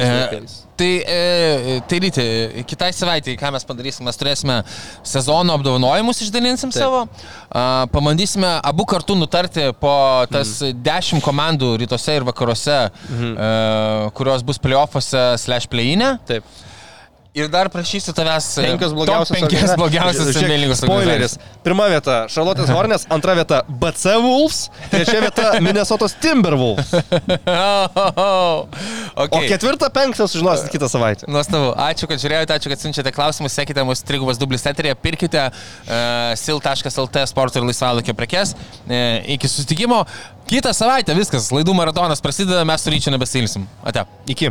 E. 0.01 0.11
tai, 0.81 0.91
e, 1.05 1.81
tai 1.91 1.99
ryti, 2.07 2.25
kitai 2.71 2.91
savaitai, 2.97 3.37
ką 3.41 3.53
mes 3.53 3.67
padarysim, 3.69 4.07
mes 4.09 4.17
turėsime 4.21 4.57
sezono 5.07 5.55
apdovanojimus, 5.59 6.23
išdalinsim 6.25 6.73
Taip. 6.73 6.81
savo, 6.81 7.03
a, 7.53 7.67
pabandysime 7.93 8.55
abu 8.73 8.87
kartu 8.89 9.19
nutarti 9.19 9.69
po 9.81 9.93
tas 10.33 10.57
Mhm. 10.63 10.81
dešimt 10.89 11.25
komandų 11.27 11.75
rytuose 11.85 12.17
ir 12.17 12.25
vakaruose, 12.31 12.81
mhm. 13.11 13.37
e, 13.37 14.11
kurios 14.17 14.43
bus 14.47 14.59
playoffuose 14.59 15.25
slash 15.45 15.69
playinė. 15.71 16.15
Taip. 16.27 16.45
Ir 17.31 17.47
dar 17.47 17.69
prašysiu 17.71 18.11
tavęs 18.11 18.47
e, 18.59 18.63
Penkios 18.67 18.91
blogiausios. 18.91 19.39
Žiūrėk, 19.39 20.35
NBA 20.35 20.57
lygos 20.65 20.81
Spoileris. 20.83 21.37
Pirma 21.63 21.85
vieta- 21.93 22.25
Šarlotės 22.33 22.71
Hornets, 22.75 23.05
antra 23.15 23.37
vieta- 23.39 23.61
BC 23.83 24.17
Wolves, 24.25 24.65
trečia 24.91 25.21
vieta- 25.23 25.53
Minnesotos 25.67 26.17
Timberwolves. 26.19 26.91
okay. 29.23 29.31
O 29.31 29.43
ketvirtą, 29.47 29.93
penktą 29.95 30.27
sužinosit 30.27 30.73
kitą 30.75 30.89
savaitę. 30.91 31.29
Nuostabu. 31.31 31.71
Ačiū, 31.79 32.09
kad 32.11 32.19
žiūrėjote, 32.19 32.57
ačiū, 32.57 32.73
kad 32.73 32.83
siunčiate 32.83 33.13
klausimus, 33.15 33.55
sekite 33.55 33.85
mus 33.87 34.03
trigubas 34.07 34.41
dublis 34.41 34.67
eterėje, 34.67 34.97
pirkite 34.99 35.45
uh, 35.51 36.35
sil.lt 36.35 37.23
sporto 37.31 37.63
ir 37.63 37.69
laisvalaikio 37.69 38.17
prekes. 38.19 38.57
Uh, 38.89 39.23
iki 39.37 39.47
susitikimo. 39.47 40.03
Kitą 40.51 40.75
savaitę 40.75 41.15
viskas, 41.15 41.53
laidų 41.55 41.79
maratonas 41.79 42.19
prasideda, 42.25 42.67
mes 42.67 42.83
su 42.83 42.91
ryčiu 42.91 43.15
nebesilsim. 43.15 43.71
Ate. 43.87 44.03
Iki. 44.35 44.51